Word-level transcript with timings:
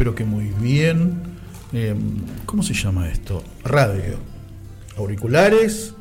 Espero 0.00 0.14
que 0.14 0.24
muy 0.24 0.46
bien. 0.46 1.20
Eh, 1.74 1.94
¿Cómo 2.46 2.62
se 2.62 2.72
llama 2.72 3.06
esto? 3.10 3.44
Radio. 3.64 4.16
Auriculares. 4.96 5.92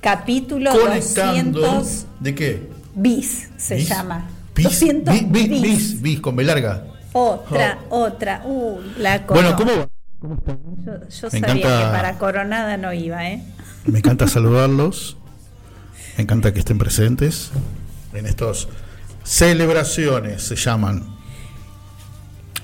Capítulo 0.00 0.72
Conectando. 0.72 1.60
200 1.60 2.06
¿De 2.18 2.34
qué? 2.34 2.68
bis 2.96 3.48
se 3.56 3.76
¿Bis? 3.76 3.88
llama. 3.90 4.28
Bis, 4.56 4.64
200 4.80 5.14
bis, 5.14 5.30
bis, 5.30 5.48
bis. 5.48 5.62
bis, 5.62 6.02
bis, 6.02 6.20
con 6.20 6.34
B 6.34 6.42
larga. 6.42 6.82
Otra, 7.12 7.78
otra. 7.90 8.42
Uh, 8.44 8.80
la 8.98 9.20
Bueno, 9.20 9.54
¿cómo 9.54 9.70
va? 9.70 9.88
Yo, 11.08 11.30
sabía 11.30 11.38
encanta- 11.38 11.78
que 11.78 11.96
para 11.96 12.18
coronada 12.18 12.76
no 12.76 12.92
iba, 12.92 13.24
¿eh? 13.30 13.44
Me 13.84 14.00
encanta 14.00 14.26
saludarlos. 14.26 15.16
Me 16.16 16.24
encanta 16.24 16.52
que 16.52 16.58
estén 16.58 16.78
presentes 16.78 17.52
en 18.14 18.26
estas 18.26 18.66
celebraciones, 19.22 20.42
se 20.42 20.56
llaman, 20.56 21.17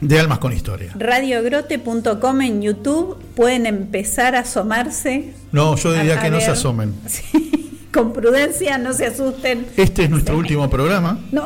de 0.08 0.20
Almas 0.20 0.38
con 0.38 0.52
Historia. 0.52 0.92
Radiogrote.com 0.98 2.40
en 2.42 2.62
YouTube 2.62 3.16
pueden 3.34 3.66
empezar 3.66 4.34
a 4.36 4.40
asomarse. 4.40 5.32
No, 5.52 5.76
yo 5.76 5.92
diría 5.92 6.20
que 6.20 6.30
no 6.30 6.40
se 6.40 6.50
asomen. 6.50 6.94
Sí, 7.06 7.88
con 7.92 8.12
prudencia, 8.12 8.76
no 8.78 8.92
se 8.92 9.06
asusten. 9.06 9.66
Este 9.76 10.04
es 10.04 10.10
nuestro 10.10 10.36
último 10.36 10.68
programa. 10.68 11.18
No. 11.30 11.44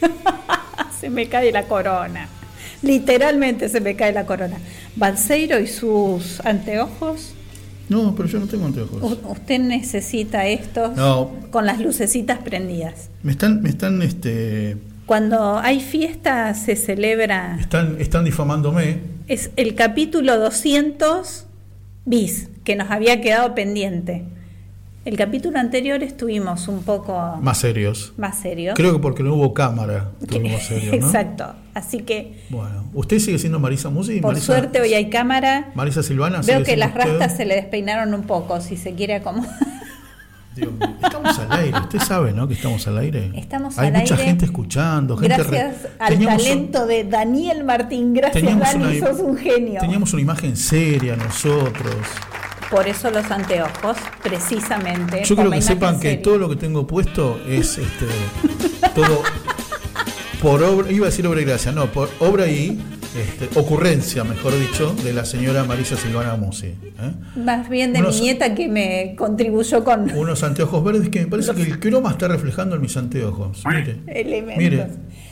se 1.00 1.10
me 1.10 1.28
cae 1.28 1.52
la 1.52 1.64
corona. 1.64 2.28
Literalmente 2.82 3.68
se 3.68 3.80
me 3.80 3.96
cae 3.96 4.12
la 4.12 4.26
corona. 4.26 4.56
Balseiro 4.96 5.58
y 5.58 5.66
sus 5.66 6.40
anteojos. 6.44 7.34
No, 7.88 8.14
pero 8.14 8.28
yo 8.28 8.38
no 8.38 8.46
tengo 8.46 8.66
anteojos. 8.66 9.02
U- 9.02 9.18
Usted 9.32 9.58
necesita 9.58 10.46
estos 10.46 10.96
No. 10.96 11.30
con 11.50 11.66
las 11.66 11.80
lucecitas 11.80 12.38
prendidas. 12.38 13.08
Me 13.24 13.32
están, 13.32 13.60
me 13.62 13.68
están, 13.70 14.00
este, 14.02 14.76
Cuando 15.14 15.58
hay 15.58 15.80
fiesta 15.80 16.54
se 16.54 16.76
celebra, 16.76 17.56
están, 17.58 17.96
están 17.98 18.24
difamándome. 18.24 18.98
es 19.26 19.50
el 19.56 19.74
capítulo 19.74 20.38
200 20.38 21.46
bis, 22.04 22.48
que 22.62 22.76
nos 22.76 22.92
había 22.92 23.20
quedado 23.20 23.52
pendiente. 23.56 24.22
El 25.04 25.16
capítulo 25.16 25.58
anterior 25.58 26.04
estuvimos 26.04 26.68
un 26.68 26.84
poco 26.84 27.38
Más 27.42 27.58
serios. 27.58 28.12
más 28.18 28.38
serios. 28.38 28.76
Creo 28.76 28.92
que 28.92 28.98
porque 29.00 29.24
no 29.24 29.34
hubo 29.34 29.52
cámara, 29.52 30.12
estuvimos 30.20 30.62
serios, 30.62 30.96
¿no? 31.00 31.04
Exacto. 31.04 31.56
Así 31.74 32.02
que, 32.02 32.44
Bueno, 32.48 32.88
¿usted 32.94 33.18
sigue 33.18 33.40
siendo 33.40 33.58
Marisa 33.58 33.90
Musi? 33.90 34.20
por 34.20 34.30
Marisa, 34.34 34.46
suerte, 34.46 34.80
hoy 34.80 34.94
hay 34.94 35.10
cámara. 35.10 35.72
Marisa 35.74 36.04
Silvana. 36.04 36.40
Veo 36.42 36.58
¿sigue 36.60 36.62
que 36.70 36.76
las 36.76 36.94
rastas 36.94 37.36
se 37.36 37.46
le 37.46 37.56
despeinaron 37.56 38.14
un 38.14 38.22
poco, 38.22 38.60
si 38.60 38.76
se 38.76 38.94
quiere 38.94 39.16
acomodar. 39.16 39.58
Dios 40.60 40.72
mío, 40.72 40.96
estamos 41.02 41.38
al 41.38 41.52
aire, 41.52 41.78
usted 41.80 41.98
sabe, 42.00 42.32
¿no? 42.32 42.46
Que 42.48 42.54
estamos 42.54 42.86
al 42.86 42.98
aire. 42.98 43.32
Estamos 43.34 43.78
Hay 43.78 43.88
al 43.88 43.94
mucha 43.94 44.14
aire. 44.14 44.26
gente 44.26 44.44
escuchando, 44.44 45.16
gente 45.16 45.36
re- 45.42 45.44
Gracias 45.58 45.88
al 45.98 46.14
un- 46.18 46.24
talento 46.26 46.86
de 46.86 47.04
Daniel 47.04 47.64
Martín. 47.64 48.12
Gracias, 48.14 48.42
teníamos 48.42 48.72
Dani, 48.72 48.98
una- 48.98 49.06
sos 49.08 49.20
un 49.20 49.36
genio. 49.36 49.80
Teníamos 49.80 50.12
una 50.12 50.22
imagen 50.22 50.56
seria 50.56 51.16
nosotros. 51.16 51.94
Por 52.70 52.86
eso 52.86 53.10
los 53.10 53.28
anteojos, 53.30 53.96
precisamente. 54.22 55.24
Yo 55.24 55.34
la 55.34 55.56
que 55.56 55.62
sepan 55.62 55.98
que 55.98 56.16
todo 56.18 56.38
lo 56.38 56.48
que 56.48 56.56
tengo 56.56 56.86
puesto 56.86 57.40
es 57.48 57.78
este 57.78 58.06
todo 58.94 59.22
por 60.40 60.62
obra, 60.62 60.90
iba 60.90 61.06
a 61.06 61.10
decir 61.10 61.26
obra 61.26 61.40
y 61.40 61.44
gracia, 61.44 61.72
no, 61.72 61.86
por 61.86 62.08
obra 62.20 62.46
y 62.46 62.80
este, 63.16 63.58
ocurrencia, 63.58 64.22
mejor 64.24 64.52
dicho, 64.58 64.94
de 65.04 65.12
la 65.12 65.24
señora 65.24 65.64
Marisa 65.64 65.96
Silvana 65.96 66.36
Musi. 66.36 66.66
¿eh? 66.68 66.76
Más 67.36 67.68
bien 67.68 67.92
de 67.92 68.00
Unos- 68.00 68.16
mi 68.16 68.22
nieta 68.22 68.54
que 68.54 68.68
me 68.68 69.14
contribuyó 69.16 69.82
con 69.84 70.10
Unos 70.10 70.42
anteojos 70.42 70.84
verdes 70.84 71.08
que 71.08 71.20
me 71.20 71.26
parece 71.26 71.52
que 71.54 71.62
el 71.62 71.80
croma 71.80 72.10
está 72.10 72.28
reflejando 72.28 72.76
en 72.76 72.82
mis 72.82 72.96
anteojos. 72.96 73.62
Mire, 73.66 74.00
elementos. 74.06 74.58
mire, 74.58 74.86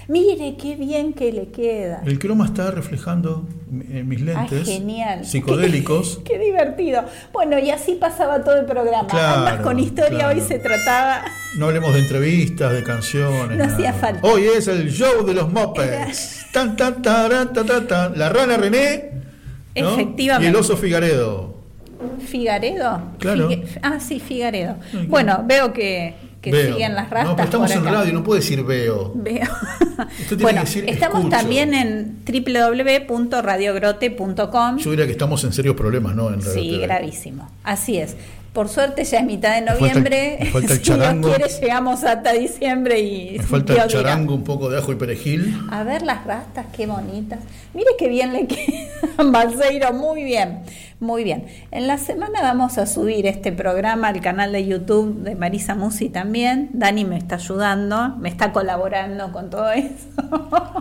Mire, 0.08 0.56
qué 0.56 0.74
bien 0.74 1.12
que 1.12 1.30
le 1.32 1.48
queda. 1.48 2.02
el 2.06 2.18
croma 2.18 2.46
está 2.46 2.70
reflejando 2.70 3.46
en 3.70 4.08
mis 4.08 4.22
Ah, 4.22 4.24
lentes 4.48 4.66
genial. 4.66 5.24
psicodélicos. 5.26 6.20
Qué, 6.24 6.32
qué 6.32 6.38
divertido. 6.38 7.04
Bueno, 7.32 7.58
y 7.58 7.70
así 7.70 7.94
pasaba 7.94 8.42
todo 8.42 8.56
el 8.56 8.64
programa. 8.64 9.06
Claro, 9.06 9.46
Almas 9.46 9.60
con 9.60 9.78
historia 9.78 10.18
claro. 10.20 10.34
hoy 10.40 10.46
se 10.46 10.58
trataba. 10.58 11.24
No 11.58 11.66
hablemos 11.66 11.92
de 11.92 12.00
entrevistas, 12.00 12.72
de 12.72 12.82
canciones. 12.82 13.50
No 13.58 13.64
nada. 13.64 13.74
hacía 13.74 13.92
falta. 13.92 14.26
Hoy 14.26 14.44
es 14.56 14.66
el 14.68 14.90
show 14.90 15.26
de 15.26 15.34
los 15.34 15.52
mopeds. 15.52 16.46
Tan, 16.54 16.74
tan, 16.76 17.02
taran, 17.02 17.52
tan, 17.52 17.66
tan, 17.66 17.86
tan. 17.86 18.18
La 18.18 18.30
rana 18.30 18.56
René. 18.56 19.10
¿no? 19.76 19.92
Efectivamente. 19.92 20.46
Y 20.46 20.48
el 20.48 20.56
oso 20.56 20.76
Figaredo. 20.78 21.54
¿Figaredo? 22.26 23.02
Claro. 23.18 23.50
Figue- 23.50 23.78
ah, 23.82 24.00
sí, 24.00 24.20
Figaredo. 24.20 24.76
Bueno, 25.08 25.42
veo 25.46 25.72
que, 25.74 26.14
que 26.40 26.52
Veo. 26.52 26.74
siguen 26.74 26.94
las 26.94 27.10
rastas. 27.10 27.30
No, 27.30 27.36
pero 27.36 27.44
estamos 27.46 27.70
en 27.72 27.84
radio, 27.84 28.12
no 28.12 28.22
puede 28.22 28.40
decir 28.40 28.62
veo. 28.64 29.10
Veo. 29.14 29.46
tiene 30.28 30.42
bueno, 30.42 30.60
que 30.60 30.66
decir 30.66 30.84
estamos 30.88 31.18
escucho. 31.18 31.36
también 31.36 31.74
en 31.74 32.18
www.radiogrote.com. 32.24 34.78
Yo 34.78 34.90
diría 34.90 35.06
que 35.06 35.12
estamos 35.12 35.42
en 35.44 35.52
serios 35.52 35.74
problemas, 35.76 36.14
¿no? 36.14 36.28
En 36.28 36.40
radio 36.40 36.52
Sí, 36.54 36.70
TV. 36.70 36.82
gravísimo. 36.86 37.50
Así 37.64 37.98
es. 37.98 38.16
Por 38.52 38.68
suerte 38.68 39.04
ya 39.04 39.18
es 39.18 39.26
mitad 39.26 39.54
de 39.54 39.60
Me 39.60 39.66
falta 39.68 39.84
el- 39.84 39.88
noviembre. 39.94 40.36
me 40.40 40.46
falta 40.46 40.72
el 40.72 40.78
si 40.80 40.84
Dios 40.84 40.98
charango. 40.98 41.28
quiere 41.28 41.48
llegamos 41.60 42.02
hasta 42.04 42.32
diciembre 42.32 43.00
y 43.00 43.38
Me 43.38 43.44
falta 43.44 43.72
Dios 43.74 43.84
el 43.84 43.88
dirá. 43.90 44.02
charango, 44.02 44.34
un 44.34 44.44
poco 44.44 44.70
de 44.70 44.78
ajo 44.78 44.92
y 44.92 44.96
perejil. 44.96 45.58
A 45.70 45.82
ver 45.84 46.02
las 46.02 46.24
rastas, 46.24 46.66
qué 46.76 46.86
bonitas. 46.86 47.38
Mire 47.74 47.90
qué 47.98 48.08
bien 48.08 48.32
le 48.32 48.46
quedan, 48.48 49.32
Balseiro, 49.32 49.92
muy 49.92 50.24
bien, 50.24 50.60
muy 51.00 51.24
bien. 51.24 51.46
En 51.70 51.86
la 51.86 51.98
semana 51.98 52.42
vamos 52.42 52.78
a 52.78 52.86
subir 52.86 53.26
este 53.26 53.52
programa 53.52 54.08
al 54.08 54.20
canal 54.20 54.52
de 54.52 54.66
YouTube 54.66 55.22
de 55.22 55.34
Marisa 55.36 55.74
Musi 55.74 56.08
también. 56.08 56.70
Dani 56.72 57.04
me 57.04 57.16
está 57.16 57.36
ayudando, 57.36 58.16
me 58.18 58.28
está 58.28 58.52
colaborando 58.52 59.30
con 59.32 59.50
todo 59.50 59.70
eso. 59.70 60.06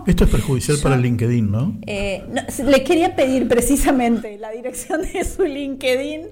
Esto 0.06 0.24
es 0.24 0.30
perjudicial 0.30 0.78
para 0.82 0.96
el 0.96 1.02
LinkedIn, 1.02 1.50
¿no? 1.50 1.76
Eh, 1.86 2.24
no, 2.30 2.42
le 2.68 2.84
quería 2.84 3.14
pedir 3.14 3.46
precisamente 3.48 4.38
la 4.38 4.50
dirección 4.50 5.02
de 5.02 5.24
su 5.24 5.44
LinkedIn. 5.44 6.22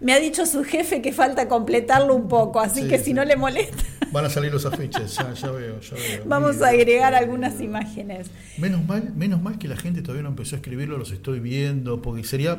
Me 0.00 0.12
ha 0.12 0.20
dicho 0.20 0.46
su 0.46 0.64
jefe 0.64 1.02
que 1.02 1.12
falta 1.12 1.48
completarlo 1.48 2.14
un 2.14 2.28
poco, 2.28 2.60
así 2.60 2.82
Sí, 2.82 2.88
que 2.88 2.98
sí. 2.98 3.06
si 3.06 3.14
no 3.14 3.24
le 3.24 3.36
molesta, 3.36 3.82
Van 4.12 4.26
a 4.26 4.30
salir 4.30 4.52
los 4.52 4.66
afiches, 4.66 5.14
ya, 5.16 5.32
ya 5.32 5.50
veo, 5.50 5.80
ya 5.80 5.94
veo. 5.94 6.22
vamos 6.26 6.60
a 6.60 6.68
agregar 6.68 7.14
algunas 7.14 7.62
imágenes. 7.62 8.30
Menos 8.58 8.84
mal, 8.86 9.10
menos 9.16 9.40
mal 9.40 9.58
que 9.58 9.68
la 9.68 9.76
gente 9.76 10.02
todavía 10.02 10.22
no 10.22 10.28
empezó 10.28 10.54
a 10.54 10.58
escribirlo, 10.58 10.98
los 10.98 11.12
estoy 11.12 11.40
viendo, 11.40 12.02
porque 12.02 12.22
sería 12.24 12.58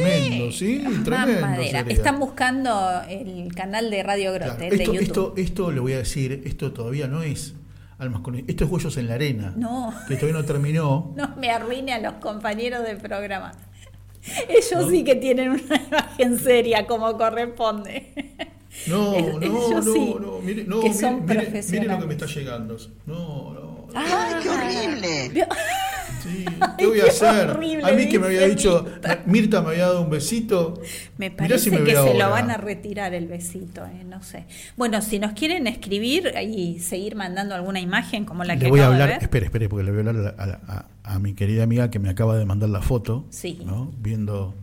tremendo, 0.00 0.52
¿sí? 0.52 0.84
Tremendo. 1.04 1.60
Están 1.88 2.18
buscando 2.18 3.02
el 3.08 3.54
canal 3.54 3.90
de 3.90 4.02
Radio 4.02 4.32
Grote, 4.32 4.56
Claro, 4.56 4.64
el 4.64 4.78
de 4.78 4.84
esto, 4.84 4.94
YouTube. 4.94 5.02
esto, 5.02 5.34
esto 5.36 5.72
le 5.72 5.80
voy 5.80 5.92
a 5.94 5.98
decir, 5.98 6.42
esto 6.44 6.72
todavía 6.72 7.06
no 7.08 7.22
es 7.22 7.54
almas 7.98 8.22
con 8.22 8.34
esto 8.36 8.64
es 8.64 8.70
huellos 8.70 8.96
en 8.96 9.06
la 9.08 9.14
arena. 9.14 9.54
No. 9.56 9.94
Que 10.08 10.16
todavía 10.16 10.40
no 10.40 10.44
terminó. 10.44 11.12
No 11.16 11.36
me 11.36 11.50
arruine 11.50 11.92
a 11.92 12.00
los 12.00 12.14
compañeros 12.14 12.82
del 12.84 12.96
programa. 12.98 13.52
Ellos 14.48 14.72
¿No? 14.84 14.88
sí 14.88 15.04
que 15.04 15.14
tienen 15.16 15.50
una 15.50 15.76
imagen 15.88 16.38
seria 16.38 16.86
como 16.86 17.16
corresponde. 17.16 18.12
No, 18.88 19.14
Es- 19.16 19.34
no, 19.50 19.70
no, 19.70 19.82
sí, 19.82 20.14
no, 20.20 20.38
mire, 20.42 20.64
no, 20.64 20.80
que 20.80 20.88
mire, 20.88 21.00
son 21.00 21.26
mire, 21.26 21.62
mire 21.70 21.86
lo 21.86 21.98
que 22.00 22.06
me 22.06 22.12
está 22.14 22.26
llegando. 22.26 22.76
No, 23.06 23.52
no. 23.54 23.86
¡Ay, 23.94 24.34
qué 24.42 24.48
horrible! 24.48 25.46
Sí, 26.22 26.44
¿qué 26.78 26.86
voy 26.86 27.00
a 27.00 27.04
hacer? 27.06 27.50
horrible, 27.50 27.84
a 27.84 27.92
mí 27.94 28.08
que 28.08 28.18
me 28.18 28.26
había 28.26 28.46
dicho, 28.46 28.84
Mirta. 28.84 29.22
Mirta 29.26 29.60
me 29.62 29.68
había 29.70 29.86
dado 29.88 30.02
un 30.02 30.10
besito. 30.10 30.80
Me 31.18 31.30
parece 31.30 31.58
si 31.64 31.70
me 31.72 31.78
que 31.84 31.90
se 31.90 31.96
lo 31.96 32.02
ahora. 32.24 32.28
van 32.28 32.50
a 32.52 32.56
retirar 32.56 33.12
el 33.12 33.26
besito, 33.26 33.84
eh, 33.84 34.04
no 34.08 34.22
sé. 34.22 34.44
Bueno, 34.76 35.02
si 35.02 35.18
nos 35.18 35.32
quieren 35.32 35.66
escribir 35.66 36.32
y 36.42 36.78
seguir 36.78 37.16
mandando 37.16 37.54
alguna 37.54 37.80
imagen 37.80 38.24
como 38.24 38.44
la 38.44 38.56
que 38.56 38.64
Le 38.64 38.70
voy 38.70 38.80
a 38.80 38.84
acabo 38.84 38.96
de 38.96 39.02
hablar, 39.02 39.16
ver. 39.18 39.22
espere, 39.24 39.46
espere, 39.46 39.68
porque 39.68 39.84
le 39.84 39.90
voy 39.90 40.06
a 40.06 40.08
hablar 40.10 40.34
a, 40.38 40.44
a- 40.72 40.86
a 41.14 41.18
mi 41.18 41.34
querida 41.34 41.64
amiga 41.64 41.90
que 41.90 41.98
me 41.98 42.08
acaba 42.08 42.36
de 42.38 42.46
mandar 42.46 42.68
la 42.70 42.80
foto, 42.80 43.26
Sí. 43.30 43.60
¿no? 43.66 43.92
Viendo. 43.98 44.54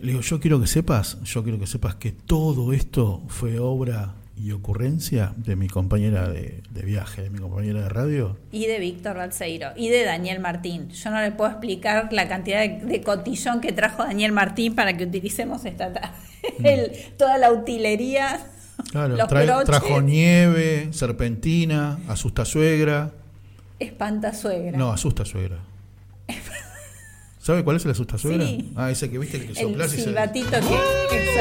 Le 0.00 0.08
digo, 0.08 0.20
yo 0.20 0.40
quiero 0.40 0.60
que 0.60 0.66
sepas, 0.66 1.18
yo 1.22 1.42
quiero 1.42 1.58
que 1.58 1.66
sepas 1.66 1.94
que 1.94 2.12
todo 2.12 2.72
esto 2.72 3.22
fue 3.28 3.58
obra 3.58 4.14
y 4.36 4.50
ocurrencia 4.50 5.32
de 5.36 5.54
mi 5.54 5.68
compañera 5.68 6.28
de, 6.28 6.60
de 6.70 6.82
viaje, 6.82 7.22
de 7.22 7.30
mi 7.30 7.38
compañera 7.38 7.82
de 7.82 7.88
radio. 7.88 8.36
Y 8.50 8.66
de 8.66 8.80
Víctor 8.80 9.16
Balseiro 9.16 9.68
y 9.76 9.88
de 9.90 10.04
Daniel 10.04 10.40
Martín. 10.40 10.88
Yo 10.90 11.10
no 11.10 11.20
le 11.20 11.30
puedo 11.30 11.50
explicar 11.50 12.12
la 12.12 12.26
cantidad 12.28 12.60
de, 12.60 12.84
de 12.84 13.00
cotillón 13.02 13.60
que 13.60 13.72
trajo 13.72 14.02
Daniel 14.02 14.32
Martín 14.32 14.74
para 14.74 14.96
que 14.96 15.04
utilicemos 15.04 15.64
esta 15.64 15.92
tarde. 15.92 16.08
El- 16.64 16.90
toda 17.16 17.38
la 17.38 17.52
utilería, 17.52 18.50
Mm. 18.76 18.82
Claro, 18.90 19.16
los 19.16 19.28
trae- 19.28 19.64
trajo 19.64 20.02
nieve, 20.02 20.88
serpentina, 20.92 22.00
asusta 22.08 22.44
suegra. 22.44 23.12
espanta 23.78 24.34
suegra. 24.34 24.76
No, 24.76 24.90
asusta 24.90 25.24
suegra. 25.24 25.58
¿Sabe 27.44 27.62
cuál 27.62 27.76
es 27.76 27.84
el 27.84 27.90
asusta 27.90 28.16
suegra? 28.16 28.46
Sí. 28.46 28.72
Ah, 28.74 28.90
ese 28.90 29.10
que 29.10 29.18
viste 29.18 29.38
que 29.38 29.48
el 29.48 29.54
soplas 29.56 29.92
y 29.92 29.96
se. 29.98 30.04
silbatito 30.04 30.48
que... 30.50 30.56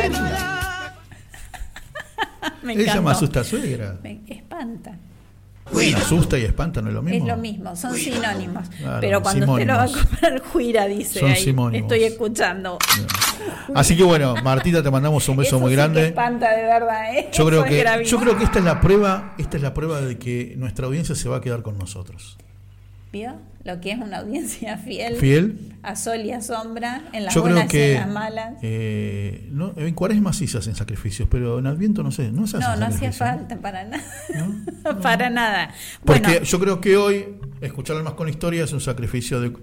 Exacto. 0.09 0.19
Me 2.63 2.75
llama 2.75 2.83
encantó. 2.91 3.09
asusta 3.09 3.43
suegra. 3.45 3.99
Me 4.03 4.19
espanta. 4.27 4.97
Bueno, 5.71 5.97
asusta 5.97 6.37
y 6.37 6.41
espanta, 6.43 6.81
¿no 6.81 6.89
es 6.89 6.93
lo 6.93 7.01
mismo? 7.01 7.25
Es 7.25 7.33
lo 7.33 7.37
mismo, 7.41 7.73
son 7.77 7.95
sinónimos. 7.95 8.67
Claro, 8.69 8.97
Pero 8.99 9.21
cuando 9.21 9.49
usted 9.53 9.65
lo 9.65 9.75
va 9.75 9.83
a 9.83 9.87
simónimos. 9.87 10.09
comprar, 10.19 10.41
Juira, 10.51 10.87
dice 10.87 11.19
Son 11.21 11.31
ahí. 11.31 11.41
simónimos. 11.41 11.89
Estoy 11.89 12.03
escuchando. 12.03 12.77
Así 13.73 13.95
que 13.95 14.03
bueno, 14.03 14.35
Martita, 14.43 14.83
te 14.83 14.91
mandamos 14.91 15.27
un 15.29 15.37
beso 15.37 15.55
Eso 15.55 15.59
muy 15.61 15.69
sí 15.69 15.71
que 15.71 15.75
grande. 15.81 16.07
espanta 16.07 16.51
de 16.53 16.63
verdad, 16.63 17.15
¿eh? 17.15 17.29
Yo 17.31 17.45
creo 17.45 17.63
Eso 17.63 17.69
que 17.69 18.03
yo 18.05 18.19
creo 18.19 18.37
que 18.37 18.43
esta 18.43 18.59
es 18.59 18.65
la 18.65 18.81
prueba, 18.81 19.35
esta 19.37 19.55
es 19.55 19.63
la 19.63 19.73
prueba 19.73 20.01
de 20.01 20.17
que 20.17 20.53
nuestra 20.57 20.85
audiencia 20.87 21.15
se 21.15 21.29
va 21.29 21.37
a 21.37 21.41
quedar 21.41 21.61
con 21.61 21.77
nosotros. 21.77 22.37
¿Vio? 23.13 23.35
Lo 23.63 23.79
que 23.79 23.91
es 23.91 23.99
una 23.99 24.17
audiencia 24.17 24.75
fiel. 24.85 25.15
Fiel. 25.17 25.75
A 25.83 25.95
sol 25.95 26.21
y 26.21 26.31
a 26.31 26.41
sombra, 26.41 27.03
en 27.13 27.25
las 27.25 27.35
Yo 27.35 27.43
creo 27.43 27.55
buenas 27.55 27.73
y 27.73 27.79
en 27.79 27.93
las 27.93 28.09
malas. 28.09 28.53
eh, 28.63 29.47
no, 29.51 29.73
en 29.77 29.93
Cuaresma 29.93 30.33
sí 30.33 30.47
se 30.47 30.57
hacen 30.57 30.75
sacrificios, 30.75 31.27
pero 31.29 31.59
en 31.59 31.67
Adviento 31.67 32.01
no 32.01 32.09
sé, 32.11 32.31
no 32.31 32.47
se 32.47 32.57
hacen 32.57 32.71
no, 32.71 32.77
no 32.77 32.85
hacía 32.87 33.11
falta 33.11 33.55
para 33.57 33.83
nada. 33.83 34.03
¿No? 34.35 34.99
para 35.01 35.29
nada. 35.29 35.69
Porque 36.03 36.21
Bueno, 36.21 36.43
yo 36.43 36.59
creo 36.59 36.81
que 36.81 36.97
hoy 36.97 37.35
escuchar 37.61 37.97
almas 37.97 38.13
con 38.13 38.27
historia 38.29 38.63
es 38.63 38.73
un 38.73 38.81
sacrificio 38.81 39.39
de 39.39 39.53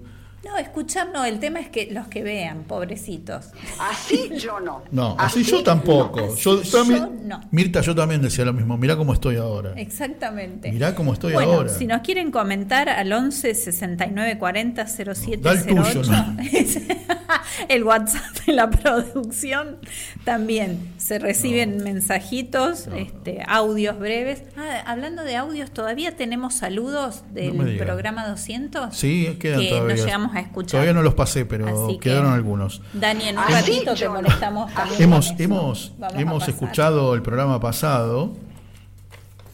no, 0.43 0.57
escuchar 0.57 1.09
no, 1.13 1.23
el 1.23 1.39
tema 1.39 1.59
es 1.59 1.69
que 1.69 1.89
los 1.91 2.07
que 2.07 2.23
vean, 2.23 2.63
pobrecitos. 2.63 3.47
Así 3.79 4.29
yo 4.37 4.59
no. 4.59 4.83
No, 4.91 5.15
así 5.19 5.43
yo 5.43 5.61
tampoco. 5.63 6.35
Yo, 6.35 6.59
Así 6.61 6.71
también- 6.71 6.99
yo 6.99 7.27
no. 7.27 7.41
Mirta, 7.51 7.81
yo 7.81 7.93
también 7.95 8.21
decía 8.21 8.43
lo 8.45 8.53
mismo. 8.53 8.77
Mirá 8.77 8.95
cómo 8.97 9.13
estoy 9.13 9.37
ahora. 9.37 9.73
Exactamente. 9.75 10.71
Mirá 10.71 10.95
cómo 10.95 11.13
estoy 11.13 11.33
bueno, 11.33 11.53
ahora. 11.53 11.69
si 11.69 11.85
nos 11.85 12.01
quieren 12.01 12.31
comentar 12.31 12.89
al 12.89 13.11
11 13.13 13.53
69 13.53 14.37
40 14.39 14.87
07 14.87 15.37
Da 15.41 15.51
el 15.51 15.65
tuyo, 15.65 15.81
08, 15.83 16.01
¿no? 16.11 16.37
el 17.69 17.83
WhatsApp 17.83 18.45
de 18.45 18.53
la 18.53 18.69
producción 18.69 19.77
también 20.23 20.93
se 20.97 21.19
reciben 21.19 21.83
mensajitos, 21.83 22.87
este, 22.95 23.43
audios 23.47 23.99
breves. 23.99 24.43
Ah, 24.57 24.83
hablando 24.85 25.23
de 25.23 25.35
audios, 25.35 25.71
todavía 25.71 26.15
tenemos 26.15 26.53
saludos 26.55 27.23
del 27.31 27.57
No 27.57 27.83
programa 27.83 28.27
200 28.27 28.95
Sí, 28.95 29.37
quedan 29.39 29.61
que 29.61 29.69
todavía. 29.69 29.95
no 29.95 30.03
llegamos 30.03 30.35
a 30.35 30.39
escuchar. 30.39 30.71
Todavía 30.71 30.93
no 30.93 31.01
los 31.01 31.13
pasé, 31.13 31.45
pero 31.45 31.67
Así 31.67 31.97
que, 31.97 32.09
quedaron 32.09 32.33
algunos. 32.33 32.81
Dani, 32.93 33.29
en 33.29 33.37
un 33.37 33.47
ratito 33.47 33.93
te 33.95 34.09
molestamos 34.09 34.73
también. 34.73 35.01
Hemos, 35.01 35.33
hemos, 35.39 35.93
Vamos 35.97 36.19
hemos 36.19 36.47
escuchado 36.47 37.13
el 37.15 37.21
programa 37.21 37.59
pasado. 37.59 38.33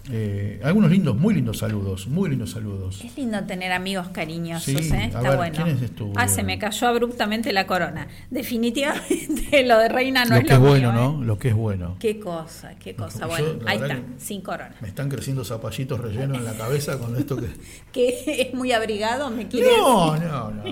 Eh, 0.09 0.61
algunos 0.63 0.89
lindos, 0.89 1.15
muy 1.17 1.33
lindos 1.33 1.57
saludos, 1.57 2.07
muy 2.07 2.29
lindos 2.29 2.51
saludos. 2.51 3.01
Es 3.03 3.17
lindo 3.17 3.43
tener 3.43 3.71
amigos 3.71 4.07
cariñosos, 4.09 4.63
Sí, 4.63 4.93
¿eh? 4.93 5.05
Está 5.05 5.21
ver, 5.21 5.37
bueno. 5.37 5.55
¿quiénes 5.55 5.81
estuvieron? 5.81 6.21
Ah, 6.21 6.27
se 6.27 6.43
me 6.43 6.57
cayó 6.57 6.87
abruptamente 6.87 7.51
la 7.51 7.67
corona. 7.67 8.07
Definitivamente 8.29 9.63
lo 9.65 9.77
de 9.77 9.89
reina 9.89 10.23
no 10.25 10.35
lo 10.35 10.41
es 10.41 10.47
que 10.47 10.53
es 10.53 10.59
lo 10.59 10.65
bueno, 10.67 10.91
mío, 10.91 11.01
¿no? 11.01 11.23
¿eh? 11.23 11.25
Lo 11.25 11.37
que 11.37 11.49
es 11.49 11.55
bueno. 11.55 11.97
Qué 11.99 12.19
cosa, 12.19 12.75
qué 12.75 12.95
cosa. 12.95 13.21
Yo, 13.21 13.27
Bueno, 13.27 13.47
ahí 13.65 13.77
está, 13.77 13.99
sin 14.17 14.41
corona. 14.41 14.75
Me 14.81 14.87
están 14.87 15.09
creciendo 15.09 15.43
zapallitos 15.43 15.99
rellenos 16.01 16.37
en 16.37 16.45
la 16.45 16.53
cabeza 16.53 16.97
con 16.97 17.15
esto 17.17 17.35
que. 17.35 17.47
Que 17.91 18.41
es 18.49 18.53
muy 18.53 18.71
abrigado, 18.71 19.29
me 19.29 19.47
quiere 19.47 19.69
No, 19.77 20.15
no, 20.17 20.51
no, 20.51 20.63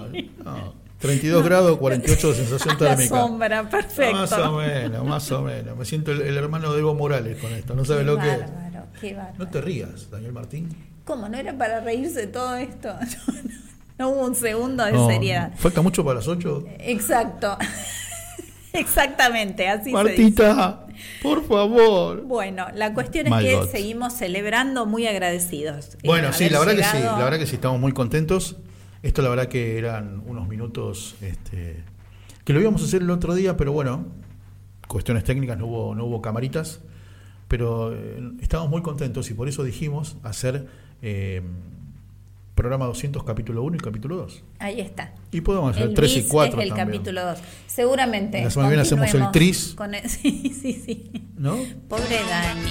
no. 0.44 0.86
32 1.00 1.44
grados, 1.44 1.78
48 1.78 2.30
de 2.30 2.34
sensación 2.36 2.78
térmica. 2.78 3.10
sombra, 3.10 3.70
perfecto. 3.70 4.16
Más 4.16 4.32
o 4.32 4.58
menos, 4.58 5.06
más 5.06 5.32
o 5.34 5.42
menos. 5.42 5.78
Me 5.78 5.86
siento 5.86 6.12
el, 6.12 6.22
el 6.22 6.38
hermano 6.38 6.74
de 6.74 6.80
Evo 6.80 6.96
Morales 6.96 7.38
con 7.38 7.52
esto. 7.54 7.76
No 7.76 7.82
Qué 7.82 7.88
sabes 7.90 8.06
lo 8.06 8.18
que 8.18 8.32
es. 8.32 8.42
Bárbaro, 8.96 9.02
qué 9.02 9.14
bárbaro. 9.14 9.36
No 9.38 9.48
te 9.50 9.62
rías, 9.62 10.10
Daniel 10.10 10.34
Martín. 10.34 10.70
¿Cómo? 11.06 11.30
¿No 11.30 11.38
era 11.38 11.58
para 11.58 11.82
reírse 11.82 12.28
todo 12.28 12.56
esto? 12.56 12.96
No, 13.98 14.10
hubo 14.10 14.26
un 14.26 14.36
segundo 14.36 14.84
de 14.84 14.92
No, 14.92 15.08
seriedad. 15.08 15.54
Falta 15.56 15.82
mucho 15.82 16.04
para 16.04 16.16
las 16.16 16.28
8. 16.28 16.66
Exacto. 16.80 17.58
Exactamente, 18.74 19.70
así 19.70 19.84
se 19.86 19.90
dice. 19.90 19.94
Martita, 19.94 20.86
por 21.24 21.48
favor. 21.48 22.24
Bueno, 22.24 22.68
la 22.74 22.94
cuestión 22.94 23.28
es 23.28 23.32
My 23.34 23.42
que 23.42 23.56
God. 23.56 23.70
seguimos 23.70 24.12
celebrando 24.14 24.86
muy 24.86 25.08
agradecidos. 25.08 25.98
Bueno, 26.04 26.34
sí, 26.34 26.50
la 26.50 26.60
verdad 26.60 26.76
que 26.76 26.84
sí, 26.84 26.98
la 27.02 27.24
verdad 27.24 27.40
que 27.40 27.48
sí, 27.48 27.56
estamos 27.56 27.80
muy 27.80 27.94
contentos. 27.94 28.58
Esto 29.02 29.22
la 29.22 29.30
verdad 29.30 29.48
que 29.48 29.78
eran 29.78 30.22
unos 30.26 30.48
minutos 30.50 31.16
este, 31.22 31.84
que 32.44 32.52
lo 32.54 32.60
íbamos 32.60 32.82
a 32.82 32.86
hacer 32.86 33.02
el 33.02 33.10
otro 33.12 33.34
día, 33.34 33.56
pero 33.56 33.72
bueno, 33.72 34.08
cuestiones 34.88 35.24
técnicas, 35.24 35.58
no 35.58 35.68
hubo, 35.68 35.96
no 35.96 36.04
hubo 36.06 36.22
camaritas, 36.22 36.82
pero 37.48 37.94
eh, 37.94 38.20
estábamos 38.42 38.72
muy 38.72 38.82
contentos 38.82 39.30
y 39.30 39.34
por 39.34 39.48
eso 39.48 39.64
dijimos 39.64 40.18
hacer 40.24 40.68
eh, 41.02 41.42
programa 42.56 42.86
200 42.86 43.24
capítulo 43.24 43.64
1 43.64 43.76
y 43.76 43.80
capítulo 43.80 44.16
2. 44.18 44.44
Ahí 44.60 44.80
está. 44.82 45.14
Y 45.32 45.42
podemos 45.42 45.72
hacer 45.76 45.90
El 45.90 45.94
3 45.94 46.12
y 46.12 46.16
bis 46.22 46.28
4 46.30 46.58
es 46.60 46.64
el 46.64 46.70
también. 46.70 46.88
capítulo 47.00 47.26
2. 47.26 47.40
Seguramente. 47.68 48.42
La 48.44 48.50
semana 48.50 48.70
que 48.70 48.76
viene 48.76 48.82
hacemos 48.82 49.14
el 49.14 49.32
tris. 49.32 49.74
con 49.76 49.94
el- 49.94 50.10
sí, 50.10 50.54
sí, 50.60 50.74
sí. 50.86 51.12
¿No? 51.38 51.58
Pobre 51.90 52.20
Dani. 52.30 52.62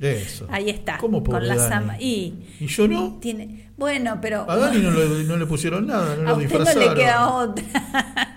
Eso. 0.00 0.46
Ahí 0.50 0.70
está. 0.70 0.96
¿Cómo 0.96 1.22
pobre 1.22 1.40
con 1.40 1.48
la 1.48 1.56
Dani? 1.68 2.02
y, 2.02 2.34
¿Y 2.60 2.66
yo 2.68 2.88
no? 2.88 3.18
tiene, 3.20 3.68
bueno, 3.76 4.18
pero 4.22 4.50
A 4.50 4.56
Dani 4.56 4.80
no 4.80 4.90
le, 4.92 5.24
no 5.24 5.36
le 5.36 5.44
pusieron 5.44 5.86
nada, 5.86 6.16
no 6.16 6.22
a 6.22 6.32
lo 6.32 6.36
usted 6.38 6.50
no 6.54 6.64
disfrazaron. 6.64 6.88
le 6.88 6.94
queda 7.00 7.28
otra. 7.34 7.64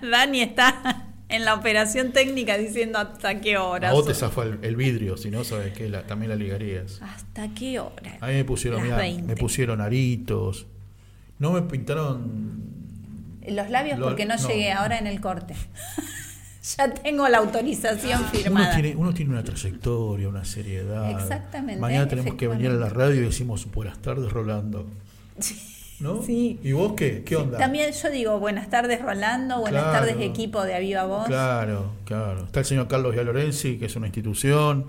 Dani 0.10 0.40
está 0.42 1.06
en 1.28 1.44
la 1.44 1.54
operación 1.54 2.12
técnica 2.12 2.56
diciendo 2.58 2.98
hasta 2.98 3.40
qué 3.40 3.56
hora. 3.58 3.92
Vos 3.92 4.06
te 4.06 4.14
zafó 4.14 4.42
el, 4.42 4.58
el 4.62 4.76
vidrio, 4.76 5.16
si 5.16 5.30
no 5.30 5.42
sabes 5.44 5.72
que 5.72 5.88
la, 5.88 6.02
también 6.06 6.30
la 6.30 6.36
ligarías. 6.36 7.00
¿Hasta 7.02 7.48
qué 7.54 7.78
hora? 7.80 8.18
A 8.20 8.26
mí 8.28 8.34
me 8.34 8.44
pusieron, 8.44 8.78
Las 8.80 8.84
mirá, 8.86 8.96
20. 8.98 9.22
me 9.26 9.36
pusieron 9.36 9.80
aritos. 9.80 10.66
No 11.38 11.52
me 11.52 11.62
pintaron. 11.62 12.62
Los 13.48 13.68
labios 13.70 13.98
Lo- 13.98 14.06
porque 14.06 14.24
no, 14.26 14.36
no. 14.36 14.48
llegué 14.48 14.72
ahora 14.72 14.98
en 14.98 15.06
el 15.06 15.20
corte. 15.20 15.54
ya 16.78 16.94
tengo 16.94 17.28
la 17.28 17.38
autorización 17.38 18.20
Uno 18.20 18.28
firmada. 18.30 18.74
tiene, 18.74 18.96
uno 18.96 19.12
tiene 19.12 19.32
una 19.32 19.44
trayectoria, 19.44 20.28
una 20.28 20.44
seriedad. 20.44 21.10
Exactamente, 21.10 21.80
Mañana 21.80 22.08
tenemos 22.08 22.34
que 22.36 22.48
venir 22.48 22.70
a 22.70 22.74
la 22.74 22.88
radio 22.88 23.20
y 23.22 23.24
decimos 23.24 23.70
buenas 23.70 23.98
tardes, 24.00 24.32
Rolando. 24.32 24.86
¿No? 26.04 26.22
Sí. 26.22 26.60
¿Y 26.62 26.72
vos 26.72 26.92
qué? 26.94 27.24
¿Qué 27.24 27.34
onda? 27.34 27.56
También 27.56 27.90
yo 27.90 28.10
digo 28.10 28.38
buenas 28.38 28.68
tardes 28.68 29.00
Rolando, 29.00 29.60
buenas 29.60 29.84
Claro. 29.84 30.06
tardes 30.06 30.20
equipo 30.20 30.62
de 30.62 30.74
Aviva 30.74 31.04
Voz. 31.04 31.24
Claro, 31.26 31.92
claro. 32.04 32.44
Está 32.44 32.60
el 32.60 32.66
señor 32.66 32.88
Carlos 32.88 33.16
Lorenzi, 33.16 33.78
que 33.78 33.86
es 33.86 33.96
una 33.96 34.08
institución. 34.08 34.84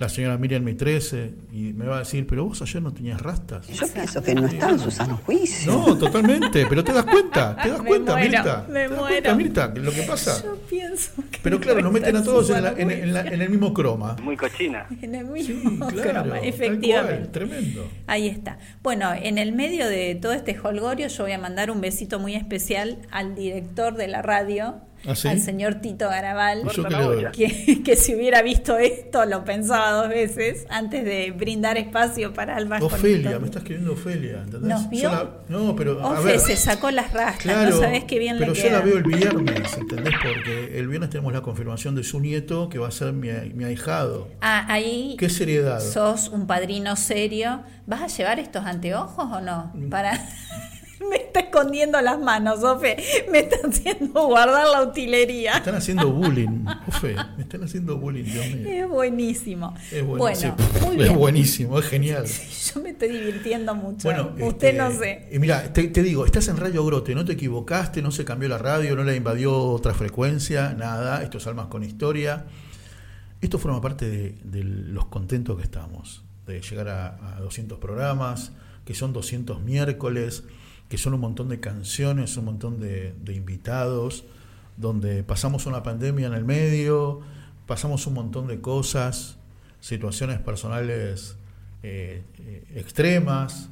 La 0.00 0.08
señora 0.08 0.38
Miriam 0.38 0.64
Mitrese. 0.64 1.34
Y 1.52 1.74
me 1.74 1.84
va 1.86 1.96
a 1.96 1.98
decir, 2.00 2.26
pero 2.26 2.46
vos 2.46 2.60
ayer 2.62 2.80
no 2.82 2.90
tenías 2.92 3.20
rastas. 3.20 3.68
Yo 3.68 3.86
pienso 3.86 4.22
que 4.22 4.34
no 4.34 4.46
está 4.46 4.70
en 4.70 4.78
su 4.78 4.90
sano 4.90 5.20
juicio. 5.26 5.70
No, 5.70 5.96
totalmente, 5.98 6.64
pero 6.66 6.82
te 6.82 6.92
das 6.94 7.04
cuenta, 7.04 7.54
te 7.62 7.68
das 7.68 7.82
Me 7.82 7.86
cuenta, 7.88 8.12
muero, 8.16 8.28
Mirta. 8.30 8.66
me 8.66 8.72
¿Te 8.74 8.80
das 8.80 8.90
muero. 8.98 9.06
cuenta, 9.08 9.34
Mirta, 9.34 9.72
lo 9.76 9.92
que 9.92 10.02
pasa? 10.04 10.42
Yo 10.42 10.56
pienso 10.70 11.12
que 11.30 11.38
Pero 11.42 11.60
claro, 11.60 11.82
nos 11.82 11.92
meten 11.92 12.16
a 12.16 12.22
todos 12.24 12.48
en, 12.48 12.62
la- 12.64 12.72
en- 12.72 12.90
en 12.90 13.12
la- 13.12 13.26
en 13.26 13.42
el 13.42 13.50
mismo 13.50 13.74
croma. 13.74 14.16
Muy 14.22 14.38
cochina. 14.38 14.86
en 15.02 15.14
el 15.14 15.26
Sí, 15.44 15.52
mismo 15.52 15.86
claro, 15.88 16.22
croma, 16.22 16.38
efectivamente. 16.40 17.18
cual, 17.20 17.30
tremendo. 17.30 17.86
Ahí 18.06 18.26
está. 18.28 18.58
Bueno, 18.82 19.12
en 19.12 19.36
el 19.36 19.52
medio 19.52 19.86
de 19.86 20.14
todo 20.14 20.32
este 20.32 20.58
holgorio 20.62 21.08
yo 21.08 21.24
voy 21.24 21.32
a 21.32 21.38
mandar 21.38 21.70
un 21.70 21.82
besito 21.82 22.18
muy 22.18 22.34
especial 22.36 22.96
al 23.10 23.34
director 23.34 23.94
de 23.96 24.08
la 24.08 24.22
radio, 24.22 24.76
¿Ah, 25.06 25.14
sí? 25.14 25.28
al 25.28 25.40
señor 25.40 25.76
Tito 25.76 26.08
Garabal, 26.08 26.62
¿Y 26.70 26.76
yo 26.76 27.30
que, 27.32 27.82
que 27.82 27.96
si 27.96 28.14
hubiera 28.14 28.42
visto 28.42 28.76
esto 28.76 29.24
lo 29.24 29.44
pensaba 29.44 29.92
dos 29.92 30.08
veces 30.10 30.66
antes 30.68 31.04
de 31.04 31.30
brindar 31.30 31.78
espacio 31.78 32.32
para 32.34 32.56
Almas 32.56 32.82
Ofelia, 32.82 33.38
me 33.38 33.46
está 33.46 33.60
escribiendo 33.60 33.92
Ofelia, 33.94 34.42
¿entendés? 34.44 34.68
¿Nos 34.68 34.82
Yo 34.84 34.90
vio? 34.90 35.10
la- 35.10 35.30
no, 35.48 35.74
pero 35.76 36.00
a 36.02 36.12
Ofe 36.20 36.24
ver. 36.32 36.38
se 36.40 36.56
sacó 36.56 36.90
las 36.90 37.12
rastas, 37.12 37.42
Claro, 37.42 37.70
no 37.70 37.78
sabés 37.80 38.04
qué 38.04 38.18
bien 38.18 38.36
pero 38.38 38.52
le 38.52 38.58
yo 38.58 38.64
queda. 38.64 38.78
la 38.80 38.84
veo 38.84 38.96
el 38.98 39.04
viernes, 39.04 39.76
¿entendés? 39.78 40.14
Porque 40.22 40.78
el 40.78 40.88
viernes 40.88 41.10
tenemos 41.10 41.32
la 41.32 41.40
confirmación 41.40 41.94
de 41.94 42.04
su 42.04 42.20
nieto 42.20 42.68
que 42.68 42.78
va 42.78 42.88
a 42.88 42.90
ser 42.90 43.12
mi, 43.12 43.28
mi 43.54 43.64
ahijado. 43.64 44.28
Ah, 44.42 44.66
ahí 44.68 45.16
¿Qué 45.18 45.28
seriedad? 45.30 45.80
sos 45.80 46.28
un 46.28 46.46
padrino 46.46 46.94
serio. 46.96 47.62
¿Vas 47.86 48.02
a 48.02 48.06
llevar 48.06 48.38
estos 48.38 48.64
anteojos 48.66 49.24
o 49.32 49.40
no? 49.40 49.70
Mm. 49.74 49.88
Para 49.88 50.12
me 51.08 51.16
está 51.16 51.40
escondiendo 51.40 52.00
las 52.00 52.18
manos, 52.18 52.62
Ofe. 52.62 52.96
Me 53.30 53.40
está 53.40 53.56
haciendo 53.66 54.26
guardar 54.26 54.66
la 54.68 54.82
utilería. 54.82 55.52
Me 55.52 55.58
están 55.58 55.74
haciendo 55.74 56.10
bullying, 56.12 56.64
Ofe, 56.86 57.16
me 57.36 57.42
están 57.42 57.64
haciendo 57.64 57.96
bullying, 57.96 58.24
Dios 58.24 58.46
mío. 58.48 58.68
Es 58.68 58.88
buenísimo. 58.88 59.74
Es 59.90 60.04
bueno, 60.04 60.18
buenísimo, 60.18 60.56
muy 60.84 61.02
es 61.02 61.14
buenísimo, 61.14 61.78
es 61.78 61.86
genial. 61.86 62.24
Yo 62.74 62.80
me 62.82 62.90
estoy 62.90 63.08
divirtiendo 63.08 63.74
mucho. 63.74 64.08
Bueno, 64.08 64.32
Usted 64.40 64.68
este, 64.68 64.72
no 64.74 64.90
sé. 64.92 65.28
Y 65.32 65.38
mira, 65.38 65.72
te, 65.72 65.88
te 65.88 66.02
digo, 66.02 66.26
estás 66.26 66.48
en 66.48 66.56
Radio 66.56 66.84
Grote, 66.84 67.14
no 67.14 67.24
te 67.24 67.32
equivocaste, 67.32 68.02
no 68.02 68.10
se 68.10 68.24
cambió 68.24 68.48
la 68.48 68.58
radio, 68.58 68.94
no 68.96 69.04
la 69.04 69.14
invadió 69.14 69.58
otra 69.58 69.94
frecuencia, 69.94 70.74
nada. 70.74 71.22
Esto 71.22 71.38
es 71.38 71.46
Almas 71.46 71.66
con 71.66 71.82
Historia. 71.82 72.46
Esto 73.40 73.58
forma 73.58 73.80
parte 73.80 74.08
de, 74.10 74.34
de 74.44 74.64
los 74.64 75.06
contentos 75.06 75.56
que 75.56 75.62
estamos, 75.62 76.22
de 76.46 76.60
llegar 76.60 76.88
a, 76.88 77.36
a 77.36 77.40
200 77.40 77.78
programas, 77.78 78.52
que 78.84 78.92
son 78.92 79.14
200 79.14 79.62
miércoles, 79.62 80.44
que 80.90 80.98
son 80.98 81.14
un 81.14 81.20
montón 81.20 81.48
de 81.48 81.60
canciones, 81.60 82.36
un 82.36 82.46
montón 82.46 82.80
de, 82.80 83.14
invitados, 83.28 84.24
donde 84.76 85.22
pasamos 85.22 85.66
una 85.66 85.84
pandemia 85.84 86.26
en 86.26 86.34
el 86.34 86.44
medio, 86.44 87.20
pasamos 87.66 88.08
un 88.08 88.14
montón 88.14 88.48
de 88.48 88.60
cosas, 88.60 89.36
situaciones 89.78 90.40
personales 90.40 91.36
eh, 91.84 92.24
eh, 92.40 92.64
extremas, 92.74 93.70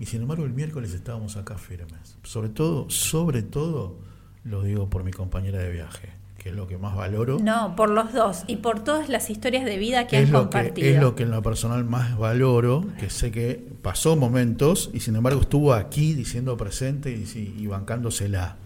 y 0.00 0.06
sin 0.06 0.22
embargo 0.22 0.46
el 0.46 0.54
miércoles 0.54 0.94
estábamos 0.94 1.36
acá 1.36 1.58
firmes. 1.58 2.16
Sobre 2.22 2.48
todo, 2.48 2.88
sobre 2.88 3.42
todo, 3.42 3.98
lo 4.44 4.62
digo 4.62 4.88
por 4.88 5.04
mi 5.04 5.10
compañera 5.10 5.58
de 5.58 5.70
viaje, 5.70 6.08
que 6.48 6.52
es 6.52 6.56
lo 6.56 6.66
que 6.66 6.78
más 6.78 6.96
valoro. 6.96 7.38
No, 7.40 7.76
por 7.76 7.90
los 7.90 8.14
dos 8.14 8.44
y 8.46 8.56
por 8.56 8.82
todas 8.82 9.10
las 9.10 9.28
historias 9.28 9.66
de 9.66 9.76
vida 9.76 10.06
que 10.06 10.16
han 10.16 10.26
que, 10.26 10.32
compartido. 10.32 10.88
es 10.88 10.98
lo 10.98 11.14
que 11.14 11.24
en 11.24 11.30
lo 11.30 11.42
personal 11.42 11.84
más 11.84 12.16
valoro, 12.16 12.86
que 12.98 13.10
sé 13.10 13.30
que 13.30 13.62
pasó 13.82 14.16
momentos 14.16 14.88
y 14.94 15.00
sin 15.00 15.16
embargo 15.16 15.42
estuvo 15.42 15.74
aquí 15.74 16.14
diciendo 16.14 16.56
presente 16.56 17.10
y, 17.10 17.54
y 17.58 17.66
bancándosela. 17.66 18.56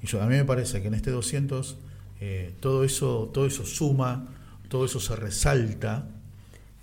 Y 0.00 0.06
yo, 0.06 0.22
a 0.22 0.26
mí 0.26 0.36
me 0.36 0.44
parece 0.44 0.80
que 0.80 0.88
en 0.88 0.94
este 0.94 1.10
200 1.10 1.76
eh, 2.20 2.54
todo, 2.60 2.84
eso, 2.84 3.30
todo 3.34 3.46
eso 3.46 3.66
suma, 3.66 4.26
todo 4.68 4.84
eso 4.84 5.00
se 5.00 5.16
resalta 5.16 6.06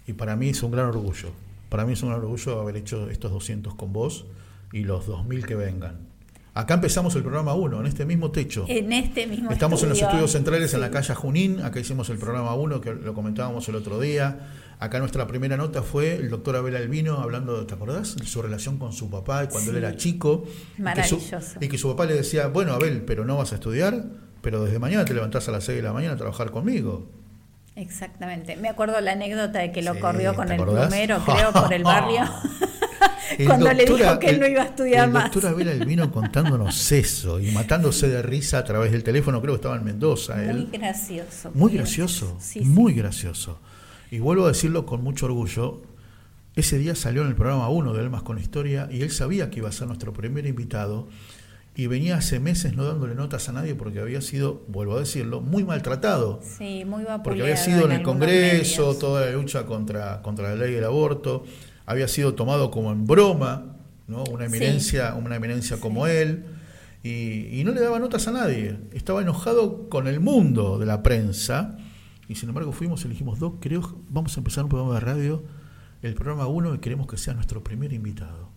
y 0.06 0.12
para 0.14 0.36
mí 0.36 0.50
es 0.50 0.62
un 0.64 0.72
gran 0.72 0.88
orgullo. 0.88 1.30
Para 1.70 1.86
mí 1.86 1.94
es 1.94 2.04
un 2.04 2.10
gran 2.10 2.20
orgullo 2.20 2.60
haber 2.60 2.76
hecho 2.76 3.10
estos 3.10 3.32
200 3.32 3.74
con 3.76 3.94
vos 3.94 4.26
y 4.74 4.84
los 4.84 5.08
2000 5.08 5.46
que 5.46 5.56
vengan. 5.56 6.09
Acá 6.60 6.74
empezamos 6.74 7.16
el 7.16 7.22
programa 7.22 7.54
1, 7.54 7.80
en 7.80 7.86
este 7.86 8.06
mismo 8.06 8.32
techo. 8.32 8.66
En 8.68 8.92
este 8.92 9.26
mismo 9.28 9.50
Estamos 9.50 9.82
en 9.84 9.90
los 9.90 9.98
estudio. 9.98 10.10
estudios 10.26 10.32
centrales 10.34 10.74
en 10.74 10.82
la 10.82 10.92
calle 10.92 11.16
Junín, 11.16 11.62
acá 11.62 11.80
hicimos 11.80 12.10
el 12.10 12.18
programa 12.18 12.54
1 12.54 12.82
que 12.82 12.94
lo 12.96 13.14
comentábamos 13.14 13.70
el 13.70 13.76
otro 13.76 13.98
día. 13.98 14.40
Acá 14.78 15.00
nuestra 15.00 15.26
primera 15.26 15.56
nota 15.56 15.84
fue 15.84 16.16
el 16.16 16.30
doctor 16.30 16.58
Abel 16.58 16.76
Albino 16.76 17.20
hablando, 17.22 17.66
¿te 17.66 17.74
acordás? 17.76 18.18
De 18.18 18.26
su 18.26 18.42
relación 18.42 18.78
con 18.78 18.92
su 18.92 19.10
papá 19.10 19.48
cuando 19.48 19.72
él 19.72 19.78
era 19.78 19.96
chico. 19.96 20.44
Y 20.46 20.50
que 20.50 20.54
su- 20.76 20.84
Maravilloso. 20.84 21.38
Y 21.62 21.68
que, 21.70 21.78
su, 21.78 21.88
papá 21.88 22.06
le 22.06 22.16
decía, 22.16 22.48
bueno 22.48 22.74
Abel, 22.74 23.04
pero 23.04 23.24
no 23.24 23.38
vas 23.38 23.54
a 23.54 23.56
estudiar, 23.56 24.04
pero 24.42 24.66
desde 24.66 24.80
mañana 24.80 25.06
te 25.06 25.14
levantás 25.14 25.48
a 25.48 25.52
las 25.52 25.64
6 25.64 25.78
de 25.78 25.84
la 25.84 25.94
mañana 25.94 26.16
a 26.16 26.18
trabajar 26.18 26.52
conmigo. 26.52 27.10
Exactamente. 27.78 28.58
Me 28.58 28.68
acuerdo 28.68 29.00
la 29.00 29.14
anécdota 29.14 29.60
de 29.60 29.72
que 29.72 29.82
lo 29.82 29.94
Sí, 29.94 30.02
corrió 30.02 30.36
con 30.36 30.48
¿te 30.48 30.56
el 30.56 30.62
plumero, 30.62 31.20
creo, 31.26 31.54
por 31.54 31.72
el 31.74 31.84
barrio. 31.86 32.24
El 33.38 33.46
Cuando 33.46 33.72
le 33.74 33.86
dijo 33.86 34.20
que 34.20 34.30
él 34.30 34.40
no 34.40 34.48
iba 34.48 34.62
a 34.64 34.66
estudiar 34.66 35.06
el 35.08 35.14
más. 35.14 35.32
doctor 35.32 35.52
Abel 35.52 35.70
Albino 35.70 36.12
contándonos 36.12 36.92
eso 36.92 37.40
y 37.40 37.52
matándose 37.52 38.08
de 38.10 38.22
risa 38.22 38.58
a 38.60 38.64
través 38.64 38.92
del 38.92 39.04
teléfono, 39.04 39.42
creo 39.42 39.54
que 39.54 39.58
estaba 39.58 39.76
en 39.76 39.84
Mendoza. 39.84 40.44
él. 40.44 40.68
Muy 40.70 40.78
gracioso. 40.80 41.52
Muy 41.54 41.74
gracioso, 41.74 42.38
Sí, 42.40 42.60
sí. 42.60 42.66
muy 42.66 42.94
gracioso. 42.94 43.60
Y 44.12 44.20
vuelvo 44.20 44.46
a 44.46 44.48
decirlo 44.50 44.86
con 44.86 45.04
mucho 45.04 45.28
orgullo. 45.28 45.82
Ese 46.56 46.78
día 46.78 46.96
salió 46.96 47.22
en 47.22 47.28
el 47.28 47.36
programa 47.36 47.70
1 47.70 47.94
de 47.94 48.00
Almas 48.02 48.24
con 48.24 48.40
Historia 48.40 48.90
y 48.92 49.02
él 49.04 49.12
sabía 49.12 49.50
que 49.50 49.60
iba 49.60 49.70
a 49.70 49.72
ser 49.72 49.88
nuestro 49.88 50.12
primer 50.14 50.46
invitado 50.48 51.08
y 51.76 51.88
venía 51.88 52.18
hace 52.18 52.40
meses 52.42 52.76
no 52.76 52.84
dándole 52.84 53.16
notas 53.16 53.48
a 53.48 53.54
nadie 53.54 53.76
porque 53.76 54.00
había 54.00 54.20
sido, 54.20 54.64
vuelvo 54.68 54.98
a 54.98 55.00
decirlo, 55.00 55.40
muy 55.40 55.64
maltratado. 55.64 56.42
Sí, 56.44 56.84
muy 56.84 57.06
Porque 57.24 57.44
había 57.44 57.56
sido 57.56 57.86
en 57.86 57.92
el 57.94 58.02
Congreso, 58.02 58.82
medios. 58.82 59.00
toda 59.00 59.26
la 59.26 59.32
lucha 59.32 59.66
contra, 59.66 60.22
contra 60.22 60.50
la 60.50 60.56
ley 60.56 60.74
del 60.74 60.84
aborto, 60.84 61.46
había 61.90 62.08
sido 62.08 62.36
tomado 62.36 62.70
como 62.72 62.92
en 62.92 63.06
broma, 63.08 63.76
¿no? 64.08 64.24
una 64.26 64.48
Sí. 64.48 64.56
eminencia, 64.56 65.16
una 65.16 65.36
eminencia 65.36 65.80
como 65.80 66.06
él, 66.08 66.46
y, 67.04 67.60
y 67.60 67.64
no 67.64 67.72
le 67.72 67.82
daba 67.82 67.98
notas 68.00 68.28
a 68.28 68.32
nadie. 68.32 68.78
Estaba 68.94 69.22
enojado 69.22 69.90
con 69.90 70.08
el 70.08 70.20
mundo 70.20 70.78
de 70.78 70.86
la 70.86 71.02
prensa, 71.02 71.78
y 72.28 72.36
sin 72.36 72.50
embargo 72.50 72.72
fuimos 72.72 73.02
y 73.02 73.06
le 73.06 73.14
dijimos, 73.14 73.40
Doc, 73.40 73.58
creo, 73.60 73.82
vamos 74.10 74.38
a 74.38 74.40
empezar 74.40 74.64
un 74.66 74.70
programa 74.70 74.94
de 74.94 75.00
radio, 75.00 75.44
el 76.04 76.14
programa 76.14 76.46
1, 76.48 76.76
y 76.76 76.78
queremos 76.78 77.08
que 77.08 77.18
sea 77.18 77.34
nuestro 77.34 77.64
primer 77.64 77.92
invitado. 77.92 78.50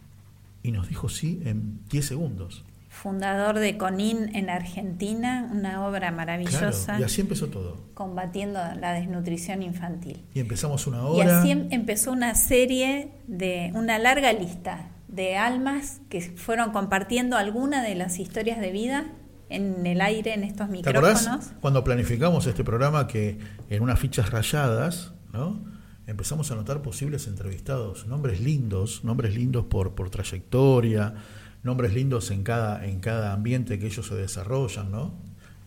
Y 0.63 0.71
nos 0.73 0.89
dijo 0.89 1.09
sí 1.09 1.41
en 1.45 1.81
10 1.91 2.05
segundos. 2.07 2.65
Fundador 2.93 3.59
de 3.59 3.79
CONIN 3.79 4.35
en 4.37 4.51
Argentina, 4.51 5.49
una 5.51 5.87
obra 5.87 5.99
Claro, 6.01 6.17
maravillosa 6.17 7.01
y 7.01 7.03
así 7.03 7.23
empezó 7.23 7.49
todo. 7.49 7.79
combatiendo 7.95 8.61
la 8.79 8.93
desnutrición 8.93 9.63
infantil. 9.63 10.23
Y 10.35 10.41
empezamos 10.41 10.87
una 10.87 10.99
Y 10.99 11.01
hora. 11.01 11.41
así 11.41 11.51
em- 11.53 11.69
empezó 11.71 12.13
una 12.13 12.35
serie 12.35 13.11
de 13.27 13.73
una 13.75 13.99
larga 13.99 14.33
lista 14.35 14.91
de 15.09 15.37
almas 15.39 16.01
que 16.11 16.21
fueron 16.21 16.73
compartiendo 16.73 17.37
alguna 17.39 17.83
de 17.83 17.95
las 17.95 18.19
historias 18.19 18.61
de 18.61 18.71
vida 18.73 19.07
en 19.49 19.87
el 19.87 20.01
aire 20.03 20.35
en 20.35 20.45
estos 20.45 20.67
¿Te 20.67 20.73
micrófonos. 20.73 21.27
acordás 21.27 21.53
cuando 21.61 21.83
planificamos 21.85 22.47
este 22.47 22.63
programa 22.63 23.07
que 23.07 23.39
en 23.71 23.83
unas 23.83 23.99
fichas 23.99 24.31
rayadas, 24.31 25.13
¿no? 25.33 25.65
empezamos 26.07 26.51
a 26.51 26.55
anotar 26.55 26.83
posibles 26.83 27.27
entrevistados, 27.27 28.07
nombres 28.07 28.41
lindos, 28.41 29.03
nombres 29.03 29.35
lindos 29.35 29.65
por, 29.65 29.95
por 29.95 30.11
trayectoria, 30.11 31.15
nombres 31.63 31.95
lindos 31.95 32.31
en 32.31 32.43
cada, 32.43 32.85
en 32.87 33.01
cada 33.01 33.33
ambiente 33.33 33.79
que 33.79 33.87
ellos 33.87 34.07
se 34.07 34.15
desarrollan, 34.15 34.91
¿no? 34.91 35.13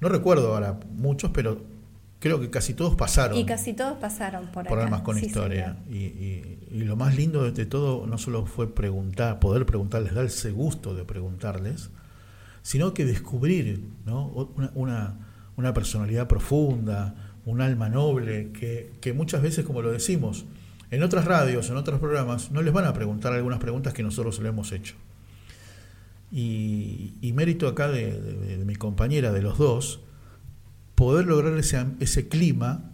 No 0.01 0.09
recuerdo 0.09 0.53
ahora 0.53 0.77
muchos, 0.97 1.31
pero 1.31 1.61
creo 2.19 2.39
que 2.39 2.49
casi 2.49 2.73
todos 2.73 2.95
pasaron 2.95 3.37
Y 3.37 3.45
casi 3.45 3.73
todos 3.73 3.97
pasaron 3.97 4.47
por, 4.47 4.67
por 4.67 4.79
acá. 4.79 5.03
Con 5.03 5.17
Sí, 5.17 5.27
Historia. 5.27 5.77
Y, 5.89 5.95
y- 5.97 6.59
y 6.71 6.79
lo 6.83 6.95
más 6.97 7.15
lindo 7.15 7.49
de, 7.49 7.65
todo 7.65 8.05
no 8.07 8.17
solo 8.17 8.45
fue 8.45 8.73
preguntar, 8.73 9.39
poder 9.39 9.65
preguntarles, 9.65 10.13
darse 10.13 10.51
gusto 10.51 10.93
de 10.95 11.05
preguntarles, 11.05 11.89
sino 12.61 12.93
que 12.93 13.05
descubrir 13.05 13.81
¿no? 14.05 14.27
Una, 14.27 14.71
una, 14.75 15.13
una 15.55 15.73
personalidad 15.73 16.27
profunda, 16.27 17.15
un 17.45 17.61
alma 17.61 17.87
noble, 17.87 18.51
que, 18.51 18.91
que 18.99 19.13
muchas 19.13 19.41
veces, 19.41 19.63
como 19.63 19.81
lo 19.81 19.91
decimos, 19.91 20.45
en 20.91 21.03
otras 21.03 21.25
radios, 21.25 21.69
en 21.69 21.77
otros 21.77 21.99
programas, 21.99 22.51
no 22.51 22.61
les 22.61 22.73
van 22.73 22.85
a 22.85 22.93
preguntar 22.93 23.31
algunas 23.33 23.59
preguntas 23.59 23.93
que 23.93 24.03
nosotros 24.03 24.39
le 24.39 24.49
hemos 24.49 24.71
hecho. 24.73 24.95
Y, 26.31 27.13
y 27.21 27.33
mérito 27.33 27.67
acá 27.67 27.87
de, 27.87 28.19
de- 28.19 28.57
de 28.57 28.65
mi 28.65 28.75
compañera, 28.75 29.31
de 29.31 29.41
los 29.41 29.57
dos, 29.57 30.01
poder 30.95 31.25
lograr 31.25 31.57
ese, 31.57 31.85
ese 31.99 32.27
clima 32.27 32.91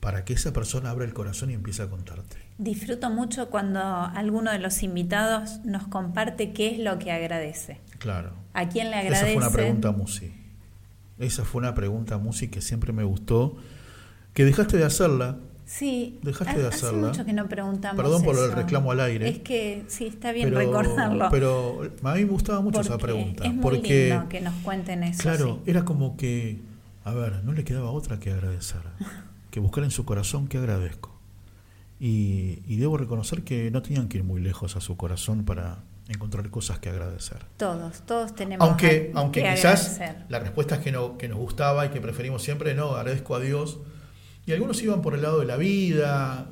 para 0.00 0.24
que 0.24 0.34
esa 0.34 0.52
persona 0.52 0.90
abra 0.90 1.04
el 1.04 1.14
corazón 1.14 1.50
y 1.50 1.54
empiece 1.54 1.82
a 1.82 1.88
contarte. 1.88 2.36
Disfruto 2.58 3.10
mucho 3.10 3.48
cuando 3.50 3.80
alguno 3.80 4.52
de 4.52 4.58
los 4.58 4.82
invitados 4.82 5.60
nos 5.64 5.88
comparte 5.88 6.52
qué 6.52 6.72
es 6.74 6.78
lo 6.78 6.98
que 6.98 7.10
agradece. 7.10 7.80
Claro. 7.98 8.32
¿A 8.52 8.68
quién 8.68 8.90
le 8.90 8.98
Esa 8.98 9.06
agradece? 9.06 9.32
fue 9.34 9.42
una 9.42 9.50
pregunta, 9.52 9.90
Musi. 9.92 10.32
Esa 11.18 11.44
fue 11.44 11.60
una 11.60 11.74
pregunta, 11.74 12.18
Musi, 12.18 12.48
que 12.48 12.60
siempre 12.60 12.92
me 12.92 13.02
gustó. 13.02 13.56
Que 14.34 14.44
dejaste 14.44 14.76
de 14.76 14.84
hacerla. 14.84 15.38
Sí, 15.66 16.18
Dejaste 16.22 16.58
de 16.58 16.64
ha- 16.66 16.68
hace 16.68 16.86
hacerla. 16.86 17.08
mucho 17.08 17.24
que 17.24 17.32
no 17.32 17.48
preguntamos. 17.48 17.96
Perdón 18.02 18.22
por 18.22 18.36
el 18.36 18.44
eso. 18.44 18.54
reclamo 18.54 18.90
al 18.92 19.00
aire. 19.00 19.28
Es 19.28 19.38
que 19.38 19.84
sí, 19.88 20.06
está 20.06 20.32
bien 20.32 20.48
pero, 20.50 20.58
recordarlo. 20.60 21.28
pero 21.30 21.80
a 22.02 22.14
mí 22.14 22.24
me 22.24 22.30
gustaba 22.30 22.60
mucho 22.60 22.80
esa 22.82 22.98
porque 22.98 23.06
pregunta. 23.06 23.44
Es 23.44 23.52
muy 23.54 23.62
porque, 23.62 24.08
lindo 24.10 24.28
que 24.28 24.40
nos 24.42 24.54
cuenten 24.62 25.02
eso. 25.04 25.22
claro, 25.22 25.60
sí. 25.64 25.70
era 25.70 25.84
como 25.84 26.16
que, 26.18 26.60
a 27.04 27.14
ver, 27.14 27.42
no 27.44 27.52
le 27.52 27.64
quedaba 27.64 27.90
otra 27.90 28.20
que 28.20 28.30
agradecer. 28.30 28.80
que 29.50 29.60
buscar 29.60 29.84
en 29.84 29.90
su 29.90 30.04
corazón 30.04 30.48
que 30.48 30.58
agradezco. 30.58 31.12
Y, 32.00 32.58
y 32.66 32.76
debo 32.76 32.96
reconocer 32.98 33.42
que 33.42 33.70
no 33.70 33.80
tenían 33.80 34.08
que 34.08 34.18
ir 34.18 34.24
muy 34.24 34.40
lejos 34.40 34.76
a 34.76 34.80
su 34.80 34.96
corazón 34.96 35.44
para 35.44 35.78
encontrar 36.08 36.50
cosas 36.50 36.78
que 36.80 36.90
agradecer. 36.90 37.38
Todos, 37.56 38.02
todos 38.02 38.34
tenemos 38.34 38.66
Aunque, 38.68 39.12
a- 39.14 39.18
aunque 39.20 39.42
que 39.42 39.50
quizás 39.54 39.94
agradecer. 39.94 40.26
la 40.28 40.38
respuesta 40.40 40.80
que, 40.80 40.92
no, 40.92 41.16
que 41.16 41.28
nos 41.28 41.38
gustaba 41.38 41.86
y 41.86 41.88
que 41.90 42.00
preferimos 42.02 42.42
siempre, 42.42 42.74
no, 42.74 42.90
agradezco 42.96 43.34
a 43.36 43.40
Dios. 43.40 43.78
Y 44.46 44.52
algunos 44.52 44.82
iban 44.82 45.00
por 45.00 45.14
el 45.14 45.22
lado 45.22 45.40
de 45.40 45.46
la 45.46 45.56
vida, 45.56 46.46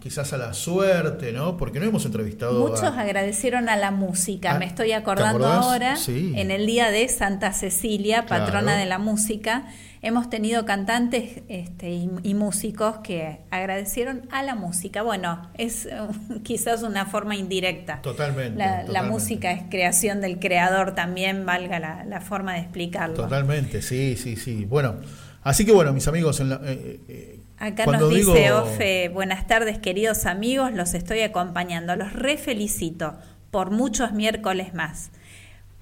quizás 0.00 0.32
a 0.32 0.36
la 0.36 0.52
suerte, 0.52 1.32
¿no? 1.32 1.56
Porque 1.56 1.80
no 1.80 1.86
hemos 1.86 2.04
entrevistado 2.04 2.60
Muchos 2.60 2.82
a... 2.82 3.00
agradecieron 3.00 3.68
a 3.70 3.76
la 3.76 3.90
música, 3.90 4.52
Ah, 4.56 4.58
me 4.58 4.66
estoy 4.66 4.88
¿te 4.88 4.94
acordando 4.94 5.46
ahora, 5.46 5.96
Sí. 5.96 6.32
en 6.36 6.50
el 6.50 6.66
día 6.66 6.90
de 6.90 7.08
Santa 7.08 7.52
Cecilia, 7.52 8.26
patrona 8.26 8.60
Claro. 8.62 8.78
de 8.80 8.86
la 8.86 8.98
música, 8.98 9.66
hemos 10.02 10.28
tenido 10.28 10.66
cantantes 10.66 11.40
este, 11.48 11.90
y, 11.90 12.10
y 12.22 12.34
músicos 12.34 12.98
que 12.98 13.38
agradecieron 13.50 14.28
a 14.30 14.42
la 14.42 14.54
música. 14.54 15.02
Bueno, 15.02 15.48
es 15.56 15.88
quizás 16.42 16.82
una 16.82 17.06
forma 17.06 17.34
indirecta. 17.36 18.02
Totalmente, 18.02 18.58
La, 18.92 19.02
música 19.04 19.52
es 19.52 19.62
creación 19.70 20.20
del 20.20 20.38
creador 20.38 20.94
también, 20.94 21.46
valga 21.46 21.78
la, 21.78 22.04
la 22.04 22.20
forma 22.20 22.54
de 22.54 22.60
explicarlo. 22.60 23.14
Totalmente, 23.16 23.80
sí, 23.80 24.16
sí, 24.16 24.36
sí. 24.36 24.64
Bueno, 24.66 24.96
así 25.44 25.64
que 25.64 25.72
bueno, 25.72 25.92
mis 25.94 26.06
amigos, 26.08 26.40
en 26.40 26.50
la- 26.50 26.60
eh, 26.64 27.00
eh, 27.08 27.37
Acá 27.58 27.84
cuando 27.84 28.06
nos 28.06 28.14
digo- 28.14 28.34
dice 28.34 28.52
Ofe, 28.52 29.08
buenas 29.08 29.46
tardes 29.46 29.78
queridos 29.78 30.26
amigos, 30.26 30.72
los 30.72 30.94
estoy 30.94 31.20
acompañando, 31.22 31.96
los 31.96 32.12
refelicito 32.12 33.16
por 33.50 33.70
muchos 33.70 34.12
miércoles 34.12 34.74
más. 34.74 35.10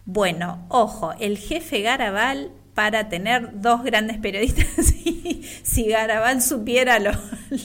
Bueno, 0.06 0.64
ojo, 0.68 1.12
el 1.20 1.36
jefe 1.36 1.82
Garabal 1.82 2.50
para 2.74 3.08
tener 3.08 3.60
dos 3.60 3.82
grandes 3.82 4.18
periodistas, 4.18 4.66
si, 5.62 5.86
Garabal 5.88 6.42
supiera 6.42 6.98
lo, 6.98 7.10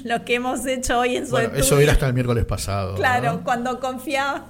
lo 0.04 0.24
que 0.26 0.36
hemos 0.36 0.66
hecho 0.66 1.00
hoy 1.00 1.18
en 1.18 1.26
su 1.26 1.32
Bueno, 1.32 1.54
eso 1.56 1.80
era 1.80 1.92
hasta 1.94 2.08
el 2.08 2.14
miércoles 2.14 2.46
pasado. 2.46 2.96
Claro, 2.96 3.34
¿no? 3.34 3.44
cuando 3.44 3.80
confiaba. 3.80 4.46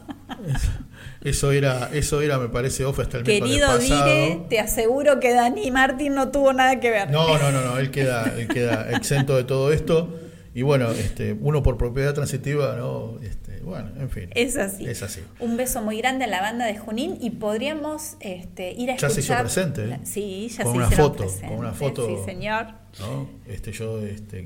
Eso 1.24 1.52
era, 1.52 1.90
eso 1.94 2.22
era, 2.22 2.40
me 2.40 2.50
parece, 2.50 2.84
off 2.84 3.00
hasta 3.00 3.18
el 3.20 3.24
Querido. 3.24 3.78
Dire, 3.78 4.42
te 4.50 4.60
aseguro 4.60 5.20
que 5.20 5.34
Dani 5.34 5.70
Martín 5.70 6.16
no 6.16 6.30
tuvo 6.32 6.52
nada 6.54 6.80
que 6.80 6.90
ver. 6.90 7.12
No, 7.12 7.38
no, 7.38 7.52
no, 7.52 7.62
no, 7.62 7.78
él 7.78 7.92
queda, 7.92 8.34
él 8.38 8.48
queda 8.48 8.90
exento 8.96 9.36
de 9.38 9.44
todo 9.44 9.72
esto. 9.72 10.18
Y 10.54 10.64
bueno, 10.64 10.92
este, 10.92 11.34
uno 11.40 11.64
por 11.64 11.78
propiedad 11.78 12.14
transitiva, 12.14 12.76
no, 12.76 13.20
este, 13.24 13.62
bueno, 13.62 13.90
en 14.00 14.10
fin. 14.10 14.30
Es 14.36 14.58
así. 14.58 14.86
Es 14.86 15.02
así. 15.02 15.22
Un 15.40 15.56
beso 15.56 15.82
muy 15.82 15.98
grande 16.00 16.26
a 16.26 16.28
la 16.28 16.42
banda 16.42 16.66
de 16.66 16.78
Junín 16.78 17.18
y 17.22 17.30
podríamos 17.30 18.18
este, 18.20 18.74
ir 18.74 18.92
a 18.92 18.98
Ya 18.98 19.08
escuchar. 19.08 19.12
se 19.12 19.20
hizo 19.22 19.40
presente, 19.40 19.84
¿eh? 19.84 19.88
La- 19.88 20.06
Sí, 20.06 20.50
ya 20.50 20.64
Con 20.64 20.74
se 20.74 20.78
una 20.80 20.90
foto, 20.92 21.18
con 21.18 21.26
presentes, 21.28 21.58
una 21.60 21.72
foto. 21.74 22.08
Sí, 22.08 22.16
señor. 22.26 22.66
¿no? 23.00 23.30
Este, 23.48 23.72
yo 23.72 24.00
este, 24.00 24.42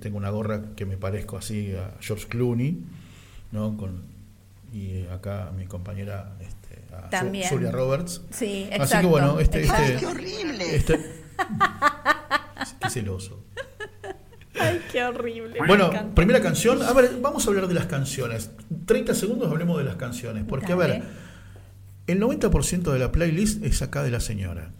tengo 0.00 0.16
una 0.16 0.30
gorra 0.30 0.62
que 0.76 0.86
me 0.86 0.96
parezco 0.96 1.36
así 1.36 1.74
a 1.74 1.94
George 2.00 2.26
Clooney, 2.28 2.78
¿no? 3.52 3.76
Con, 3.76 4.04
y 4.72 5.06
acá 5.06 5.50
mi 5.56 5.66
compañera 5.66 6.36
este, 6.40 6.84
a 6.94 7.06
Zu- 7.06 7.10
También. 7.10 7.48
Zulia 7.48 7.70
Roberts. 7.72 8.22
Sí, 8.30 8.68
Así 8.70 8.82
exacto. 8.82 9.00
que 9.00 9.06
bueno, 9.06 9.40
este, 9.40 9.62
este, 9.62 9.96
¡Qué 9.98 10.06
horrible! 10.06 10.76
este- 10.76 11.00
qué 12.80 12.90
celoso. 12.90 13.44
Ay, 14.60 14.80
qué 14.92 15.02
horrible. 15.04 15.60
me 15.60 15.66
Bueno, 15.66 15.90
primera 16.14 16.40
canción. 16.42 16.82
A 16.82 16.92
ver, 16.92 17.12
vamos 17.20 17.46
a 17.46 17.48
hablar 17.50 17.66
de 17.66 17.74
las 17.74 17.86
canciones. 17.86 18.50
30 18.86 19.14
segundos 19.14 19.50
hablemos 19.50 19.78
de 19.78 19.84
las 19.84 19.96
canciones. 19.96 20.44
Porque, 20.46 20.72
a 20.72 20.76
ver, 20.76 21.02
el 22.06 22.20
90% 22.20 22.92
de 22.92 22.98
la 22.98 23.10
playlist 23.12 23.64
es 23.64 23.80
acá 23.82 24.02
de 24.02 24.10
la 24.10 24.20
señora. 24.20 24.72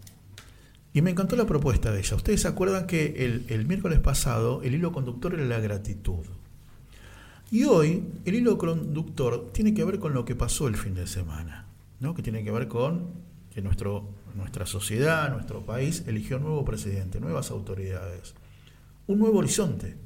Y 0.92 1.02
me 1.02 1.10
encantó 1.12 1.36
la 1.36 1.46
propuesta 1.46 1.92
de 1.92 2.00
ella. 2.00 2.16
Ustedes 2.16 2.42
se 2.42 2.48
acuerdan 2.48 2.86
que 2.86 3.24
el, 3.24 3.46
el 3.48 3.64
miércoles 3.66 4.00
pasado 4.00 4.60
el 4.62 4.74
hilo 4.74 4.92
conductor 4.92 5.32
era 5.34 5.44
la 5.44 5.60
gratitud. 5.60 6.26
Y 7.50 7.64
hoy 7.64 8.04
el 8.24 8.34
hilo 8.34 8.56
conductor 8.58 9.50
tiene 9.52 9.74
que 9.74 9.84
ver 9.84 9.98
con 9.98 10.14
lo 10.14 10.24
que 10.24 10.36
pasó 10.36 10.68
el 10.68 10.76
fin 10.76 10.94
de 10.94 11.06
semana. 11.06 11.66
¿no? 11.98 12.14
Que 12.14 12.22
tiene 12.22 12.42
que 12.44 12.50
ver 12.50 12.68
con 12.68 13.08
que 13.52 13.60
nuestro, 13.60 14.08
nuestra 14.36 14.64
sociedad, 14.66 15.30
nuestro 15.32 15.66
país 15.66 16.04
eligió 16.06 16.36
un 16.36 16.44
nuevo 16.44 16.64
presidente, 16.64 17.20
nuevas 17.20 17.50
autoridades. 17.50 18.34
Un 19.06 19.18
nuevo 19.18 19.38
horizonte 19.40 19.96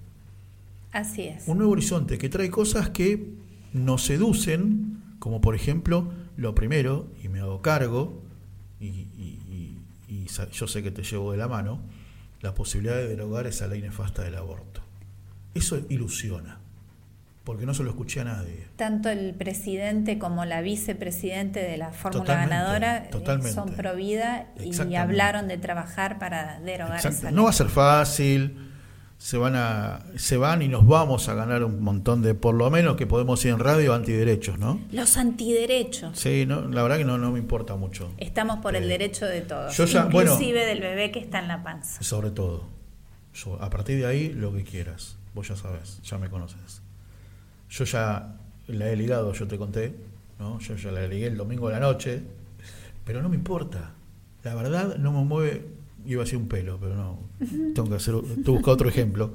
Así 0.92 1.22
es. 1.22 1.44
un 1.46 1.58
nuevo 1.58 1.72
horizonte 1.72 2.18
que 2.18 2.28
trae 2.28 2.50
cosas 2.50 2.88
que 2.90 3.34
nos 3.74 4.02
seducen, 4.04 5.02
como 5.18 5.40
por 5.40 5.54
ejemplo, 5.54 6.10
lo 6.36 6.54
primero, 6.54 7.06
y 7.22 7.28
me 7.28 7.40
hago 7.40 7.60
cargo, 7.62 8.22
y, 8.80 8.86
y- 8.86 9.78
y- 10.08 10.14
y 10.14 10.28
sa- 10.28 10.48
yo 10.50 10.66
sé 10.66 10.82
que 10.82 10.90
te 10.90 11.02
llevo 11.02 11.32
de 11.32 11.38
la 11.38 11.48
mano, 11.48 11.80
la 12.40 12.54
posibilidad 12.54 12.96
de 12.96 13.08
derogar 13.08 13.46
esa 13.46 13.66
ley 13.66 13.82
nefasta 13.82 14.22
del 14.22 14.36
aborto. 14.36 14.80
Eso 15.54 15.80
ilusiona, 15.88 16.58
porque 17.44 17.66
no 17.66 17.74
se 17.74 17.82
lo 17.84 17.90
escuché 17.90 18.20
a 18.20 18.24
nadie. 18.24 18.66
Tanto 18.76 19.10
el 19.10 19.34
presidente 19.34 20.18
como 20.18 20.44
la 20.46 20.60
vicepresidente 20.62 21.60
de 21.60 21.76
la 21.76 21.90
fórmula 21.92 22.24
Totalmente, 22.24 22.54
ganadora 22.54 22.96
eh, 23.04 23.08
totalmente. 23.10 23.52
son 23.52 23.70
pro 23.74 23.94
vida 23.94 24.46
y 24.58 24.94
hablaron 24.96 25.46
de 25.48 25.58
trabajar 25.58 26.18
para 26.18 26.58
derogar 26.60 27.04
esa 27.04 27.30
No 27.30 27.44
va 27.44 27.50
a 27.50 27.52
ser 27.52 27.68
fácil, 27.68 28.70
se 29.18 29.36
van, 29.36 29.56
a, 29.56 30.00
se 30.16 30.36
van 30.38 30.62
y 30.62 30.68
nos 30.68 30.86
vamos 30.86 31.28
a 31.28 31.34
ganar 31.34 31.64
un 31.64 31.82
montón 31.82 32.22
de, 32.22 32.34
por 32.34 32.54
lo 32.54 32.70
menos 32.70 32.96
que 32.96 33.06
podemos 33.06 33.44
ir 33.44 33.52
en 33.52 33.58
radio, 33.58 33.94
antiderechos, 33.94 34.58
¿no? 34.58 34.80
Los 34.90 35.16
antiderechos. 35.18 36.18
Sí, 36.18 36.44
no, 36.46 36.62
la 36.68 36.82
verdad 36.82 36.96
que 36.98 37.04
no, 37.04 37.18
no 37.18 37.30
me 37.30 37.38
importa 37.38 37.76
mucho. 37.76 38.12
Estamos 38.18 38.58
por 38.60 38.74
el 38.74 38.84
Eh, 38.84 38.88
derecho 38.88 39.26
de 39.26 39.40
todos, 39.42 39.76
yo 39.76 39.84
ya- 39.84 40.06
bueno. 40.06 40.32
inclusive 40.32 40.64
del 40.66 40.80
bebé 40.80 41.10
que 41.10 41.20
está 41.20 41.38
en 41.40 41.48
la 41.48 41.62
panza. 41.62 42.02
Sobre 42.02 42.30
todo. 42.30 42.68
Yo, 43.34 43.60
a 43.62 43.68
partir 43.70 43.98
de 43.98 44.06
ahí, 44.06 44.30
lo 44.32 44.52
que 44.52 44.62
quieras. 44.64 45.16
Vos 45.34 45.48
ya 45.48 45.56
sabes, 45.56 46.00
ya 46.02 46.16
me 46.18 46.28
conoces. 46.30 46.80
Yo 47.70 47.84
ya 47.84 48.36
la 48.68 48.88
he 48.90 48.96
ligado, 48.96 49.32
yo 49.32 49.46
te 49.46 49.58
conté, 49.58 49.94
¿no? 50.38 50.58
Yo 50.60 50.76
ya 50.76 50.90
la 50.90 51.06
ligué 51.06 51.26
el 51.26 51.36
domingo 51.36 51.68
de 51.68 51.74
la 51.74 51.80
noche, 51.80 52.22
pero 53.04 53.22
no 53.22 53.28
me 53.28 53.36
importa. 53.36 53.92
La 54.42 54.54
verdad 54.54 54.96
no 54.96 55.12
me 55.12 55.24
mueve, 55.24 55.66
iba 56.06 56.22
a 56.22 56.24
decir 56.24 56.38
un 56.38 56.48
pelo, 56.48 56.78
pero 56.80 56.94
no. 56.94 57.18
Tengo 57.74 57.88
que 57.88 57.96
hacer, 57.96 58.14
tengo 58.20 58.44
que 58.44 58.50
buscar 58.50 58.74
otro 58.74 58.88
ejemplo. 58.88 59.32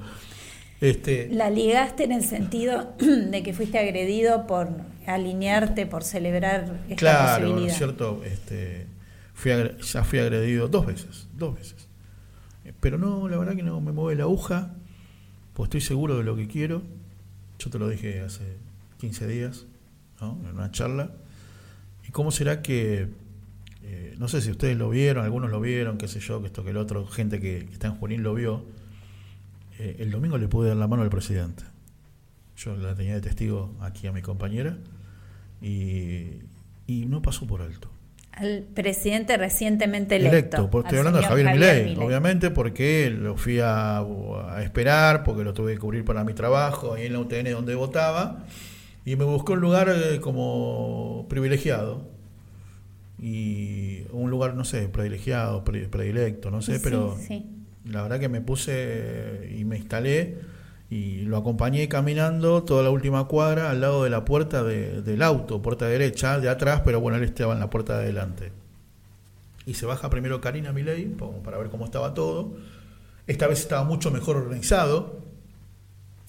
Este, 0.80 1.28
La 1.30 1.50
ligaste 1.50 2.04
en 2.04 2.12
el 2.12 2.24
sentido 2.24 2.94
de 2.98 3.42
que 3.42 3.52
fuiste 3.52 3.78
agredido 3.78 4.46
por 4.46 4.68
alinearte, 5.06 5.86
por 5.86 6.04
celebrar 6.04 6.80
esta 6.88 6.96
claro, 6.96 7.42
¿no 7.42 7.50
posibilidad. 7.50 7.72
es 7.72 7.76
cierto? 7.76 8.22
Este, 8.24 8.86
fui 9.34 9.52
ya 9.82 10.04
fui 10.04 10.18
agredido 10.20 10.68
dos 10.68 10.86
veces, 10.86 11.28
dos 11.36 11.54
veces. 11.54 11.88
Pero 12.80 12.96
no, 12.96 13.28
la 13.28 13.36
verdad 13.36 13.56
que 13.56 13.62
no 13.62 13.80
me 13.80 13.92
mueve 13.92 14.16
la 14.16 14.24
aguja, 14.24 14.70
pues 15.52 15.66
estoy 15.66 15.80
seguro 15.82 16.16
de 16.16 16.24
lo 16.24 16.36
que 16.36 16.46
quiero. 16.46 16.82
Yo 17.60 17.68
te 17.68 17.78
lo 17.78 17.88
dije 17.88 18.20
hace 18.20 18.56
15 18.98 19.28
días, 19.28 19.66
¿no? 20.20 20.40
en 20.48 20.56
una 20.56 20.70
charla. 20.70 21.12
¿Y 22.08 22.10
cómo 22.10 22.30
será 22.30 22.62
que, 22.62 23.08
eh, 23.82 24.14
no 24.18 24.28
sé 24.28 24.40
si 24.40 24.50
ustedes 24.50 24.78
lo 24.78 24.88
vieron, 24.88 25.24
algunos 25.24 25.50
lo 25.50 25.60
vieron, 25.60 25.98
qué 25.98 26.08
sé 26.08 26.20
yo, 26.20 26.40
que 26.40 26.46
esto 26.46 26.64
que 26.64 26.70
el 26.70 26.78
otro, 26.78 27.06
gente 27.06 27.38
que, 27.38 27.58
está 27.58 27.88
en 27.88 27.96
Junín 27.96 28.22
lo 28.22 28.32
vio, 28.32 28.64
eh, 29.78 29.96
el 29.98 30.10
domingo 30.10 30.38
le 30.38 30.48
pude 30.48 30.68
dar 30.68 30.78
la 30.78 30.88
mano 30.88 31.02
al 31.02 31.10
presidente. 31.10 31.64
Yo 32.56 32.76
la 32.76 32.94
tenía 32.94 33.14
de 33.14 33.20
testigo 33.20 33.76
aquí 33.80 34.06
a 34.06 34.12
mi 34.12 34.22
compañera 34.22 34.78
y 35.60 36.40
no 36.86 37.20
pasó 37.20 37.46
por 37.46 37.60
alto. 37.60 37.89
Al 38.40 38.62
presidente 38.74 39.36
recientemente 39.36 40.16
electo. 40.16 40.70
porque 40.70 40.88
estoy 40.88 40.98
hablando 40.98 41.18
de 41.18 41.24
señor 41.26 41.38
Javier 41.38 41.54
Milei, 41.54 41.84
Milei. 41.90 42.04
obviamente 42.06 42.50
porque 42.50 43.10
lo 43.10 43.36
fui 43.36 43.60
a, 43.60 43.98
a 43.98 44.62
esperar, 44.62 45.22
porque 45.24 45.44
lo 45.44 45.52
tuve 45.54 45.74
que 45.74 45.78
cubrir 45.78 46.04
para 46.04 46.24
mi 46.24 46.32
trabajo, 46.32 46.94
ahí 46.94 47.06
en 47.06 47.12
la 47.12 47.18
UTN 47.20 47.50
donde 47.52 47.74
votaba, 47.74 48.44
y 49.04 49.16
me 49.16 49.24
buscó 49.24 49.52
un 49.52 49.60
lugar 49.60 49.88
eh, 49.94 50.20
como 50.20 51.26
privilegiado, 51.28 52.08
y 53.22 54.04
un 54.12 54.30
lugar, 54.30 54.54
no 54.54 54.64
sé, 54.64 54.88
privilegiado, 54.88 55.62
pre- 55.64 55.88
predilecto, 55.88 56.50
no 56.50 56.62
sé, 56.62 56.76
Sí, 56.76 56.80
pero 56.82 57.16
sí. 57.18 57.44
la 57.84 58.02
verdad 58.02 58.18
que 58.18 58.28
me 58.30 58.40
puse 58.40 59.54
y 59.54 59.64
me 59.64 59.76
instalé 59.76 60.38
y 60.90 61.20
lo 61.22 61.36
acompañé 61.36 61.88
caminando 61.88 62.64
toda 62.64 62.82
la 62.82 62.90
última 62.90 63.24
cuadra 63.28 63.70
al 63.70 63.80
lado 63.80 64.02
de 64.04 64.10
la 64.10 64.24
puerta 64.24 64.64
de- 64.64 65.02
del 65.02 65.22
auto, 65.22 65.62
puerta 65.62 65.86
derecha, 65.86 66.40
de 66.40 66.48
atrás, 66.48 66.82
pero 66.84 67.00
bueno, 67.00 67.16
él 67.16 67.24
estaba 67.24 67.54
en 67.54 67.60
la 67.60 67.70
puerta 67.70 67.96
de 67.96 68.04
adelante. 68.04 68.52
Y 69.66 69.74
se 69.74 69.86
baja 69.86 70.10
primero 70.10 70.40
Karina 70.40 70.72
Milei 70.72 71.06
para 71.44 71.58
ver 71.58 71.68
cómo 71.68 71.84
estaba 71.84 72.12
todo. 72.12 72.54
Esta 73.28 73.46
vez 73.46 73.60
estaba 73.60 73.84
mucho 73.84 74.10
mejor 74.10 74.36
organizado, 74.36 75.20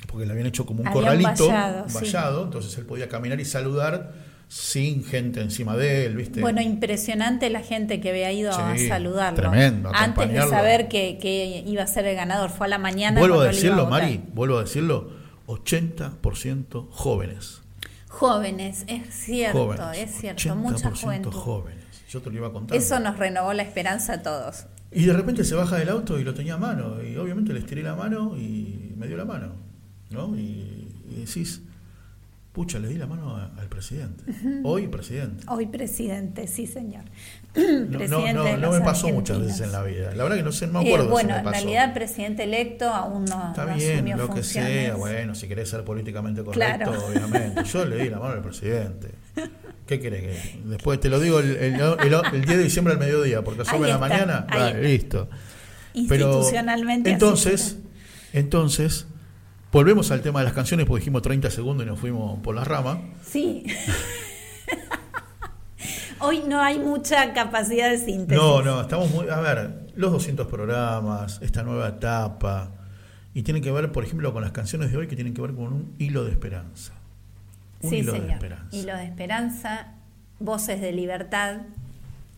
porque 0.08 0.26
le 0.28 0.32
habían 0.34 0.48
hecho 0.48 0.66
como 0.66 0.84
un 0.84 0.92
corralito, 0.92 1.48
vallado, 1.48 1.84
un 1.84 1.90
sí. 1.90 1.96
vallado, 1.96 2.44
entonces 2.44 2.78
él 2.78 2.86
podía 2.86 3.08
caminar 3.10 3.40
y 3.40 3.46
saludar 3.46 4.12
sin 4.52 5.06
gente 5.06 5.40
encima 5.40 5.78
de 5.78 6.06
él, 6.06 6.18
¿viste? 6.18 6.42
Bueno, 6.42 6.60
impresionante 6.60 7.50
la 7.50 7.62
gente 7.62 8.02
que 8.02 8.10
había 8.10 8.34
ido 8.34 8.52
a 8.52 8.78
saludarlo. 8.78 9.40
tremendo, 9.40 9.90
Antes 9.94 10.30
de 10.30 10.42
saber 10.42 10.90
que, 10.90 11.18
que 11.22 11.64
iba 11.66 11.84
a 11.84 11.88
ser 11.88 12.06
el 12.06 12.18
ganador. 12.18 12.50
Fue 12.50 12.68
a 12.68 12.70
la 12.70 12.78
mañana. 12.78 13.18
vuelvo 13.18 13.40
a 13.40 13.46
decirlo. 13.46 13.88
Mari, 13.88 14.22
vuelvo 14.34 14.58
a 14.58 14.64
decirlo, 14.64 15.10
80% 15.48 16.90
jóvenes. 16.90 17.62
Jóvenes, 18.10 18.84
es 18.88 19.14
cierto, 19.14 19.68
jóvenes. 19.68 20.10
es 20.10 20.20
cierto. 20.20 20.56
Mucha 20.58 20.92
80% 20.92 21.02
juventud. 21.02 21.32
jóvenes. 21.32 21.86
Yo 22.10 22.22
te 22.22 22.30
lo 22.30 22.36
iba 22.36 22.52
contando. 22.52 22.76
Eso 22.76 23.00
nos 23.00 23.18
renovó 23.18 23.54
la 23.54 23.64
esperanza 23.64 24.16
a 24.16 24.22
todos. 24.22 24.66
Y 24.92 25.06
de 25.06 25.14
repente 25.14 25.46
se 25.46 25.56
baja 25.56 25.78
del 25.78 25.88
auto 25.88 26.20
y 26.20 26.26
lo 26.26 26.34
tenía 26.34 26.56
a 26.56 26.58
mano. 26.58 27.02
Y 27.02 27.16
obviamente 27.16 27.54
le 27.54 27.60
estiré 27.60 27.84
la 27.84 27.96
mano 27.96 28.36
y 28.38 28.92
me 28.98 29.08
dio 29.08 29.16
la 29.16 29.24
mano. 29.24 29.54
¿no? 30.10 30.38
Y, 30.38 30.90
y 31.10 31.24
decís, 31.26 31.62
pucha, 32.52 32.80
le 32.80 32.90
di 32.90 32.96
la 32.96 33.08
mano 33.08 33.36
a- 33.38 33.52
al 33.60 33.68
presidente. 33.68 34.24
Hoy 34.64 34.88
presidente. 34.88 35.44
Hoy 35.48 35.68
presidente, 35.68 36.48
sí 36.48 36.68
señor. 36.68 37.04
No, 37.56 37.62
no, 37.62 37.98
Presidente 37.98 38.58
no, 38.58 38.72
me 38.72 38.80
pasó 38.82 39.10
muchas 39.10 39.40
veces 39.42 39.62
en 39.62 39.72
la 39.74 39.84
vida. 39.84 40.14
La 40.16 40.24
verdad 40.24 40.38
que 40.38 40.44
no 40.44 40.52
sé, 40.54 40.68
no 40.68 40.82
me 40.82 40.90
Eh, 40.90 40.94
acuerdo 40.94 41.06
si 41.06 41.12
bueno, 41.12 41.30
me 41.30 41.38
en 41.40 41.44
pasó. 41.44 41.54
realidad 41.58 41.94
presidente 41.94 42.44
electo 42.44 42.90
aún 42.90 43.26
no, 43.26 43.50
Está 43.50 43.66
no 43.66 43.76
bien, 43.76 43.96
asumió 43.96 44.18
lo 44.18 44.34
que 44.34 44.44
sea, 44.44 44.96
bueno, 44.96 45.36
si 45.36 45.48
querés 45.50 45.70
ser 45.70 45.84
políticamente 45.84 46.44
correcto, 46.44 46.92
Claro. 46.92 47.06
obviamente. 47.08 47.64
Yo 47.66 47.86
le 47.86 48.04
di 48.04 48.10
la 48.10 48.20
mano 48.20 48.34
al 48.36 48.42
presidente. 48.42 49.10
¿Qué 49.86 50.00
querés 50.00 50.22
que? 50.22 50.60
Después 50.66 51.00
te 51.02 51.10
lo 51.10 51.20
digo 51.20 51.40
el, 51.40 51.58
el- 51.58 51.76
el- 51.76 52.14
el 52.34 52.46
10 52.46 52.58
de 52.58 52.64
diciembre 52.64 52.94
al 52.94 53.00
mediodía, 53.00 53.44
porque 53.44 53.64
asume 53.64 53.88
la 53.90 53.98
mañana. 53.98 54.46
Vale, 54.50 54.82
listo. 54.84 55.28
Institucionalmente. 55.94 57.12
entonces, 57.12 57.78
entonces, 58.32 59.08
volvemos 59.72 60.12
al 60.12 60.22
tema 60.22 60.40
de 60.40 60.46
las 60.46 60.54
canciones, 60.54 60.86
porque 60.86 61.02
dijimos 61.02 61.22
30 61.22 61.50
segundos 61.50 61.86
y 61.86 61.90
nos 61.90 62.00
fuimos 62.00 62.40
por 62.40 62.56
las 62.56 62.68
ramas. 62.68 63.00
Sí. 63.26 63.66
Hoy 66.20 66.44
no 66.48 66.62
hay 66.62 66.78
mucha 66.78 67.34
capacidad 67.34 67.90
de 67.90 67.98
síntesis. 67.98 68.42
No, 68.42 68.62
no, 68.62 68.82
estamos 68.82 69.10
muy. 69.10 69.28
A 69.30 69.40
ver, 69.40 69.88
los 69.96 70.12
200 70.12 70.46
programas, 70.48 71.40
esta 71.42 71.64
nueva 71.64 71.88
etapa, 71.90 72.72
y 73.34 73.42
tiene 73.42 73.62
que 73.62 73.72
ver, 73.72 73.92
por 73.92 74.04
ejemplo, 74.04 74.32
con 74.32 74.44
las 74.44 74.52
canciones 74.52 74.92
de 74.92 74.98
hoy 74.98 75.08
que 75.08 75.16
tienen 75.16 75.34
que 75.34 75.42
ver 75.42 75.56
con 75.56 75.74
un 75.74 75.96
hilo 75.98 76.24
de 76.24 76.32
esperanza. 76.32 76.94
Un 77.82 77.90
sí, 77.90 77.98
hilo 77.98 78.12
señor. 78.12 78.28
de 78.28 78.34
esperanza. 78.34 78.76
Hilo 78.76 78.96
de 78.96 79.04
esperanza, 79.06 79.94
voces 80.40 80.80
de 80.80 80.92
libertad 80.92 81.62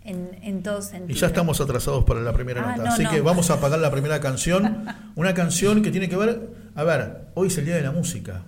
en, 0.05 0.37
en 0.41 0.63
todo 0.63 0.81
sentido. 0.81 1.11
Y 1.11 1.19
ya 1.19 1.27
estamos 1.27 1.59
atrasados 1.61 2.03
para 2.03 2.21
la 2.21 2.33
primera 2.33 2.61
Ah, 2.63 2.71
nota. 2.77 2.83
no, 2.89 2.93
Así 2.93 3.03
no. 3.03 3.11
que 3.11 3.21
vamos 3.21 3.49
a 3.49 3.55
apagar 3.55 3.79
la 3.79 3.91
primera 3.91 4.19
canción. 4.19 4.85
Una 5.15 5.33
canción 5.33 5.81
que 5.81 5.91
tiene 5.91 6.09
que 6.09 6.15
ver. 6.17 6.49
A 6.75 6.83
ver, 6.83 7.27
hoy 7.35 7.47
es 7.47 7.57
el 7.57 7.65
Día 7.65 7.75
de 7.75 7.81
la 7.83 7.91
Música. 7.91 8.43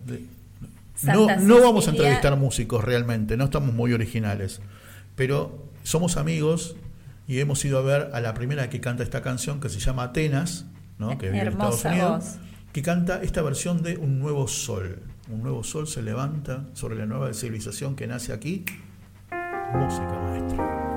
No, 1.04 1.28
no 1.38 1.62
vamos 1.62 1.88
a 1.88 1.91
entrevistar 1.91 2.36
músicos 2.38 2.84
realmente, 2.84 3.36
no 3.38 3.46
estamos 3.46 3.74
muy 3.74 3.91
originales. 3.94 4.62
Pero 5.15 5.70
somos 5.84 6.18
amigos 6.18 6.76
y 7.28 7.39
hemos 7.39 7.63
ido 7.65 7.78
a 7.80 7.82
ver 7.82 8.10
a 8.13 8.22
la 8.22 8.34
primera 8.34 8.70
que 8.70 8.80
canta 8.80 9.04
esta 9.04 9.22
canción 9.22 9.60
que 9.60 9.70
se 9.70 9.80
llama 9.80 10.04
Atenas, 10.04 10.65
¿no? 10.98 11.18
que 11.18 11.28
vive 11.30 11.41
en 11.41 11.48
Estados 11.50 11.84
Unidos, 11.86 12.24
voz. 12.26 12.36
que 12.72 12.82
canta 12.82 13.22
esta 13.24 13.41
versión 13.41 13.84
de 13.84 13.98
Un 13.98 14.20
nuevo 14.20 14.48
sol. 14.48 15.00
Un 15.30 15.41
nuevo 15.44 15.63
sol 15.63 15.88
se 15.88 16.02
levanta 16.02 16.65
sobre 16.74 16.96
la 16.96 17.06
nueva 17.06 17.34
civilización 17.34 17.96
que 17.96 18.08
nace 18.08 18.32
aquí. 18.32 18.63
Música 19.74 20.20
maestra. 20.24 20.94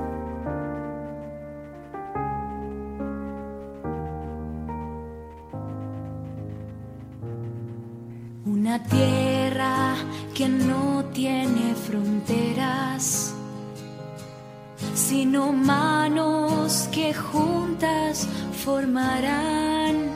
Una 8.68 8.82
tierra 8.82 9.94
que 10.34 10.46
no 10.46 11.02
tiene 11.14 11.74
fronteras, 11.74 13.32
sino 14.94 15.54
manos 15.54 16.86
que 16.92 17.14
juntas 17.14 18.28
formarán 18.62 20.10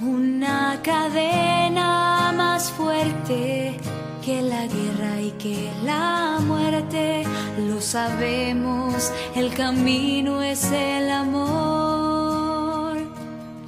una 0.00 0.78
cadena 0.84 2.32
más 2.32 2.70
fuerte 2.70 3.76
que 4.24 4.40
la 4.40 4.64
guerra 4.68 5.20
y 5.20 5.32
que 5.32 5.72
la 5.82 6.38
muerte. 6.40 7.24
Lo 7.68 7.80
sabemos, 7.80 9.10
el 9.34 9.52
camino 9.52 10.44
es 10.44 10.62
el 10.70 11.10
amor. 11.10 12.98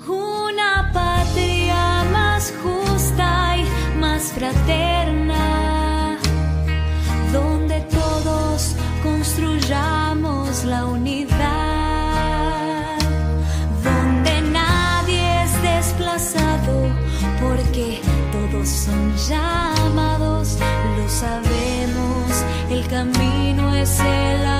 Una 0.07 0.93
patria 0.95 2.05
más 2.13 2.55
justa 2.63 2.90
fraterna, 4.35 6.19
donde 7.33 7.81
todos 7.83 8.77
construyamos 9.03 10.65
la 10.65 10.87
unidad, 10.87 11.39
donde 13.83 14.43
nadie 14.51 15.43
es 15.45 15.63
desplazado, 15.63 16.89
porque 17.41 18.01
todos 18.33 18.69
son 18.69 19.17
llamados, 19.29 20.59
lo 20.97 21.09
sabemos, 21.09 22.45
el 22.71 22.87
camino 22.87 23.75
es 23.75 23.99
el 24.01 24.47
amor. 24.47 24.60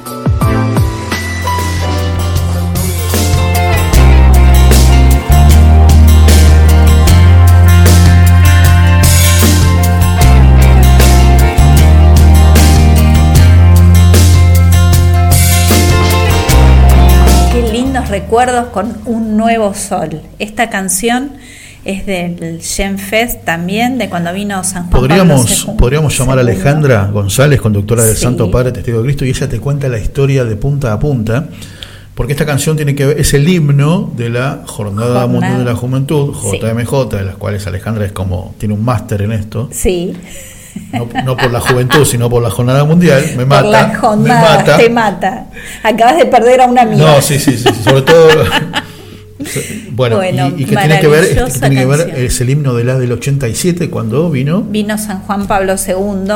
Recuerdos 18.21 18.67
con 18.67 18.93
un 19.05 19.35
nuevo 19.37 19.73
sol. 19.73 20.21
Esta 20.39 20.69
canción 20.69 21.31
es 21.83 22.05
del 22.05 22.61
Gen 22.61 22.99
Fest 22.99 23.43
también, 23.43 23.97
de 23.97 24.09
cuando 24.09 24.31
vino 24.33 24.63
San 24.63 24.83
Juan 24.83 24.91
Podríamos, 25.01 25.63
Pablo 25.65 25.77
podríamos 25.77 26.17
llamar 26.17 26.37
a 26.37 26.41
Alejandra 26.41 27.07
González, 27.11 27.59
conductora 27.59 28.03
del 28.03 28.15
Sí. 28.15 28.21
Santo 28.23 28.51
Padre 28.51 28.71
Testigo 28.71 28.99
de 28.99 29.05
Cristo, 29.05 29.25
y 29.25 29.29
ella 29.29 29.49
te 29.49 29.59
cuenta 29.59 29.87
la 29.89 29.97
historia 29.97 30.45
de 30.45 30.55
punta 30.55 30.93
a 30.93 30.99
punta, 30.99 31.47
porque 32.13 32.33
esta 32.33 32.45
canción 32.45 32.75
tiene 32.75 32.93
que 32.93 33.07
ver, 33.07 33.19
es 33.19 33.33
el 33.33 33.47
himno 33.49 34.11
de 34.15 34.29
la 34.29 34.61
Jornada, 34.67 35.21
Jornada. 35.21 35.27
Mundial 35.27 35.57
de 35.59 35.65
la 35.65 35.75
Juventud, 35.75 36.35
Sí. 36.51 36.59
JMJ, 36.59 37.09
de 37.17 37.23
las 37.25 37.35
cuales 37.37 37.65
Alejandra 37.65 38.05
es 38.05 38.11
como, 38.11 38.53
tiene 38.59 38.75
un 38.75 38.85
máster 38.85 39.23
en 39.23 39.31
esto, 39.31 39.67
Sí, 39.71 40.13
no, 40.93 41.07
no 41.23 41.37
por 41.37 41.51
la 41.51 41.59
juventud, 41.59 42.05
sino 42.05 42.29
por 42.29 42.41
la 42.41 42.49
Jornada 42.49 42.83
Mundial, 42.83 43.23
me 43.37 43.45
mata, 43.45 43.61
por 43.61 43.71
la 43.71 43.95
jornada, 43.95 44.51
me 44.51 44.57
mata. 44.57 44.77
te 44.77 44.89
mata. 44.89 45.45
Acabas 45.83 46.17
de 46.17 46.25
perder 46.25 46.61
a 46.61 46.65
una 46.67 46.81
amiga. 46.83 47.05
No, 47.05 47.21
sí, 47.21 47.39
sí, 47.39 47.57
sí, 47.57 47.69
sobre 47.83 48.01
todo. 48.01 48.27
Bueno, 49.93 50.17
Bueno, 50.17 50.53
y, 50.55 50.61
y 50.61 50.65
que 50.65 50.75
tiene 50.75 50.99
que 50.99 51.07
ver, 51.07 51.35
que 51.35 51.59
tiene 51.59 51.75
que 51.75 51.85
ver 51.85 52.13
es 52.15 52.39
el 52.41 52.51
himno 52.51 52.75
de 52.75 52.83
la 52.83 52.99
del 52.99 53.11
87 53.11 53.89
cuando 53.89 54.29
vino. 54.29 54.61
Vino 54.61 54.97
San 54.99 55.21
Juan 55.21 55.47
Pablo 55.47 55.75
II 55.75 56.31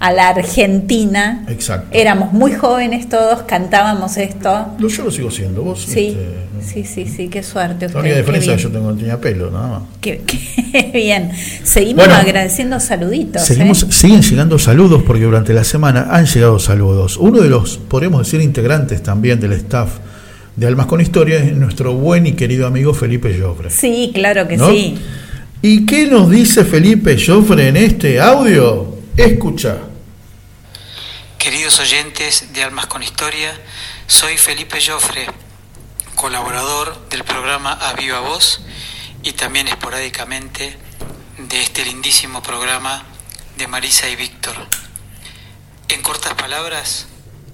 a 0.00 0.12
la 0.12 0.28
Argentina. 0.28 1.44
Exacto. 1.48 1.88
Éramos 1.92 2.32
muy 2.32 2.52
jóvenes 2.52 3.08
todos, 3.08 3.42
cantábamos 3.42 4.16
esto. 4.16 4.68
Yo 4.78 5.04
lo 5.04 5.10
sigo 5.10 5.30
siendo, 5.30 5.62
vos. 5.62 5.82
Sí, 5.82 6.08
este, 6.08 6.47
sí, 6.62 6.84
sí, 6.84 7.06
sí, 7.06 7.28
qué 7.28 7.42
suerte. 7.42 7.86
La 7.86 7.86
usted, 7.88 8.00
única 8.00 8.14
qué 8.14 8.20
diferencia 8.20 8.54
es 8.54 8.62
que 8.62 8.68
bien. 8.68 8.74
yo 8.82 8.86
tengo, 8.88 8.98
tenía 8.98 9.20
pelo, 9.20 9.50
nada 9.50 9.68
más. 9.68 9.82
Qué, 10.00 10.22
qué 10.26 10.90
bien. 10.94 11.30
Seguimos 11.64 12.06
Bueno, 12.06 12.20
agradeciendo 12.20 12.80
saluditos. 12.80 13.42
Seguimos, 13.42 13.82
¿eh? 13.84 13.86
siguen 13.90 14.22
llegando 14.22 14.58
saludos 14.58 15.02
porque 15.06 15.24
durante 15.24 15.52
la 15.52 15.64
semana 15.64 16.08
han 16.10 16.26
llegado 16.26 16.58
saludos. 16.58 17.16
Uno 17.16 17.40
de 17.40 17.48
los, 17.48 17.78
podríamos 17.78 18.24
decir, 18.26 18.40
integrantes 18.40 19.02
también 19.02 19.40
del 19.40 19.52
staff 19.52 19.90
de 20.56 20.66
Almas 20.66 20.86
con 20.86 21.00
Historia 21.00 21.38
es 21.38 21.52
nuestro 21.56 21.94
buen 21.94 22.26
y 22.26 22.32
querido 22.32 22.66
amigo 22.66 22.92
Felipe 22.94 23.38
Joffre. 23.40 23.70
Sí, 23.70 24.10
claro 24.12 24.48
que 24.48 24.56
¿no? 24.56 24.68
sí. 24.70 24.98
¿Y 25.62 25.86
qué 25.86 26.06
nos 26.06 26.30
dice 26.30 26.64
Felipe 26.64 27.16
Joffre 27.24 27.68
en 27.68 27.76
este 27.76 28.20
audio? 28.20 28.96
Escucha. 29.16 29.78
Queridos 31.38 31.78
oyentes 31.80 32.48
de 32.54 32.62
Almas 32.62 32.86
con 32.86 33.02
Historia, 33.02 33.50
soy 34.06 34.36
Felipe 34.36 34.78
Joffre, 34.84 35.26
colaborador 36.18 37.08
del 37.10 37.22
programa 37.22 37.74
A 37.74 37.92
Viva 37.92 38.18
Voz 38.18 38.60
y 39.22 39.34
también 39.34 39.68
esporádicamente 39.68 40.76
de 41.38 41.62
este 41.62 41.84
lindísimo 41.84 42.42
programa 42.42 43.04
de 43.56 43.68
Marisa 43.68 44.08
y 44.08 44.16
Víctor. 44.16 44.56
En 45.86 46.02
cortas 46.02 46.34
palabras, 46.34 47.06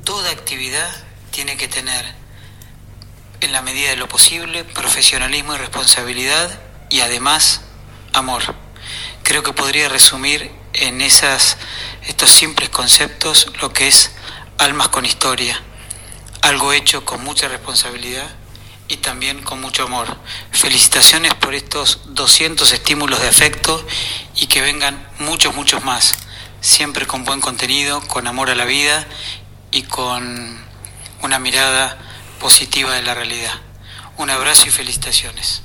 toda 0.03 0.31
actividad 0.31 0.91
tiene 1.31 1.59
que 1.59 1.69
tener, 1.69 2.07
en 3.43 3.53
la 3.53 3.61
medida 3.61 3.91
de 3.91 3.99
lo 3.99 4.09
posible, 4.09 4.65
profesionalismo 4.65 5.55
y 5.55 5.59
responsabilidad 5.59 6.59
y 6.89 7.01
además 7.01 7.61
amor. 8.15 8.43
Creo 9.25 9.43
que 9.43 9.53
podría 9.53 9.91
resumir 9.91 10.51
en 10.73 11.03
esas, 11.03 11.59
estos 12.07 12.31
simples 12.31 12.71
conceptos 12.71 13.47
lo 13.61 13.75
que 13.75 13.89
es 13.89 14.13
almas 14.57 14.89
con 14.89 15.05
historia, 15.05 15.61
algo 16.41 16.73
hecho 16.73 17.05
con 17.05 17.23
mucha 17.23 17.47
responsabilidad 17.49 18.35
y 18.89 18.97
también 18.99 19.43
con 19.43 19.61
mucho 19.61 19.85
amor. 19.85 20.07
Felicitaciones 20.51 21.35
por 21.35 21.55
estos 21.55 22.01
200 22.09 22.73
estímulos 22.73 23.21
de 23.21 23.29
afecto 23.29 23.85
y 24.37 24.47
que 24.47 24.61
vengan 24.61 25.07
muchos, 25.21 25.55
muchos 25.55 25.85
más, 25.85 26.15
siempre 26.61 27.07
con 27.07 27.25
buen 27.25 27.41
contenido, 27.41 28.01
con 28.09 28.27
amor 28.27 28.51
a 28.51 28.55
la 28.55 28.65
vida 28.65 29.07
y 29.73 29.83
con 29.83 30.59
una 31.23 31.39
mirada 31.39 31.97
positiva 32.41 32.93
de 32.95 33.03
la 33.03 33.15
realidad. 33.15 33.53
Un 34.19 34.31
abrazo 34.31 34.67
y 34.69 34.71
felicitaciones. 34.71 35.63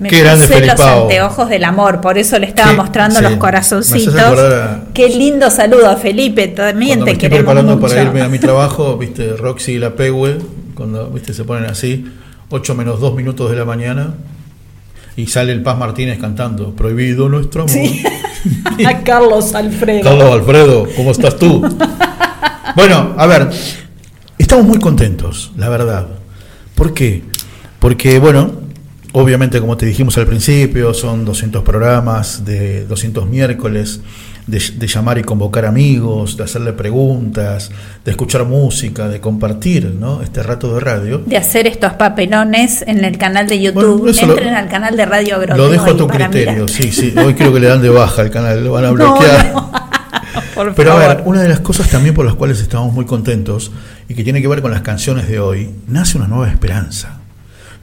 Me 0.00 0.08
Qué 0.08 0.22
grande 0.22 0.48
puse 0.48 0.66
los 0.66 0.80
anteojos 0.80 1.48
del 1.48 1.62
amor, 1.62 2.00
por 2.00 2.18
eso 2.18 2.36
le 2.40 2.48
estaba 2.48 2.70
Sí, 2.72 2.76
mostrando 2.76 3.16
sí. 3.20 3.22
los 3.22 3.34
corazoncitos. 3.36 4.16
a- 4.16 4.82
Qué 4.92 5.08
lindo 5.08 5.48
saludo, 5.52 5.96
Felipe. 5.98 6.48
También 6.48 6.98
Cuando 6.98 7.04
te 7.04 7.10
me 7.10 7.12
estoy 7.12 7.28
queremos 7.30 7.38
preparando 7.54 7.76
mucho. 7.76 7.88
para 7.94 8.02
irme 8.02 8.22
a 8.22 8.28
mi 8.28 8.40
trabajo, 8.40 8.96
viste, 8.98 9.36
Roxy 9.36 9.72
y 9.74 9.78
la 9.78 9.94
Pegue, 9.94 10.38
cuando 10.74 11.10
viste 11.10 11.32
se 11.32 11.44
ponen 11.44 11.70
así, 11.70 12.06
8 12.50 12.74
menos 12.74 13.00
2 13.00 13.14
minutos 13.14 13.50
de 13.50 13.56
la 13.56 13.64
mañana, 13.64 14.14
y 15.16 15.26
sale 15.26 15.52
el 15.52 15.62
Paz 15.62 15.78
Martínez 15.78 16.18
cantando, 16.18 16.74
prohibido 16.74 17.28
nuestro 17.28 17.62
amor. 17.62 17.74
Sí. 17.74 18.02
a 18.86 19.02
Carlos 19.02 19.54
Alfredo. 19.54 20.02
Carlos 20.02 20.32
Alfredo, 20.32 20.86
¿cómo 20.96 21.10
estás 21.10 21.38
tú? 21.38 21.62
bueno, 22.76 23.14
a 23.16 23.26
ver, 23.26 23.50
estamos 24.38 24.64
muy 24.64 24.78
contentos, 24.78 25.52
la 25.56 25.68
verdad. 25.68 26.08
¿Por 26.74 26.92
qué? 26.92 27.22
Porque, 27.78 28.18
bueno, 28.18 28.50
obviamente, 29.12 29.60
como 29.60 29.76
te 29.76 29.86
dijimos 29.86 30.18
al 30.18 30.26
principio, 30.26 30.92
son 30.94 31.24
200 31.24 31.62
programas 31.62 32.44
de 32.44 32.84
200 32.86 33.28
miércoles, 33.28 34.00
de, 34.46 34.62
de 34.76 34.86
llamar 34.86 35.18
y 35.18 35.22
convocar 35.22 35.64
amigos, 35.64 36.36
de 36.36 36.44
hacerle 36.44 36.72
preguntas, 36.74 37.70
de 38.04 38.10
escuchar 38.10 38.44
música, 38.44 39.08
de 39.08 39.20
compartir 39.20 39.94
¿no? 39.98 40.22
este 40.22 40.42
rato 40.42 40.74
de 40.74 40.80
radio. 40.80 41.18
De 41.24 41.36
hacer 41.36 41.66
estos 41.66 41.94
papelones 41.94 42.82
en 42.86 43.04
el 43.04 43.16
canal 43.18 43.46
de 43.48 43.60
YouTube. 43.60 44.00
Bueno, 44.02 44.26
lo- 44.26 44.32
Entren 44.34 44.54
al 44.54 44.68
canal 44.68 44.96
de 44.96 45.06
Radio 45.06 45.36
Agro. 45.36 45.56
Lo 45.56 45.68
dejo 45.68 45.90
a 45.90 45.96
tu 45.96 46.06
criterio, 46.06 46.52
mirar. 46.52 46.68
sí, 46.68 46.92
sí. 46.92 47.14
Hoy 47.16 47.34
creo 47.34 47.52
que 47.52 47.60
le 47.60 47.68
dan 47.68 47.80
de 47.82 47.88
baja 47.88 48.22
al 48.22 48.30
canal, 48.30 48.62
lo 48.64 48.72
van 48.72 48.84
a 48.84 48.90
bloquear. 48.92 49.52
no. 49.52 49.72
Por 50.54 50.72
Pero 50.74 50.92
a 50.92 50.96
ver, 50.98 51.22
una 51.24 51.42
de 51.42 51.48
las 51.48 51.58
cosas 51.60 51.88
también 51.90 52.14
por 52.14 52.24
las 52.24 52.34
cuales 52.34 52.60
estamos 52.60 52.92
muy 52.92 53.04
contentos 53.06 53.72
y 54.08 54.14
que 54.14 54.22
tiene 54.22 54.40
que 54.40 54.46
ver 54.46 54.62
con 54.62 54.70
las 54.70 54.82
canciones 54.82 55.26
de 55.28 55.40
hoy, 55.40 55.70
nace 55.88 56.16
una 56.16 56.28
nueva 56.28 56.48
esperanza. 56.48 57.18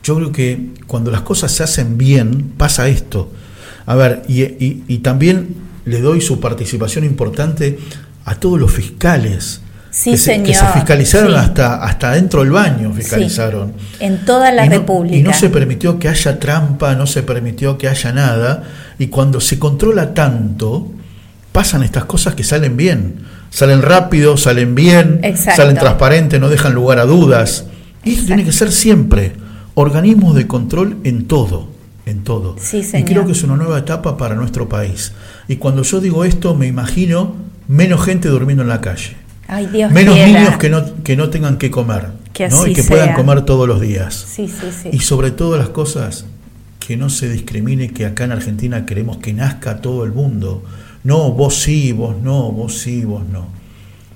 Yo 0.04 0.15
creo 0.15 0.32
que 0.32 0.67
cuando 0.88 1.12
las 1.12 1.21
cosas 1.21 1.52
se 1.52 1.63
hacen 1.63 1.97
bien, 1.97 2.54
pasa 2.58 2.88
esto. 2.88 3.30
A 3.86 3.95
ver, 3.95 4.21
y, 4.30 4.43
y- 4.43 4.84
y 4.88 4.97
también 5.00 5.56
le 5.86 6.02
doy 6.02 6.22
su 6.22 6.39
participación 6.39 7.04
importante 7.04 7.80
a 8.26 8.36
todos 8.36 8.60
los 8.60 8.72
fiscales. 8.72 9.62
Sí, 9.89 10.12
que, 10.12 10.17
se, 10.17 10.41
que 10.41 10.54
se 10.54 10.60
señor, 10.60 10.74
fiscalizaron 10.74 11.32
sí. 11.32 11.38
hasta, 11.38 11.84
hasta 11.84 12.12
dentro 12.12 12.41
del 12.41 12.52
baño, 12.52 12.94
fiscalizaron. 12.94 13.74
En 14.00 14.24
toda 14.24 14.52
la 14.52 14.65
y 14.65 14.70
no, 14.70 14.76
República. 14.76 15.17
Y 15.17 15.22
no 15.22 15.34
se 15.34 15.50
permitió 15.50 16.00
que 16.00 16.08
haya 16.08 16.39
trampa, 16.39 16.96
no 16.96 17.06
se 17.06 17.24
permitió 17.24 17.78
que 17.78 17.89
haya 17.89 18.13
nada. 18.13 18.63
Y 19.00 19.08
cuando 19.08 19.41
se 19.41 19.60
controla 19.60 20.13
tanto, 20.13 20.88
pasan 21.52 21.84
estas 21.84 22.06
cosas 22.06 22.36
que 22.36 22.46
salen 22.46 22.78
bien. 22.78 23.26
Salen 23.50 23.82
rápido, 23.82 24.38
salen 24.38 24.76
bien, 24.76 25.20
Exacto. 25.24 25.62
salen 25.62 25.76
transparentes, 25.76 26.39
no 26.39 26.48
dejan 26.48 26.74
lugar 26.74 27.00
a 27.00 27.06
dudas. 27.06 27.65
Y 28.06 28.13
esto 28.13 28.28
tiene 28.28 28.46
que 28.46 28.54
ser 28.54 28.72
siempre. 28.72 29.34
Organismos 29.74 30.36
de 30.36 30.48
control 30.48 30.98
en 31.04 31.28
todo. 31.28 31.70
En 32.12 32.26
todo. 32.26 32.58
Sí, 32.60 32.82
y 32.93 33.04
creo 33.04 33.26
que 33.26 33.32
es 33.32 33.41
una 33.43 33.56
nueva 33.56 33.80
etapa 33.80 34.17
para 34.17 34.36
nuestro 34.36 34.67
país. 34.67 35.13
Y 35.47 35.56
cuando 35.56 35.84
yo 35.84 36.02
digo 36.02 36.26
esto, 36.26 36.56
me 36.56 36.67
imagino 36.67 37.36
menos 37.69 38.04
gente 38.04 38.28
durmiendo 38.28 38.63
en 38.63 38.69
la 38.69 38.82
calle. 38.82 39.15
Ay, 39.47 39.67
Dios 39.67 39.91
menos 39.93 40.15
quiera. 40.15 40.28
niños 40.28 40.58
que 40.58 40.69
no, 40.69 41.04
que 41.04 41.15
no 41.15 41.30
tengan 41.30 41.58
que 41.58 41.71
comer. 41.71 42.08
Que 42.34 42.50
¿no? 42.50 42.62
así 42.62 42.71
Y 42.71 42.74
que 42.74 42.84
puedan 42.84 43.13
comer 43.13 43.43
todos 43.43 43.65
los 43.65 43.80
días. 43.80 44.13
Sí, 44.13 44.50
sí, 44.50 44.67
sí. 44.71 44.89
Y 44.91 45.00
sobre 45.00 45.32
todas 45.32 45.58
las 45.58 45.69
cosas, 45.69 46.26
que 46.80 46.97
no 46.97 47.10
se 47.10 47.30
discrimine 47.30 47.91
que 47.91 48.06
acá 48.06 48.26
en 48.26 48.34
Argentina 48.34 48.86
queremos 48.86 49.17
que 49.17 49.32
nazca 49.32 49.80
todo 49.80 50.04
el 50.04 50.12
mundo. 50.12 50.63
No, 51.06 51.32
vos 51.32 51.56
sí, 51.62 51.93
vos 51.93 52.17
no, 52.21 52.52
vos 52.52 52.78
sí, 52.78 53.06
vos 53.06 53.24
no. 53.32 53.47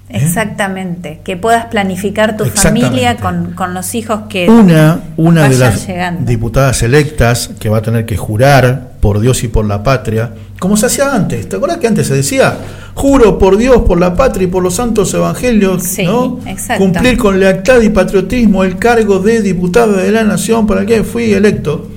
¿Eh? 0.10 0.20
Exactamente. 0.22 1.20
Que 1.24 1.36
puedas 1.36 1.66
planificar 1.66 2.38
tu 2.38 2.46
familia 2.46 3.18
con, 3.18 3.54
con 3.54 3.74
los 3.74 3.96
hijos 3.96 4.22
que. 4.30 4.48
Una, 4.50 5.00
una 5.18 5.50
de 5.50 5.58
las 5.58 5.88
llegando. 5.88 6.30
diputadas 6.30 6.84
electas 6.84 7.50
que 7.60 7.70
va 7.70 7.80
a 7.80 7.82
tener 7.82 8.06
que 8.06 8.16
jurar 8.18 8.92
por 9.02 9.20
Dios 9.20 9.44
y 9.44 9.48
por 9.48 9.66
la 9.66 9.82
patria, 9.84 10.32
como 10.60 10.78
se 10.78 10.86
hacía 10.88 11.14
antes. 11.14 11.50
¿Te 11.50 11.56
acuerdas 11.56 11.78
que 11.80 11.88
antes 11.88 12.08
se 12.08 12.16
decía, 12.16 12.56
juro 12.94 13.38
por 13.40 13.58
Dios, 13.58 13.82
por 13.82 14.00
la 14.00 14.16
patria 14.16 14.46
y 14.46 14.48
por 14.48 14.64
los 14.64 14.76
santos 14.76 15.14
evangelios, 15.14 15.84
Sí, 15.84 16.04
¿no? 16.06 16.40
exacto. 16.48 16.84
cumplir 16.84 17.18
con 17.18 17.40
lealtad 17.40 17.82
y 17.82 17.90
patriotismo 17.90 18.64
el 18.64 18.78
cargo 18.78 19.20
de 19.20 19.42
diputado 19.42 19.94
de 19.94 20.12
la 20.12 20.24
nación 20.24 20.66
para 20.68 20.82
el 20.82 20.88
que 20.88 21.04
fui 21.04 21.34
electo? 21.34 21.90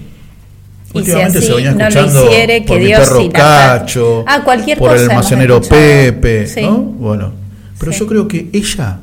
Y 0.94 1.02
si 1.04 1.12
así 1.12 1.40
se 1.42 1.52
venía 1.54 1.72
no 1.72 1.78
lo 1.80 1.84
escuchando 1.88 2.24
hiciere, 2.24 2.64
que 2.64 2.78
mi 2.78 2.86
Dios 2.86 3.00
perro. 3.08 3.28
Cacho, 3.32 4.24
Ah, 4.26 4.40
cualquier 4.42 4.78
por 4.78 4.90
cosa 4.92 5.02
el 5.04 5.10
almacenero. 5.10 5.60
Pepe, 5.60 6.46
Sí. 6.46 6.62
¿no? 6.62 6.78
Bueno, 6.78 7.32
pero 7.78 7.92
Sí. 7.92 8.00
yo 8.00 8.06
creo 8.06 8.28
que 8.28 8.48
ella, 8.52 8.98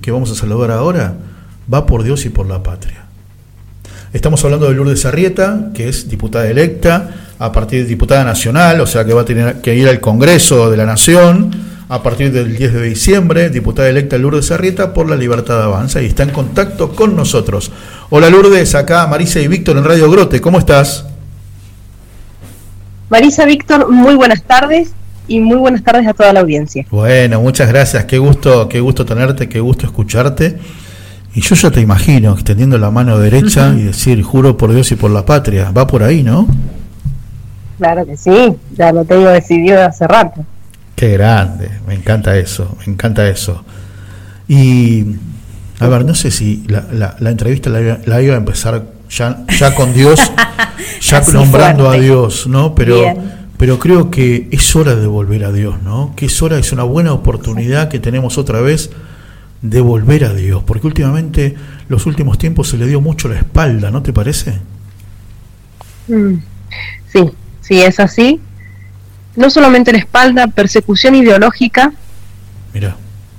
que 0.00 0.10
vamos 0.10 0.30
a 0.30 0.34
saludar 0.34 0.70
ahora, 0.70 1.14
va 1.72 1.86
por 1.86 2.02
Dios 2.02 2.24
y 2.26 2.28
por 2.30 2.46
la 2.46 2.62
patria. 2.62 3.04
Estamos 4.12 4.42
hablando 4.44 4.68
de 4.68 4.74
Lourdes 4.74 5.04
Arrieta, 5.04 5.70
que 5.74 5.88
es 5.88 6.08
diputada 6.08 6.48
electa, 6.48 7.10
a 7.38 7.52
partir 7.52 7.82
de 7.82 7.88
diputada 7.88 8.24
nacional, 8.24 8.80
o 8.80 8.86
sea 8.86 9.04
que 9.04 9.12
va 9.12 9.22
a 9.22 9.24
tener 9.24 9.60
que 9.60 9.74
ir 9.74 9.88
al 9.88 10.00
Congreso 10.00 10.70
de 10.70 10.76
la 10.76 10.86
Nación 10.86 11.50
a 11.88 12.02
partir 12.02 12.32
del 12.32 12.56
10 12.56 12.72
de 12.72 12.82
diciembre, 12.82 13.50
diputada 13.50 13.88
electa 13.88 14.16
Lourdes 14.18 14.50
Arrieta 14.50 14.92
por 14.94 15.08
la 15.08 15.16
Libertad 15.16 15.62
Avanza 15.62 16.02
y 16.02 16.06
está 16.06 16.22
en 16.22 16.30
contacto 16.30 16.90
con 16.92 17.14
nosotros. 17.14 17.70
Hola 18.10 18.30
Lourdes, 18.30 18.74
acá 18.74 19.06
Marisa 19.06 19.38
y 19.40 19.48
Víctor 19.48 19.76
en 19.76 19.84
Radio 19.84 20.10
Grote, 20.10 20.40
¿cómo 20.40 20.58
estás? 20.58 21.04
Marisa 23.10 23.44
Víctor, 23.44 23.90
muy 23.90 24.14
buenas 24.14 24.42
tardes 24.42 24.92
y 25.28 25.40
muy 25.40 25.56
buenas 25.56 25.82
tardes 25.82 26.06
a 26.06 26.14
toda 26.14 26.32
la 26.32 26.40
audiencia. 26.40 26.86
Bueno, 26.90 27.40
muchas 27.40 27.68
gracias, 27.68 28.04
qué 28.04 28.18
gusto, 28.18 28.68
qué 28.68 28.80
gusto 28.80 29.04
tenerte, 29.04 29.48
qué 29.48 29.60
gusto 29.60 29.86
escucharte. 29.86 30.56
Y 31.34 31.40
yo 31.42 31.54
ya 31.54 31.70
te 31.70 31.80
imagino 31.80 32.32
extendiendo 32.32 32.78
la 32.78 32.90
mano 32.90 33.18
derecha 33.18 33.74
y 33.76 33.82
decir, 33.82 34.22
juro 34.22 34.56
por 34.56 34.72
Dios 34.72 34.90
y 34.92 34.96
por 34.96 35.10
la 35.10 35.26
patria, 35.26 35.70
va 35.70 35.86
por 35.86 36.02
ahí, 36.02 36.22
¿no? 36.22 36.46
Claro 37.78 38.06
que 38.06 38.16
sí, 38.16 38.54
ya 38.76 38.90
lo 38.92 39.04
tengo 39.04 39.28
decidido 39.28 39.82
hace 39.84 40.06
rato. 40.06 40.44
Qué 40.94 41.12
grande, 41.12 41.70
me 41.86 41.92
encanta 41.94 42.34
eso, 42.38 42.74
me 42.86 42.90
encanta 42.92 43.28
eso. 43.28 43.62
Y, 44.48 45.04
a 45.78 45.88
ver, 45.88 46.06
no 46.06 46.14
sé 46.14 46.30
si 46.30 46.64
la, 46.68 46.86
la- 46.92 47.16
la 47.18 47.30
entrevista 47.30 47.68
la, 47.68 47.80
iba- 47.82 47.98
la 48.06 48.22
iba 48.22 48.34
a 48.34 48.38
empezar 48.38 48.82
ya, 49.10 49.44
ya 49.58 49.74
con 49.74 49.92
Dios, 49.92 50.18
ya 51.02 51.18
Así 51.18 51.32
nombrando 51.32 51.84
fuerte. 51.84 51.98
a 51.98 52.02
Dios, 52.02 52.46
¿no? 52.46 52.74
Pero, 52.74 53.00
Bien. 53.00 53.30
Pero 53.58 53.78
creo 53.78 54.10
que 54.10 54.48
es 54.50 54.76
hora 54.76 54.94
de 54.96 55.06
volver 55.06 55.44
a 55.44 55.52
Dios, 55.52 55.82
¿no? 55.82 56.12
Que 56.16 56.26
es 56.26 56.42
hora, 56.42 56.58
es 56.58 56.72
una 56.72 56.82
buena 56.84 57.12
oportunidad 57.12 57.88
que 57.88 57.98
tenemos 57.98 58.38
otra 58.38 58.60
vez 58.60 58.90
de 59.62 59.80
volver 59.80 60.24
a 60.24 60.34
Dios, 60.34 60.62
porque 60.64 60.86
últimamente, 60.86 61.54
los 61.88 62.06
últimos 62.06 62.38
tiempos 62.38 62.68
se 62.68 62.76
le 62.76 62.86
dio 62.86 63.00
mucho 63.00 63.28
la 63.28 63.36
espalda, 63.38 63.90
¿no 63.90 64.02
te 64.02 64.12
parece? 64.12 64.60
Mm, 66.08 66.36
Sí, 67.12 67.30
sí, 67.60 67.82
es 67.82 68.00
así. 68.00 68.40
No 69.36 69.50
solamente 69.50 69.92
la 69.92 69.98
espalda, 69.98 70.46
persecución 70.48 71.14
ideológica, 71.14 71.92
Mira, 72.72 72.96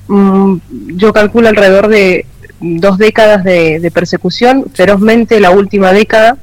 mm, 0.08 0.58
yo 0.95 1.13
calculo 1.13 1.47
alrededor 1.49 1.88
de 1.88 2.25
dos 2.60 2.97
décadas 2.97 3.43
de, 3.43 3.80
de 3.80 3.91
persecución, 3.91 4.65
ferozmente 4.73 5.39
la 5.39 5.51
última 5.51 5.91
década, 5.93 6.38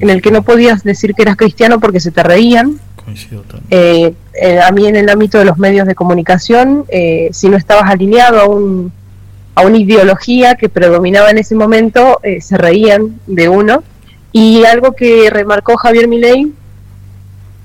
en 0.00 0.10
el 0.10 0.22
que 0.22 0.30
no 0.30 0.42
podías 0.42 0.82
decir 0.84 1.14
que 1.14 1.22
eras 1.22 1.36
cristiano 1.36 1.80
porque 1.80 2.00
se 2.00 2.10
te 2.10 2.22
reían, 2.22 2.80
Eh, 3.70 4.14
eh, 4.34 4.60
a 4.60 4.70
mí 4.72 4.86
en 4.86 4.96
el 4.96 5.08
ámbito 5.08 5.38
de 5.38 5.44
los 5.44 5.58
medios 5.58 5.86
de 5.86 5.94
comunicación, 5.94 6.84
eh, 6.88 7.28
si 7.32 7.48
no 7.48 7.56
estabas 7.56 7.90
alineado 7.90 8.40
a, 8.40 8.46
un, 8.46 8.92
a 9.54 9.62
una 9.62 9.78
ideología 9.78 10.56
que 10.56 10.68
predominaba 10.68 11.30
en 11.30 11.38
ese 11.38 11.54
momento, 11.54 12.20
se 12.40 12.56
reían 12.56 13.20
de 13.26 13.48
uno. 13.48 13.82
Y 14.32 14.64
algo 14.64 14.92
que 14.92 15.30
remarcó 15.30 15.76
Javier 15.76 16.08
Milei 16.08 16.52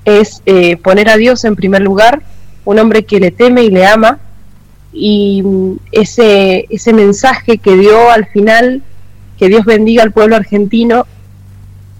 es 0.04 0.42
poner 0.82 1.08
a 1.10 1.16
Dios 1.16 1.44
en 1.44 1.54
primer 1.54 1.82
lugar, 1.82 2.22
un 2.64 2.78
hombre 2.78 3.04
que 3.04 3.20
le 3.20 3.30
teme 3.30 3.62
y 3.62 3.70
le 3.70 3.86
ama, 3.86 4.18
y 4.92 5.42
mm, 5.42 5.76
ese, 5.92 6.66
ese 6.70 6.92
mensaje 6.92 7.58
que 7.58 7.76
dio 7.76 8.10
al 8.10 8.26
final, 8.26 8.82
que 9.38 9.48
Dios 9.48 9.64
bendiga 9.64 10.02
al 10.02 10.12
pueblo 10.12 10.36
argentino, 10.36 11.06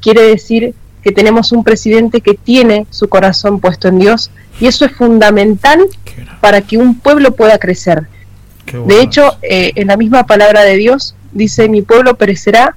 quiere 0.00 0.22
decir 0.22 0.74
que 1.02 1.12
tenemos 1.12 1.52
un 1.52 1.64
presidente 1.64 2.20
que 2.20 2.34
tiene 2.34 2.86
su 2.90 3.08
corazón 3.08 3.60
puesto 3.60 3.88
en 3.88 3.98
Dios 3.98 4.30
y 4.60 4.66
eso 4.66 4.84
es 4.84 4.92
fundamental 4.92 5.80
para 6.40 6.60
que 6.60 6.78
un 6.78 6.98
pueblo 6.98 7.32
pueda 7.34 7.58
crecer. 7.58 8.06
De 8.86 9.00
hecho, 9.02 9.36
eh, 9.42 9.72
en 9.74 9.88
la 9.88 9.96
misma 9.96 10.24
palabra 10.24 10.62
de 10.62 10.76
Dios 10.76 11.14
dice, 11.32 11.68
mi 11.68 11.82
pueblo 11.82 12.16
perecerá 12.16 12.76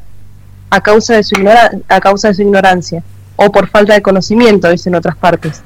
a 0.72 0.82
causa, 0.82 1.14
de 1.16 1.24
su 1.24 1.36
ignora- 1.36 1.72
a 1.88 2.00
causa 2.02 2.30
de 2.30 2.34
su 2.34 2.42
ignorancia 2.42 3.04
o 3.36 3.52
por 3.52 3.68
falta 3.68 3.94
de 3.94 4.02
conocimiento, 4.02 4.70
dice 4.70 4.90
en 4.90 4.96
otras 4.96 5.16
partes. 5.16 5.62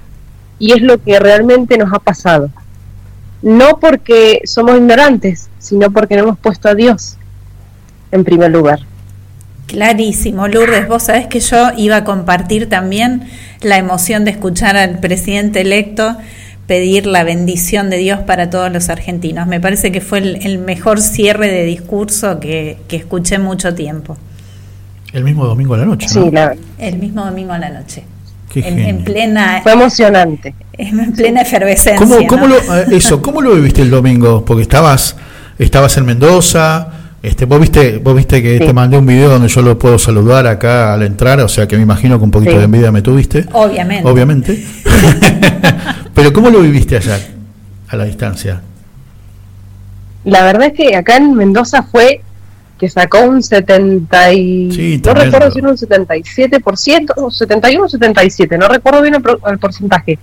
Y 0.59 0.73
es 0.73 0.81
lo 0.81 1.01
que 1.01 1.17
realmente 1.19 1.77
nos 1.77 1.93
ha 1.93 1.99
pasado. 1.99 2.49
No 3.41 3.79
porque 3.79 4.41
somos 4.43 4.75
ignorantes, 4.75 5.49
sino 5.59 5.89
porque 5.91 6.17
no 6.17 6.23
hemos 6.23 6.39
puesto 6.39 6.67
a 6.67 6.75
Dios 6.75 7.15
en 8.11 8.25
primer 8.25 8.51
lugar. 8.51 8.79
Clarísimo, 9.69 10.47
Lourdes. 10.47 10.87
Vos 10.87 11.03
sabés 11.03 11.27
que 11.27 11.39
yo 11.39 11.69
iba 11.77 11.97
a 11.97 12.03
compartir 12.03 12.67
también 12.69 13.23
la 13.61 13.77
emoción 13.77 14.25
de 14.25 14.31
escuchar 14.31 14.75
al 14.77 14.99
presidente 14.99 15.61
electo 15.61 16.17
pedir 16.65 17.05
la 17.05 17.23
bendición 17.23 17.89
de 17.89 17.97
Dios 17.97 18.19
para 18.21 18.49
todos 18.49 18.71
los 18.71 18.89
argentinos. 18.89 19.47
Me 19.47 19.59
parece 19.59 19.91
que 19.91 20.01
fue 20.01 20.19
el, 20.19 20.35
el 20.45 20.57
mejor 20.59 20.99
cierre 21.01 21.47
de 21.51 21.63
discurso 21.65 22.39
que, 22.39 22.77
que 22.87 22.95
escuché 22.95 23.37
mucho 23.39 23.73
tiempo. 23.75 24.17
el 25.13 25.23
mismo 25.23 25.45
domingo 25.45 25.73
a 25.75 25.77
la 25.77 25.85
noche, 25.85 26.07
¿no? 26.15 26.25
Sí, 26.25 26.31
la- 26.31 26.55
El 26.79 26.97
mismo 26.97 27.23
domingo 27.25 27.53
a 27.53 27.57
la 27.59 27.69
noche. 27.69 28.03
Qué 28.51 28.59
En, 28.61 28.65
genio. 28.75 28.87
en 28.89 29.03
plena, 29.03 29.59
fue 29.63 29.73
emocionante. 29.73 30.55
en 30.73 31.11
plena 31.13 31.41
efervescencia. 31.41 31.95
¿Cómo, 31.97 32.19
¿no? 32.19 32.27
cómo 32.27 32.47
lo, 32.47 32.57
eh, 32.57 32.85
eso, 32.91 33.21
¿cómo 33.21 33.41
lo 33.41 33.53
viviste 33.55 33.81
el 33.83 33.91
domingo? 33.91 34.43
Porque 34.45 34.63
estabas, 34.63 35.15
estabas 35.59 35.95
en 35.97 36.05
Mendoza, 36.05 36.87
este, 37.21 37.45
vos 37.45 37.59
viste, 37.59 37.97
vos 37.99 38.15
viste 38.15 38.41
que 38.41 38.57
Sí. 38.59 38.65
te 38.65 38.73
mandé 38.73 38.97
un 38.97 39.05
video 39.05 39.29
donde 39.29 39.47
yo 39.47 39.61
lo 39.61 39.77
puedo 39.77 39.99
saludar 39.99 40.47
acá 40.47 40.93
al 40.93 41.03
entrar, 41.03 41.39
o 41.41 41.47
sea 41.47 41.67
que 41.67 41.75
me 41.77 41.83
imagino 41.83 42.17
que 42.17 42.23
un 42.23 42.31
poquito 42.31 42.51
Sí. 42.53 42.57
de 42.57 42.63
envidia 42.63 42.91
me 42.91 43.01
tuviste. 43.01 43.45
Obviamente. 43.51 44.07
Obviamente. 44.09 44.65
Pero 46.13 46.33
¿cómo 46.33 46.49
lo 46.49 46.61
viviste 46.61 46.97
allá, 46.97 47.19
a 47.87 47.95
la 47.95 48.05
distancia? 48.05 48.61
La 50.25 50.43
verdad 50.43 50.67
es 50.67 50.73
que 50.73 50.95
acá 50.95 51.17
en 51.17 51.33
Mendoza 51.33 51.83
fue 51.83 52.21
que 52.77 52.89
sacó 52.89 53.21
un 53.23 53.43
70 53.43 54.33
y... 54.33 54.71
Sí, 54.71 55.01
no 55.05 55.13
recuerdo 55.13 55.51
si 55.51 55.59
era 55.59 55.69
un 55.69 55.75
77%, 55.77 57.13
o 57.17 57.29
71 57.29 57.83
o 57.85 57.89
77, 57.89 58.57
no 58.57 58.67
recuerdo 58.69 59.01
bien 59.01 59.15
el, 59.15 59.21
pro- 59.21 59.39
el 59.49 59.59
porcentaje. 59.59 60.17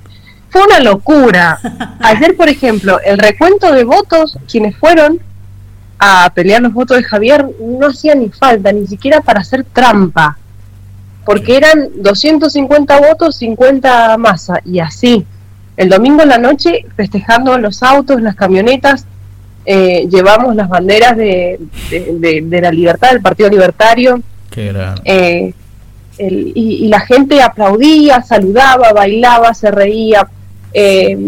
Fue 0.49 0.63
una 0.63 0.81
locura. 0.81 1.59
Ayer, 2.01 2.35
por 2.35 2.49
ejemplo, 2.49 2.99
el 3.05 3.19
recuento 3.19 3.73
de 3.73 3.85
votos, 3.85 4.39
quienes 4.51 4.75
fueron 4.77 5.19
a 5.99 6.31
pelear 6.35 6.63
los 6.63 6.73
votos 6.73 6.97
de 6.97 7.03
Javier, 7.05 7.47
no 7.61 7.87
hacía 7.89 8.15
ni 8.15 8.29
falta, 8.29 8.73
ni 8.73 8.87
siquiera 8.87 9.21
para 9.21 9.41
hacer 9.41 9.65
trampa. 9.65 10.37
Porque 11.25 11.57
eran 11.57 11.89
250 11.97 13.01
votos, 13.01 13.37
50 13.37 14.17
masa, 14.19 14.61
y 14.65 14.79
así. 14.79 15.25
El 15.77 15.89
domingo 15.89 16.23
en 16.23 16.29
la 16.29 16.39
noche, 16.39 16.87
festejando 16.97 17.59
los 17.59 17.83
autos, 17.83 18.23
las 18.23 18.37
camionetas, 18.37 19.05
eh, 19.65 20.07
llevamos 20.09 20.55
las 20.55 20.69
banderas 20.69 21.17
de, 21.17 21.59
de- 21.91 22.17
de- 22.19 22.43
de 22.45 22.61
la 22.61 22.71
libertad, 22.71 23.11
del 23.13 23.21
Partido 23.23 23.49
Libertario, 23.49 24.21
eh, 25.05 25.53
el- 26.19 26.53
y, 26.55 26.85
y 26.85 26.89
la 26.89 27.01
gente 27.01 27.43
aplaudía, 27.43 28.23
saludaba, 28.23 28.93
bailaba, 28.93 29.53
se 29.55 29.71
reía. 29.71 30.29
eh, 30.73 31.19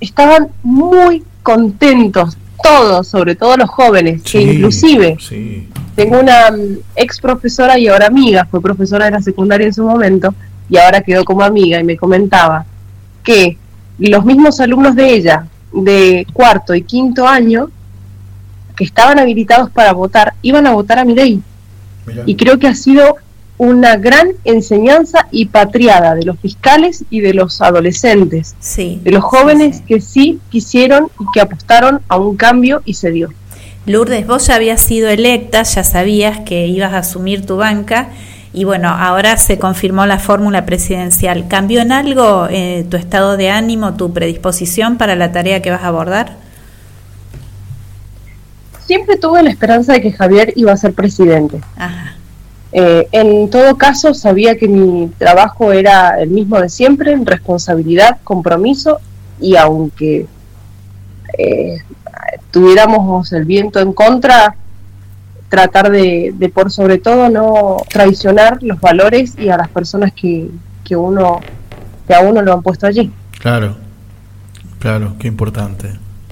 estaban 0.00 0.48
muy 0.62 1.24
contentos, 1.42 2.36
todos, 2.62 3.08
sobre 3.08 3.34
todo 3.34 3.56
los 3.56 3.68
jóvenes, 3.68 4.22
que 4.22 4.40
inclusive 4.40 5.16
sí. 5.20 5.68
tengo 5.94 6.20
una 6.20 6.50
mm, 6.50 6.78
ex 6.96 7.20
profesora 7.20 7.78
y 7.78 7.88
ahora 7.88 8.06
amiga, 8.06 8.46
fue 8.50 8.60
profesora 8.60 9.06
de 9.06 9.12
la 9.12 9.22
secundaria 9.22 9.66
en 9.66 9.74
su 9.74 9.84
momento 9.84 10.34
y 10.68 10.78
ahora 10.78 11.02
quedó 11.02 11.24
como 11.24 11.42
amiga 11.42 11.80
y 11.80 11.84
me 11.84 11.96
comentaba 11.96 12.64
que 13.22 13.58
los 13.98 14.24
mismos 14.24 14.60
alumnos 14.60 14.94
de 14.96 15.14
ella 15.14 15.46
de 15.72 16.26
cuarto 16.32 16.74
y 16.74 16.82
quinto 16.82 17.26
año 17.26 17.70
que 18.76 18.84
estaban 18.84 19.18
habilitados 19.18 19.70
para 19.70 19.92
votar 19.92 20.34
iban 20.42 20.66
a 20.66 20.72
votar 20.72 20.98
a 20.98 21.04
mi 21.04 21.14
ley 21.14 21.42
y 22.26 22.34
creo 22.36 22.58
que 22.58 22.66
ha 22.66 22.74
sido 22.74 23.16
una 23.58 23.96
gran 23.96 24.32
enseñanza 24.44 25.28
y 25.30 25.46
patriada 25.46 26.14
de 26.14 26.24
los 26.24 26.38
fiscales 26.38 27.04
y 27.10 27.20
de 27.20 27.34
los 27.34 27.60
adolescentes, 27.60 28.56
Sí, 28.58 29.00
de 29.04 29.12
los 29.12 29.22
sí, 29.22 29.28
jóvenes 29.30 29.76
sí. 29.76 29.82
que 29.86 30.00
sí 30.00 30.40
quisieron 30.50 31.10
y 31.20 31.24
que 31.32 31.40
apostaron 31.40 32.00
a 32.08 32.16
un 32.16 32.36
cambio 32.36 32.82
y 32.84 32.94
se 32.94 33.10
dio. 33.10 33.28
Lourdes, 33.86 34.26
vos 34.26 34.46
ya 34.46 34.56
habías 34.56 34.80
sido 34.80 35.08
electa, 35.08 35.62
ya 35.64 35.84
sabías 35.84 36.40
que 36.40 36.66
ibas 36.66 36.92
a 36.92 36.98
asumir 36.98 37.44
tu 37.46 37.56
banca 37.56 38.08
y 38.52 38.64
bueno, 38.64 38.88
ahora 38.88 39.36
se 39.38 39.58
confirmó 39.58 40.04
la 40.06 40.18
fórmula 40.18 40.66
presidencial. 40.66 41.48
¿Cambió 41.48 41.80
en 41.80 41.90
algo 41.90 42.48
eh, 42.50 42.86
tu 42.90 42.96
estado 42.96 43.36
de 43.36 43.50
ánimo, 43.50 43.94
tu 43.94 44.12
predisposición 44.12 44.98
para 44.98 45.16
la 45.16 45.32
tarea 45.32 45.62
que 45.62 45.70
vas 45.70 45.82
a 45.82 45.88
abordar? 45.88 46.36
Siempre 48.86 49.16
tuve 49.16 49.42
la 49.42 49.50
esperanza 49.50 49.94
de 49.94 50.02
que 50.02 50.12
Javier 50.12 50.52
iba 50.56 50.72
a 50.72 50.76
ser 50.76 50.92
presidente. 50.92 51.60
Ajá, 51.76 52.16
Eh, 52.72 53.08
en 53.12 53.50
todo 53.50 53.76
caso, 53.76 54.14
sabía 54.14 54.56
que 54.56 54.66
mi 54.66 55.08
trabajo 55.18 55.72
era 55.72 56.20
el 56.20 56.30
mismo 56.30 56.58
de 56.60 56.68
siempre, 56.68 57.16
responsabilidad, 57.22 58.18
compromiso, 58.24 59.00
y 59.40 59.56
aunque 59.56 60.26
eh, 61.36 61.78
tuviéramos 62.50 63.32
el 63.32 63.44
viento 63.44 63.80
en 63.80 63.92
contra, 63.92 64.56
tratar 65.48 65.90
de, 65.90 66.32
de 66.34 66.48
por 66.48 66.72
sobre 66.72 66.96
todo 66.96 67.28
no 67.28 67.76
traicionar 67.90 68.62
los 68.62 68.80
valores 68.80 69.34
y 69.38 69.50
a 69.50 69.58
las 69.58 69.68
personas 69.68 70.12
que, 70.14 70.48
que 70.82 70.96
uno 70.96 71.40
que 72.06 72.14
a 72.14 72.20
uno 72.20 72.42
lo 72.42 72.54
han 72.54 72.62
puesto 72.62 72.86
allí. 72.86 73.12
Claro, 73.38 73.76
claro, 74.78 75.14
qué 75.18 75.28
importante, 75.28 75.90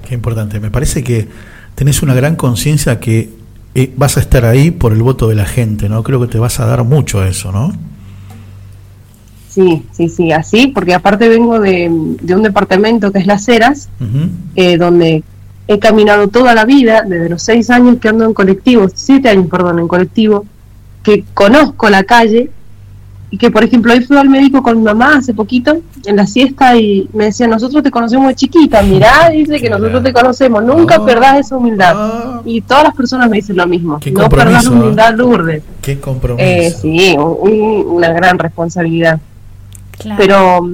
qué 0.09 0.15
importante. 0.15 0.59
Me 0.59 0.71
parece 0.71 1.05
que 1.05 1.29
tenés 1.75 2.03
una 2.03 2.15
gran 2.15 2.37
conciencia 2.37 2.99
que 2.99 3.31
eh, 3.75 3.93
vas 3.97 4.17
a 4.17 4.21
estar 4.21 4.45
ahí 4.45 4.71
por 4.71 4.93
el 4.93 5.03
voto 5.03 5.29
de 5.29 5.35
la 5.35 5.47
gente, 5.47 5.89
¿no? 5.89 6.03
Creo 6.03 6.21
que 6.21 6.27
te 6.27 6.39
vas 6.39 6.61
a 6.61 6.67
dar 6.67 6.85
mucho 6.85 7.21
a 7.21 7.29
eso, 7.29 7.53
¿no? 7.53 7.73
Sí, 9.49 9.85
sí, 9.91 10.09
sí, 10.09 10.33
así, 10.33 10.69
porque 10.69 10.95
aparte 10.95 11.29
vengo 11.29 11.59
de, 11.59 11.91
de 12.21 12.35
un 12.35 12.43
departamento 12.43 13.11
que 13.11 13.19
es 13.19 13.27
Las 13.27 13.49
Heras, 13.49 13.89
eh, 14.55 14.77
donde 14.77 15.25
he 15.67 15.79
caminado 15.79 16.29
toda 16.29 16.55
la 16.55 16.65
vida, 16.65 17.03
desde 17.07 17.29
los 17.29 17.43
seis 17.43 17.69
años 17.71 17.99
que 18.01 18.09
ando 18.09 18.25
en 18.25 18.33
colectivo, 18.33 18.87
siete 18.95 19.29
años, 19.29 19.47
perdón, 19.51 19.81
en 19.81 19.89
colectivo, 19.89 20.47
que 21.03 21.25
conozco 21.35 21.91
la 21.91 22.05
calle 22.05 22.51
y 23.33 23.39
que, 23.39 23.51
por 23.51 23.63
ejemplo, 23.63 23.93
hoy 23.93 24.01
fui 24.03 24.17
al 24.17 24.29
médico 24.29 24.61
con 24.63 24.79
mi 24.79 24.83
mamá 24.83 25.19
hace 25.19 25.33
poquito, 25.35 25.79
en 26.05 26.17
la 26.17 26.27
siesta, 26.27 26.77
y 26.77 27.09
me 27.13 27.27
decía, 27.27 27.47
nosotros 27.47 27.83
te 27.83 27.91
conocemos 27.91 28.27
de 28.29 28.35
chiquita, 28.35 28.83
mirá, 28.83 29.31
dice 29.31 29.61
que 29.61 29.71
nosotros 29.71 30.03
te 30.03 30.13
conocemos, 30.13 30.65
nunca 30.65 30.97
Ah. 30.99 31.05
perdás 31.07 31.39
esa 31.39 31.57
humildad. 31.57 31.93
Ah. 31.97 32.43
Y 32.45 32.61
todas 32.63 32.85
las 32.85 32.95
personas 32.95 33.31
me 33.31 33.37
dicen 33.37 33.57
lo 33.57 33.67
mismo, 33.69 34.01
Qué 34.01 34.11
no 34.11 34.29
perdás 34.29 34.65
la 34.65 34.71
¿eh? 34.71 34.75
humildad, 34.75 35.15
Lourdes. 35.15 35.63
Qué 35.81 36.01
compromiso. 36.01 36.45
Eh, 36.45 36.71
sí, 36.73 37.17
un- 37.17 37.85
una 37.87 38.13
gran 38.13 38.39
responsabilidad 38.39 39.21
Claro. 39.99 40.17
pero 40.19 40.71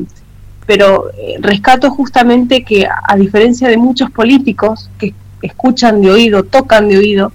pero 0.67 1.11
eh, 1.17 1.37
rescato 1.41 1.91
justamente 1.91 2.65
que 2.65 2.87
a 2.87 3.17
diferencia 3.17 3.69
de 3.69 3.77
muchos 3.77 4.11
políticos 4.11 4.91
que 4.99 5.15
escuchan 5.41 6.01
de 6.01 6.11
oído, 6.11 6.43
tocan 6.43 6.89
de 6.89 6.99
oído, 6.99 7.31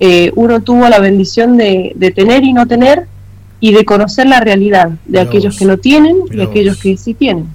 eh, 0.00 0.32
uno 0.36 0.60
tuvo 0.60 0.86
la 0.88 0.98
bendición 0.98 1.56
de, 1.56 1.92
de 1.96 2.10
tener 2.10 2.44
y 2.44 2.52
no 2.52 2.66
tener 2.66 3.06
y 3.60 3.72
de 3.72 3.84
conocer 3.84 4.26
la 4.26 4.40
realidad 4.40 4.88
de 4.88 4.96
Mirá 5.06 5.22
aquellos 5.22 5.54
vos. 5.54 5.58
que 5.58 5.64
no 5.64 5.78
tienen 5.78 6.16
y 6.28 6.30
Mirá 6.30 6.44
aquellos 6.44 6.74
vos. 6.76 6.82
que 6.82 6.96
sí 6.96 7.14
tienen. 7.14 7.46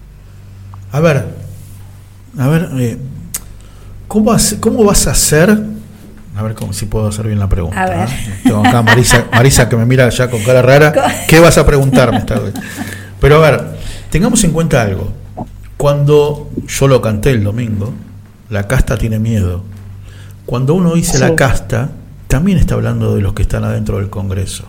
A 0.91 0.99
ver, 0.99 1.25
a 2.37 2.47
ver, 2.47 2.69
eh, 2.77 2.97
¿cómo, 4.07 4.31
hace- 4.31 4.59
¿cómo 4.59 4.83
vas 4.83 5.07
a 5.07 5.11
hacer? 5.11 5.57
A 6.35 6.41
ver 6.43 6.55
cómo, 6.55 6.73
si 6.73 6.85
puedo 6.87 7.07
hacer 7.07 7.27
bien 7.27 7.39
la 7.39 7.47
pregunta. 7.47 7.81
A 7.81 7.85
ver. 7.89 8.09
¿eh? 8.09 8.39
Tengo 8.43 8.59
acá 8.65 8.79
a 8.79 8.81
Marisa, 8.83 9.25
Marisa 9.31 9.69
que 9.69 9.75
me 9.75 9.85
mira 9.85 10.09
ya 10.09 10.29
con 10.29 10.41
cara 10.43 10.61
rara. 10.61 10.93
¿Qué 11.27 11.39
vas 11.39 11.57
a 11.57 11.65
preguntarme 11.65 12.17
esta 12.17 12.39
vez? 12.39 12.53
Pero 13.19 13.37
a 13.37 13.39
ver, 13.51 13.63
tengamos 14.09 14.43
en 14.43 14.51
cuenta 14.51 14.81
algo. 14.81 15.11
Cuando 15.77 16.49
yo 16.67 16.87
lo 16.87 17.01
canté 17.01 17.31
el 17.31 17.43
domingo, 17.43 17.93
la 18.49 18.67
casta 18.67 18.97
tiene 18.97 19.19
miedo. 19.19 19.63
Cuando 20.45 20.73
uno 20.73 20.93
dice 20.95 21.19
la 21.19 21.35
casta, 21.35 21.89
también 22.27 22.57
está 22.57 22.73
hablando 22.75 23.15
de 23.15 23.21
los 23.21 23.33
que 23.33 23.43
están 23.43 23.63
adentro 23.63 23.97
del 23.97 24.09
Congreso. 24.09 24.65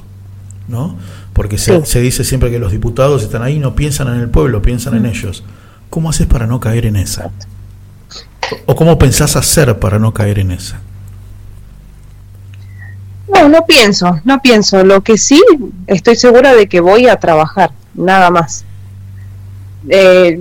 ¿no? 0.68 0.96
Porque 1.34 1.58
se, 1.58 1.80
Sí. 1.80 1.82
se 1.84 2.00
dice 2.00 2.24
siempre 2.24 2.50
que 2.50 2.58
los 2.58 2.72
diputados 2.72 3.22
están 3.22 3.42
ahí, 3.42 3.58
no 3.58 3.74
piensan 3.74 4.08
en 4.08 4.20
el 4.20 4.28
pueblo, 4.30 4.62
piensan 4.62 4.94
en 4.94 5.04
ellos. 5.04 5.44
¿Cómo 5.90 6.08
haces 6.10 6.26
para 6.26 6.46
no 6.46 6.60
caer 6.60 6.86
en 6.86 6.96
esa? 6.96 7.30
¿O 8.66 8.74
cómo 8.74 8.98
pensás 8.98 9.36
hacer 9.36 9.78
para 9.78 9.98
no 9.98 10.14
caer 10.14 10.38
en 10.38 10.52
esa? 10.52 10.80
No, 13.32 13.48
no 13.48 13.66
pienso, 13.66 14.20
no 14.24 14.40
pienso. 14.40 14.84
Lo 14.84 15.02
que 15.02 15.18
sí 15.18 15.42
estoy 15.86 16.14
segura 16.16 16.54
de 16.54 16.68
que 16.68 16.80
voy 16.80 17.08
a 17.08 17.16
trabajar, 17.16 17.70
nada 17.94 18.30
más. 18.30 18.64
Eh, 19.88 20.38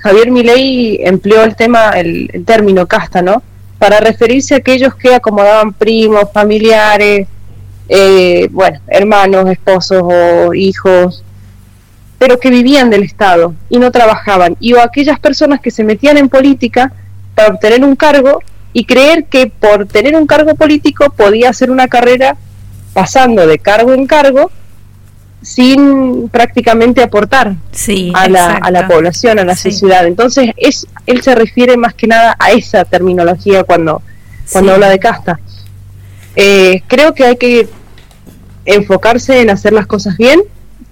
Javier 0.00 0.30
Milei 0.30 0.98
empleó 1.04 1.44
el 1.44 1.54
tema, 1.56 1.90
el, 1.90 2.30
el 2.32 2.44
término 2.44 2.86
casta, 2.86 3.22
¿no? 3.22 3.42
Para 3.78 4.00
referirse 4.00 4.54
a 4.54 4.58
aquellos 4.58 4.94
que 4.94 5.14
acomodaban 5.14 5.72
primos, 5.72 6.24
familiares, 6.32 7.28
eh, 7.88 8.48
bueno, 8.50 8.80
hermanos, 8.88 9.50
esposos 9.50 10.02
o 10.04 10.54
hijos, 10.54 11.22
pero 12.18 12.38
que 12.38 12.50
vivían 12.50 12.88
del 12.90 13.02
Estado 13.02 13.54
y 13.68 13.78
no 13.78 13.90
trabajaban. 13.90 14.56
Y 14.60 14.72
o 14.74 14.80
aquellas 14.80 15.18
personas 15.18 15.60
que 15.60 15.70
se 15.70 15.82
metían 15.84 16.16
en 16.16 16.28
política 16.28 16.92
para 17.34 17.48
obtener 17.48 17.82
un 17.84 17.96
cargo 17.96 18.40
y 18.72 18.84
creer 18.84 19.24
que 19.24 19.48
por 19.48 19.86
tener 19.86 20.14
un 20.16 20.26
cargo 20.26 20.54
político 20.54 21.10
podía 21.10 21.50
hacer 21.50 21.70
una 21.70 21.88
carrera 21.88 22.36
pasando 22.94 23.46
de 23.46 23.58
cargo 23.58 23.92
en 23.94 24.06
cargo 24.06 24.50
sin 25.40 26.28
prácticamente 26.28 27.02
aportar 27.02 27.56
Sí, 27.72 28.12
a 28.14 28.28
la, 28.28 28.54
a 28.54 28.70
la 28.70 28.86
población, 28.86 29.38
a 29.40 29.44
la 29.44 29.56
Sí. 29.56 29.72
sociedad. 29.72 30.06
Entonces, 30.06 30.50
es, 30.56 30.86
él 31.06 31.20
se 31.22 31.34
refiere 31.34 31.76
más 31.76 31.94
que 31.94 32.06
nada 32.06 32.36
a 32.38 32.52
esa 32.52 32.84
terminología 32.84 33.64
cuando, 33.64 34.02
cuando 34.52 34.70
Sí. 34.70 34.74
habla 34.74 34.88
de 34.88 34.98
casta. 35.00 35.40
Eh, 36.36 36.82
creo 36.86 37.14
que 37.14 37.24
hay 37.24 37.36
que 37.36 37.68
enfocarse 38.64 39.40
en 39.40 39.50
hacer 39.50 39.72
las 39.72 39.86
cosas 39.86 40.16
bien. 40.16 40.40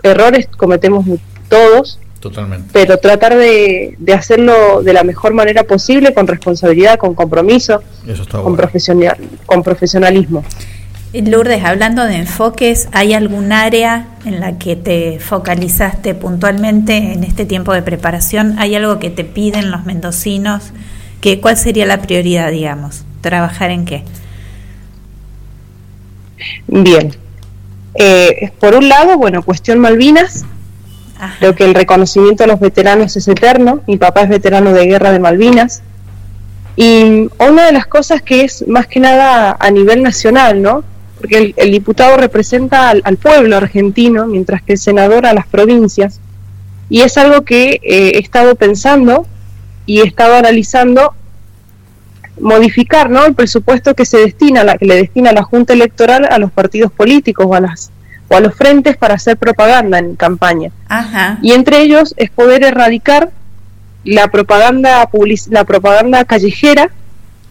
Errores 0.02 0.48
cometemos 0.56 1.06
todos, 1.48 1.98
Totalmente. 2.20 2.68
pero 2.72 2.98
tratar 2.98 3.36
de, 3.36 3.94
de 3.98 4.12
hacerlo 4.14 4.82
de 4.82 4.92
la 4.92 5.04
mejor 5.04 5.34
manera 5.34 5.64
posible, 5.64 6.14
con 6.14 6.26
responsabilidad, 6.26 6.98
con 6.98 7.14
compromiso, 7.14 7.82
Eso 8.06 8.22
está 8.22 8.32
con, 8.38 8.42
bueno. 8.42 8.56
profesional, 8.56 9.16
con 9.46 9.62
profesionalismo. 9.62 10.44
Lourdes, 11.12 11.64
hablando 11.64 12.04
de 12.04 12.14
enfoques, 12.16 12.88
¿hay 12.92 13.14
algún 13.14 13.50
área 13.50 14.06
en 14.24 14.38
la 14.38 14.58
que 14.58 14.76
te 14.76 15.18
focalizaste 15.18 16.14
puntualmente 16.14 16.96
en 16.96 17.24
este 17.24 17.44
tiempo 17.46 17.72
de 17.72 17.82
preparación? 17.82 18.54
¿Hay 18.58 18.76
algo 18.76 19.00
que 19.00 19.10
te 19.10 19.24
piden 19.24 19.72
los 19.72 19.84
mendocinos? 19.84 20.70
¿Que, 21.20 21.40
¿Cuál 21.40 21.56
sería 21.56 21.84
la 21.84 22.00
prioridad, 22.00 22.52
digamos? 22.52 23.02
¿Trabajar 23.22 23.70
en 23.70 23.86
qué? 23.86 24.04
Bien. 26.66 27.14
Eh, 27.94 28.50
por 28.60 28.74
un 28.74 28.88
lado, 28.88 29.18
bueno, 29.18 29.42
cuestión 29.42 29.78
Malvinas, 29.78 30.44
Ajá. 31.20 31.36
Creo 31.38 31.54
que 31.54 31.64
el 31.64 31.74
reconocimiento 31.74 32.44
a 32.44 32.46
los 32.46 32.60
veteranos 32.60 33.14
es 33.14 33.28
eterno. 33.28 33.82
Mi 33.86 33.98
papá 33.98 34.22
es 34.22 34.30
veterano 34.30 34.72
de 34.72 34.86
guerra 34.86 35.12
de 35.12 35.18
Malvinas. 35.18 35.82
Y 36.76 37.28
una 37.38 37.66
de 37.66 37.72
las 37.72 37.86
cosas 37.86 38.22
que 38.22 38.42
es 38.42 38.66
más 38.66 38.86
que 38.86 39.00
nada 39.00 39.54
a 39.60 39.70
nivel 39.70 40.02
nacional, 40.02 40.62
¿no? 40.62 40.82
Porque 41.18 41.36
el, 41.36 41.54
el 41.58 41.72
diputado 41.72 42.16
representa 42.16 42.88
al, 42.88 43.02
al 43.04 43.18
pueblo 43.18 43.58
argentino, 43.58 44.26
mientras 44.26 44.62
que 44.62 44.72
el 44.72 44.78
senador 44.78 45.26
a 45.26 45.34
las 45.34 45.46
provincias. 45.46 46.20
Y 46.88 47.02
es 47.02 47.18
algo 47.18 47.42
que 47.42 47.80
eh, 47.82 48.12
he 48.14 48.18
estado 48.18 48.54
pensando 48.54 49.26
y 49.84 50.00
he 50.00 50.04
estado 50.04 50.36
analizando 50.36 51.12
modificar, 52.40 53.10
¿no? 53.10 53.24
El 53.26 53.34
presupuesto 53.34 53.94
que 53.94 54.04
se 54.04 54.18
destina, 54.18 54.64
la, 54.64 54.76
que 54.78 54.86
le 54.86 54.96
destina 54.96 55.32
la 55.32 55.42
Junta 55.42 55.72
Electoral 55.72 56.26
a 56.30 56.38
los 56.38 56.50
partidos 56.52 56.90
políticos 56.92 57.46
o 57.48 57.54
a 57.54 57.60
las 57.60 57.90
o 58.32 58.36
a 58.36 58.40
los 58.40 58.54
frentes 58.54 58.96
para 58.96 59.14
hacer 59.14 59.36
propaganda 59.36 59.98
en 59.98 60.14
campaña 60.14 60.70
Ajá. 60.88 61.38
y 61.42 61.50
entre 61.50 61.80
ellos 61.82 62.14
es 62.16 62.30
poder 62.30 62.62
erradicar 62.62 63.30
la 64.04 64.28
propaganda 64.28 65.04
public- 65.10 65.48
la 65.50 65.64
propaganda 65.64 66.24
callejera 66.24 66.90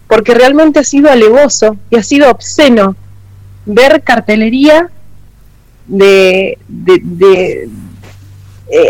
porque 0.08 0.34
realmente 0.34 0.80
ha 0.80 0.84
sido 0.86 1.12
alevoso 1.12 1.76
y 1.90 1.98
ha 1.98 2.04
sido 2.04 2.32
obsceno 2.32 2.96
ver 3.66 4.04
cartelería 4.04 4.90
de, 5.88 6.58
de, 6.68 7.00
de- 7.04 7.70
eh, 8.72 8.90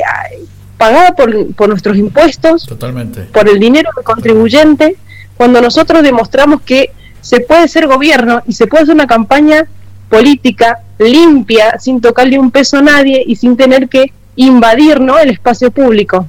pagada 0.77 1.15
por, 1.15 1.53
por 1.55 1.69
nuestros 1.69 1.97
impuestos 1.97 2.65
Totalmente. 2.67 3.21
por 3.33 3.49
el 3.49 3.59
dinero 3.59 3.89
del 3.95 4.05
contribuyente 4.05 4.95
cuando 5.39 5.61
nosotros 5.61 6.03
demostramos 6.03 6.63
que 6.63 6.91
se 7.21 7.39
puede 7.39 7.69
ser 7.69 7.87
gobierno 7.87 8.41
y 8.45 8.51
se 8.51 8.67
puede 8.67 8.83
hacer 8.83 8.95
una 8.95 9.07
campaña 9.07 9.67
política 10.09 10.79
limpia 10.97 11.79
sin 11.79 12.01
tocarle 12.01 12.37
un 12.37 12.51
peso 12.51 12.79
a 12.79 12.81
nadie 12.81 13.23
y 13.25 13.37
sin 13.37 13.55
tener 13.55 13.87
que 13.87 14.11
invadir 14.35 14.99
¿no? 14.99 15.17
el 15.17 15.29
espacio 15.29 15.71
público. 15.71 16.27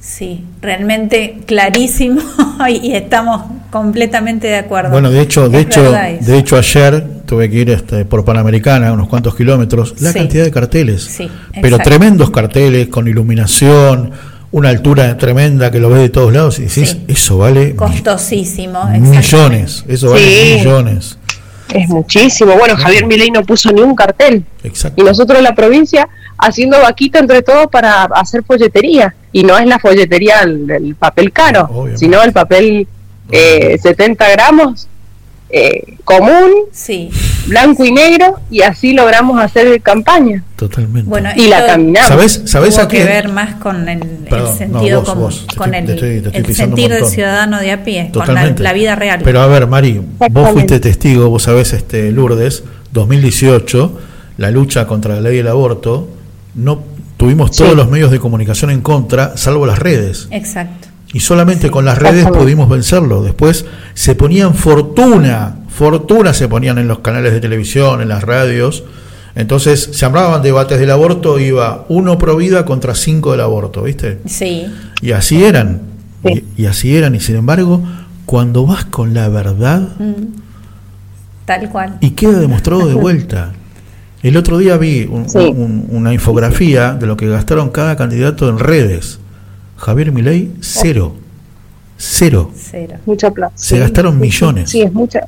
Sí, 0.00 0.44
realmente 0.60 1.38
clarísimo 1.46 2.20
y 2.68 2.90
estamos 2.92 3.44
completamente 3.70 4.48
de 4.48 4.56
acuerdo. 4.56 4.90
Bueno, 4.90 5.12
de 5.12 5.20
hecho, 5.20 5.48
de 5.48 5.60
Es 5.60 5.66
hecho, 5.66 5.92
de 5.92 6.38
hecho 6.38 6.56
ayer 6.56 7.06
tuve 7.24 7.48
que 7.48 7.56
ir 7.56 7.70
este, 7.70 8.04
por 8.04 8.24
Panamericana, 8.24 8.92
unos 8.92 9.06
cuantos 9.08 9.36
kilómetros, 9.36 10.00
la 10.00 10.10
Sí. 10.10 10.18
cantidad 10.18 10.42
de 10.42 10.50
carteles. 10.50 11.04
Sí, 11.04 11.30
pero 11.62 11.78
tremendos 11.78 12.30
carteles 12.30 12.88
con 12.88 13.06
iluminación, 13.06 14.10
una 14.52 14.68
altura 14.70 15.16
tremenda 15.18 15.70
que 15.70 15.80
lo 15.80 15.90
ves 15.90 16.00
de 16.02 16.08
todos 16.08 16.32
lados 16.32 16.58
y 16.58 16.62
decís, 16.62 16.90
Sí. 16.90 17.04
eso 17.08 17.38
vale 17.38 17.74
Costosísimo. 17.76 18.84
millones, 18.86 19.84
eso 19.88 20.10
vale 20.10 20.22
Sí. 20.22 20.54
millones. 20.58 21.18
Es 21.74 21.88
muchísimo. 21.88 22.54
Bueno, 22.56 22.76
Javier 22.76 23.06
Milei 23.06 23.30
no 23.30 23.42
puso 23.42 23.72
ni 23.72 23.80
un 23.82 23.94
cartel. 23.96 24.44
Exacto. 24.62 25.02
Y 25.02 25.04
nosotros 25.04 25.38
en 25.38 25.44
la 25.44 25.54
provincia 25.54 26.08
haciendo 26.38 26.80
vaquita 26.80 27.18
entre 27.18 27.42
todos 27.42 27.66
para 27.66 28.04
hacer 28.04 28.44
folletería. 28.44 29.14
Y 29.32 29.42
no 29.42 29.58
es 29.58 29.66
la 29.66 29.78
folletería 29.78 30.42
el, 30.42 30.70
el 30.70 30.94
papel 30.94 31.32
caro, 31.32 31.64
Obviamente. 31.70 31.98
sino 31.98 32.22
el 32.22 32.32
papel 32.32 32.86
eh, 33.32 33.76
70 33.82 34.30
gramos 34.30 34.86
eh, 35.50 35.96
común, 36.04 36.50
Sí. 36.72 37.10
blanco 37.46 37.84
y 37.84 37.92
negro, 37.92 38.40
y 38.50 38.62
así 38.62 38.92
logramos 38.92 39.40
hacer 39.40 39.80
campaña. 39.80 40.42
Totalmente. 40.56 41.08
Bueno, 41.08 41.30
Y 41.36 41.46
la 41.48 41.64
caminamos. 41.66 42.08
¿Sabes, 42.08 42.42
sabes 42.46 42.74
tuvo 42.74 42.84
a 42.84 42.88
qué? 42.88 42.98
que 42.98 43.04
ver 43.04 43.28
más 43.28 43.54
con 43.56 43.88
el, 43.88 44.00
no, 44.30 44.52
sentido, 44.52 45.00
vos, 45.00 45.08
con, 45.08 45.18
vos, 45.20 45.46
te 45.48 45.56
con 45.56 45.74
estoy- 45.74 45.78
el, 45.78 45.86
te 45.86 45.92
estoy- 45.94 46.20
te 46.32 46.38
estoy 46.38 46.50
el 46.50 46.56
sentir 46.56 46.90
del 46.90 47.04
ciudadano 47.06 47.60
de 47.60 47.72
a 47.72 47.84
pie, 47.84 48.10
con 48.12 48.20
la, 48.20 48.26
Totalmente. 48.26 48.62
la 48.62 48.72
vida 48.72 48.94
real. 48.96 49.20
Pero 49.22 49.40
a 49.40 49.46
ver, 49.46 49.66
Mari, 49.68 50.00
vos 50.30 50.50
fuiste 50.50 50.80
testigo, 50.80 51.28
vos 51.28 51.44
sabés, 51.44 51.72
este, 51.74 52.10
Lourdes, 52.10 52.64
2018, 52.92 53.98
la 54.38 54.50
lucha 54.50 54.86
contra 54.86 55.14
la 55.14 55.20
ley 55.20 55.36
del 55.38 55.48
aborto, 55.48 56.08
no 56.54 56.82
tuvimos 57.16 57.50
todos 57.52 57.70
Sí. 57.70 57.76
los 57.76 57.88
medios 57.88 58.10
de 58.10 58.18
comunicación 58.18 58.70
en 58.70 58.80
contra, 58.80 59.36
salvo 59.36 59.64
las 59.66 59.78
redes. 59.78 60.28
Exacto. 60.30 60.85
Y 61.16 61.20
solamente 61.20 61.70
con 61.70 61.86
las 61.86 61.96
redes 61.96 62.26
pudimos 62.26 62.68
vencerlo. 62.68 63.22
Después 63.22 63.64
se 63.94 64.14
ponían 64.14 64.54
fortuna, 64.54 65.56
fortuna 65.70 66.34
se 66.34 66.46
ponían 66.46 66.76
en 66.76 66.88
los 66.88 66.98
canales 66.98 67.32
de 67.32 67.40
televisión, 67.40 68.02
en 68.02 68.08
las 68.08 68.22
radios. 68.22 68.84
Entonces 69.34 69.88
se 69.92 70.04
hablaban 70.04 70.42
debates 70.42 70.78
del 70.78 70.90
aborto, 70.90 71.38
iba 71.38 71.86
uno 71.88 72.18
pro 72.18 72.36
vida 72.36 72.66
contra 72.66 72.94
cinco 72.94 73.32
del 73.32 73.40
aborto, 73.40 73.82
¿viste? 73.84 74.18
Sí. 74.26 74.66
Y 75.00 75.12
así 75.12 75.42
eran. 75.42 75.80
Sí. 76.22 76.44
Y, 76.58 76.62
y 76.64 76.66
así 76.66 76.94
eran. 76.94 77.14
Y 77.14 77.20
sin 77.20 77.36
embargo, 77.36 77.82
cuando 78.26 78.66
vas 78.66 78.84
con 78.84 79.14
la 79.14 79.28
verdad, 79.30 79.88
Mm. 79.98 80.34
Tal 81.46 81.70
cual. 81.70 81.96
y 82.02 82.10
queda 82.10 82.40
demostrado 82.40 82.86
de 82.88 82.94
vuelta. 82.94 83.52
El 84.22 84.36
otro 84.36 84.58
día 84.58 84.76
vi 84.76 85.08
un- 85.10 85.30
Sí. 85.30 85.38
un- 85.38 85.86
una 85.90 86.12
infografía 86.12 86.92
de 86.92 87.06
lo 87.06 87.16
que 87.16 87.26
gastaron 87.26 87.70
cada 87.70 87.96
candidato 87.96 88.50
en 88.50 88.58
redes. 88.58 89.18
Javier 89.76 90.12
Milei, 90.12 90.50
cero. 90.60 91.14
Cero. 91.98 92.50
Cero. 92.54 92.96
Mucha 93.06 93.30
plata. 93.30 93.52
Se 93.56 93.76
Sí, 93.76 93.80
gastaron 93.80 94.18
millones. 94.18 94.70
Sí, 94.70 94.82
es 94.82 94.92
mucha. 94.92 95.20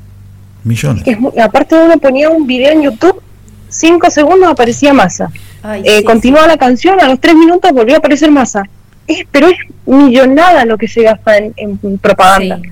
Millones. 0.63 1.03
que 1.03 1.11
es 1.11 1.19
mu- 1.19 1.31
aparte 1.41 1.73
uno 1.75 1.97
ponía 1.99 2.29
un 2.29 2.45
video 2.45 2.71
en 2.73 2.81
YouTube, 2.83 3.21
cinco 3.69 4.09
segundos 4.11 4.49
aparecía 4.51 4.93
masa. 4.93 5.31
Ay, 5.63 5.81
Eh, 5.85 5.97
sí, 5.99 6.03
continuaba 6.03 6.47
la 6.47 6.57
canción, 6.57 6.99
a 6.99 7.07
los 7.07 7.19
tres 7.19 7.35
minutos 7.35 7.71
volvió 7.71 7.95
a 7.95 7.97
aparecer 7.99 8.29
masa. 8.29 8.63
Es, 9.07 9.25
pero 9.31 9.47
es 9.47 9.55
millonada 9.85 10.65
lo 10.65 10.77
que 10.77 10.87
se 10.87 11.01
gasta 11.03 11.37
en, 11.37 11.53
en 11.57 11.97
propaganda. 11.97 12.57
sí. 12.61 12.69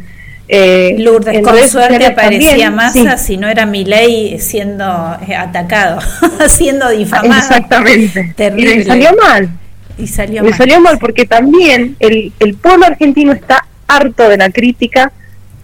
Eh, 0.50 0.96
Lourdes, 1.00 1.36
en 1.36 1.44
con 1.44 1.58
suerte 1.68 2.06
aparecía 2.06 2.72
Massa 2.72 3.18
sí. 3.18 3.26
si 3.34 3.38
no 3.38 3.50
era 3.50 3.66
Milei 3.66 4.40
siendo 4.40 5.18
eh, 5.28 5.36
atacado, 5.36 6.00
siendo 6.48 6.88
difamado. 6.90 7.34
Exactamente. 7.38 8.34
Terrible. 8.36 8.72
Y 8.74 8.78
le 8.78 8.86
salió 8.86 9.10
mal. 9.22 9.50
Y 9.98 10.08
salió 10.08 10.44
le 10.44 10.50
mal. 10.50 10.58
salió 10.58 10.80
mal 10.82 10.98
porque 11.00 11.26
también 11.26 11.96
el, 12.00 12.32
el 12.40 12.56
pueblo 12.56 12.86
argentino 12.86 13.32
está 13.34 13.66
harto 13.88 14.28
de 14.30 14.38
la 14.38 14.50
crítica, 14.52 15.12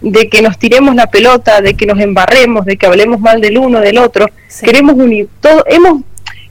de 0.00 0.28
que 0.28 0.42
nos 0.42 0.58
tiremos 0.58 0.94
la 0.94 1.06
pelota, 1.06 1.60
de 1.60 1.74
que 1.74 1.86
nos 1.86 1.98
embarremos, 2.00 2.64
de 2.66 2.76
que 2.76 2.86
hablemos 2.86 3.20
mal 3.20 3.40
del 3.40 3.58
uno, 3.58 3.80
del 3.80 3.98
otro. 3.98 4.26
Sí. 4.48 4.66
Queremos 4.66 4.94
unir 4.96 5.28
todo. 5.40 5.64
Hemos, 5.66 6.02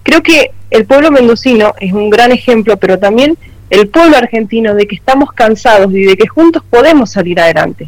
creo 0.01 0.23
que 0.23 0.51
el 0.71 0.85
pueblo 0.85 1.11
mendocino 1.11 1.73
es 1.79 1.93
un 1.93 2.09
gran 2.09 2.31
ejemplo, 2.31 2.77
pero 2.77 2.97
también 2.97 3.37
el 3.69 3.89
pueblo 3.89 4.17
argentino 4.17 4.73
de 4.75 4.87
que 4.87 4.95
estamos 4.95 5.31
cansados 5.33 5.91
y 5.93 6.03
de 6.03 6.15
que 6.15 6.27
juntos 6.27 6.63
podemos 6.69 7.11
salir 7.11 7.39
adelante. 7.39 7.87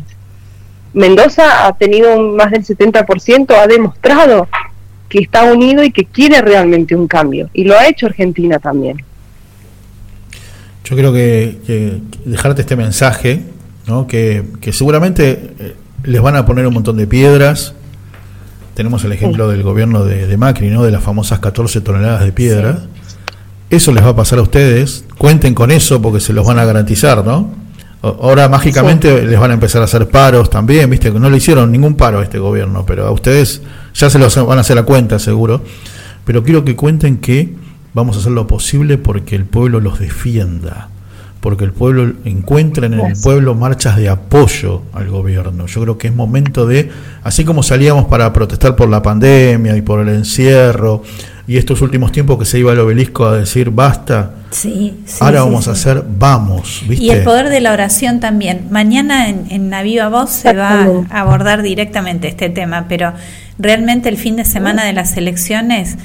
Mendoza 0.94 1.68
ha 1.68 1.74
tenido 1.74 2.16
un- 2.18 2.36
más 2.36 2.52
del 2.52 2.64
70%, 2.64 3.54
ha 3.56 3.68
demostrado 3.68 4.48
que 5.10 5.20
está 5.20 5.44
unido 5.44 5.84
y 5.84 5.92
que 5.92 6.06
quiere 6.06 6.42
realmente 6.42 6.96
un 6.96 7.08
cambio. 7.08 7.50
Y 7.54 7.64
lo 7.66 7.78
ha 7.78 7.88
hecho 7.88 8.06
Argentina 8.06 8.60
también. 8.60 9.04
Yo 10.86 10.96
creo 10.96 11.12
que, 11.12 11.60
que 11.66 12.00
dejarte 12.26 12.62
este 12.62 12.76
mensaje, 12.76 13.44
¿no? 13.88 14.08
que, 14.08 14.46
que 14.62 14.72
seguramente 14.72 15.54
eh, 15.60 15.76
les 16.04 16.22
van 16.22 16.36
a 16.36 16.46
poner 16.46 16.68
un 16.68 16.74
montón 16.74 16.96
de 16.98 17.08
piedras. 17.08 17.74
Tenemos 18.76 19.04
el 19.04 19.12
ejemplo 19.12 19.50
del 19.50 19.64
gobierno 19.64 20.06
de, 20.06 20.28
de 20.28 20.38
Macri, 20.38 20.70
¿no? 20.70 20.84
de 20.84 20.92
las 20.92 21.04
famosas 21.04 21.40
14 21.40 21.82
toneladas 21.82 22.24
de 22.24 22.32
piedra. 22.32 22.84
Eso 23.70 23.92
les 23.92 24.04
va 24.04 24.10
a 24.10 24.16
pasar 24.16 24.38
a 24.40 24.44
ustedes. 24.44 25.06
Cuenten 25.18 25.56
con 25.56 25.72
eso 25.72 26.02
porque 26.02 26.20
se 26.20 26.34
los 26.34 26.46
van 26.46 26.60
a 26.60 26.66
garantizar, 26.66 27.26
¿no? 27.26 27.66
Ahora 28.04 28.48
mágicamente 28.50 29.26
les 29.26 29.40
van 29.40 29.50
a 29.50 29.56
empezar 29.56 29.82
a 29.82 29.86
hacer 29.86 30.08
paros 30.08 30.52
también, 30.52 30.88
viste 30.92 31.10
no 31.10 31.28
le 31.28 31.38
hicieron 31.38 31.72
ningún 31.72 31.96
paro 31.96 32.20
a 32.20 32.24
este 32.24 32.38
gobierno, 32.38 32.86
pero 32.86 33.08
a 33.08 33.12
ustedes 33.12 33.64
ya 33.96 34.12
se 34.12 34.20
los 34.20 34.36
van 34.46 34.60
a 34.60 34.62
hacer 34.62 34.78
a 34.78 34.84
cuenta 34.84 35.18
seguro. 35.18 35.64
Pero 36.24 36.44
quiero 36.44 36.64
que 36.64 36.76
cuenten 36.76 37.18
que 37.18 37.56
vamos 37.96 38.18
a 38.18 38.20
hacer 38.20 38.34
lo 38.34 38.46
posible 38.46 38.98
porque 38.98 39.36
el 39.36 39.46
pueblo 39.46 39.80
los 39.80 40.00
defienda, 40.00 40.90
porque 41.40 41.64
el 41.64 41.72
pueblo 41.72 42.14
encuentren 42.26 42.94
en 42.94 43.00
el 43.00 43.14
pueblo 43.22 43.56
marchas 43.56 43.96
de 43.96 44.10
apoyo 44.10 44.82
al 44.94 45.08
gobierno. 45.10 45.66
Yo 45.66 45.82
creo 45.82 45.98
que 45.98 46.10
es 46.10 46.16
momento 46.16 46.68
de, 46.68 46.92
así 47.24 47.46
como 47.46 47.64
salíamos 47.64 48.06
para 48.06 48.32
protestar 48.34 48.76
por 48.76 48.90
la 48.90 49.02
pandemia 49.02 49.78
y 49.78 49.82
por 49.82 50.02
el 50.02 50.10
encierro, 50.10 51.04
y 51.48 51.58
estos 51.58 51.82
últimos 51.82 52.12
tiempos 52.12 52.38
que 52.38 52.46
se 52.46 52.60
iba 52.60 52.74
al 52.74 52.80
obelisco 52.80 53.26
a 53.26 53.38
decir 53.38 53.70
basta, 53.70 54.32
Sí, 54.52 54.94
sí, 55.06 55.18
ahora 55.20 55.40
sí, 55.40 55.46
vamos 55.46 55.64
sí. 55.66 55.70
a 55.70 55.74
hacer 55.74 56.04
vamos, 56.18 56.84
¿viste? 56.88 57.04
Y 57.06 57.10
el 57.10 57.24
poder 57.24 57.50
de 57.50 57.60
la 57.60 57.74
oración 57.74 58.20
también. 58.20 58.68
Mañana 58.72 59.30
en, 59.30 59.48
en 59.50 59.70
La 59.70 59.84
Viva 59.84 60.08
Voz 60.08 60.32
se 60.32 60.54
va 60.54 60.88
a 61.10 61.20
abordar 61.22 61.62
directamente 61.62 62.28
este 62.30 62.50
tema, 62.50 62.86
pero 62.88 63.14
realmente 63.60 64.10
el 64.10 64.18
fin 64.18 64.36
de 64.38 64.46
semana 64.46 64.86
de 64.86 64.94
las 64.94 65.16
elecciones 65.18 65.98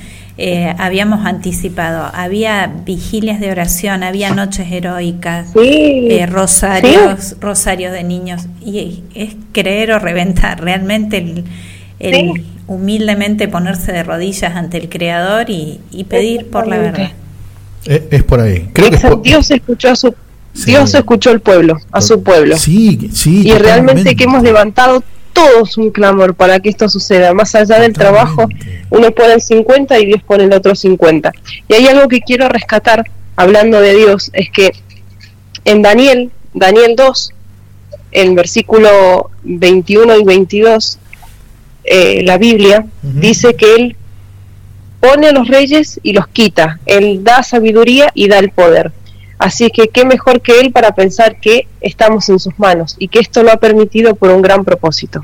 eh, 0.42 0.74
habíamos 0.78 1.26
anticipado. 1.26 2.10
Había 2.14 2.66
vigilias 2.86 3.40
de 3.40 3.50
oración, 3.50 4.02
había 4.02 4.32
noches 4.34 4.72
heroicas, 4.72 5.50
Sí. 5.52 6.08
eh, 6.10 6.26
rosarios, 6.26 7.36
rosarios 7.40 7.92
de 7.92 8.04
niños. 8.04 8.46
Y 8.64 9.02
es 9.14 9.36
creer 9.52 9.92
o 9.92 9.98
reventar. 9.98 10.60
Realmente 10.62 11.18
el, 11.18 11.44
el 11.98 12.14
Sí. 12.14 12.46
humildemente 12.66 13.48
ponerse 13.48 13.92
de 13.92 14.02
rodillas 14.02 14.56
ante 14.56 14.78
el 14.78 14.88
Creador 14.88 15.50
y, 15.50 15.80
y 15.90 16.04
pedir 16.04 16.48
por 16.48 16.66
la 16.66 16.78
verdad. 16.78 17.10
Eh, 17.86 18.08
es 18.10 18.22
por 18.22 18.40
ahí. 18.40 18.68
Creo 18.72 18.88
que 18.90 18.96
es 18.96 19.02
Exacto, 19.02 19.16
por- 19.16 19.24
Dios 19.24 19.50
escuchó 19.50 19.90
a 19.90 19.96
su 19.96 20.14
Sí. 20.52 20.72
Dios 20.72 20.92
escuchó 20.94 21.30
al 21.30 21.40
pueblo, 21.40 21.78
a 21.92 22.00
su 22.00 22.22
pueblo. 22.24 22.56
Sí, 22.56 23.08
sí. 23.12 23.46
y 23.46 23.52
realmente 23.52 24.16
que 24.16 24.24
hemos 24.24 24.42
levantado 24.42 25.02
todos 25.40 25.78
un 25.78 25.90
clamor 25.90 26.34
para 26.34 26.60
que 26.60 26.68
esto 26.68 26.88
suceda. 26.88 27.32
Más 27.32 27.54
allá 27.54 27.78
del 27.78 27.92
trabajo, 27.92 28.46
uno 28.90 29.10
pone 29.10 29.34
el 29.34 29.40
50 29.40 29.98
y 29.98 30.06
Dios 30.06 30.22
pone 30.22 30.44
el 30.44 30.52
otro 30.52 30.74
50. 30.74 31.32
Y 31.68 31.74
hay 31.74 31.86
algo 31.86 32.08
que 32.08 32.20
quiero 32.20 32.48
rescatar, 32.48 33.04
hablando 33.36 33.80
de 33.80 33.94
Dios, 33.94 34.30
es 34.34 34.50
que 34.50 34.72
en 35.64 35.82
Daniel, 35.82 36.30
Daniel 36.52 36.94
2, 36.96 37.32
en 38.12 38.34
versículo 38.34 39.30
21 39.42 40.18
y 40.18 40.24
22, 40.24 40.98
eh, 41.84 42.22
la 42.24 42.36
Biblia 42.36 42.86
dice 43.02 43.54
que 43.54 43.74
Él 43.74 43.96
pone 45.00 45.28
a 45.28 45.32
los 45.32 45.48
reyes 45.48 46.00
y 46.02 46.12
los 46.12 46.28
quita. 46.28 46.80
Él 46.84 47.24
da 47.24 47.42
sabiduría 47.42 48.10
y 48.14 48.28
da 48.28 48.38
el 48.38 48.50
poder. 48.50 48.92
Así 49.40 49.70
que 49.70 49.88
qué 49.88 50.04
mejor 50.04 50.42
que 50.42 50.60
Él 50.60 50.70
para 50.70 50.94
pensar 50.94 51.40
que 51.40 51.66
estamos 51.80 52.28
en 52.28 52.38
sus 52.38 52.58
manos 52.58 52.94
y 52.98 53.08
que 53.08 53.20
esto 53.20 53.42
lo 53.42 53.50
ha 53.50 53.56
permitido 53.56 54.14
por 54.14 54.30
un 54.30 54.42
gran 54.42 54.66
propósito. 54.66 55.18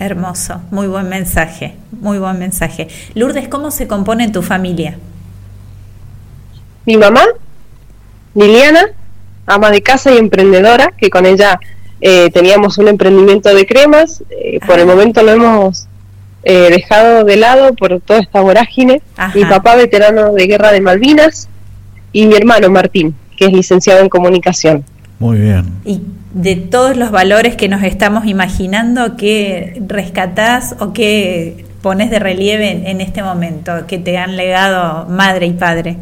Hermoso, 0.00 0.60
muy 0.72 0.88
buen 0.88 1.08
mensaje, 1.08 1.76
muy 1.92 2.18
buen 2.18 2.40
mensaje. 2.40 2.88
Lourdes, 3.14 3.46
¿cómo 3.46 3.70
se 3.70 3.86
compone 3.86 4.30
tu 4.30 4.42
familia? 4.42 4.98
Mi 6.86 6.96
mamá, 6.96 7.22
Liliana, 8.34 8.86
ama 9.46 9.70
de 9.70 9.80
casa 9.80 10.12
y 10.12 10.18
emprendedora, 10.18 10.92
que 10.98 11.08
con 11.08 11.24
ella 11.24 11.60
eh, 12.00 12.30
teníamos 12.32 12.78
un 12.78 12.88
emprendimiento 12.88 13.54
de 13.54 13.64
cremas. 13.64 14.24
eh, 14.30 14.58
por 14.66 14.80
el 14.80 14.86
momento 14.86 15.22
lo 15.22 15.30
hemos 15.30 15.86
eh, 16.42 16.68
dejado 16.70 17.22
de 17.22 17.36
lado 17.36 17.74
por 17.74 18.00
toda 18.00 18.18
esta 18.18 18.40
vorágine. 18.40 19.02
Ajá. 19.16 19.38
Mi 19.38 19.44
papá, 19.44 19.76
veterano 19.76 20.32
de 20.32 20.46
guerra 20.48 20.72
de 20.72 20.80
Malvinas, 20.80 21.48
y 22.12 22.26
mi 22.26 22.34
hermano 22.34 22.70
Martín, 22.70 23.14
que 23.40 23.46
es 23.46 23.52
licenciado 23.54 24.00
en 24.00 24.10
comunicación. 24.10 24.84
Muy 25.18 25.38
bien. 25.38 25.64
Y 25.86 26.02
de 26.34 26.56
todos 26.56 26.94
los 26.98 27.10
valores 27.10 27.56
que 27.56 27.68
nos 27.68 27.82
estamos 27.82 28.26
imaginando, 28.26 29.16
¿qué 29.16 29.82
rescatás 29.88 30.76
o 30.78 30.92
qué 30.92 31.64
pones 31.80 32.10
de 32.10 32.18
relieve 32.18 32.70
en, 32.70 32.86
en 32.86 33.00
este 33.00 33.22
momento 33.22 33.86
que 33.86 33.98
te 33.98 34.18
han 34.18 34.36
legado 34.36 35.06
madre 35.08 35.46
y 35.46 35.52
padre? 35.52 35.96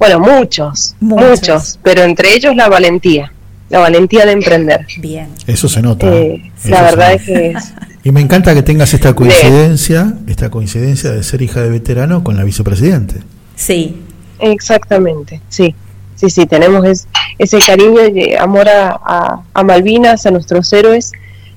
Bueno, 0.00 0.18
muchos, 0.18 0.96
Muchos. 0.98 1.28
muchos, 1.28 1.78
pero 1.84 2.02
entre 2.02 2.34
ellos 2.34 2.56
la 2.56 2.68
valentía, 2.68 3.32
la 3.70 3.78
valentía 3.78 4.26
de 4.26 4.32
emprender. 4.32 4.84
Bien. 4.98 5.28
Eso 5.46 5.68
se 5.68 5.80
nota. 5.80 6.12
Eh, 6.12 6.50
Eso 6.58 6.70
la 6.70 6.82
verdad 6.82 7.12
nota. 7.12 7.12
es 7.12 7.22
que 7.22 7.50
es, 7.52 7.72
Y 8.02 8.10
me 8.10 8.20
encanta 8.20 8.52
que 8.52 8.62
tengas 8.64 8.92
esta 8.94 9.14
coincidencia, 9.14 10.14
esta 10.26 10.50
coincidencia 10.50 11.12
de 11.12 11.22
ser 11.22 11.40
hija 11.40 11.60
de 11.60 11.70
veterano 11.70 12.24
con 12.24 12.36
la 12.36 12.42
vicepresidente. 12.42 13.20
Sí, 13.54 14.00
exactamente, 14.42 15.40
sí, 15.48 15.74
sí, 16.16 16.28
sí, 16.30 16.46
tenemos 16.46 16.84
es- 16.84 17.08
ese 17.38 17.58
cariño 17.60 18.00
y 18.08 18.34
amor 18.34 18.68
a, 18.68 19.42
a- 19.54 19.62
Malvinas, 19.62 20.26
a 20.26 20.30
nuestros 20.30 20.72
héroes, 20.72 21.12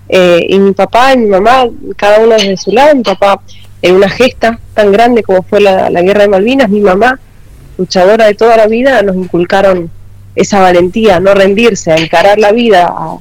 eh, 0.10 0.46
y 0.50 0.60
mi 0.60 0.72
papá 0.74 1.14
y 1.14 1.18
mi 1.18 1.26
mamá, 1.28 1.68
cada 1.98 2.20
uno 2.20 2.36
desde 2.36 2.58
su 2.58 2.72
lado, 2.72 2.96
mi 2.96 3.04
papá 3.04 3.42
en 3.82 3.96
una 3.96 4.10
gesta 4.10 4.60
tan 4.74 4.92
grande 4.92 5.22
como 5.24 5.44
fue 5.44 5.60
la, 5.62 5.90
la 5.90 6.02
guerra 6.02 6.22
de 6.22 6.30
Malvinas, 6.30 6.70
mi 6.70 6.80
mamá, 6.82 7.20
luchadora 7.78 8.26
de 8.26 8.34
toda 8.36 8.56
la 8.58 8.68
vida, 8.68 9.02
nos 9.02 9.16
inculcaron 9.16 9.90
esa 10.36 10.60
valentía, 10.60 11.20
no 11.20 11.34
rendirse, 11.34 11.92
a 11.92 11.98
encarar 11.98 12.38
la 12.40 12.52
vida, 12.52 12.88
a, 12.90 13.18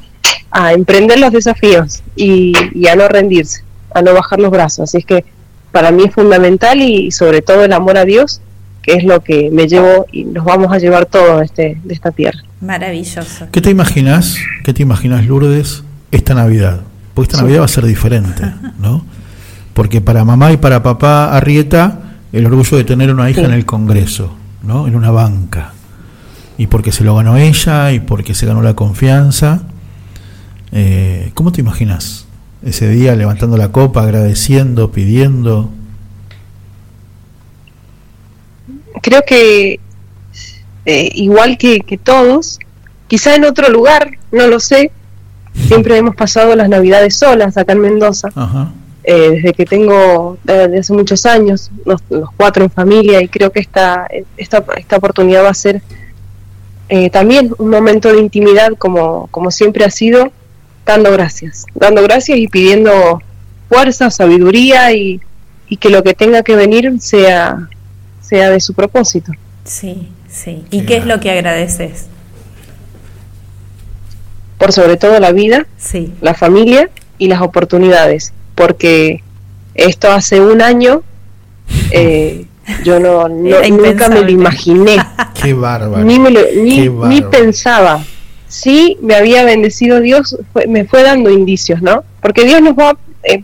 a 0.50 0.72
emprender 0.72 1.18
los 1.18 1.32
desafíos 1.32 2.02
y, 2.16 2.52
y 2.74 2.86
a 2.88 2.96
no 2.96 3.08
rendirse, 3.08 3.62
a 3.94 4.02
no 4.02 4.14
bajar 4.14 4.40
los 4.40 4.50
brazos. 4.50 4.88
Así 4.90 4.98
es 4.98 5.06
que 5.06 5.24
para 5.72 5.90
mí 5.90 6.04
es 6.04 6.14
fundamental 6.14 6.80
y 6.80 7.10
sobre 7.10 7.40
todo 7.42 7.64
el 7.64 7.72
amor 7.72 7.98
a 7.98 8.04
Dios, 8.04 8.40
que 8.85 8.95
es 8.95 9.05
lo 9.05 9.20
que 9.22 9.51
me 9.51 9.66
llevo 9.66 10.07
y 10.12 10.24
nos 10.24 10.45
vamos 10.45 10.70
a 10.72 10.78
llevar 10.78 11.07
todos 11.07 11.39
de, 11.39 11.45
este, 11.47 11.80
de 11.82 11.95
esta 11.95 12.11
tierra. 12.11 12.39
maravilloso. 12.61 13.47
¿Qué 13.51 13.61
te 13.61 13.70
imaginas? 13.70 14.37
¿Qué 14.64 14.72
te 14.74 14.82
imaginas, 14.82 15.26
Lourdes, 15.26 15.82
esta 16.11 16.35
Navidad? 16.35 16.80
Porque 17.14 17.28
esta 17.28 17.39
Sí. 17.39 17.43
Navidad 17.45 17.61
va 17.61 17.64
a 17.66 17.68
ser 17.68 17.87
diferente, 17.87 18.43
¿no? 18.80 19.05
Porque 19.72 20.01
para 20.01 20.24
mamá 20.24 20.53
y 20.53 20.57
para 20.57 20.82
papá 20.82 21.35
Arrieta 21.37 22.01
el 22.32 22.47
orgullo 22.47 22.76
de 22.76 22.85
tener 22.85 23.12
una 23.12 23.30
hija 23.30 23.41
Sí. 23.41 23.47
en 23.47 23.53
el 23.53 23.64
Congreso, 23.64 24.35
¿no? 24.62 24.87
En 24.87 24.97
una 24.97 25.11
banca. 25.11 25.72
Y 26.59 26.66
porque 26.68 26.93
se 26.93 27.05
lo 27.05 27.14
ganó 27.16 27.37
ella 27.37 27.93
y 27.93 28.01
porque 28.01 28.35
se 28.35 28.47
ganó 28.47 28.62
la 28.62 28.74
confianza. 28.74 29.62
Eh, 30.72 31.30
¿Cómo 31.35 31.53
te 31.53 31.61
imaginas 31.61 32.26
ese 32.64 32.89
día 32.89 33.14
levantando 33.16 33.57
la 33.57 33.68
copa, 33.72 34.03
agradeciendo, 34.03 34.91
pidiendo? 34.93 35.70
Creo 39.03 39.22
que 39.26 39.80
eh, 40.86 41.11
igual 41.14 41.57
que, 41.59 41.80
que 41.80 41.99
todos, 41.99 42.59
quizá 43.09 43.34
en 43.34 43.45
otro 43.45 43.68
lugar, 43.68 44.18
no 44.32 44.47
lo 44.47 44.61
sé, 44.61 44.90
siempre 45.68 45.97
hemos 45.97 46.16
pasado 46.16 46.55
las 46.57 46.68
navidades 46.68 47.16
solas 47.16 47.57
acá 47.57 47.72
en 47.72 47.80
Mendoza. 47.80 48.28
Ajá. 48.34 48.72
eh, 49.05 49.30
desde 49.30 49.53
que 49.53 49.66
tengo, 49.66 50.38
desde 50.45 50.78
hace 50.78 50.92
muchos 50.92 51.26
años, 51.26 51.70
los, 51.84 52.01
los 52.09 52.30
cuatro 52.36 52.64
en 52.64 52.70
familia, 52.70 53.22
y 53.22 53.28
creo 53.28 53.53
que 53.53 53.61
esta, 53.61 54.09
esta, 54.36 54.64
esta 54.76 54.97
oportunidad 54.97 55.45
va 55.45 55.51
a 55.51 55.55
ser 55.55 55.82
eh, 56.88 57.11
también 57.11 57.55
un 57.59 57.68
momento 57.68 58.12
de 58.12 58.20
intimidad, 58.20 58.72
como, 58.78 59.28
como 59.30 59.51
siempre 59.51 59.84
ha 59.84 59.90
sido, 59.90 60.32
dando 60.86 61.12
gracias, 61.12 61.66
dando 61.74 62.03
gracias 62.03 62.38
y 62.38 62.49
pidiendo 62.49 63.20
fuerza, 63.68 64.11
sabiduría 64.11 64.92
y, 64.92 65.20
y 65.68 65.76
que 65.76 65.90
lo 65.90 66.03
que 66.03 66.14
tenga 66.14 66.42
que 66.42 66.57
venir 66.57 66.90
sea, 67.01 67.68
sea 68.26 68.50
de 68.50 68.60
su 68.60 68.74
propósito. 68.74 69.32
Sí, 69.64 70.08
sí. 70.28 70.64
¿Y 70.70 70.82
qué 70.82 70.96
es 70.98 71.06
lo 71.06 71.20
que 71.20 71.30
agradeces? 71.30 72.06
Por 74.58 74.72
sobre 74.72 74.96
todo 74.96 75.18
la 75.20 75.32
vida, 75.32 75.66
Sí. 75.76 76.12
la 76.20 76.34
familia 76.34 76.88
y 77.18 77.28
las 77.28 77.40
oportunidades, 77.42 78.32
porque 78.54 79.22
esto 79.74 80.10
hace 80.10 80.40
un 80.40 80.62
año 80.62 81.02
eh, 81.90 82.46
yo 82.84 82.98
no, 83.00 83.28
nunca 83.28 84.08
me 84.08 84.22
lo 84.22 84.30
imaginé, 84.30 84.96
Qué 85.42 85.52
bárbaro. 85.54 86.04
ni, 86.04 86.18
me 86.18 86.30
lo- 86.30 86.40
ni, 86.62 86.76
Qué 86.76 86.90
ni 86.90 87.22
pensaba. 87.22 88.02
Sí, 88.48 88.96
me 89.02 89.16
había 89.16 89.44
bendecido 89.44 90.00
Dios, 90.00 90.36
fue- 90.52 90.66
me 90.68 90.84
fue 90.84 91.02
dando 91.02 91.30
indicios, 91.30 91.82
¿no? 91.82 92.04
Porque 92.20 92.44
Dios 92.44 92.62
nos 92.62 92.74
va 92.74 92.96
eh, 93.24 93.42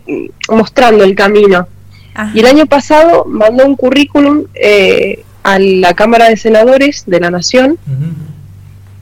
mostrando 0.49 1.03
el 1.03 1.13
camino. 1.15 1.67
Ajá. 2.13 2.31
Y 2.35 2.39
el 2.39 2.45
año 2.45 2.65
pasado 2.65 3.25
mandó 3.25 3.65
un 3.65 3.75
currículum 3.75 4.45
eh, 4.53 5.23
a 5.43 5.57
la 5.59 5.93
Cámara 5.93 6.29
de 6.29 6.37
Senadores 6.37 7.03
de 7.07 7.19
la 7.19 7.31
Nación 7.31 7.77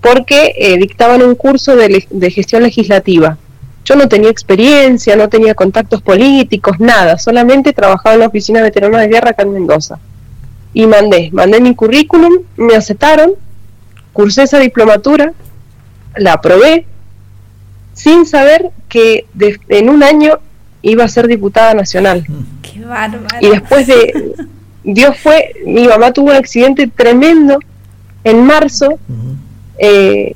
porque 0.01 0.53
eh, 0.57 0.78
dictaban 0.78 1.22
un 1.22 1.36
curso 1.36 1.76
de, 1.76 2.01
gestión 2.32 2.64
legislativa. 2.64 3.38
Yo 3.84 3.95
no 3.95 4.07
tenía 4.07 4.30
experiencia, 4.30 5.16
no 5.16 5.30
tenía 5.30 5.55
contactos 5.55 6.01
políticos, 6.01 6.80
nada, 6.80 7.18
solamente 7.18 7.74
trabajaba 7.74 8.14
en 8.14 8.22
la 8.22 8.28
oficina 8.28 8.60
de 8.60 8.66
veteranos 8.66 9.01
de 9.01 9.07
guerra 9.07 9.32
acá 9.32 9.43
en 9.43 9.53
Mendoza. 9.53 9.99
Y 10.74 10.86
mandé, 10.86 11.30
mandé 11.34 11.60
mi 11.60 11.74
currículum, 11.76 12.43
me 12.55 12.76
aceptaron, 12.76 13.32
cursé 14.14 14.43
esa 14.43 14.60
diplomatura, 14.60 15.34
la 16.16 16.34
aprobé, 16.34 16.86
sin 17.93 18.26
saber 18.26 18.70
que 18.88 19.26
de- 19.34 19.60
en 19.70 19.89
un 19.89 20.03
año 20.03 20.39
iba 20.82 21.03
a 21.03 21.07
ser 21.07 21.27
diputada 21.27 21.73
nacional. 21.73 22.25
Qué 22.61 22.80
bárbaro. 22.82 23.27
Y 23.41 23.49
después 23.49 23.88
de. 23.88 24.34
Dios 24.84 25.17
fue. 25.17 25.53
Mi 25.65 25.88
mamá 25.88 26.11
tuvo 26.13 26.30
un 26.30 26.36
accidente 26.36 26.88
tremendo 26.88 27.59
en 28.23 28.45
marzo. 28.45 28.99
Eh, 29.77 30.34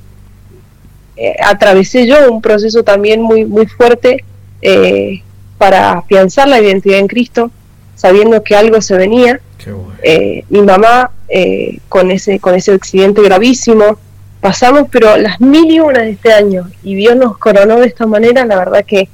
eh, 1.15 1.35
atravesé 1.43 2.07
yo 2.07 2.31
un 2.31 2.41
proceso 2.41 2.83
también 2.83 3.21
muy, 3.21 3.45
muy 3.45 3.67
fuerte 3.67 4.23
eh, 4.61 5.21
para 5.57 5.93
afianzar 5.93 6.47
la 6.47 6.59
identidad 6.59 6.99
en 6.99 7.07
Cristo, 7.07 7.51
sabiendo 7.95 8.43
que 8.43 8.55
algo 8.55 8.81
se 8.81 8.97
venía. 8.97 9.39
Qué 9.57 9.71
bueno. 9.71 9.93
Eh, 10.01 10.43
mi 10.49 10.61
mamá 10.61 11.11
eh, 11.29 11.79
con, 11.89 12.11
ese, 12.11 12.39
con 12.39 12.55
ese 12.55 12.73
accidente 12.73 13.21
gravísimo. 13.21 13.97
Pasamos, 14.41 14.87
pero 14.91 15.15
las 15.15 15.39
mil 15.39 15.71
y 15.71 15.79
una 15.79 16.01
de 16.01 16.11
este 16.11 16.33
año, 16.33 16.69
y 16.83 16.95
Dios 16.95 17.15
nos 17.15 17.37
coronó 17.37 17.79
de 17.79 17.87
esta 17.87 18.05
manera, 18.05 18.45
la 18.45 18.57
verdad 18.57 18.83
que 18.85 19.07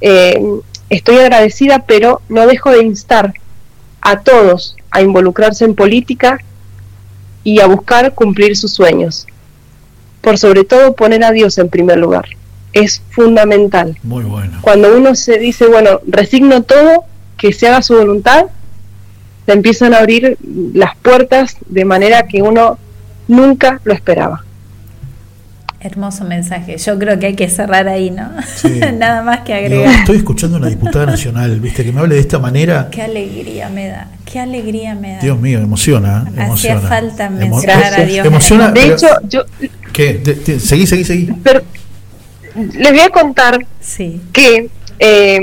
eh, 0.00 0.42
estoy 0.96 1.16
agradecida, 1.16 1.80
pero 1.80 2.20
no 2.28 2.46
dejo 2.46 2.70
de 2.70 2.82
instar 2.82 3.34
a 4.00 4.20
todos 4.20 4.76
a 4.90 5.00
involucrarse 5.00 5.64
en 5.64 5.74
política 5.74 6.38
y 7.44 7.60
a 7.60 7.66
buscar 7.66 8.14
cumplir 8.14 8.56
sus 8.56 8.72
sueños. 8.72 9.26
Por 10.20 10.38
sobre 10.38 10.64
todo 10.64 10.94
poner 10.94 11.24
a 11.24 11.32
Dios 11.32 11.56
en 11.58 11.68
primer 11.68 11.98
lugar. 11.98 12.26
Es 12.72 13.02
fundamental. 13.10 13.98
Muy 14.02 14.24
bueno. 14.24 14.58
Cuando 14.60 14.96
uno 14.96 15.14
se 15.14 15.38
dice, 15.38 15.66
bueno, 15.66 16.00
resigno 16.06 16.62
todo, 16.62 17.04
que 17.38 17.52
se 17.52 17.68
haga 17.68 17.82
su 17.82 17.94
voluntad, 17.94 18.46
se 19.46 19.52
empiezan 19.52 19.94
a 19.94 19.98
abrir 19.98 20.36
las 20.74 20.96
puertas 20.96 21.56
de 21.66 21.84
manera 21.84 22.26
que 22.28 22.42
uno 22.42 22.78
nunca 23.28 23.80
lo 23.84 23.92
esperaba. 23.92 24.44
Hermoso 25.84 26.24
mensaje. 26.24 26.76
Yo 26.78 26.96
creo 26.96 27.18
que 27.18 27.26
hay 27.26 27.34
que 27.34 27.48
cerrar 27.48 27.88
ahí, 27.88 28.10
¿no? 28.12 28.30
Sí. 28.54 28.68
Nada 28.98 29.22
más 29.22 29.40
que 29.40 29.52
Digo, 29.54 29.80
agregar. 29.80 29.94
estoy 30.00 30.16
escuchando 30.18 30.56
a 30.56 30.60
una 30.60 30.68
diputada 30.68 31.06
nacional, 31.06 31.58
viste, 31.58 31.84
que 31.84 31.90
me 31.90 32.00
hable 32.00 32.14
de 32.14 32.20
esta 32.20 32.38
manera. 32.38 32.88
Qué 32.90 33.02
alegría 33.02 33.68
me 33.68 33.88
da. 33.88 34.06
Qué 34.24 34.38
alegría 34.38 34.94
me 34.94 35.14
da. 35.14 35.20
Dios 35.20 35.40
mío, 35.40 35.58
emociona. 35.58 36.24
¿eh? 36.28 36.30
Hacía 36.30 36.44
emociona. 36.44 36.80
falta 36.82 37.26
Emo- 37.26 37.38
mencionar 37.38 37.94
a 38.00 38.04
Dios. 38.04 38.26
Emociona. 38.26 38.70
De 38.70 38.80
pero- 38.80 38.94
hecho, 38.94 39.06
yo 39.28 39.42
¿Qué? 39.92 40.14
De- 40.14 40.34
de- 40.36 40.60
seguí, 40.60 40.86
seguí, 40.86 41.04
seguí. 41.04 41.28
pero, 41.42 41.62
les 42.54 42.90
voy 42.92 43.00
a 43.00 43.08
contar 43.10 43.66
Sí. 43.80 44.20
que 44.32 44.68
eh, 45.00 45.40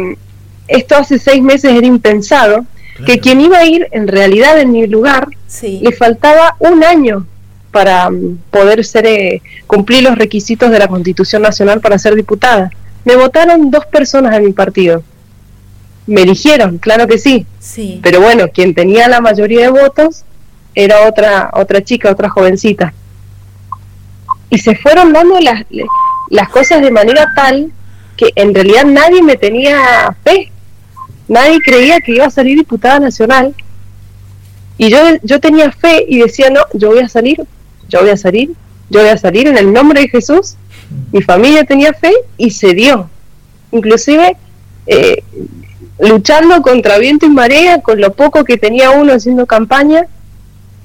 esto 0.69 0.95
hace 0.95 1.19
seis 1.19 1.43
meses 1.43 1.73
era 1.73 1.85
impensado, 1.85 2.65
que 3.05 3.19
quien 3.19 3.41
iba 3.41 3.57
a 3.57 3.65
ir 3.65 3.87
en 3.91 4.07
realidad 4.07 4.57
en 4.59 4.71
mi 4.71 4.87
lugar 4.87 5.27
Sí. 5.47 5.79
le 5.83 5.91
faltaba 5.91 6.55
un 6.59 6.83
año 6.83 7.25
para 7.80 8.09
mm, 8.09 8.39
poder 8.51 8.84
ser 8.84 9.05
eh, 9.05 9.41
cumplir 9.65 10.03
los 10.03 10.17
requisitos 10.17 10.69
de 10.69 10.80
la 10.80 10.89
Constitución 10.89 11.41
Nacional 11.41 11.80
para 11.80 11.97
ser 11.97 12.13
diputada. 12.13 12.69
Me 13.05 13.15
votaron 13.15 13.71
dos 13.71 13.86
personas 13.86 14.34
de 14.34 14.41
mi 14.41 14.51
partido. 14.51 15.01
Me 16.05 16.23
eligieron, 16.23 16.77
claro 16.77 17.07
que 17.07 17.17
sí, 17.17 17.45
Sí. 17.59 18.01
pero 18.03 18.19
bueno, 18.19 18.49
quien 18.53 18.73
tenía 18.73 19.07
la 19.07 19.21
mayoría 19.21 19.61
de 19.61 19.69
votos 19.69 20.25
era 20.75 21.07
otra 21.07 21.51
otra 21.53 21.82
chica, 21.82 22.11
otra 22.11 22.27
jovencita. 22.27 22.93
Y 24.49 24.57
se 24.57 24.75
fueron 24.75 25.13
dando 25.13 25.39
las 25.39 25.63
las 26.30 26.49
cosas 26.49 26.82
de 26.82 26.91
manera 26.91 27.32
tal 27.34 27.71
que 28.17 28.27
en 28.36 28.53
realidad 28.53 28.84
nadie 28.84 29.21
me 29.23 29.38
tenía 29.38 29.77
fe. 30.25 30.51
Nadie 31.30 31.59
creía 31.61 32.01
que 32.01 32.11
iba 32.11 32.25
a 32.25 32.30
salir 32.30 32.57
diputada 32.57 32.99
nacional. 32.99 33.55
Y 34.77 34.89
yo, 34.89 34.97
yo 35.23 35.39
tenía 35.39 35.71
fe 35.71 36.05
y 36.07 36.19
decía, 36.19 36.49
no, 36.49 36.61
yo 36.73 36.89
voy 36.89 36.99
a 36.99 37.09
salir, 37.09 37.38
yo 37.89 38.01
voy 38.01 38.09
a 38.11 38.17
salir, 38.17 38.53
yo 38.89 39.01
voy 39.01 39.09
a 39.09 39.17
salir 39.17 39.47
en 39.47 39.57
el 39.57 39.73
nombre 39.73 40.01
de 40.01 40.07
Jesús. 40.09 40.55
Mi 41.11 41.21
familia 41.21 41.65
tenía 41.65 41.93
fe 41.93 42.13
y 42.37 42.51
se 42.51 42.73
dio. 42.73 43.09
Inclusive 43.71 44.37
eh, 44.87 45.23
luchando 45.99 46.61
contra 46.61 46.97
viento 46.97 47.25
y 47.25 47.29
marea, 47.29 47.81
con 47.81 47.99
lo 47.99 48.13
poco 48.13 48.43
que 48.43 48.57
tenía 48.57 48.91
uno 48.91 49.13
haciendo 49.13 49.45
campaña, 49.45 50.05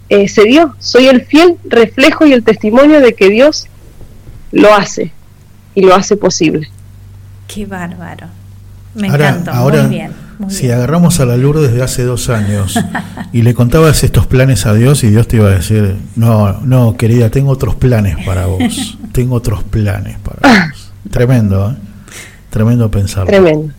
eh, 0.08 0.28
se 0.28 0.44
dio. 0.44 0.74
Soy 0.78 1.06
el 1.06 1.24
fiel 1.24 1.56
reflejo 1.64 2.26
y 2.26 2.32
el 2.32 2.44
testimonio 2.44 3.00
de 3.00 3.14
que 3.14 3.30
Dios 3.30 3.68
lo 4.52 4.74
hace 4.74 5.12
y 5.74 5.82
lo 5.82 5.94
hace 5.94 6.16
posible. 6.16 6.68
Qué 7.48 7.66
bárbaro. 7.66 8.26
Me 8.94 9.08
ahora, 9.08 9.28
encantó. 9.30 9.50
ahora 9.52 9.82
muy 9.82 9.96
bien. 9.96 10.23
Muy 10.44 10.52
si 10.54 10.62
bien. 10.62 10.74
agarramos 10.76 11.20
a 11.20 11.26
la 11.26 11.36
Lourdes 11.36 11.70
desde 11.70 11.82
hace 11.82 12.02
dos 12.04 12.28
años 12.28 12.78
y 13.32 13.42
le 13.42 13.54
contabas 13.54 14.02
estos 14.04 14.26
planes 14.26 14.66
a 14.66 14.74
Dios 14.74 15.04
y 15.04 15.08
Dios 15.10 15.26
te 15.28 15.36
iba 15.36 15.48
a 15.48 15.52
decir, 15.52 15.96
no, 16.16 16.60
no, 16.62 16.96
querida, 16.96 17.30
tengo 17.30 17.50
otros 17.50 17.74
planes 17.74 18.16
para 18.24 18.46
vos. 18.46 18.98
tengo 19.12 19.34
otros 19.36 19.62
planes 19.64 20.16
para 20.18 20.66
vos. 20.70 20.92
Tremendo, 21.10 21.70
¿eh? 21.70 21.74
Tremendo 22.50 22.90
pensarlo. 22.90 23.26
Tremendo. 23.30 23.72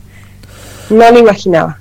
No 0.90 1.12
lo 1.12 1.20
imaginaba. 1.20 1.78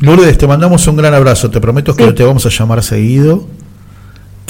Lourdes, 0.00 0.36
te 0.36 0.46
mandamos 0.46 0.86
un 0.88 0.96
gran 0.96 1.14
abrazo. 1.14 1.50
Te 1.50 1.60
prometo 1.60 1.94
que 1.94 2.02
Sí. 2.02 2.08
no 2.08 2.14
te 2.14 2.24
vamos 2.24 2.44
a 2.44 2.48
llamar 2.48 2.82
seguido. 2.82 3.46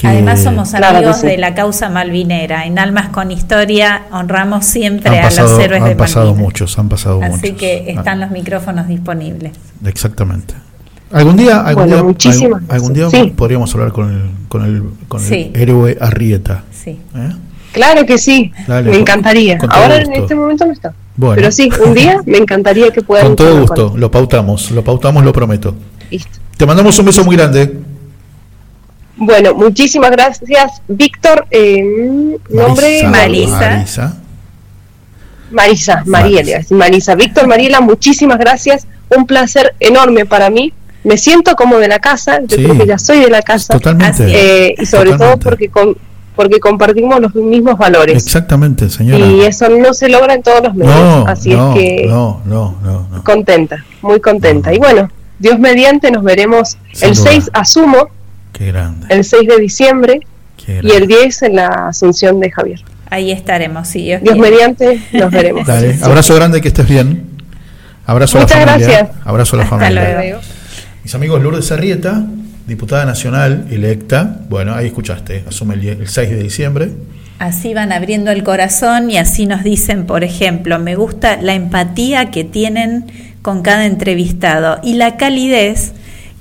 Que- 0.03 0.09
Además 0.09 0.43
somos 0.43 0.71
Claro 0.71 0.99
amigos 0.99 1.19
sí. 1.19 1.27
de 1.29 1.39
la 1.39 1.55
causa 1.55 1.89
malvinera. 1.89 2.67
En 2.67 2.79
Almas 2.79 3.09
con 3.09 3.31
Historia 3.31 4.03
honramos 4.13 4.65
siempre 4.67 5.19
han 5.19 5.25
a 5.25 5.31
los 5.31 5.59
héroes 5.59 5.83
de 5.85 5.91
han 5.93 5.97
pasado 5.97 6.27
Malvinas. 6.27 6.45
muchos, 6.45 6.79
han 6.79 6.89
pasado 6.89 7.23
Así 7.23 7.31
muchos. 7.53 7.59
que 7.59 7.91
están 7.91 8.23
Ah, 8.23 8.27
los 8.27 8.31
micrófonos 8.33 8.89
disponibles. 8.89 9.53
Exactamente. 9.85 10.55
Algún 11.13 11.37
día, 11.37 11.61
algún 11.61 11.87
Bueno, 11.89 12.15
día, 12.15 12.31
algún, 12.33 12.67
algún 12.71 12.93
día. 12.95 13.11
Sí. 13.11 13.33
podríamos 13.37 13.75
hablar 13.75 13.93
con 13.93 14.11
el, 14.13 14.31
con 14.49 14.65
el, 14.65 14.83
con 15.09 15.21
Sí. 15.21 15.51
el 15.55 15.61
héroe 15.61 15.97
Arrieta. 16.01 16.65
Sí. 16.73 16.99
¿eh? 17.15 17.33
Claro 17.73 18.05
que 18.05 18.19
sí, 18.19 18.53
Dale, 18.67 18.91
me 18.91 18.99
encantaría. 18.99 19.59
Ahora 19.71 19.97
en 19.97 20.13
este 20.13 20.35
momento 20.35 20.67
no 20.67 20.73
está. 20.73 20.93
Bueno. 21.17 21.37
Pero 21.37 21.53
sí, 21.53 21.71
un 21.87 21.95
día 21.95 22.21
me 22.27 22.39
encantaría 22.39 22.91
que 22.91 23.03
puedan. 23.03 23.27
Con 23.29 23.37
todo 23.37 23.61
gusto, 23.61 23.93
lo 23.97 24.11
pautamos, 24.11 24.71
lo 24.73 24.83
pautamos, 24.83 25.25
lo 25.25 25.33
prometo. 25.33 25.75
Listo. 26.11 26.39
Te 26.57 26.67
mandamos 26.67 26.99
un 26.99 27.07
beso 27.07 27.25
muy 27.25 27.37
grande. 27.37 27.79
Bueno, 29.25 29.55
muchísimas 29.55 30.11
gracias, 30.11 30.83
Víctor. 30.89 31.47
Eh, 31.51 32.39
nombre 32.51 33.05
Marisa. 33.07 33.57
Marisa. 33.61 34.17
Marisa, 35.51 36.03
María, 36.07 36.43
le 36.43 36.51
iba 36.51 36.57
a 36.59 36.63
decir 36.63 36.77
Marisa. 36.77 37.15
Víctor, 37.15 37.47
Mariela, 37.47 37.81
muchísimas 37.81 38.39
gracias. 38.39 38.87
Un 39.15 39.27
placer 39.27 39.75
enorme 39.81 40.25
para 40.27 40.49
mí 40.51 40.73
me 41.05 41.19
siento 41.19 41.55
como 41.57 41.79
de 41.79 41.89
la 41.89 41.99
casa, 41.99 42.41
yo 42.47 42.57
Sí. 42.57 42.65
creo 42.65 42.79
que 42.79 42.87
ya 42.87 42.99
soy 42.99 43.21
de 43.21 43.29
la 43.31 43.43
casa, 43.43 43.75
Totalmente. 43.75 44.25
eh, 44.29 44.75
y 44.79 44.87
sobre 44.87 45.13
todo 45.17 45.37
porque 45.39 45.69
con- 45.69 45.97
porque 46.35 46.59
compartimos 46.61 47.21
los 47.21 47.35
mismos 47.35 47.77
valores. 47.77 48.25
Exactamente, 48.25 48.89
señora. 48.89 49.27
Y 49.27 49.43
eso 49.43 49.69
no 49.69 49.93
se 49.93 50.09
logra 50.09 50.33
en 50.33 50.43
todos 50.43 50.63
los 50.63 50.75
medios, 50.75 50.95
no, 50.97 51.27
así 51.29 51.51
no, 51.51 51.75
es 51.75 51.79
que 51.79 52.07
no, 52.09 52.41
no, 52.47 52.75
no, 52.83 53.07
no. 53.11 53.23
contenta, 53.25 53.85
muy 54.01 54.19
contenta. 54.21 54.73
Y 54.73 54.79
bueno, 54.79 55.11
Dios 55.39 55.59
mediante 55.59 56.11
nos 56.11 56.25
veremos 56.25 56.79
Sin 56.95 57.11
el 57.11 57.15
duda. 57.17 57.31
6 57.33 57.51
asumo, 57.53 58.09
Qué 58.53 58.67
grande. 58.67 59.07
el 59.11 59.25
6 59.25 59.49
de 59.49 59.59
diciembre 59.59 60.21
y 60.67 60.91
el 60.91 61.07
10 61.07 61.43
en 61.43 61.57
la 61.57 61.67
Asunción 61.89 62.39
de 62.41 62.51
Javier. 62.51 62.81
Ahí 63.11 63.31
estaremos, 63.31 63.89
si 63.89 64.05
Dios 64.05 64.37
mediante 64.39 65.01
nos 65.13 65.31
veremos. 65.31 65.67
Dale, 65.67 65.99
abrazo 66.03 66.35
grande, 66.35 66.61
que 66.61 66.69
estés 66.69 66.89
bien. 66.89 67.31
Abrazo 68.07 68.39
Muchas 68.39 68.57
a 68.57 68.61
la 68.61 68.67
familia. 68.73 68.89
gracias. 68.89 69.17
Abrazo 69.27 69.57
a 69.57 69.59
la 69.59 69.65
Hasta 69.65 69.79
familia. 69.79 70.15
luego. 70.15 70.41
Mis 71.05 71.15
amigos 71.15 71.43
Lourdes 71.43 71.71
Arrieta, 71.73 72.25
diputada 72.67 73.05
nacional 73.05 73.67
electa. 73.71 74.41
Bueno, 74.49 74.75
ahí 74.75 74.87
escuchaste, 74.87 75.45
asume 75.49 75.75
el, 75.75 75.87
el 75.89 76.09
6 76.09 76.31
de 76.31 76.43
diciembre. 76.43 76.91
Así 77.39 77.75
van 77.75 77.93
abriendo 77.93 78.31
el 78.31 78.45
corazón 78.45 79.11
y 79.11 79.19
así 79.19 79.47
nos 79.47 79.65
dicen, 79.65 80.07
por 80.07 80.23
ejemplo, 80.25 80.79
me 80.79 80.95
gusta 80.95 81.37
la 81.43 81.55
empatía 81.55 82.31
que 82.31 82.45
tienen 82.45 83.07
con 83.43 83.63
cada 83.63 83.85
entrevistado 83.87 84.79
y 84.85 84.95
la 84.95 85.17
calidez 85.17 85.93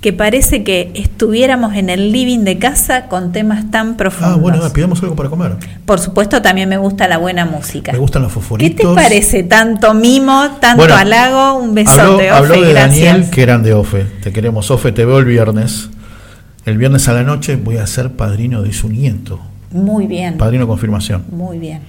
que 0.02 0.12
parece 0.14 0.64
que 0.64 0.91
estuviéramos 0.95 1.76
en 1.76 1.89
el 1.91 2.12
living 2.12 2.39
de 2.39 2.58
casa 2.58 3.06
con 3.08 3.32
temas 3.32 3.70
tan 3.70 3.97
profundos. 3.97 4.34
Ah, 4.34 4.36
bueno, 4.36 4.74
pidamos 4.74 5.02
algo 5.04 5.16
para 5.16 5.30
comer. 5.30 5.58
Por 5.86 5.99
supuesto, 5.99 6.41
también 6.41 6.68
me 6.68 6.78
gusta 6.78 7.08
la 7.08 7.20
buena 7.20 7.45
música. 7.45 7.91
Me 7.91 7.99
gustan 7.99 8.24
los 8.24 8.32
¿Qué 8.32 8.39
fosforitos. 8.39 8.95
te 8.95 8.95
parece? 9.02 9.43
Tanto 9.43 9.93
mimo, 9.93 10.58
tanto 10.60 10.78
Bueno, 10.78 10.95
halago, 10.95 11.60
un 11.60 11.76
besote, 11.76 12.30
Habló, 12.30 12.36
habló 12.36 12.54
Ofe, 12.56 12.66
de 12.66 12.74
gracias. 12.74 13.06
Daniel, 13.14 13.30
que 13.30 13.43
eran 13.43 13.62
de 13.64 13.74
Ofe. 13.74 14.06
Te 14.24 14.34
queremos, 14.34 14.72
Ofe. 14.72 14.91
Te 14.91 15.06
veo 15.06 15.20
el 15.20 15.26
viernes. 15.26 15.89
El 16.66 16.78
viernes 16.80 17.08
a 17.08 17.14
la 17.14 17.22
noche 17.24 17.56
voy 17.56 17.78
a 17.78 17.86
ser 17.86 18.12
padrino 18.12 18.64
de 18.64 18.74
su 18.74 18.89
nieto. 18.89 19.39
Muy 19.72 20.06
bien, 20.08 20.38
Padrino 20.38 20.68
confirmación. 20.68 21.24
muy 21.32 21.58
bien. 21.60 21.82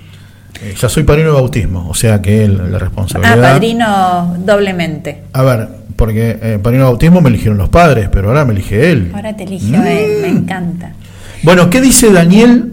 Eh, 0.62 0.74
ya 0.78 0.88
soy 0.88 1.02
padrino 1.02 1.28
de 1.30 1.34
bautismo, 1.34 1.88
o 1.88 1.94
sea 1.94 2.22
que 2.22 2.44
el- 2.44 2.70
la 2.70 2.76
Ah, 2.76 2.80
responsabilidad. 2.80 3.40
padrino 3.54 4.36
doblemente. 4.46 5.22
A 5.32 5.42
ver, 5.42 5.68
porque 5.96 6.38
eh, 6.40 6.58
padrino 6.62 6.84
de 6.84 6.90
bautismo 6.90 7.20
me 7.20 7.28
eligieron 7.30 7.58
los 7.58 7.68
padres, 7.68 8.08
pero 8.12 8.28
ahora 8.28 8.44
me 8.44 8.52
elige 8.52 8.90
él. 8.92 9.10
Ahora 9.14 9.36
te 9.36 9.44
eligió 9.44 9.78
Mm. 9.78 9.86
él, 9.86 10.10
me 10.22 10.28
encanta. 10.28 10.92
Bueno, 11.42 11.68
¿qué 11.70 11.80
dice 11.80 12.12
Daniel? 12.12 12.70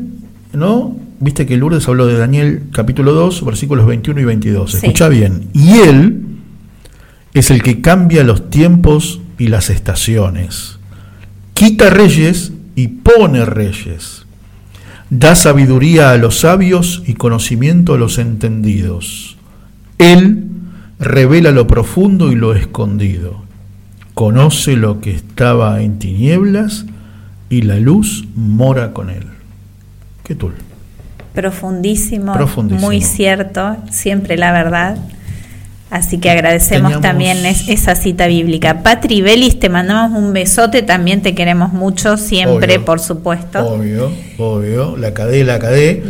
¿No? 0.54 0.96
Viste 1.20 1.46
que 1.46 1.58
Lourdes 1.58 1.88
habló 1.88 2.06
de 2.08 2.18
Daniel 2.18 2.64
capítulo 2.72 3.14
2, 3.14 3.44
versículos 3.44 3.86
21 3.86 4.22
y 4.22 4.26
22. 4.26 4.72
Sí. 4.72 4.78
Escucha 4.78 5.10
bien. 5.10 5.50
Y 5.54 5.80
él 5.80 6.22
es 7.34 7.52
el 7.52 7.62
que 7.64 7.82
cambia 7.82 8.24
los 8.24 8.50
tiempos 8.50 9.20
y 9.38 9.48
las 9.48 9.70
estaciones. 9.70 10.78
Quita 11.54 11.90
reyes 11.90 12.54
y 12.76 12.88
pone 12.88 13.44
reyes. 13.46 14.19
Da 15.10 15.36
sabiduría 15.36 16.12
a 16.12 16.18
los 16.18 16.40
sabios 16.42 17.02
y 17.08 17.16
conocimiento 17.16 17.96
a 17.96 17.98
los 17.98 18.20
entendidos. 18.20 19.38
Él 19.98 20.46
revela 21.00 21.52
lo 21.52 21.66
profundo 21.66 22.32
y 22.32 22.36
lo 22.36 22.54
escondido. 22.54 23.42
Conoce 24.14 24.76
lo 24.76 25.02
que 25.02 25.16
estaba 25.16 25.82
en 25.82 25.98
tinieblas 25.98 26.86
y 27.50 27.64
la 27.64 27.80
luz 27.80 28.28
mora 28.36 28.94
con 28.94 29.10
él. 29.10 29.26
¿Qué 30.24 30.36
tú? 30.36 30.52
Profundísimo, 31.34 32.34
Profundísimo. 32.34 32.86
muy 32.86 33.02
cierto, 33.02 33.78
siempre 33.90 34.38
la 34.38 34.52
verdad. 34.52 34.98
Así 35.92 36.20
que 36.20 36.30
agradecemos 36.30 36.92
Teníamos- 36.92 37.02
también 37.02 37.46
es- 37.48 37.68
esa 37.68 37.96
cita 37.96 38.28
bíblica. 38.28 38.84
Patri 38.84 39.22
Belis, 39.22 39.60
te 39.60 39.70
mandamos 39.70 40.18
un 40.18 40.34
besote, 40.34 40.84
también 40.84 41.22
te 41.24 41.34
queremos 41.34 41.74
mucho, 41.74 42.16
siempre, 42.18 42.76
Obvio. 42.76 42.86
por 42.86 43.00
supuesto. 43.00 43.60
Obvio, 43.68 44.12
obvio. 44.38 44.96
La 44.98 45.14
cadé, 45.16 45.44
la 45.44 45.58
cadé. 45.58 46.04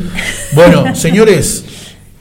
Bueno, 0.52 0.84
señores, 0.96 1.64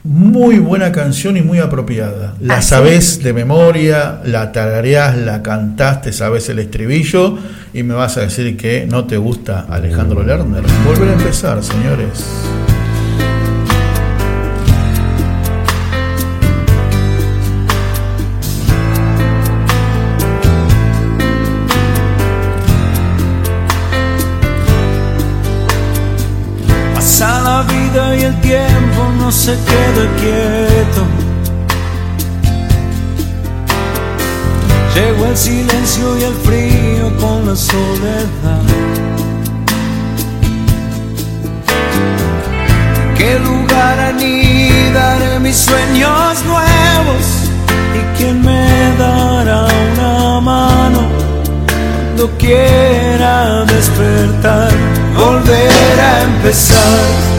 muy 0.05 0.59
buena 0.59 0.93
canción 0.93 1.35
y 1.35 1.41
muy 1.41 1.59
apropiada. 1.59 2.33
La 2.39 2.55
Ah, 2.57 2.61
¿sí? 2.61 2.69
sabés 2.69 3.21
de 3.21 3.33
memoria, 3.33 4.21
la 4.23 4.53
tarareás, 4.53 5.17
la 5.17 5.43
cantaste, 5.43 6.13
sabés 6.13 6.47
el 6.47 6.59
estribillo 6.59 7.37
y 7.73 7.83
me 7.83 7.93
vas 7.93 8.15
a 8.15 8.21
decir 8.21 8.55
que 8.55 8.87
no 8.89 9.03
te 9.03 9.17
gusta 9.17 9.65
Alejandro 9.69 10.23
Lerner. 10.23 10.63
Volver 10.85 11.09
a 11.09 11.13
empezar, 11.13 11.61
señores. 11.61 12.23
Se 29.49 29.55
queda 29.69 30.03
quieto. 30.21 31.01
Llegó 34.95 35.25
el 35.25 35.37
silencio 35.37 36.17
y 36.19 36.23
el 36.23 36.35
frío 36.47 37.17
con 37.19 37.47
la 37.47 37.55
soledad. 37.55 38.63
¿En 43.07 43.15
¿Qué 43.17 43.39
lugar 43.39 43.99
anidaré 44.11 45.39
mis 45.39 45.57
sueños 45.57 46.45
nuevos? 46.45 47.23
¿Y 47.97 48.17
quién 48.17 48.41
me 48.41 48.95
dará 48.99 49.65
una 49.91 50.41
mano 50.41 51.01
cuando 51.67 52.37
quiera 52.37 53.65
despertar? 53.65 54.71
Volver 55.15 55.99
a 55.99 56.21
empezar 56.23 57.38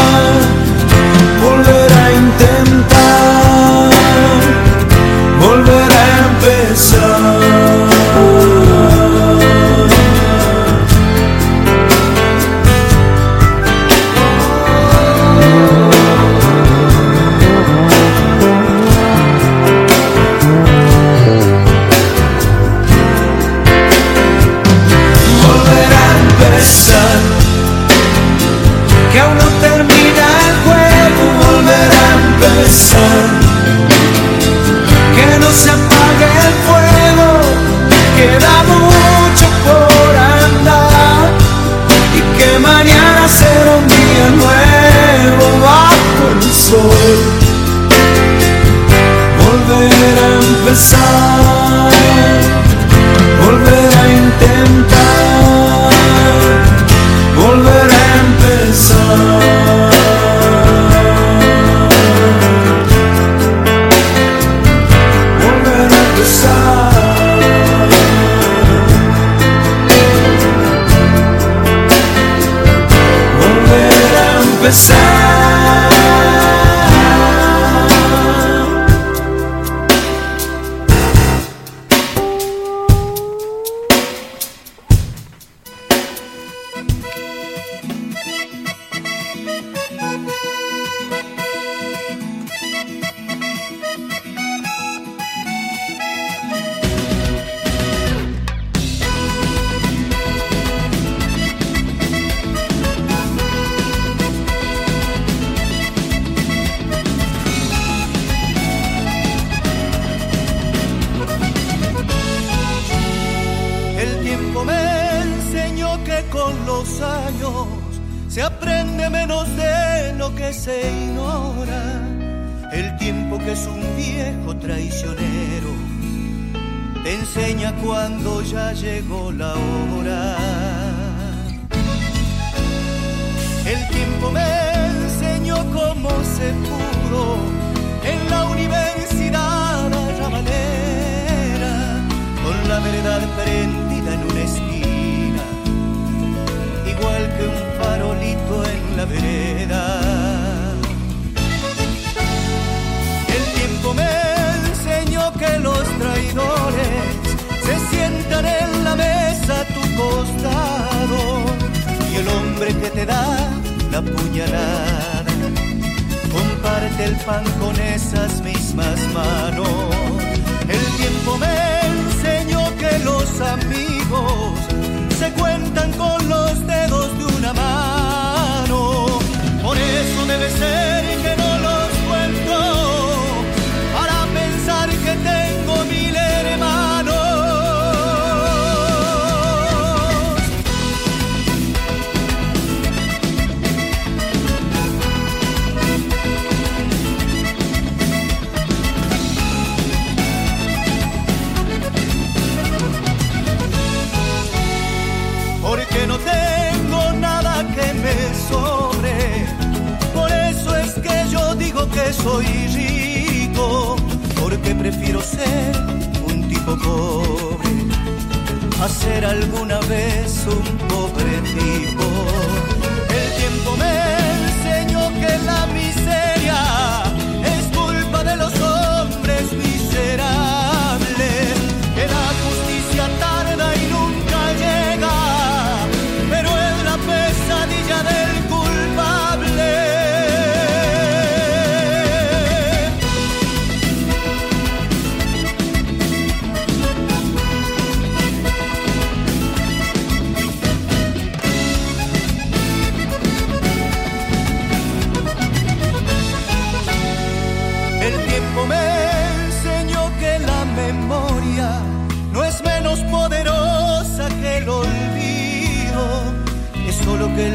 the 50.71 50.77
sun. 50.77 51.40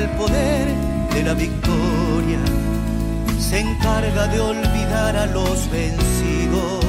el 0.06 0.12
poder 0.16 0.66
de 1.14 1.22
la 1.22 1.34
victoria 1.34 2.42
se 3.38 3.60
encarga 3.60 4.26
de 4.28 4.40
olvidar 4.40 5.16
a 5.16 5.26
los 5.26 5.70
vencidos. 5.70 6.84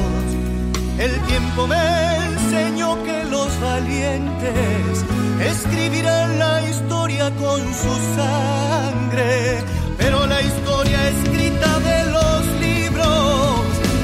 El 1.00 1.14
tiempo 1.32 1.68
me 1.68 1.86
enseñó 2.32 3.04
que 3.04 3.24
los 3.26 3.50
valientes 3.60 5.06
escribirán 5.52 6.40
la 6.40 6.56
historia 6.70 7.26
con 7.44 7.60
su 7.82 7.94
sangre, 8.20 9.64
pero 9.98 10.26
la 10.28 10.42
historia 10.42 11.00
escrita 11.10 11.80
de 11.90 12.00
los 12.18 12.42
libros 12.68 13.62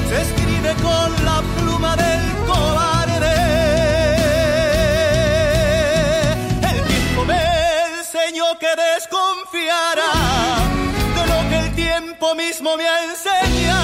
se 0.08 0.16
escribe 0.26 0.72
con 0.88 1.08
la 1.28 1.38
pluma 1.56 1.96
de 1.96 2.13
tiempo 12.24 12.34
mismo 12.34 12.76
me 12.76 12.88
ha 12.88 13.04
enseñado. 13.04 13.83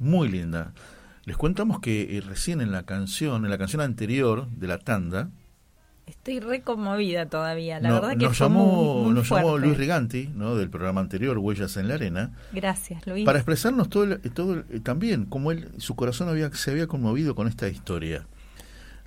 muy 0.00 0.28
linda. 0.28 0.72
Les 1.26 1.36
contamos 1.36 1.78
que 1.80 2.16
eh, 2.16 2.20
recién 2.22 2.60
en 2.60 2.72
la 2.72 2.82
canción, 2.82 3.44
en 3.44 3.50
la 3.50 3.58
canción 3.58 3.80
anterior 3.82 4.48
de 4.48 4.66
la 4.66 4.78
tanda, 4.78 5.28
Estoy 6.06 6.40
re 6.40 6.62
conmovida 6.62 7.26
todavía, 7.26 7.78
la 7.78 7.88
no- 7.90 7.94
verdad 8.00 8.10
que 8.18 8.24
nos, 8.24 8.36
fue 8.36 8.46
llamó, 8.48 8.94
muy, 8.94 9.04
muy 9.04 9.14
nos 9.14 9.28
llamó. 9.30 9.58
Luis 9.58 9.76
Riganti, 9.76 10.28
¿no? 10.34 10.56
del 10.56 10.68
programa 10.68 11.00
anterior, 11.00 11.38
Huellas 11.38 11.76
en 11.76 11.86
la 11.86 11.94
Arena, 11.94 12.32
Gracias, 12.52 13.06
Luis. 13.06 13.24
para 13.24 13.38
expresarnos 13.38 13.88
todo, 13.88 14.02
el- 14.04 14.20
todo 14.32 14.54
el- 14.54 14.64
eh, 14.70 14.80
también 14.80 15.24
cómo 15.26 15.52
él, 15.52 15.68
su 15.78 15.94
corazón 15.94 16.28
había, 16.28 16.50
se 16.52 16.72
había 16.72 16.88
conmovido 16.88 17.36
con 17.36 17.46
esta 17.46 17.68
historia. 17.68 18.26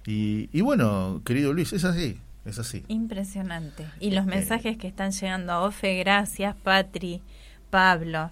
Y, 0.06 0.50
y 0.54 0.62
bueno, 0.62 1.22
querido 1.26 1.52
Luis, 1.52 1.74
es 1.74 1.84
así, 1.84 2.20
es 2.46 2.58
así. 2.60 2.86
Impresionante. 2.88 3.86
Y 4.00 4.12
los 4.12 4.26
mensajes 4.26 4.78
que 4.78 4.88
están 4.88 5.12
llegando 5.12 5.52
a 5.52 5.60
Ofe, 5.62 5.98
gracias, 6.00 6.56
Patri, 6.64 7.22
Pablo. 7.70 8.32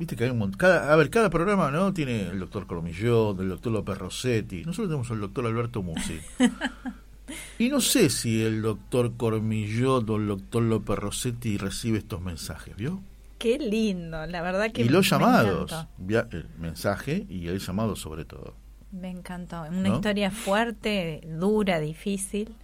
Viste 0.00 0.16
que 0.16 0.24
hay 0.24 0.30
un 0.30 0.38
montón. 0.38 0.56
Cada, 0.58 0.90
a 0.90 0.96
ver, 0.96 1.10
cada 1.10 1.28
programa 1.28 1.70
no 1.70 1.92
tiene 1.92 2.22
el 2.22 2.40
doctor 2.40 2.66
Cormillot, 2.66 3.38
el 3.38 3.50
doctor 3.50 3.70
López 3.70 3.98
Rossetti. 3.98 4.64
Nosotros 4.64 4.88
tenemos 4.88 5.10
al 5.10 5.20
doctor 5.20 5.44
Alberto 5.44 5.82
Musi. 5.82 6.18
y 7.58 7.68
no 7.68 7.82
sé 7.82 8.08
si 8.08 8.42
el 8.42 8.62
doctor 8.62 9.12
Cormillot 9.18 10.08
o 10.08 10.16
el 10.16 10.26
doctor 10.28 10.62
López 10.62 10.98
Rossetti 10.98 11.58
recibe 11.58 11.98
estos 11.98 12.22
mensajes, 12.22 12.74
¿vio? 12.76 13.02
Qué 13.36 13.58
lindo, 13.58 14.24
la 14.26 14.40
verdad 14.40 14.72
que 14.72 14.80
Y 14.80 14.88
los 14.88 15.04
me 15.04 15.10
llamados, 15.10 15.86
via- 15.98 16.26
el 16.30 16.46
mensaje 16.58 17.26
y 17.28 17.48
el 17.48 17.58
llamado 17.58 17.94
sobre 17.94 18.24
todo. 18.24 18.54
Me 18.92 19.10
encantó. 19.10 19.60
Una 19.64 19.88
¿No? 19.90 19.94
historia 19.96 20.30
fuerte, 20.30 21.20
dura, 21.38 21.78
difícil, 21.78 22.54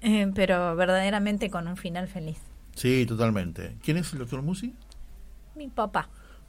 eh, 0.00 0.30
pero 0.32 0.76
verdaderamente 0.76 1.50
con 1.50 1.66
un 1.66 1.76
final 1.76 2.06
feliz. 2.06 2.38
Sí, 2.76 3.04
totalmente. 3.04 3.76
¿Quién 3.82 3.96
es 3.96 4.12
el 4.12 4.20
doctor 4.20 4.42
Musi? 4.42 4.74
Mi 5.56 5.66
papá. 5.66 6.08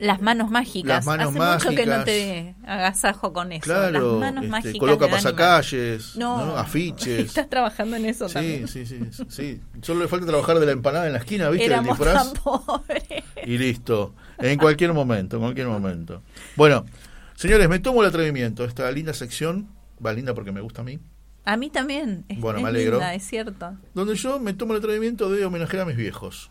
Las 0.00 0.20
manos 0.22 0.50
mágicas. 0.50 1.04
Las 1.04 1.06
manos 1.06 1.36
Hace 1.36 1.68
mucho 1.68 1.76
que 1.76 1.86
no 1.86 2.04
te 2.04 2.54
agasajo 2.66 3.32
con 3.32 3.52
eso. 3.52 3.62
Claro, 3.64 4.12
Las 4.12 4.20
manos 4.20 4.44
este, 4.44 4.50
mágicas. 4.50 4.78
coloca 4.78 5.08
pasacalles, 5.08 6.16
No. 6.16 6.44
¿no? 6.46 6.56
afiches. 6.56 7.18
Estás 7.28 7.48
trabajando 7.48 7.96
en 7.96 8.06
eso 8.06 8.28
Sí, 8.28 8.34
también. 8.34 8.68
sí, 8.68 8.86
sí, 8.86 8.98
sí, 9.12 9.24
sí. 9.28 9.60
Solo 9.82 10.00
le 10.02 10.08
falta 10.08 10.26
trabajar 10.26 10.58
de 10.58 10.66
la 10.66 10.72
empanada 10.72 11.06
en 11.06 11.12
la 11.12 11.18
esquina, 11.18 11.48
¿viste? 11.50 11.66
Éramos 11.66 11.98
el 11.98 12.04
disfraz. 12.06 12.32
tan 12.32 12.42
pobres. 12.42 13.02
Y 13.44 13.58
listo. 13.58 14.14
En 14.38 14.58
cualquier 14.58 14.92
momento, 14.92 15.36
en 15.36 15.42
cualquier 15.42 15.66
momento. 15.68 16.22
Bueno, 16.56 16.84
señores, 17.34 17.68
me 17.68 17.78
tomo 17.78 18.02
el 18.02 18.08
atrevimiento. 18.08 18.64
Esta 18.64 18.90
linda 18.90 19.12
sección, 19.12 19.68
va 20.04 20.12
linda 20.12 20.34
porque 20.34 20.52
me 20.52 20.60
gusta 20.60 20.80
a 20.82 20.84
mí, 20.84 20.98
A 21.44 21.56
mí 21.56 21.68
también. 21.70 22.24
Es, 22.28 22.38
Bueno, 22.40 22.58
es 22.58 22.62
me 22.64 22.68
alegro. 22.70 22.92
linda, 22.98 23.14
es 23.14 23.22
cierto. 23.26 23.74
donde 23.94 24.14
yo 24.14 24.38
me 24.38 24.52
tomo 24.54 24.72
el 24.72 24.78
atrevimiento 24.78 25.30
de 25.30 25.44
homenajear 25.44 25.82
a 25.82 25.86
mis 25.86 25.96
viejos, 25.96 26.50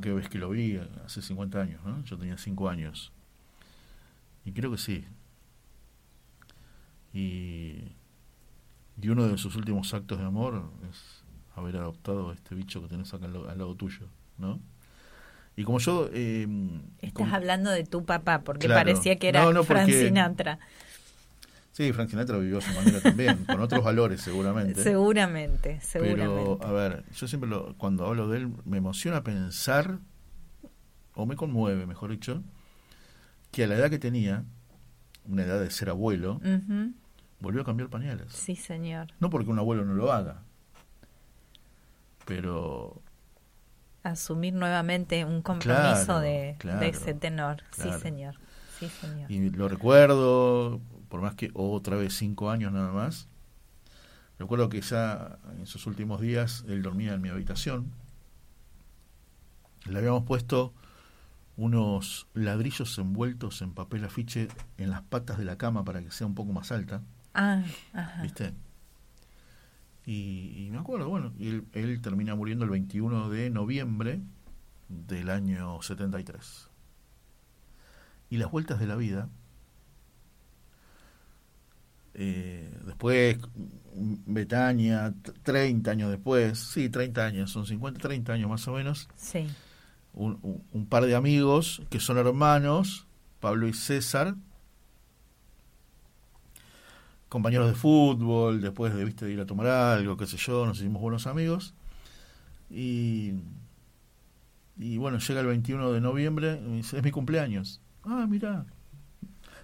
La 0.00 0.12
última 0.12 0.14
que 0.14 0.20
vez 0.22 0.28
que 0.30 0.38
lo 0.38 0.48
vi, 0.50 0.80
hace 1.04 1.20
50 1.22 1.60
años, 1.60 1.80
¿no? 1.84 2.02
Yo 2.04 2.16
tenía 2.16 2.38
5 2.38 2.68
años. 2.70 3.12
Y 4.44 4.52
creo 4.52 4.70
que 4.70 4.78
sí. 4.78 5.04
Y, 7.12 7.92
y 9.00 9.08
uno 9.08 9.26
de 9.28 9.36
sus 9.38 9.56
últimos 9.56 9.92
actos 9.94 10.18
de 10.18 10.24
amor 10.24 10.70
es 10.90 11.22
haber 11.56 11.76
adoptado 11.76 12.30
a 12.30 12.34
este 12.34 12.54
bicho 12.54 12.80
que 12.82 12.88
tenés 12.88 13.12
acá 13.12 13.26
al, 13.26 13.32
lado- 13.32 13.48
al 13.50 13.58
lado 13.58 13.74
tuyo, 13.74 14.06
¿no? 14.38 14.60
Y 15.56 15.64
como 15.64 15.78
yo... 15.80 16.08
eh, 16.12 16.46
Estás 17.00 17.12
como- 17.12 17.34
hablando 17.34 17.70
de 17.70 17.84
tu 17.84 18.04
papá, 18.04 18.40
porque 18.42 18.66
Claro. 18.66 18.80
parecía 18.88 19.16
que 19.16 19.28
era 19.28 19.42
No, 19.42 19.52
no, 19.52 19.64
Frank 19.64 19.82
porque- 19.86 20.06
Sinatra. 20.06 20.58
Sí, 21.72 21.92
Frank 21.92 22.10
Sinatra 22.10 22.36
vivió 22.38 22.58
a 22.58 22.60
su 22.60 22.72
manera 22.74 23.00
también, 23.00 23.44
con 23.44 23.60
otros 23.60 23.82
valores 23.84 24.20
seguramente. 24.20 24.82
Seguramente, 24.82 25.80
seguramente. 25.80 26.56
Pero, 26.58 26.58
a 26.62 26.72
ver, 26.72 27.04
yo 27.12 27.28
siempre 27.28 27.48
lo, 27.48 27.76
cuando 27.78 28.06
hablo 28.06 28.28
de 28.28 28.38
él 28.38 28.52
me 28.64 28.78
emociona 28.78 29.22
pensar, 29.22 29.98
o 31.14 31.26
me 31.26 31.36
conmueve, 31.36 31.86
mejor 31.86 32.10
dicho, 32.10 32.42
que 33.52 33.64
a 33.64 33.66
la 33.66 33.76
edad 33.76 33.88
que 33.90 33.98
tenía, 33.98 34.44
una 35.24 35.44
edad 35.44 35.60
de 35.60 35.70
ser 35.70 35.90
abuelo, 35.90 36.40
volvió 37.38 37.62
a 37.62 37.64
cambiar 37.64 37.88
pañales. 37.88 38.32
Sí, 38.32 38.56
señor. 38.56 39.08
No 39.20 39.30
porque 39.30 39.50
un 39.50 39.58
abuelo 39.58 39.84
no 39.84 39.94
lo 39.94 40.12
haga, 40.12 40.42
pero 42.26 43.00
Asumir 44.02 44.54
nuevamente 44.54 45.24
un 45.26 45.42
compromiso 45.42 46.04
Claro, 46.06 46.20
de, 46.20 46.56
claro, 46.58 46.80
de 46.80 46.88
ese 46.88 47.12
tenor. 47.12 47.62
claro. 47.70 47.92
Sí, 47.92 48.00
señor. 48.00 48.34
Sí, 48.78 48.88
señor. 48.88 49.30
y 49.30 49.50
lo 49.50 49.68
recuerdo, 49.68 50.80
por 51.10 51.20
más 51.20 51.34
que 51.34 51.50
otra 51.52 51.96
vez 51.96 52.14
cinco 52.16 52.50
años 52.50 52.72
nada 52.72 52.92
más, 52.92 53.28
recuerdo 54.38 54.70
que 54.70 54.80
ya 54.80 55.38
en 55.58 55.66
sus 55.66 55.86
últimos 55.86 56.22
días 56.22 56.64
él 56.68 56.82
dormía 56.82 57.12
en 57.12 57.20
mi 57.20 57.28
habitación, 57.28 57.90
le 59.86 59.98
habíamos 59.98 60.24
puesto 60.24 60.72
unos 61.56 62.26
ladrillos 62.32 62.96
envueltos 62.98 63.60
en 63.60 63.74
papel 63.74 64.04
afiche 64.04 64.48
en 64.78 64.88
las 64.90 65.02
patas 65.02 65.36
de 65.36 65.44
la 65.44 65.58
cama 65.58 65.84
para 65.84 66.00
que 66.02 66.10
sea 66.10 66.26
un 66.26 66.34
poco 66.34 66.52
más 66.52 66.72
alta, 66.72 67.02
Ah, 67.34 67.62
ajá. 67.92 68.22
¿viste? 68.22 68.54
Y, 70.06 70.54
y 70.66 70.70
me 70.70 70.78
acuerdo, 70.78 71.08
bueno, 71.08 71.32
él, 71.38 71.66
él 71.72 72.00
termina 72.00 72.34
muriendo 72.34 72.64
el 72.64 72.70
21 72.70 73.28
de 73.28 73.50
noviembre 73.50 74.20
del 74.88 75.30
año 75.30 75.80
73. 75.82 76.68
Y 78.30 78.38
las 78.38 78.50
vueltas 78.50 78.80
de 78.80 78.86
la 78.86 78.96
vida, 78.96 79.28
eh, 82.22 82.70
después 82.84 83.38
Betania, 83.94 85.14
t- 85.22 85.32
30 85.42 85.90
años 85.90 86.10
después, 86.10 86.58
sí, 86.58 86.90
30 86.90 87.24
años, 87.24 87.50
son 87.50 87.64
50, 87.66 87.98
30 87.98 88.34
años 88.34 88.50
más 88.50 88.66
o 88.68 88.72
menos, 88.74 89.08
Sí. 89.16 89.46
un, 90.12 90.38
un- 90.42 90.62
un 90.72 90.86
par 90.86 91.06
de 91.06 91.14
amigos 91.14 91.82
que 91.88 91.98
son 91.98 92.18
hermanos, 92.18 93.06
Pablo 93.40 93.66
y 93.68 93.72
César, 93.72 94.34
compañeros 97.28 97.68
de 97.68 97.74
fútbol, 97.74 98.60
después 98.60 98.94
de, 98.94 99.04
¿viste, 99.04 99.24
de 99.24 99.32
ir 99.32 99.40
a 99.40 99.46
tomar 99.46 99.66
algo, 99.68 100.16
qué 100.16 100.26
sé 100.26 100.36
yo, 100.36 100.66
nos 100.66 100.78
hicimos 100.78 101.00
buenos 101.00 101.26
amigos. 101.26 101.74
Y, 102.68 103.34
y 104.78 104.98
bueno, 104.98 105.18
llega 105.18 105.40
el 105.40 105.46
21 105.46 105.92
de 105.92 106.00
noviembre, 106.00 106.60
es 106.80 107.02
mi 107.02 107.10
cumpleaños. 107.10 107.80
Ah, 108.04 108.26
mira, 108.28 108.66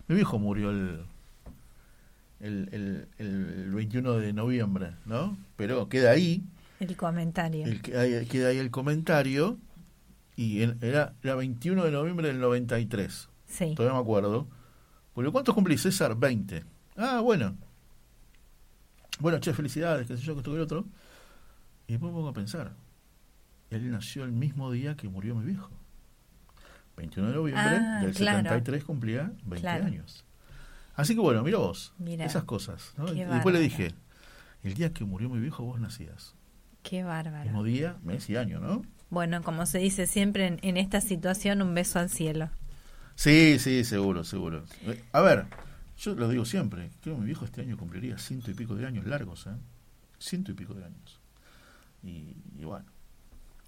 mi 0.08 0.14
viejo 0.14 0.38
murió 0.38 0.70
el, 0.70 1.00
el, 2.46 2.68
el, 2.72 3.08
el 3.18 3.70
21 3.72 4.12
de 4.18 4.32
noviembre, 4.32 4.92
¿no? 5.04 5.36
Pero 5.56 5.88
queda 5.88 6.10
ahí, 6.12 6.42
El 6.80 6.96
comentario. 6.96 7.64
el, 7.66 7.80
queda 7.82 8.48
ahí 8.48 8.58
el 8.58 8.70
comentario, 8.70 9.58
y 10.36 10.62
era, 10.62 11.14
era 11.22 11.34
21 11.34 11.84
de 11.84 11.90
noviembre 11.90 12.28
del 12.28 12.40
93. 12.40 13.28
Sí. 13.46 13.74
Todavía 13.74 13.94
me 13.94 14.02
acuerdo. 14.02 14.46
Porque 15.14 15.30
¿cuántos 15.30 15.54
cumplís, 15.54 15.82
César? 15.82 16.14
20. 16.16 16.64
Ah, 16.96 17.20
bueno. 17.20 17.56
Bueno, 19.18 19.38
che, 19.38 19.54
felicidades, 19.54 20.06
qué 20.06 20.16
sé 20.16 20.22
yo, 20.22 20.34
que 20.34 20.40
esto 20.40 20.50
que 20.50 20.56
el 20.56 20.62
otro. 20.62 20.84
Y 21.88 21.92
después 21.92 22.12
me 22.12 22.16
pongo 22.16 22.28
a 22.28 22.34
pensar. 22.34 22.72
Él 23.70 23.90
nació 23.90 24.24
el 24.24 24.32
mismo 24.32 24.70
día 24.70 24.94
que 24.96 25.08
murió 25.08 25.34
mi 25.34 25.46
viejo. 25.46 25.70
21 26.98 27.28
de 27.30 27.34
noviembre 27.34 27.64
Ah, 27.64 28.00
del 28.02 28.14
claro. 28.14 28.38
73 28.38 28.84
cumplía 28.84 29.32
20 29.44 29.60
Claro. 29.60 29.84
años. 29.86 30.24
Así 30.96 31.14
que 31.14 31.20
bueno, 31.20 31.42
mira 31.42 31.58
vos, 31.58 31.92
Mira, 31.98 32.24
esas 32.24 32.44
cosas. 32.44 32.92
¿no? 32.96 33.12
Y 33.12 33.22
después 33.24 33.54
le 33.54 33.60
dije, 33.60 33.94
el 34.62 34.74
día 34.74 34.92
que 34.92 35.04
murió 35.04 35.28
mi 35.28 35.38
viejo 35.40 35.62
vos 35.62 35.78
nacías. 35.78 36.34
Qué 36.82 37.04
bárbaro. 37.04 37.44
Mismo 37.44 37.62
día, 37.64 37.96
mes 38.02 38.28
y 38.30 38.36
año, 38.36 38.60
¿no? 38.60 38.82
Bueno, 39.10 39.42
como 39.42 39.66
se 39.66 39.78
dice 39.78 40.06
siempre 40.06 40.46
en, 40.46 40.58
en 40.62 40.76
esta 40.76 41.00
situación, 41.00 41.62
un 41.62 41.74
beso 41.74 41.98
al 41.98 42.08
cielo. 42.10 42.50
Sí, 43.14 43.58
sí, 43.58 43.84
seguro, 43.84 44.24
seguro. 44.24 44.64
A 45.12 45.20
ver, 45.20 45.46
yo 45.98 46.14
lo 46.14 46.28
digo 46.28 46.44
siempre, 46.44 46.90
creo 47.02 47.14
que 47.14 47.20
mi 47.20 47.26
viejo 47.26 47.44
este 47.44 47.60
año 47.62 47.76
cumpliría 47.76 48.18
ciento 48.18 48.50
y 48.50 48.54
pico 48.54 48.74
de 48.74 48.86
años 48.86 49.06
largos, 49.06 49.46
¿eh? 49.46 49.50
Ciento 50.18 50.50
y 50.52 50.54
pico 50.54 50.74
de 50.74 50.84
años. 50.84 51.20
Y, 52.02 52.36
y 52.58 52.64
bueno, 52.64 52.86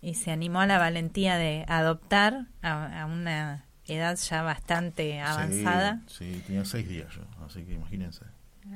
Y 0.00 0.14
se 0.14 0.30
animó 0.30 0.60
a 0.60 0.66
la 0.66 0.78
valentía 0.78 1.36
de 1.36 1.64
adoptar 1.68 2.46
a, 2.62 3.02
a 3.02 3.06
una 3.06 3.64
edad 3.88 4.16
ya 4.16 4.42
bastante 4.42 5.20
avanzada. 5.20 6.02
Sí, 6.06 6.34
sí, 6.34 6.42
tenía 6.46 6.64
seis 6.64 6.88
días 6.88 7.08
yo, 7.14 7.22
así 7.44 7.64
que 7.64 7.72
imagínense. 7.74 8.24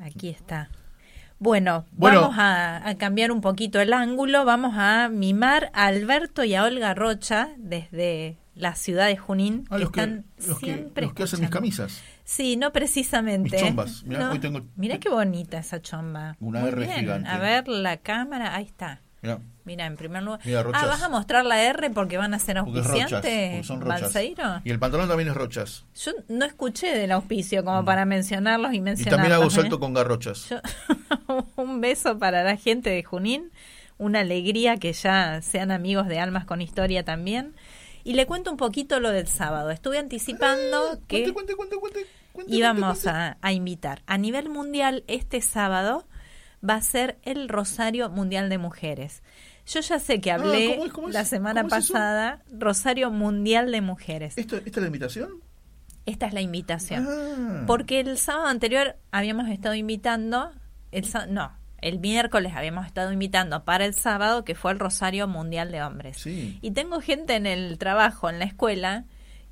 Aquí 0.03 0.29
está. 0.31 0.71
Bueno, 1.39 1.85
Bueno. 1.93 2.21
vamos 2.23 2.39
a, 2.39 2.89
a 2.89 2.95
cambiar 2.97 3.33
un 3.33 3.41
poquito 3.41 3.81
el 3.81 3.93
ángulo. 3.93 4.45
Vamos 4.45 4.75
a 4.77 5.09
mimar 5.09 5.71
a 5.75 5.87
Alberto 5.87 6.45
y 6.45 6.55
a 6.55 6.63
Olga 6.65 6.95
Rocha 6.95 7.49
desde 7.59 8.39
la 8.55 8.75
ciudad 8.77 9.07
de 9.09 9.17
Junín. 9.17 9.65
Ah, 9.69 9.79
los 9.79 9.91
que, 9.91 10.01
están 10.01 10.25
los 10.47 10.59
que, 10.61 10.67
siempre 10.67 11.07
los 11.07 11.15
que 11.15 11.23
hacen 11.25 11.41
mis 11.41 11.51
camisas. 11.51 12.01
Sí, 12.25 12.57
no 12.57 12.73
precisamente. 12.73 13.57
Mis 13.57 13.61
chombas. 13.61 14.05
Mirá, 14.05 14.21
No. 14.21 14.31
hoy 14.31 14.39
tengo- 14.39 14.63
Mirá 14.77 14.99
qué 14.99 15.09
bonita 15.09 15.59
esa 15.59 15.83
chomba. 15.83 16.37
Una 16.39 16.61
Muy 16.61 16.69
R 16.71 16.81
bien. 16.87 17.01
gigante. 17.01 17.29
A 17.29 17.39
ver 17.39 17.67
la 17.67 17.97
cámara, 17.97 18.55
ahí 18.55 18.65
está. 18.67 19.01
Mirá, 19.21 19.41
Mira, 19.65 19.87
en 19.87 19.97
primer 19.97 20.23
lugar. 20.23 20.41
Mira, 20.45 20.65
ah. 20.75 20.87
¿vas 20.87 21.03
a 21.03 21.09
mostrar 21.09 21.45
la 21.45 21.63
R 21.63 21.91
porque 21.91 22.17
van 22.19 22.35
a 22.35 22.39
ser 22.39 22.59
auspiciantes? 22.59 23.65
Y 24.65 24.71
el 24.71 24.79
pantalón 24.79 25.09
también 25.09 25.29
es 25.29 25.35
rochas. 25.37 25.85
Yo 25.95 26.13
no 26.29 26.45
escuché 26.45 26.97
del 26.97 27.13
auspicio 27.13 27.65
como 27.65 27.85
para 27.85 28.05
mencionarlos 28.05 28.73
y 28.73 28.75
Mm. 28.75 28.75
Y 28.77 28.81
mencionarlos. 28.81 29.17
también 29.19 29.33
hago 29.41 29.47
¿eh? 29.47 29.55
salto 29.55 29.79
con 29.79 29.95
garrochas. 29.95 30.49
Yo- 30.49 30.61
un 31.57 31.81
beso 31.81 32.19
para 32.19 32.43
la 32.43 32.57
gente 32.57 32.91
de 32.91 33.03
Junín, 33.05 33.51
una 33.99 34.21
alegría 34.21 34.79
que 34.79 34.93
ya 34.93 35.41
sean 35.43 35.71
amigos 35.71 36.09
de 36.09 36.19
Almas 36.19 36.45
con 36.45 36.61
Historia 36.61 37.05
también. 37.05 37.55
Y 38.05 38.15
le 38.15 38.27
cuento 38.27 38.51
un 38.51 38.57
poquito 38.57 38.99
lo 38.99 39.11
del 39.11 39.29
sábado. 39.29 39.71
Estuve 39.71 39.99
anticipando 39.99 40.99
que 41.07 41.33
Cuente, 41.33 41.55
cuente, 41.55 41.77
cuente, 41.77 42.07
cuente, 42.33 42.53
íbamos 42.53 43.07
a 43.07 43.53
invitar. 43.53 44.03
A 44.07 44.19
nivel 44.19 44.49
mundial, 44.49 45.05
este 45.07 45.41
sábado 45.41 46.05
va 46.69 46.75
a 46.75 46.83
ser 46.83 47.19
el 47.23 47.49
Rosario 47.49 48.09
Mundial 48.11 48.49
de 48.49 48.59
Mujeres. 48.59 49.23
Yo 49.67 49.81
ya 49.81 49.99
sé 49.99 50.21
que 50.21 50.31
hablé 50.33 50.67
Ah, 50.67 50.75
¿cómo 50.75 50.87
es? 50.87 50.93
¿Cómo 50.93 51.09
es? 51.09 51.15
la 51.15 51.25
semana 51.25 51.67
pasada, 51.69 52.43
Rosario 52.51 53.11
Mundial 53.11 53.71
de 53.71 53.81
Mujeres. 53.81 54.37
¿Esto, 54.37 54.57
¿Esta 54.57 54.69
es 54.71 54.77
la 54.79 54.87
invitación? 54.87 55.31
Esta 56.05 56.27
es 56.27 56.33
la 56.33 56.41
invitación. 56.41 57.07
Ah. 57.09 57.65
Porque 57.67 58.01
el 58.01 58.19
sábado 58.19 58.47
anterior 58.49 58.97
habíamos 59.13 59.49
estado 59.49 59.75
invitando, 59.75 60.51
el 60.91 61.07
no, 61.29 61.53
el 61.81 61.99
miércoles 62.01 62.55
habíamos 62.57 62.87
estado 62.87 63.13
invitando 63.13 63.65
para 63.65 63.85
el 63.85 63.95
sábado 63.95 64.45
que 64.45 64.55
fue 64.55 64.73
el 64.73 64.79
Rosario 64.79 65.29
Mundial 65.29 65.71
de 65.71 65.83
Hombres. 65.83 66.17
Sí. 66.19 66.59
Y 66.61 66.73
tengo 66.73 67.01
gente 67.01 67.35
en 67.37 67.47
el 67.47 67.79
trabajo, 67.79 68.31
en 68.31 68.39
la 68.39 68.45
escuela, 68.45 69.05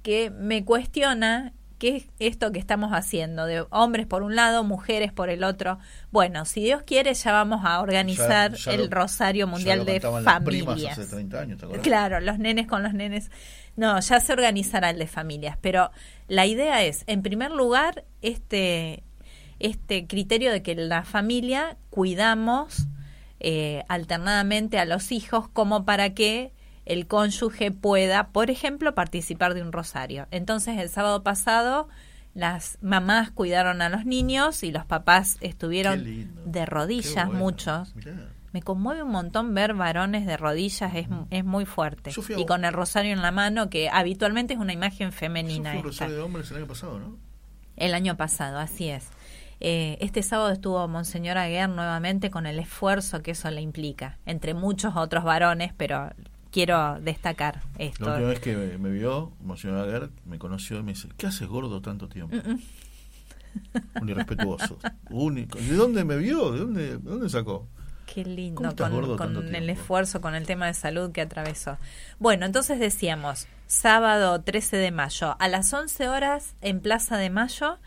que 0.03 0.31
me 0.31 0.65
cuestiona 0.65 1.53
qué 1.81 1.97
es 1.97 2.07
esto 2.21 2.53
que 2.53 2.61
estamos 2.61 2.93
haciendo, 2.93 3.47
de 3.47 3.65
hombres 3.71 4.07
por 4.07 4.23
un 4.23 4.37
lado, 4.37 4.63
mujeres 4.63 5.13
por 5.13 5.31
el 5.31 5.43
otro. 5.43 5.79
Bueno, 6.13 6.45
si 6.45 6.63
Dios 6.63 6.83
quiere 6.85 7.13
ya 7.15 7.33
vamos 7.33 7.63
a 7.65 7.81
organizar 7.81 8.53
Ya- 8.53 8.57
ya 8.57 8.73
el 8.75 8.83
lo- 8.83 8.91
Rosario 8.97 9.49
Mundial 9.49 9.85
de 9.85 9.99
Familias. 10.01 10.99
hace 10.99 11.07
30 11.11 11.41
años. 11.41 11.61
Claro, 11.83 12.21
los 12.21 12.39
nenes 12.39 12.69
con 12.69 12.83
los 12.85 12.93
nenes. 12.95 13.31
No, 13.77 13.99
ya 13.99 14.21
se 14.21 14.33
organizará 14.33 14.91
el 14.91 14.99
de 14.99 15.07
familias, 15.07 15.57
pero 15.61 15.91
la 16.29 16.45
idea 16.47 16.85
es, 16.85 17.03
en 17.07 17.23
primer 17.23 17.51
lugar, 17.51 18.05
este, 18.21 19.03
este 19.59 20.07
criterio 20.07 20.53
de 20.53 20.63
que 20.63 20.75
la 20.75 21.03
familia 21.05 21.77
cuidamos 21.89 22.87
eh, 23.41 23.85
alternadamente 23.89 24.79
a 24.79 24.85
los 24.85 25.13
hijos 25.13 25.49
como 25.49 25.87
para 25.87 26.13
que 26.13 26.53
el 26.93 27.07
cónyuge 27.07 27.71
pueda, 27.71 28.29
por 28.29 28.51
ejemplo, 28.51 28.95
participar 28.95 29.55
de 29.55 29.63
un 29.63 29.73
rosario. 29.73 30.27
Entonces, 30.31 30.79
el 30.79 30.89
sábado 30.89 31.23
pasado, 31.23 31.89
las 32.35 32.79
mamás 32.83 33.31
cuidaron 33.31 33.81
a 33.83 33.89
los 33.89 34.05
niños 34.07 34.63
y 34.63 34.73
los 34.73 34.85
papás 34.85 35.37
estuvieron 35.41 36.05
de 36.47 36.67
rodillas, 36.67 37.27
bueno. 37.27 37.39
muchos. 37.41 37.95
Mirá. 37.97 38.13
Me 38.53 38.63
conmueve 38.63 39.05
un 39.05 39.11
montón 39.13 39.55
ver 39.55 39.75
varones 39.75 40.27
de 40.27 40.37
rodillas, 40.37 40.93
es, 40.97 41.07
es 41.31 41.45
muy 41.45 41.65
fuerte. 41.67 42.11
Yo 42.11 42.23
fui 42.23 42.35
a- 42.35 42.39
Y 42.41 42.47
con 42.47 42.65
el 42.65 42.73
rosario 42.73 43.13
en 43.13 43.23
la 43.23 43.31
mano, 43.31 43.71
que 43.71 43.89
habitualmente 43.89 44.55
es 44.55 44.61
una 44.61 44.73
imagen 44.73 45.13
femenina. 45.13 45.73
un 45.77 45.85
rosario 45.85 46.17
de 46.17 46.23
hombres 46.23 46.51
el 46.51 46.57
año 46.57 46.67
pasado, 46.67 46.99
¿no? 46.99 47.17
El 47.77 47.95
año 47.95 48.17
pasado, 48.17 48.59
así 48.59 48.89
es. 48.91 49.07
Eh, 49.61 49.99
este 50.01 50.23
sábado 50.25 50.51
estuvo 50.51 50.89
Monseñor 50.89 51.37
Aguer 51.39 51.69
nuevamente 51.69 52.31
con 52.31 52.47
el 52.47 52.59
esfuerzo 52.59 53.23
que 53.23 53.31
eso 53.33 53.51
le 53.51 53.61
implica, 53.61 54.19
entre 54.27 54.55
muchos 54.55 54.97
otros 54.97 55.23
varones, 55.23 55.73
pero 55.77 56.11
quiero 56.51 56.99
destacar 57.01 57.63
La 57.79 57.85
esto. 57.85 58.05
última 58.07 58.29
vez 58.29 58.41
que 58.41 58.57
me, 58.57 58.79
me 58.79 58.91
vio, 58.91 59.33
Monseñor 59.41 59.79
Aguer, 59.89 60.11
me 60.27 60.39
conoció 60.39 60.79
y 60.79 60.83
me 60.83 60.93
dice, 60.93 61.09
¿qué 61.17 61.27
haces 61.27 61.49
gordo 61.49 61.81
tanto 61.81 62.09
tiempo? 62.09 62.37
Mm, 62.37 62.59
Un 64.03 64.09
irrespetuoso. 64.09 64.79
Único. 65.11 65.59
¿De 65.59 65.75
dónde 65.75 66.05
me 66.05 66.17
vio? 66.17 66.53
¿De 66.53 66.59
dónde, 66.61 66.83
de 66.87 66.99
dónde 66.99 67.29
sacó? 67.29 67.67
Qué 68.13 68.25
lindo, 68.25 68.57
¿Cómo 68.57 68.71
estás 68.71 68.91
con, 68.91 69.17
con 69.35 69.55
el 69.55 69.71
esfuerzo, 69.71 70.21
con 70.21 70.35
el 70.35 70.45
tema 70.45 70.67
de 70.67 70.75
salud 70.75 71.13
que 71.13 71.21
atravesó. 71.21 71.79
Bueno, 72.19 72.45
entonces 72.47 72.81
decíamos, 72.81 73.47
sábado 73.69 74.41
13 74.43 74.77
de 74.79 74.91
mayo, 74.91 75.37
a 75.39 75.47
las 75.49 75.73
11 75.73 76.09
horas 76.09 76.55
en 76.61 76.81
Plaza 76.81 77.17
de 77.19 77.31
Mayo. 77.31 77.79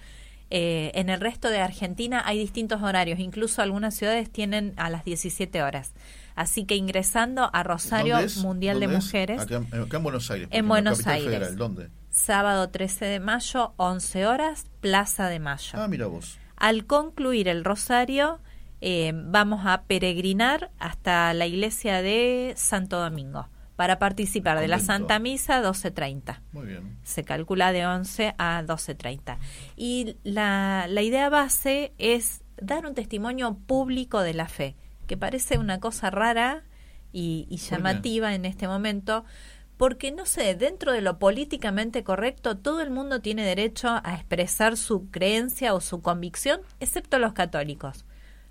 eh, 0.50 0.92
en 0.96 1.10
el 1.10 1.20
resto 1.20 1.50
de 1.50 1.60
Argentina 1.60 2.22
hay 2.26 2.38
distintos 2.40 2.82
horarios, 2.82 3.20
incluso 3.20 3.62
algunas 3.62 3.96
ciudades 3.96 4.30
tienen 4.32 4.74
a 4.78 4.90
las 4.90 5.04
17 5.04 5.62
horas. 5.64 5.92
Así 6.36 6.66
que 6.66 6.76
ingresando 6.76 7.50
a 7.54 7.64
Rosario. 7.64 8.18
Mundial 8.42 8.80
de. 8.80 8.88
Mujeres, 8.88 9.42
Acá, 9.42 9.56
en- 9.56 9.82
acá 9.82 9.98
en 9.98 10.04
Buenos 10.04 10.32
Aires. 10.32 10.48
En 10.52 10.68
Buenos 10.68 11.06
Aires. 11.08 11.26
Federal. 11.26 11.56
¿Dónde? 11.58 11.90
sábado 12.10 12.70
13 12.70 13.06
de 13.06 13.20
mayo, 13.20 13.74
11 13.78 14.28
horas, 14.28 14.66
Plaza 14.82 15.30
de 15.30 15.40
Mayo. 15.40 15.72
Ah, 15.82 15.88
mira 15.88 16.06
vos. 16.06 16.38
Al 16.58 16.86
concluir 16.86 17.48
el 17.48 17.64
rosario, 17.66 18.40
eh, 18.82 19.12
vamos 19.16 19.62
a 19.66 19.82
peregrinar 19.84 20.70
hasta 20.78 21.34
la 21.34 21.48
iglesia 21.48 22.04
de 22.04 22.54
Santo 22.56 23.00
Domingo 23.00 23.50
para 23.76 23.98
participar 23.98 24.60
de 24.60 24.68
la. 24.68 24.78
Santa 24.78 25.18
Misa 25.18 25.60
12.30. 25.64 26.42
Muy 26.52 26.68
bien. 26.68 27.00
Se 27.04 27.24
calcula 27.24 27.72
de 27.72 27.88
11 27.88 28.36
a 28.38 28.62
12.30. 28.62 29.40
Y 29.76 30.16
la, 30.24 30.86
la 30.88 31.02
idea 31.02 31.30
base 31.30 31.94
es 31.98 32.44
dar 32.62 32.86
un 32.86 32.94
testimonio 32.94 33.58
público 33.66 34.22
de 34.22 34.36
la 34.36 34.48
fe, 34.48 34.76
que 35.06 35.18
parece 35.18 35.58
una 35.58 35.80
cosa 35.80 36.10
rara 36.10 36.64
y, 37.12 37.48
llamativa 37.58 38.34
en 38.34 38.46
este 38.46 38.68
momento, 38.68 39.24
porque 39.78 40.12
no 40.12 40.26
sé, 40.26 40.56
dentro 40.56 40.92
de 40.92 41.02
lo 41.02 41.20
políticamente 41.20 42.04
correcto, 42.04 42.58
todo 42.58 42.82
el 42.82 42.90
mundo 42.90 43.22
tiene 43.22 43.46
derecho 43.46 43.90
a 44.04 44.16
expresar 44.16 44.78
su 44.78 45.10
creencia 45.10 45.74
o 45.74 45.82
su 45.82 46.02
convicción, 46.02 46.62
excepto 46.80 47.20
los 47.20 47.34
católicos. 47.34 48.06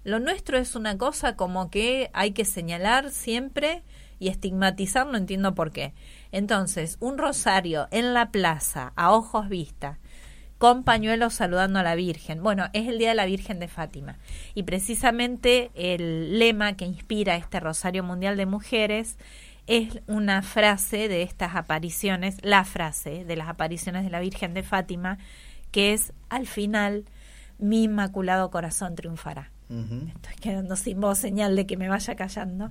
Lo 0.05 0.19
nuestro 0.19 0.59
es 0.59 0.75
una 0.75 0.99
cosa 0.99 1.37
como 1.37 1.71
que 1.71 2.11
hay 2.13 2.33
que 2.33 2.45
señalar 2.45 3.11
siempre 3.11 3.83
y 4.19 4.29
estigmatizar, 4.29 5.07
no 5.07 5.17
entiendo 5.17 5.55
por 5.55 5.73
qué. 5.73 5.95
Entonces, 6.33 6.97
un 7.01 7.19
rosario 7.19 7.89
en 7.91 8.15
la 8.15 8.31
plaza, 8.31 8.93
a 8.97 9.13
ojos 9.13 9.49
vista, 9.49 9.99
con 10.63 10.85
pañuelos 10.85 11.35
saludando 11.35 11.81
a 11.81 11.83
la 11.83 11.97
Virgen. 11.97 12.41
Bueno, 12.41 12.67
es 12.73 12.87
el 12.87 12.97
Día 12.97 13.09
de 13.09 13.15
la 13.17 13.27
Virgen 13.27 13.59
de 13.59 13.67
Fátima. 13.67 14.19
Y 14.55 14.63
precisamente 14.63 15.73
el 15.75 16.39
lema 16.39 16.75
que 16.75 16.85
inspira 16.85 17.35
este 17.35 17.59
Rosario 17.59 18.05
Mundial 18.05 18.37
de 18.37 18.47
Mujeres 18.47 19.19
es 19.67 20.01
una 20.07 20.41
frase 20.41 21.09
de 21.09 21.23
estas 21.23 21.57
apariciones, 21.57 22.37
la 22.43 22.65
frase 22.65 23.25
de 23.25 23.35
las 23.35 23.49
apariciones 23.49 24.05
de 24.05 24.11
la 24.11 24.21
Virgen 24.21 24.55
de 24.55 24.63
Fátima, 24.63 25.19
que 25.73 25.95
es, 25.95 26.13
al 26.29 26.47
final, 26.47 27.07
mi 27.59 27.83
inmaculado 27.83 28.53
corazón 28.53 28.95
triunfará. 28.95 29.51
Estoy 29.69 30.37
quedando 30.41 30.77
sin 30.77 31.01
voz, 31.01 31.19
señal 31.19 31.57
de 31.57 31.67
que 31.67 31.77
me 31.77 31.89
vaya 31.89 32.15
callando. 32.15 32.71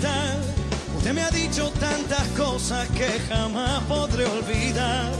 Usted 0.00 1.12
me 1.12 1.22
ha 1.22 1.30
dicho 1.30 1.70
tantas 1.78 2.26
cosas 2.28 2.88
que 2.90 3.20
jamás 3.28 3.82
podré 3.84 4.24
olvidar. 4.26 5.10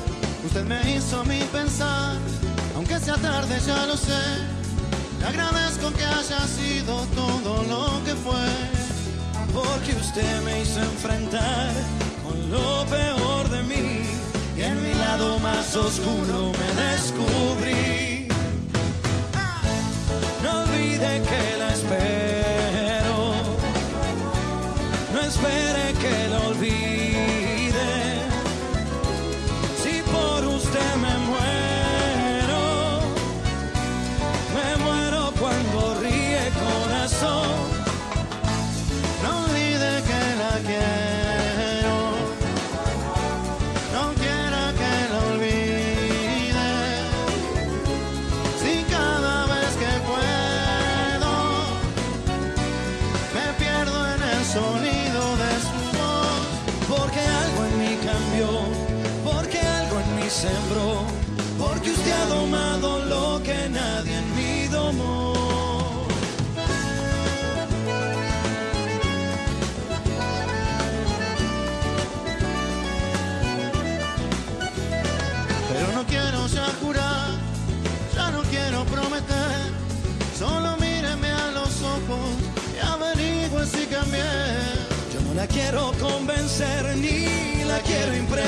Usted 0.44 0.65
me 0.65 0.94
hizo 0.94 1.23
mí 1.24 1.40
pensar, 1.52 2.16
aunque 2.74 2.98
sea 2.98 3.16
tarde 3.16 3.59
ya 3.66 3.86
lo 3.86 3.97
sé. 3.97 4.23
Le 5.20 5.27
agradezco 5.27 5.90
que 5.93 6.05
haya 6.05 6.47
sido 6.47 7.05
todo 7.15 7.62
lo 7.65 8.05
que 8.05 8.15
fue. 8.15 8.48
Porque 9.52 9.93
usted 10.01 10.43
me 10.43 10.62
hizo 10.62 10.81
enfrentar 10.81 11.73
con 12.23 12.51
lo 12.51 12.86
peor 12.86 13.48
de 13.51 13.62
mí. 13.62 14.02
Y 14.57 14.62
en 14.62 14.82
mi 14.82 14.94
lado 14.94 15.39
más 15.40 15.77
oscuro 15.77 16.52
me 16.59 16.82
descubrí. 16.82 18.28
No 20.43 20.62
olvide 20.62 21.23
que 21.23 21.59
la 21.59 21.73
espero. 21.74 22.30
No 25.41 25.49
espere 25.49 25.95
que 25.95 26.29
la 26.29 26.90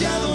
Porque 0.00 0.29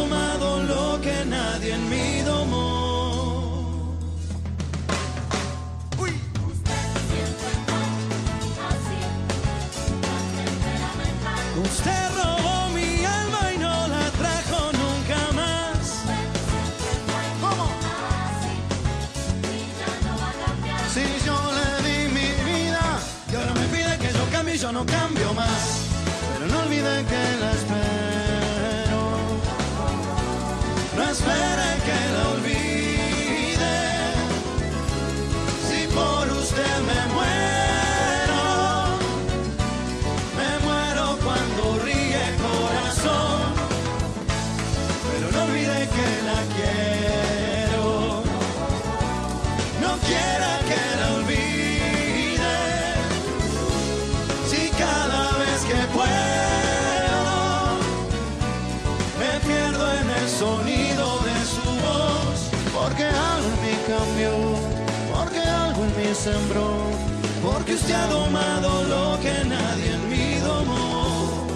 Porque 67.43 67.76
usted 67.76 67.93
ha 67.93 68.07
domado 68.07 68.84
lo 68.85 69.19
que 69.22 69.47
nadie 69.47 69.93
en 69.93 70.10
mí 70.10 70.39
domó. 70.39 71.47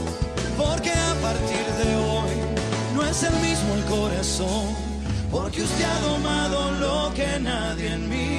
Porque 0.56 0.91
a 0.91 1.16
partir 1.24 1.66
de 1.82 1.96
hoy 1.96 2.30
no 2.94 3.04
es 3.04 3.24
el 3.24 3.34
mismo 3.40 3.74
el 3.74 3.84
corazón. 3.86 4.76
porque 5.32 5.64
usted 5.64 5.86
ha 5.86 6.00
domado 6.02 6.72
lo 6.74 7.14
que 7.16 7.40
nadie 7.40 7.94
en 7.94 8.10
mí 8.10 8.39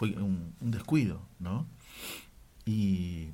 fue 0.00 0.12
un, 0.16 0.54
un 0.62 0.70
descuido, 0.70 1.20
¿no? 1.40 1.66
Y, 2.64 3.28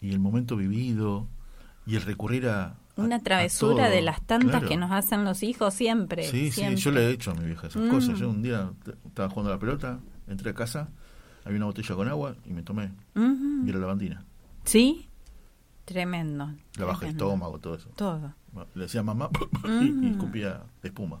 y 0.00 0.10
el 0.12 0.20
momento 0.20 0.54
vivido 0.56 1.26
y 1.84 1.96
el 1.96 2.02
recurrir 2.02 2.46
a... 2.48 2.64
a- 2.66 2.76
Una 2.96 3.18
travesura 3.20 3.88
de 3.90 4.02
las 4.02 4.22
tantas 4.22 4.50
Claro. 4.50 4.68
que 4.68 4.76
nos 4.76 4.92
hacen 4.92 5.24
los 5.24 5.42
hijos 5.42 5.74
siempre. 5.74 6.22
Sí, 6.30 6.52
siempre. 6.52 6.76
sí, 6.76 6.82
yo 6.84 6.92
le 6.92 7.06
he 7.08 7.10
hecho 7.10 7.32
a 7.32 7.34
mi 7.34 7.44
vieja 7.44 7.66
esas 7.66 7.82
Mm. 7.82 7.88
cosas. 7.90 8.18
Yo 8.20 8.30
un 8.30 8.40
día 8.40 8.70
estaba 9.04 9.28
jugando 9.28 9.50
a 9.50 9.54
la 9.56 9.60
pelota, 9.60 9.98
entré 10.28 10.50
a 10.50 10.54
casa, 10.54 10.90
había 11.44 11.56
una 11.56 11.66
botella 11.66 11.94
con 11.96 12.06
agua 12.08 12.36
y 12.44 12.52
me 12.52 12.62
tomé. 12.62 12.92
Ujú. 13.16 13.66
Y 13.66 13.70
era 13.70 13.80
lavandina. 13.80 14.24
¿Sí? 14.64 15.08
Tremendo. 15.86 16.52
La 16.78 16.84
baja 16.84 17.06
el 17.06 17.12
estómago, 17.12 17.58
todo 17.58 17.74
eso. 17.74 17.88
Todo. 17.96 18.32
Le 18.76 18.82
decía 18.82 19.02
mamá 19.02 19.28
y, 19.64 19.68
y 19.88 19.90
Mm. 19.90 20.04
escupía 20.12 20.62
espuma. 20.84 21.20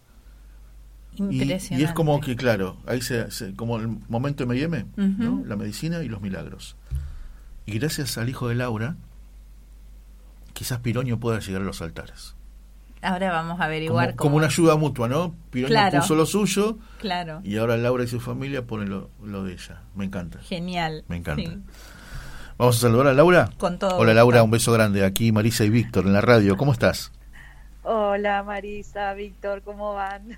Y, 1.15 1.23
Impresionante. 1.41 1.75
y 1.81 1.83
es 1.83 1.93
como 1.93 2.19
que, 2.21 2.35
claro, 2.35 2.77
ahí 2.87 3.01
se, 3.01 3.29
se- 3.31 3.53
como 3.55 3.77
el 3.77 3.87
momento 4.07 4.43
M&M, 4.43 4.85
¿no? 4.95 5.33
Ujú. 5.33 5.45
la 5.45 5.55
medicina 5.57 6.01
y 6.03 6.07
los 6.09 6.21
milagros. 6.21 6.75
Y 7.65 7.77
gracias 7.77 8.17
al 8.17 8.29
hijo 8.29 8.47
de 8.47 8.55
Laura, 8.55 8.95
quizás 10.53 10.79
Piroño 10.79 11.19
pueda 11.19 11.39
llegar 11.39 11.61
a 11.61 11.65
los 11.65 11.81
altares. 11.81 12.35
Ahora 13.03 13.31
vamos 13.31 13.53
a 13.53 13.55
Como, 13.55 13.63
averiguar 13.63 14.15
como 14.15 14.29
cómo. 14.29 14.35
una 14.37 14.45
ayuda 14.47 14.75
mutua, 14.77 15.07
¿no? 15.09 15.35
Piroño 15.49 15.69
Claro. 15.71 15.99
puso 15.99 16.15
lo 16.15 16.25
suyo 16.25 16.77
Claro. 16.99 17.41
y 17.43 17.57
ahora 17.57 17.75
Laura 17.77 18.03
y 18.03 18.07
su 18.07 18.19
familia 18.19 18.65
ponen 18.65 18.89
lo, 18.89 19.09
lo 19.23 19.43
de 19.43 19.53
ella. 19.53 19.81
Me 19.95 20.05
encanta. 20.05 20.39
Genial. 20.43 21.03
Me 21.07 21.17
encanta. 21.17 21.41
Sí. 21.49 21.57
Vamos 22.57 22.77
a 22.77 22.79
saludar 22.81 23.07
a 23.07 23.13
Laura. 23.13 23.49
Con 23.57 23.79
todo 23.79 23.89
Hola 23.97 23.97
gusto. 23.97 24.13
Laura, 24.13 24.43
un 24.43 24.51
beso 24.51 24.71
grande. 24.71 25.03
Aquí 25.03 25.31
Marisa 25.31 25.63
y 25.65 25.69
Víctor 25.71 26.05
en 26.05 26.13
la 26.13 26.21
radio. 26.21 26.57
¿Cómo 26.57 26.71
estás? 26.73 27.11
Hola 27.83 28.43
Marisa, 28.43 29.13
Víctor, 29.15 29.63
¿cómo 29.63 29.93
van? 29.95 30.37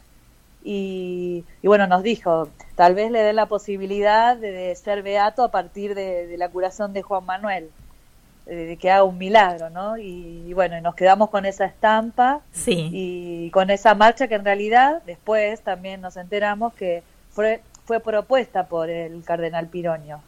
y, 0.63 1.43
y 1.61 1.67
bueno, 1.67 1.87
nos 1.87 2.03
dijo, 2.03 2.49
tal 2.75 2.95
vez 2.95 3.11
le 3.11 3.19
den 3.21 3.35
la 3.35 3.47
posibilidad 3.47 4.35
de, 4.37 4.51
de 4.51 4.75
ser 4.75 5.01
beato 5.03 5.43
a 5.43 5.51
partir 5.51 5.95
de, 5.95 6.27
de 6.27 6.37
la 6.37 6.49
curación 6.49 6.93
de 6.93 7.01
Juan 7.01 7.25
Manuel, 7.25 7.69
de 8.45 8.77
que 8.77 8.89
haga 8.91 9.03
un 9.03 9.17
milagro, 9.17 9.69
¿no? 9.69 9.97
Y, 9.97 10.43
y 10.47 10.53
bueno, 10.53 10.77
y 10.77 10.81
nos 10.81 10.95
quedamos 10.95 11.29
con 11.29 11.45
esa 11.45 11.65
estampa 11.65 12.41
Sí. 12.51 12.89
y 12.91 13.49
con 13.51 13.69
esa 13.69 13.93
marcha 13.95 14.27
que 14.27 14.35
en 14.35 14.43
realidad 14.45 15.01
después 15.05 15.61
también 15.61 16.01
nos 16.01 16.17
enteramos 16.17 16.73
que 16.73 17.03
fue, 17.31 17.61
fue 17.85 17.99
propuesta 17.99 18.65
por 18.65 18.89
el 18.89 19.23
cardenal 19.23 19.67
Piroño. 19.67 20.21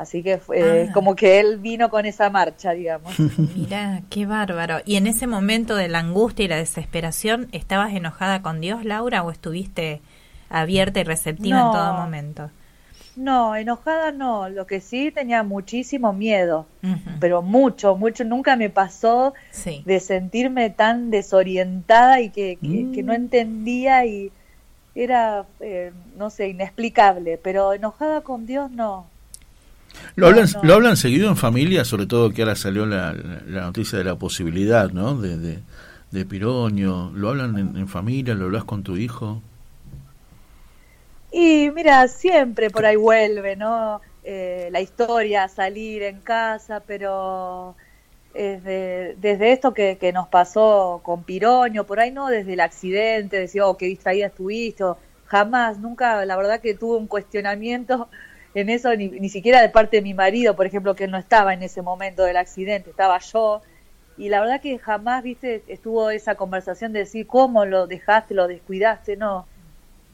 Así 0.00 0.22
que 0.22 0.38
fue 0.38 0.88
Ah. 0.88 0.92
como 0.92 1.14
que 1.14 1.40
él 1.40 1.58
vino 1.58 1.90
con 1.90 2.06
esa 2.06 2.30
marcha, 2.30 2.72
digamos. 2.72 3.12
Mirá, 3.56 4.02
qué 4.10 4.26
bárbaro. 4.26 4.78
¿Y 4.84 4.96
en 4.96 5.06
ese 5.06 5.26
momento 5.26 5.76
de 5.76 5.88
la 5.88 5.98
angustia 6.00 6.44
y 6.44 6.48
la 6.48 6.56
desesperación, 6.56 7.48
estabas 7.52 7.92
enojada 7.92 8.42
con 8.42 8.60
Dios, 8.60 8.84
Laura, 8.84 9.22
o 9.22 9.30
estuviste 9.30 10.00
abierta 10.48 11.00
y 11.00 11.04
receptiva 11.04 11.58
en 11.60 11.70
todo 11.72 11.92
momento? 11.94 12.50
No, 13.16 13.54
enojada 13.56 14.12
no, 14.12 14.48
lo 14.48 14.66
que 14.66 14.80
sí 14.80 15.10
tenía 15.10 15.42
muchísimo 15.42 16.12
miedo, 16.12 16.66
pero 17.18 17.42
mucho, 17.42 17.96
mucho, 17.96 18.24
nunca 18.24 18.56
me 18.56 18.70
pasó 18.70 19.34
Sí. 19.50 19.82
de 19.84 20.00
sentirme 20.00 20.70
tan 20.70 21.10
desorientada 21.10 22.20
y 22.20 22.30
que, 22.30 22.56
que, 22.56 22.92
que 22.94 23.02
no 23.02 23.12
entendía 23.12 24.06
y 24.06 24.30
era, 24.94 25.44
eh, 25.60 25.92
no 26.16 26.30
sé, 26.30 26.48
inexplicable, 26.48 27.36
pero 27.42 27.72
enojada 27.74 28.22
con 28.22 28.46
Dios 28.46 28.70
no. 28.70 29.06
Lo 30.16 30.26
hablan, 30.28 30.48
no. 30.52 30.62
lo 30.62 30.74
hablan 30.74 30.96
seguido 30.96 31.28
en 31.28 31.36
familia, 31.36 31.84
sobre 31.84 32.06
todo 32.06 32.30
que 32.32 32.42
ahora 32.42 32.56
salió 32.56 32.86
la, 32.86 33.12
la- 33.46 33.62
noticia 33.62 33.98
de 33.98 34.04
la 34.04 34.16
posibilidad, 34.16 34.90
¿no? 34.90 35.16
De, 35.20 35.36
de, 35.38 35.62
de 36.10 36.24
Piroño. 36.26 37.10
¿Lo 37.14 37.30
hablan 37.30 37.58
en, 37.58 37.76
en 37.76 37.88
familia? 37.88 38.34
¿Lo 38.34 38.46
hablas 38.46 38.64
con 38.64 38.82
tu 38.82 38.96
hijo? 38.96 39.42
Y 41.30 41.70
mira, 41.70 42.08
siempre 42.08 42.70
por 42.70 42.84
ahí 42.86 42.96
vuelve, 42.96 43.56
¿no? 43.56 44.00
Eh, 44.22 44.68
la 44.72 44.80
historia, 44.80 45.48
salir 45.48 46.02
en 46.02 46.20
casa, 46.20 46.80
pero 46.86 47.76
desde, 48.34 49.16
desde 49.16 49.52
esto 49.52 49.74
que, 49.74 49.98
que 49.98 50.12
nos 50.12 50.28
pasó 50.28 51.00
con 51.04 51.24
Piroño, 51.24 51.86
por 51.86 52.00
ahí 52.00 52.10
no 52.12 52.28
desde 52.28 52.54
el 52.54 52.60
accidente, 52.60 53.38
decir, 53.38 53.62
oh, 53.62 53.76
qué 53.76 53.86
distraída 53.86 54.26
estuviste, 54.28 54.84
jamás, 55.24 55.78
nunca, 55.78 56.24
la 56.26 56.36
verdad 56.36 56.60
que 56.60 56.74
tuve 56.74 56.96
un 56.98 57.06
cuestionamiento 57.08 58.10
en 58.54 58.68
eso, 58.70 58.94
ni, 58.96 59.08
ni 59.08 59.28
siquiera 59.28 59.60
de 59.62 59.68
parte 59.70 59.98
de 59.98 60.02
mi 60.02 60.14
marido, 60.14 60.56
por 60.56 60.66
ejemplo, 60.66 60.94
que 60.94 61.04
él 61.04 61.10
no 61.10 61.18
estaba 61.18 61.54
en 61.54 61.62
ese 61.62 61.82
momento 61.82 62.24
del 62.24 62.36
accidente, 62.36 62.90
estaba 62.90 63.18
yo, 63.20 63.62
y 64.16 64.28
la 64.28 64.40
verdad 64.40 64.60
que 64.60 64.78
jamás, 64.78 65.22
viste, 65.22 65.64
estuvo 65.68 66.10
esa 66.10 66.34
conversación 66.36 66.92
de 66.92 67.00
decir, 67.00 67.26
¿cómo 67.26 67.64
lo 67.64 67.86
dejaste, 67.86 68.34
lo 68.34 68.48
descuidaste? 68.48 69.16
No. 69.16 69.48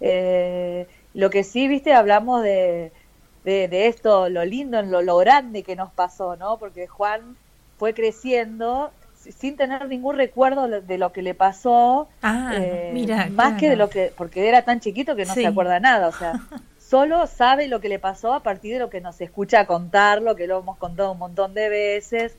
Eh, 0.01 0.87
lo 1.15 1.31
que 1.31 1.43
sí, 1.45 1.69
viste, 1.69 1.93
hablamos 1.95 2.43
de, 2.43 2.93
de, 3.45 3.69
de 3.69 3.87
esto, 3.87 4.29
lo 4.29 4.45
lindo, 4.45 4.83
lo, 4.83 5.03
lo 5.03 5.17
grande 5.19 5.63
que 5.63 5.77
nos 5.77 5.93
pasó, 5.93 6.37
¿no? 6.37 6.59
Porque 6.59 6.87
Juan 6.87 7.39
fue 7.79 7.95
creciendo 7.95 8.93
si- 9.15 9.33
sin 9.33 9.57
tener 9.57 9.89
ningún 9.89 10.17
recuerdo 10.17 10.69
de- 10.69 10.99
lo 10.99 11.13
que 11.13 11.23
le 11.23 11.35
pasó, 11.35 12.11
Ah, 12.23 12.53
eh, 12.55 12.91
mira, 12.93 13.29
más 13.31 13.55
que 13.55 13.71
de 13.71 13.77
lo 13.77 13.89
que, 13.91 14.13
porque 14.17 14.49
era 14.49 14.63
tan 14.65 14.81
chiquito 14.81 15.17
que 15.17 15.25
no 15.25 15.35
Sí. 15.35 15.41
se 15.43 15.47
acuerda 15.47 15.81
nada, 15.81 16.09
o 16.09 16.13
sea, 16.13 16.33
solo 16.89 17.27
sabe 17.27 17.69
lo 17.69 17.81
que 17.81 17.89
le 17.89 17.99
pasó 17.99 18.33
a 18.35 18.43
partir 18.43 18.75
de 18.75 18.79
lo 18.81 18.91
que 18.91 19.01
nos 19.01 19.21
escucha 19.21 19.67
contarlo, 19.67 20.37
que 20.37 20.47
lo 20.47 20.59
hemos 20.61 20.79
contado 20.79 21.13
un 21.13 21.19
montón 21.19 21.55
de 21.55 21.69
veces, 21.69 22.39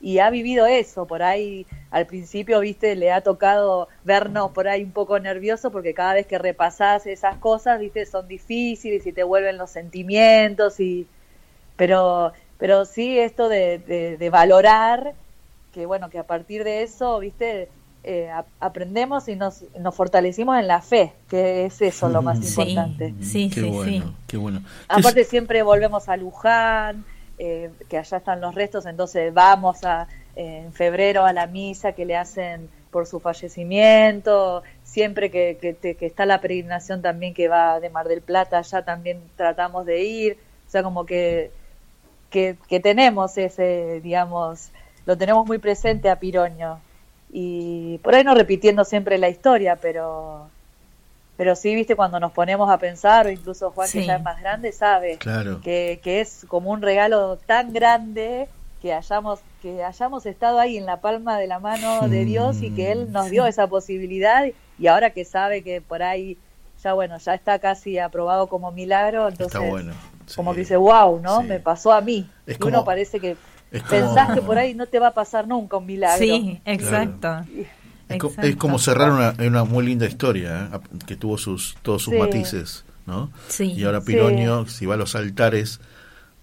y 0.00 0.20
ha 0.20 0.30
vivido 0.30 0.66
eso, 0.66 1.06
por 1.06 1.22
ahí 1.22 1.66
al 1.90 2.06
principio, 2.06 2.60
viste, 2.60 2.96
le 2.96 3.12
ha 3.12 3.22
tocado 3.22 3.88
vernos 4.04 4.52
por 4.52 4.68
ahí 4.68 4.84
un 4.84 4.92
poco 4.92 5.18
nervioso 5.20 5.72
porque 5.72 5.94
cada 5.94 6.14
vez 6.14 6.26
que 6.26 6.38
repasás 6.38 7.06
esas 7.06 7.38
cosas, 7.38 7.80
viste, 7.80 8.06
son 8.06 8.28
difíciles 8.28 9.06
y 9.06 9.12
te 9.12 9.24
vuelven 9.24 9.58
los 9.58 9.70
sentimientos 9.70 10.80
y 10.80 11.08
pero 11.76 12.32
pero 12.58 12.84
sí 12.84 13.18
esto 13.18 13.48
de, 13.48 13.78
de- 13.78 14.16
de 14.16 14.30
valorar 14.30 15.14
que 15.72 15.86
bueno, 15.86 16.10
que 16.10 16.18
a 16.18 16.26
partir 16.26 16.64
de 16.64 16.82
eso, 16.82 17.18
viste, 17.20 17.70
eh, 18.10 18.30
aprendemos 18.58 19.28
y 19.28 19.36
nos, 19.36 19.64
nos 19.78 19.94
fortalecimos 19.94 20.58
en 20.58 20.66
la 20.66 20.80
fe, 20.80 21.12
que 21.28 21.66
es 21.66 21.82
eso 21.82 22.08
lo 22.08 22.22
más 22.22 22.38
Sí, 22.38 22.48
importante. 22.48 23.14
sí, 23.20 23.50
qué 23.52 23.60
sí, 23.60 23.68
bueno, 23.70 24.06
sí. 24.06 24.12
qué 24.26 24.36
bueno. 24.38 24.62
Aparte 24.88 25.24
siempre 25.24 25.62
volvemos 25.62 26.08
a 26.08 26.16
Luján, 26.16 27.04
eh, 27.38 27.70
que 27.88 27.98
allá 27.98 28.16
están 28.16 28.40
los 28.40 28.54
restos, 28.54 28.86
entonces 28.86 29.32
vamos 29.34 29.84
a, 29.84 30.08
eh, 30.36 30.62
en 30.64 30.72
febrero 30.72 31.24
a 31.26 31.32
la 31.34 31.46
misa 31.46 31.92
que 31.92 32.06
le 32.06 32.16
hacen 32.16 32.68
por 32.90 33.06
su 33.06 33.20
fallecimiento, 33.20 34.62
siempre 34.84 35.30
que, 35.30 35.58
que, 35.60 35.74
te- 35.74 35.94
que 35.96 36.06
está 36.06 36.24
la 36.24 36.40
peregrinación 36.40 37.02
también 37.02 37.34
que 37.34 37.46
va 37.48 37.78
de 37.80 37.90
Mar 37.90 38.08
del 38.08 38.22
Plata, 38.22 38.58
allá 38.58 38.82
también 38.86 39.20
tratamos 39.36 39.84
de 39.84 40.02
ir, 40.02 40.38
o 40.66 40.70
sea, 40.70 40.82
como 40.82 41.04
que, 41.04 41.50
que, 42.30 42.56
que 42.68 42.80
tenemos 42.80 43.36
ese, 43.38 44.00
digamos, 44.02 44.70
lo 45.06 45.16
tenemos 45.18 45.46
muy 45.46 45.58
presente 45.58 46.08
a 46.10 46.16
Piroño. 46.16 46.80
Y 47.30 47.98
por 47.98 48.14
ahí 48.14 48.24
no 48.24 48.34
repitiendo 48.34 48.84
siempre 48.84 49.18
la 49.18 49.28
historia, 49.28 49.76
pero 49.76 50.48
pero 51.36 51.54
sí, 51.54 51.72
viste, 51.76 51.94
cuando 51.94 52.18
nos 52.18 52.32
ponemos 52.32 52.68
a 52.68 52.78
pensar, 52.78 53.26
o 53.26 53.30
incluso 53.30 53.70
Juan, 53.70 53.86
Sí. 53.86 54.00
que 54.00 54.06
ya 54.06 54.16
es 54.16 54.22
más 54.24 54.40
grande, 54.40 54.72
sabe 54.72 55.18
Claro. 55.18 55.60
que, 55.60 56.00
que 56.02 56.20
es 56.20 56.44
como 56.48 56.70
un 56.72 56.82
regalo 56.82 57.36
tan 57.46 57.72
grande 57.72 58.48
que 58.82 58.92
hayamos 58.92 59.38
que 59.62 59.82
hayamos 59.84 60.24
estado 60.26 60.58
ahí 60.60 60.76
en 60.76 60.86
la 60.86 61.00
palma 61.00 61.38
de 61.38 61.46
la 61.48 61.58
mano 61.60 62.08
de 62.08 62.24
Dios 62.24 62.62
y 62.62 62.70
que 62.70 62.92
Él 62.92 63.10
nos 63.12 63.28
dio 63.30 63.44
esa 63.46 63.66
posibilidad 63.68 64.44
y 64.78 64.86
ahora 64.86 65.10
que 65.10 65.24
sabe 65.24 65.62
que 65.64 65.80
por 65.80 66.00
ahí 66.02 66.36
ya 66.82 66.92
bueno 66.92 67.18
ya 67.18 67.34
está 67.34 67.58
casi 67.58 67.98
aprobado 67.98 68.46
como 68.46 68.70
milagro 68.70 69.28
entonces 69.28 69.56
Está 69.60 69.68
bueno. 69.68 69.92
como 70.36 70.54
que 70.54 70.60
dice 70.60 70.76
wow 70.76 71.20
no 71.20 71.40
Sí. 71.40 71.48
me 71.48 71.58
pasó 71.58 71.92
a 71.92 72.00
mí 72.00 72.30
Es 72.46 72.54
y 72.54 72.58
como- 72.60 72.76
uno 72.76 72.84
parece 72.84 73.18
que 73.18 73.36
como- 73.70 73.84
pensás 73.88 74.34
que 74.34 74.42
por 74.42 74.58
ahí 74.58 74.74
no 74.74 74.86
te 74.86 74.98
va 74.98 75.08
a 75.08 75.14
pasar 75.14 75.46
nunca 75.46 75.76
un 75.76 75.86
milagro 75.86 76.18
Sí, 76.24 76.60
exacto. 76.64 77.44
Es, 78.08 78.18
co- 78.18 78.28
Exacto. 78.28 78.46
es 78.48 78.56
como 78.56 78.78
cerrar 78.78 79.10
una, 79.10 79.34
una 79.46 79.64
muy 79.64 79.84
linda 79.84 80.06
historia, 80.06 80.70
¿eh? 80.72 80.78
que 81.06 81.14
tuvo 81.16 81.36
sus 81.36 81.76
todos 81.82 82.02
sus 82.02 82.14
Sí. 82.14 82.18
matices, 82.20 82.84
¿no? 83.06 83.30
Sí. 83.48 83.72
Y 83.72 83.84
ahora 83.84 84.00
Sí. 84.00 84.06
Piroño, 84.06 84.66
si 84.66 84.86
va 84.86 84.94
a 84.94 84.96
los 84.96 85.14
altares 85.14 85.80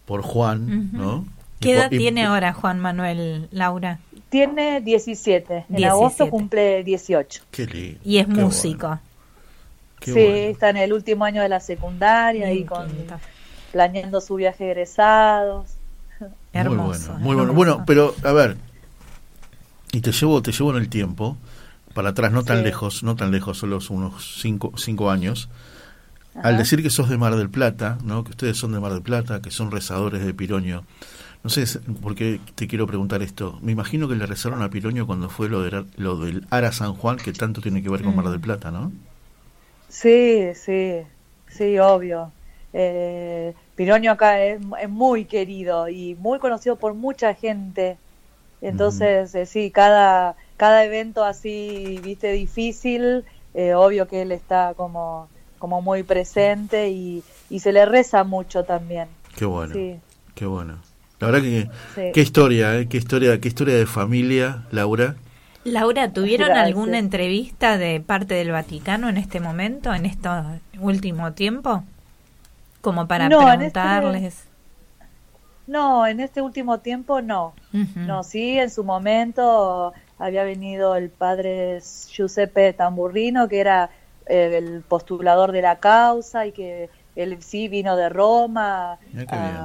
por 0.06 0.22
Juan. 0.22 0.92
¿no? 0.94 1.26
¿Qué 1.60 1.72
edad 1.74 1.92
y- 1.92 1.98
tiene 1.98 2.26
ahora 2.26 2.54
Juan 2.54 2.80
Manuel 2.80 3.48
Laura? 3.52 4.00
tiene 4.30 4.82
17 4.82 5.66
en 5.70 5.76
17. 5.76 5.86
agosto 5.88 6.30
cumple 6.30 6.84
18 6.84 7.42
Qué 7.52 7.66
lindo. 7.66 8.00
Y 8.04 8.18
es 8.18 8.28
qué 8.28 8.34
músico. 8.34 8.88
bueno, 8.88 9.02
qué 10.02 10.06
sí 10.06 10.20
bueno. 10.20 10.36
está 10.36 10.70
en 10.70 10.78
el 10.78 10.94
último 10.94 11.24
año 11.26 11.42
de 11.42 11.50
la 11.50 11.60
secundaria 11.62 12.52
y 12.52 12.64
con 12.66 12.88
planeando 13.72 14.22
su 14.22 14.36
viaje 14.36 14.66
de 14.66 14.72
egresados 14.72 15.75
Hermoso. 16.54 17.14
Muy 17.14 17.36
bueno, 17.36 17.54
muy 17.54 17.56
bueno. 17.56 17.78
Bueno, 17.78 17.84
pero 17.86 18.16
a 18.24 18.32
ver, 18.32 18.58
y 19.92 20.02
te 20.02 20.12
llevo, 20.12 20.42
te 20.42 20.52
llevo 20.52 20.72
en 20.72 20.78
el 20.78 20.90
tiempo, 20.90 21.38
para 21.94 22.10
atrás, 22.10 22.32
no 22.32 22.44
tan 22.44 22.60
Sí. 22.60 22.64
lejos, 22.64 23.04
no 23.04 23.16
tan 23.16 23.32
lejos, 23.32 23.58
solo 23.58 23.80
unos 23.90 24.40
cinco, 24.42 24.74
cinco 24.78 25.10
años. 25.12 25.50
Ajá. 26.36 26.50
Al 26.50 26.58
decir 26.58 26.82
que 26.84 26.90
sos 26.90 27.08
de 27.10 27.18
Mar 27.18 27.36
del 27.36 27.50
Plata, 27.50 27.98
¿no? 28.04 28.24
que 28.26 28.32
ustedes 28.32 28.58
son 28.58 28.74
de 28.74 28.80
Mar 28.80 28.92
del 28.94 29.02
Plata, 29.02 29.42
que 29.42 29.52
son 29.52 29.72
rezadores 29.72 30.26
de 30.26 30.34
Piroño, 30.34 30.84
no 31.44 31.50
sé 31.50 31.64
por 32.02 32.16
qué 32.16 32.42
te 32.56 32.68
quiero 32.68 32.88
preguntar 32.88 33.22
esto. 33.22 33.60
Me 33.62 33.72
imagino 33.72 34.08
que 34.10 34.16
le 34.16 34.26
rezaron 34.26 34.62
a 34.64 34.70
Piroño 34.70 35.06
cuando 35.06 35.30
fue 35.30 35.48
lo, 35.48 35.62
de, 35.62 35.86
lo 35.98 36.18
del 36.18 36.46
Ara 36.50 36.72
San 36.72 36.94
Juan, 36.96 37.18
que 37.18 37.32
tanto 37.34 37.62
tiene 37.62 37.84
que 37.84 37.90
ver 37.90 38.02
con 38.04 38.16
Mar 38.16 38.30
del 38.30 38.40
Plata, 38.40 38.72
¿no? 38.72 38.92
Sí, 39.88 40.48
sí, 40.56 40.96
sí, 41.48 41.78
obvio. 41.80 42.32
Eh, 42.74 43.54
Piroño 43.76 44.12
acá 44.12 44.42
es, 44.42 44.60
es 44.82 44.90
muy 44.90 45.26
querido 45.26 45.90
y 45.90 46.16
muy 46.16 46.40
conocido 46.40 46.78
por 46.78 46.94
mucha 46.94 47.34
gente. 47.34 47.98
Entonces, 48.62 49.36
eh, 49.36 49.46
sí, 49.46 49.70
cada, 49.70 50.36
cada 50.58 50.86
evento 50.86 51.24
así, 51.24 52.00
viste, 52.04 52.32
difícil, 52.32 53.26
eh, 53.54 53.74
obvio 53.74 54.08
que 54.08 54.22
él 54.22 54.32
está 54.32 54.74
como, 54.76 55.28
como 55.60 55.82
muy 55.82 56.04
presente 56.04 56.90
y, 56.90 57.22
y 57.50 57.60
se 57.60 57.74
le 57.74 57.86
reza 57.86 58.24
mucho 58.24 58.64
también. 58.64 59.08
Qué 59.36 59.46
bueno, 59.46 59.74
Sí, 59.74 59.98
qué 60.34 60.46
bueno. 60.46 60.78
La 61.20 61.28
verdad 61.28 61.42
que, 61.42 61.70
Sí. 61.96 62.12
qué 62.14 62.22
historia, 62.22 62.78
¿eh? 62.78 62.88
qué 62.88 62.98
historia, 62.98 63.40
qué 63.40 63.48
historia 63.48 63.76
de 63.76 63.86
familia, 63.86 64.64
Laura. 64.72 65.16
Laura, 65.64 66.12
¿tuvieron 66.14 66.48
Gracias. 66.48 66.68
alguna 66.68 67.00
entrevista 67.00 67.78
de 67.78 68.00
parte 68.00 68.36
del 68.36 68.52
Vaticano 68.52 69.10
en 69.10 69.18
este 69.18 69.40
momento, 69.40 69.94
en 69.94 70.06
este 70.06 70.30
último 70.80 71.34
tiempo? 71.34 71.84
Como 72.86 73.08
para 73.08 73.28
No, 73.30 73.42
en 73.52 73.62
este- 73.64 73.80
preguntarles. 73.80 74.46
No, 75.68 76.06
en 76.06 76.20
este 76.20 76.42
último 76.42 76.80
tiempo 76.80 77.22
no. 77.22 77.54
No, 77.96 78.24
sí, 78.24 78.58
en 78.60 78.70
su 78.70 78.84
momento 78.84 79.94
había 80.20 80.44
venido 80.44 80.96
el 80.96 81.10
padre 81.10 81.82
Giuseppe 82.10 82.72
Tamburrino, 82.74 83.48
que 83.50 83.60
era 83.60 83.90
eh, 84.28 84.58
el 84.58 84.82
postulador 84.88 85.52
de 85.52 85.62
la 85.62 85.80
causa 85.80 86.46
y 86.46 86.52
que 86.52 86.90
él 87.16 87.42
sí 87.42 87.68
vino 87.68 87.96
de 87.98 88.10
Roma 88.10 88.94
a 88.94 88.98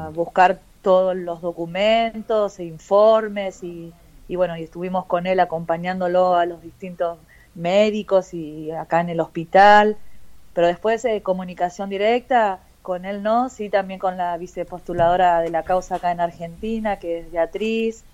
bien. 0.06 0.12
buscar 0.14 0.58
todos 0.82 1.14
los 1.14 1.40
documentos 1.42 2.58
e 2.58 2.64
informes 2.64 3.62
y, 3.62 3.92
y 4.26 4.36
bueno, 4.36 4.56
y 4.56 4.62
estuvimos 4.62 5.04
con 5.06 5.26
él 5.26 5.38
acompañándolo 5.38 6.34
a 6.36 6.46
los 6.46 6.62
distintos 6.62 7.18
médicos 7.54 8.32
y 8.34 8.70
acá 8.70 9.00
en 9.02 9.10
el 9.10 9.20
hospital, 9.20 9.96
pero 10.54 10.66
después 10.66 11.02
de 11.02 11.22
comunicación 11.22 11.90
directa 11.90 12.60
con 12.82 13.04
él 13.04 13.22
no, 13.22 13.48
sí 13.48 13.68
también 13.70 13.98
con 14.00 14.16
la 14.16 14.36
vicepostuladora 14.36 15.40
de 15.40 15.50
la 15.50 15.62
causa 15.64 15.96
acá 15.96 16.10
en 16.12 16.20
Argentina, 16.20 16.98
que 16.98 17.18
es 17.20 17.30
Beatriz, 17.30 18.04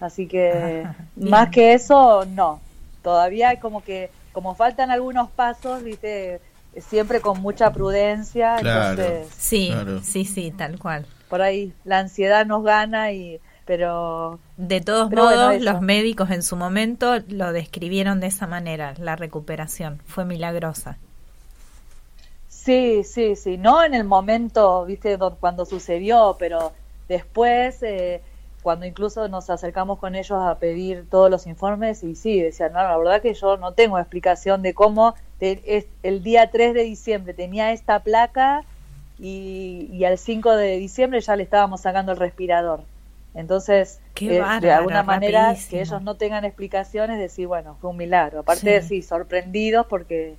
así 0.00 0.26
que 0.28 0.88
más 1.16 1.50
que 1.50 1.74
eso, 1.74 2.24
no, 2.26 2.60
todavía 3.02 3.50
hay 3.50 3.58
como 3.58 3.82
que, 3.82 4.10
como 4.32 4.54
faltan 4.54 4.90
algunos 4.90 5.30
pasos, 5.30 5.82
viste, 5.82 6.40
siempre 6.78 7.20
con 7.20 7.40
mucha 7.40 7.72
prudencia, 7.72 8.56
Claro. 8.60 9.02
entonces 9.02 9.34
Sí, 9.38 9.68
Claro. 9.68 10.00
sí, 10.02 10.24
sí, 10.24 10.50
tal 10.52 10.78
cual. 10.78 11.06
por 11.28 11.42
ahí 11.42 11.72
la 11.84 11.98
ansiedad 12.00 12.46
nos 12.46 12.62
gana 12.64 13.12
y 13.12 13.40
pero 13.66 14.38
De 14.56 14.80
todos 14.80 15.10
Pero 15.10 15.22
modos, 15.22 15.60
los 15.62 15.80
médicos 15.80 16.30
en 16.30 16.42
su 16.42 16.56
momento 16.56 17.16
lo 17.28 17.52
describieron 17.52 18.20
de 18.20 18.28
esa 18.28 18.46
manera, 18.46 18.94
la 18.98 19.16
recuperación. 19.16 20.00
Fue 20.06 20.24
milagrosa. 20.24 20.98
Sí, 22.64 23.04
sí, 23.04 23.36
sí, 23.36 23.58
no 23.58 23.84
en 23.84 23.94
el 23.94 24.04
momento, 24.04 24.84
viste, 24.86 25.16
do- 25.16 25.36
cuando 25.38 25.64
sucedió, 25.66 26.36
pero 26.38 26.72
después 27.08 27.82
eh, 27.82 28.22
cuando 28.62 28.86
incluso 28.86 29.28
nos 29.28 29.50
acercamos 29.50 29.98
con 29.98 30.14
ellos 30.14 30.38
a 30.40 30.58
pedir 30.58 31.08
todos 31.10 31.30
los 31.30 31.46
informes 31.46 32.02
y 32.02 32.14
sí, 32.16 32.40
decían, 32.40 32.72
no, 32.72 32.82
la 32.82 32.96
verdad 32.96 33.22
que 33.22 33.34
yo 33.34 33.56
no 33.58 33.74
tengo 33.74 33.98
explicación 33.98 34.62
de 34.62 34.74
cómo 34.74 35.14
te- 35.38 35.62
es- 35.76 35.86
el 36.02 36.22
día 36.22 36.50
3 36.50 36.74
de 36.74 36.82
diciembre 36.84 37.34
tenía 37.34 37.72
esta 37.72 38.00
placa 38.02 38.64
y, 39.18 39.88
y 39.92 40.04
al 40.04 40.18
5 40.18 40.56
de 40.56 40.78
diciembre 40.78 41.20
ya 41.20 41.36
le 41.36 41.42
estábamos 41.44 41.82
sacando 41.82 42.12
el 42.12 42.18
respirador. 42.18 42.80
Entonces, 43.34 44.00
eh, 44.26 44.48
de 44.60 44.70
alguna 44.72 45.02
manera, 45.02 45.48
rapidísimo. 45.48 45.70
que 45.70 45.80
ellos 45.82 46.02
no 46.02 46.16
tengan 46.16 46.44
explicaciones, 46.44 47.18
decir, 47.18 47.46
bueno, 47.46 47.76
fue 47.80 47.90
un 47.90 47.96
milagro. 47.96 48.40
Aparte, 48.40 48.80
Sí. 48.82 48.88
sí, 48.88 49.02
sorprendidos 49.02 49.86
porque 49.86 50.38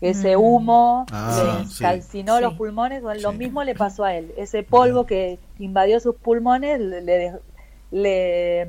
que 0.00 0.10
ese 0.10 0.36
Mm. 0.36 0.40
humo 0.40 1.06
Ah, 1.10 1.60
le 1.62 1.66
sí. 1.68 1.82
calcinó 1.82 2.36
Sí. 2.36 2.42
los 2.42 2.54
pulmones, 2.54 3.02
bueno, 3.02 3.20
lo 3.20 3.32
mismo 3.32 3.64
le 3.64 3.74
pasó 3.74 4.04
a 4.04 4.14
él. 4.14 4.32
Ese 4.36 4.62
polvo 4.62 5.06
que 5.06 5.38
invadió 5.58 5.98
sus 6.00 6.14
pulmones 6.16 6.78
le, 6.80 7.00
le, 7.02 7.30
dej- 7.32 7.40
le, 7.92 8.68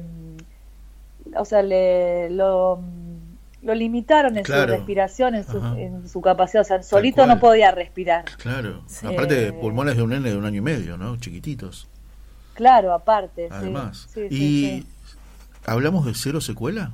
o 1.36 1.44
sea, 1.46 1.62
le 1.64 2.30
lo, 2.30 2.80
lo 3.62 3.76
limitaron 3.76 4.38
en 4.38 4.44
Claro. 4.46 4.64
su 4.74 4.78
respiración, 4.78 5.36
en 5.36 5.44
su, 5.46 5.58
en 5.78 6.08
su 6.08 6.22
capacidad, 6.22 6.62
o 6.62 6.66
sea, 6.66 6.82
solito 6.84 7.26
no 7.26 7.40
podía 7.40 7.72
respirar. 7.72 8.24
Claro. 8.38 8.84
Sí. 8.88 9.06
Aparte, 9.08 9.52
pulmones 9.54 9.98
de 9.98 10.04
un 10.04 10.12
nene 10.12 10.30
de 10.30 10.38
un 10.38 10.46
año 10.46 10.60
y 10.60 10.62
medio, 10.62 10.96
¿no? 10.98 11.18
Chiquititos. 11.18 11.88
Claro, 12.54 12.94
aparte. 12.94 13.48
sí. 13.50 13.54
Además. 13.54 14.08
Sí, 14.14 14.22
sí, 14.30 14.36
y 14.36 14.82
sí. 14.82 14.88
hablamos 15.66 16.06
de 16.06 16.14
cero 16.16 16.40
secuela. 16.42 16.94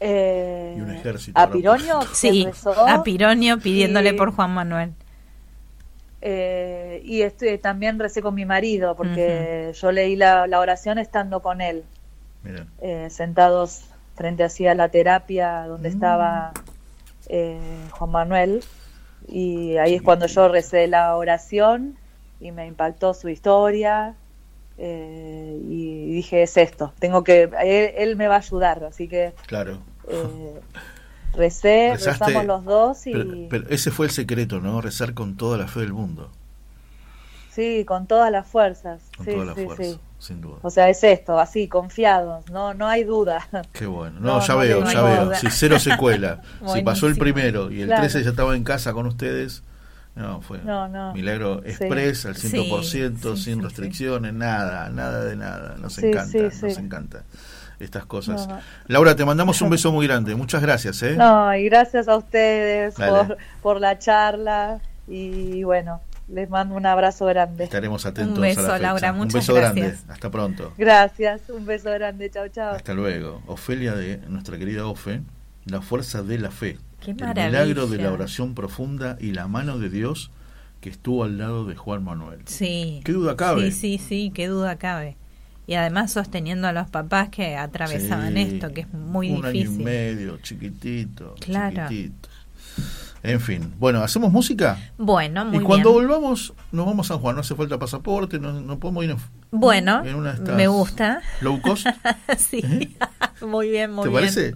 Eh, 0.00 0.74
Y 0.76 0.80
un 0.80 0.90
ejército. 0.90 1.38
¿A. 1.40 1.50
Pironio? 1.50 2.00
Sí, 2.12 2.44
rezó, 2.44 2.72
a 2.86 3.02
Pironio 3.02 3.58
pidiéndole 3.58 4.10
y- 4.10 4.12
por 4.12 4.32
Juan 4.32 4.50
Manuel. 4.52 4.92
eh, 6.22 7.00
y 7.04 7.22
estoy, 7.22 7.58
también 7.58 7.98
recé 7.98 8.22
con 8.22 8.34
mi 8.34 8.44
marido, 8.44 8.96
porque 8.96 9.72
yo 9.80 9.92
leí 9.92 10.16
la, 10.16 10.46
la 10.46 10.60
oración 10.60 10.98
estando 10.98 11.40
con 11.40 11.60
él, 11.60 11.84
eh, 12.80 13.08
sentados 13.10 13.82
frente 14.16 14.42
así 14.44 14.66
a 14.66 14.74
la 14.74 14.88
terapia 14.88 15.66
donde 15.66 15.90
Mm. 15.90 15.92
estaba 15.92 16.52
eh, 17.28 17.58
Juan 17.90 18.10
Manuel. 18.10 18.62
Y 19.28 19.76
ahí 19.78 19.94
es 19.94 20.02
cuando 20.02 20.26
yo 20.26 20.48
recé 20.48 20.86
la 20.86 21.16
oración 21.16 21.96
y 22.40 22.52
me 22.52 22.66
impactó 22.66 23.14
su 23.14 23.28
historia. 23.28 24.14
Eh, 24.78 25.58
y 25.68 26.12
dije, 26.12 26.42
es 26.42 26.56
esto, 26.56 26.92
tengo 26.98 27.24
que, 27.24 27.44
él, 27.62 27.90
él 27.96 28.16
me 28.16 28.28
va 28.28 28.36
a 28.36 28.38
ayudar, 28.38 28.84
así 28.84 29.08
que 29.08 29.32
Claro. 29.46 29.78
eh, 30.08 30.60
recé, 31.34 31.90
Rezaste, 31.94 32.24
rezamos 32.24 32.44
los 32.46 32.64
dos 32.64 33.06
y 33.06 33.12
Pero, 33.12 33.30
pero 33.50 33.68
ese 33.70 33.90
fue 33.90 34.06
el 34.06 34.12
secreto, 34.12 34.60
¿no? 34.60 34.80
Rezar 34.80 35.14
con 35.14 35.36
toda 35.36 35.58
la 35.58 35.66
fe 35.68 35.80
del 35.80 35.92
mundo. 35.92 36.30
sí, 37.50 37.84
con 37.86 38.06
todas 38.06 38.30
las 38.30 38.46
fuerzas. 38.46 39.00
Con 39.16 39.26
sí, 39.26 39.32
toda 39.32 39.44
la 39.46 39.54
sí, 39.54 39.64
fuerza, 39.64 39.82
sí. 39.84 39.98
sin 40.18 40.40
duda. 40.42 40.56
O 40.62 40.68
sea, 40.70 40.90
es 40.90 41.02
esto, 41.04 41.38
así, 41.38 41.68
confiados, 41.68 42.50
no, 42.50 42.74
no 42.74 42.86
hay 42.86 43.04
duda. 43.04 43.48
Qué 43.72 43.86
bueno. 43.86 44.20
No, 44.20 44.38
No, 44.38 44.40
ya 44.46 44.54
no 44.54 44.60
veo, 44.60 44.84
ya 44.84 45.02
veo. 45.02 45.34
Si 45.36 45.48
cero 45.50 45.78
secuela. 45.78 46.42
si 46.74 46.82
pasó 46.82 47.06
el 47.06 47.16
primero 47.16 47.70
y 47.70 47.80
el 47.80 47.86
Claro. 47.86 48.02
13 48.02 48.24
ya 48.24 48.30
estaba 48.30 48.54
en 48.56 48.62
casa 48.64 48.92
con 48.92 49.06
ustedes, 49.06 49.62
no, 50.16 50.40
fue 50.40 50.58
No, 50.64 50.88
no. 50.88 51.12
milagro 51.14 51.62
Sí. 51.64 51.70
express 51.70 52.26
al 52.26 52.34
100%, 52.36 53.36
Sí, 53.36 53.44
sin 53.44 53.62
restricciones, 53.62 54.32
nada, 54.34 54.88
nada 54.90 55.24
de 55.24 55.36
nada. 55.36 55.76
Nos 55.78 55.96
encanta, 55.98 56.38
nos 56.38 56.78
encanta 56.78 57.22
estas 57.78 58.06
cosas. 58.06 58.48
No. 58.48 58.58
Laura, 58.88 59.14
te 59.14 59.24
mandamos 59.24 59.60
un 59.62 59.70
beso 59.70 59.92
muy 59.92 60.06
grande. 60.06 60.34
Muchas 60.34 60.62
gracias, 60.62 61.02
¿eh? 61.02 61.14
No, 61.16 61.54
y 61.54 61.64
gracias 61.66 62.08
a 62.08 62.16
ustedes 62.16 62.94
por, 62.94 63.36
por 63.62 63.80
la 63.80 63.98
charla 63.98 64.80
y 65.06 65.62
bueno, 65.62 66.00
les 66.28 66.48
mando 66.48 66.74
un 66.74 66.86
abrazo 66.86 67.26
grande. 67.26 67.64
Estaremos 67.64 68.06
atentos 68.06 68.36
Un 68.38 68.42
beso, 68.42 68.60
a 68.60 68.62
la 68.62 68.70
fecha. 68.72 68.80
Laura, 68.82 69.12
un 69.12 69.18
muchas 69.18 69.34
beso 69.34 69.54
gracias. 69.54 69.86
grande. 69.86 70.12
Hasta 70.14 70.30
pronto. 70.30 70.72
Gracias, 70.78 71.42
un 71.50 71.66
beso 71.66 71.90
grande, 71.92 72.30
chao, 72.30 72.48
chao. 72.48 72.74
Hasta 72.74 72.94
luego. 72.94 73.42
Ofelia 73.46 73.94
de 73.94 74.16
nuestra 74.28 74.56
querida 74.58 74.86
Ofe, 74.86 75.20
la 75.66 75.82
fuerza 75.82 76.22
de 76.22 76.38
la 76.38 76.50
fe. 76.50 76.78
Qué 77.00 77.10
el 77.12 77.16
maravilla. 77.18 77.46
milagro 77.64 77.86
de 77.86 77.98
la 77.98 78.12
oración 78.12 78.54
profunda 78.54 79.16
y 79.20 79.32
la 79.32 79.46
mano 79.48 79.78
de 79.78 79.90
Dios 79.90 80.30
que 80.80 80.90
estuvo 80.90 81.24
al 81.24 81.38
lado 81.38 81.64
de 81.64 81.74
Juan 81.76 82.04
Manuel. 82.04 82.40
Sí. 82.46 83.00
¿Qué 83.04 83.12
duda 83.12 83.36
cabe? 83.36 83.70
Sí, 83.72 83.98
sí, 83.98 84.04
sí, 84.04 84.32
qué 84.34 84.46
duda 84.48 84.76
cabe. 84.76 85.16
Y 85.66 85.74
además 85.74 86.12
sosteniendo 86.12 86.68
a 86.68 86.72
los 86.72 86.88
papás 86.88 87.28
que 87.28 87.56
atravesaban 87.56 88.34
Sí, 88.34 88.40
esto, 88.40 88.72
que 88.72 88.82
es 88.82 88.92
muy 88.92 89.30
un 89.30 89.42
difícil. 89.42 89.68
año 89.68 89.80
y 89.80 89.84
medio, 89.84 90.38
chiquitito, 90.38 91.34
Claro. 91.40 91.88
chiquitito. 91.88 92.28
En 93.22 93.40
fin, 93.40 93.72
bueno, 93.80 94.02
¿hacemos 94.02 94.30
música? 94.30 94.78
Bueno, 94.98 95.44
muy 95.46 95.58
y 95.58 95.60
cuando 95.62 95.92
bien. 95.94 96.06
volvamos, 96.06 96.52
nos 96.70 96.86
vamos 96.86 97.06
a 97.10 97.14
San 97.14 97.18
Juan, 97.20 97.34
no 97.34 97.40
hace 97.40 97.56
falta 97.56 97.76
pasaporte, 97.78 98.38
no, 98.38 98.52
no 98.60 98.78
podemos 98.78 99.02
ir 99.04 99.10
en, 99.10 99.16
Bueno, 99.50 100.04
en 100.04 100.14
una 100.14 100.32
de 100.34 100.36
estas 100.38 100.54
me 100.56 100.68
gusta. 100.68 101.20
low 101.40 101.60
cost. 101.60 101.86
sí, 102.38 102.62
muy 103.44 103.70
bien, 103.70 103.90
muy 103.90 104.04
¿Te 104.04 104.08
bien. 104.10 104.20
parece? 104.20 104.54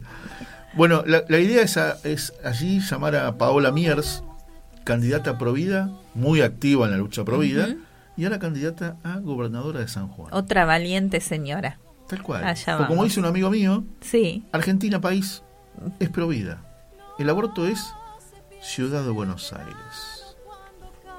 Bueno, 0.75 1.03
la, 1.07 1.25
la 1.29 1.39
idea 1.39 1.63
es, 1.63 1.77
a- 1.77 1.99
es 2.05 2.33
allí 2.45 2.81
llamar 2.81 3.17
a 3.17 3.37
Paola 3.37 3.73
Miers, 3.73 4.23
candidata 4.85 5.31
a 5.31 5.39
Provida, 5.39 5.91
muy 6.15 6.41
activa 6.43 6.87
en 6.87 6.93
la 6.93 6.99
lucha 6.99 7.25
Provida, 7.25 7.65
Ujú. 7.67 7.79
y 8.17 8.25
ahora 8.25 8.39
candidata 8.39 8.97
a 9.03 9.19
gobernadora 9.19 9.81
de 9.81 9.89
San 9.89 10.09
Juan. 10.09 10.33
Otra 10.33 10.65
valiente 10.65 11.21
señora. 11.21 11.79
Tal 12.09 12.23
cual. 12.23 12.45
Allá 12.45 12.75
O 12.75 12.79
como 12.79 12.89
vamos. 12.91 13.05
dice 13.07 13.21
un 13.21 13.27
amigo 13.27 13.51
mío, 13.51 13.85
Sí, 14.01 14.45
Argentina 14.53 15.01
país 15.01 15.43
es 15.99 16.09
Provida. 16.11 16.63
El 17.19 17.29
aborto 17.31 17.67
es 17.67 17.93
Ciudad 18.63 19.03
de 19.05 19.11
Buenos 19.11 19.53
Aires. 19.53 20.37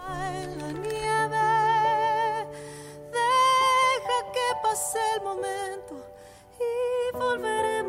la 0.10 0.72
nieve. 0.72 1.38
Deja 3.12 4.18
que 4.34 4.48
pase 4.64 5.00
el 5.18 5.24
momento 5.24 6.06
y 6.60 7.18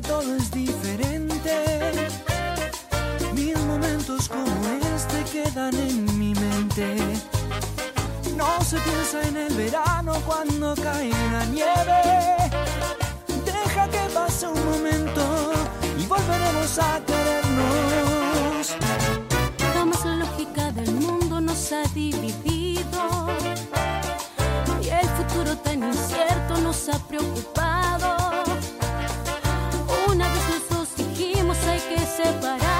todo 0.00 0.36
es 0.36 0.50
diferente. 0.50 2.10
Mil 3.34 3.58
momentos 3.66 4.28
como 4.28 4.66
este 4.94 5.24
quedan 5.32 5.74
en 5.74 6.18
mi 6.18 6.34
mente. 6.34 6.96
No 8.36 8.60
se 8.62 8.78
piensa 8.78 9.22
en 9.28 9.36
el 9.36 9.54
verano 9.54 10.14
cuando 10.26 10.74
cae 10.74 11.10
la 11.10 11.44
nieve. 11.46 12.02
Deja 13.44 13.88
que 13.88 14.08
pase 14.14 14.46
un 14.46 14.64
momento 14.64 15.52
y 15.98 16.06
volveremos 16.06 16.78
a 16.78 17.00
querernos. 17.06 18.76
La 20.04 20.16
lógica 20.16 20.70
del 20.72 20.92
mundo 20.92 21.40
nos 21.40 21.72
ha 21.72 21.82
dividido 21.94 23.28
y 24.82 24.88
el 24.88 25.08
futuro 25.10 25.56
tan 25.58 25.82
incierto 25.82 26.56
nos 26.62 26.88
ha 26.88 26.98
preocupado. 27.06 27.79
Hay 32.18 32.79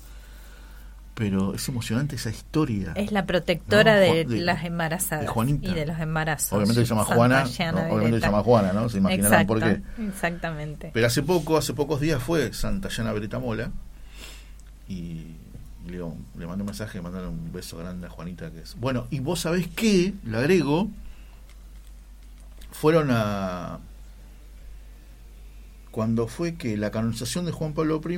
Pero 1.21 1.53
es 1.53 1.69
emocionante 1.69 2.15
esa 2.15 2.31
historia. 2.31 2.93
Es 2.95 3.11
la 3.11 3.27
protectora 3.27 3.93
No, 3.93 3.99
de, 4.01 4.25
las 4.41 4.65
embarazadas 4.65 5.25
de 5.25 5.27
Juanita. 5.27 5.69
y 5.69 5.73
de 5.75 5.85
los 5.85 5.99
embarazos. 5.99 6.51
Obviamente 6.51 6.81
se 6.81 6.87
llama 6.87 7.03
Juana. 7.03 7.43
Obviamente 7.91 8.19
se 8.21 8.25
llama 8.25 8.41
Juana, 8.41 8.73
¿no? 8.73 8.89
Se 8.89 8.97
imaginarán 8.97 9.45
por 9.45 9.59
qué. 9.59 9.83
Exactamente. 10.09 10.89
Pero 10.91 11.05
hace 11.05 11.21
poco, 11.21 11.57
hace 11.57 11.75
pocos 11.75 12.01
días 12.01 12.23
fue 12.23 12.51
Santa 12.53 12.89
Llana 12.89 13.13
Beretta 13.13 13.37
Mola 13.37 13.71
y, 14.89 15.35
le, 15.85 15.99
le 16.39 16.47
mandé 16.47 16.63
un 16.63 16.65
mensaje, 16.65 16.99
mandarle 17.03 17.27
un 17.27 17.53
beso 17.53 17.77
grande 17.77 18.07
a 18.07 18.09
Juanita 18.09 18.49
que 18.49 18.61
es. 18.61 18.75
Bueno, 18.79 19.05
y 19.11 19.19
vos 19.19 19.41
sabés 19.41 19.67
qué, 19.67 20.15
le 20.25 20.37
agrego, 20.37 20.89
fueron 22.71 23.09
a 23.11 23.77
cuando 25.91 26.27
fue 26.27 26.55
que 26.55 26.77
la 26.77 26.89
canonización 26.89 27.45
de 27.45 27.51
Juan 27.51 27.73
Pablo 27.73 28.01
I, 28.03 28.17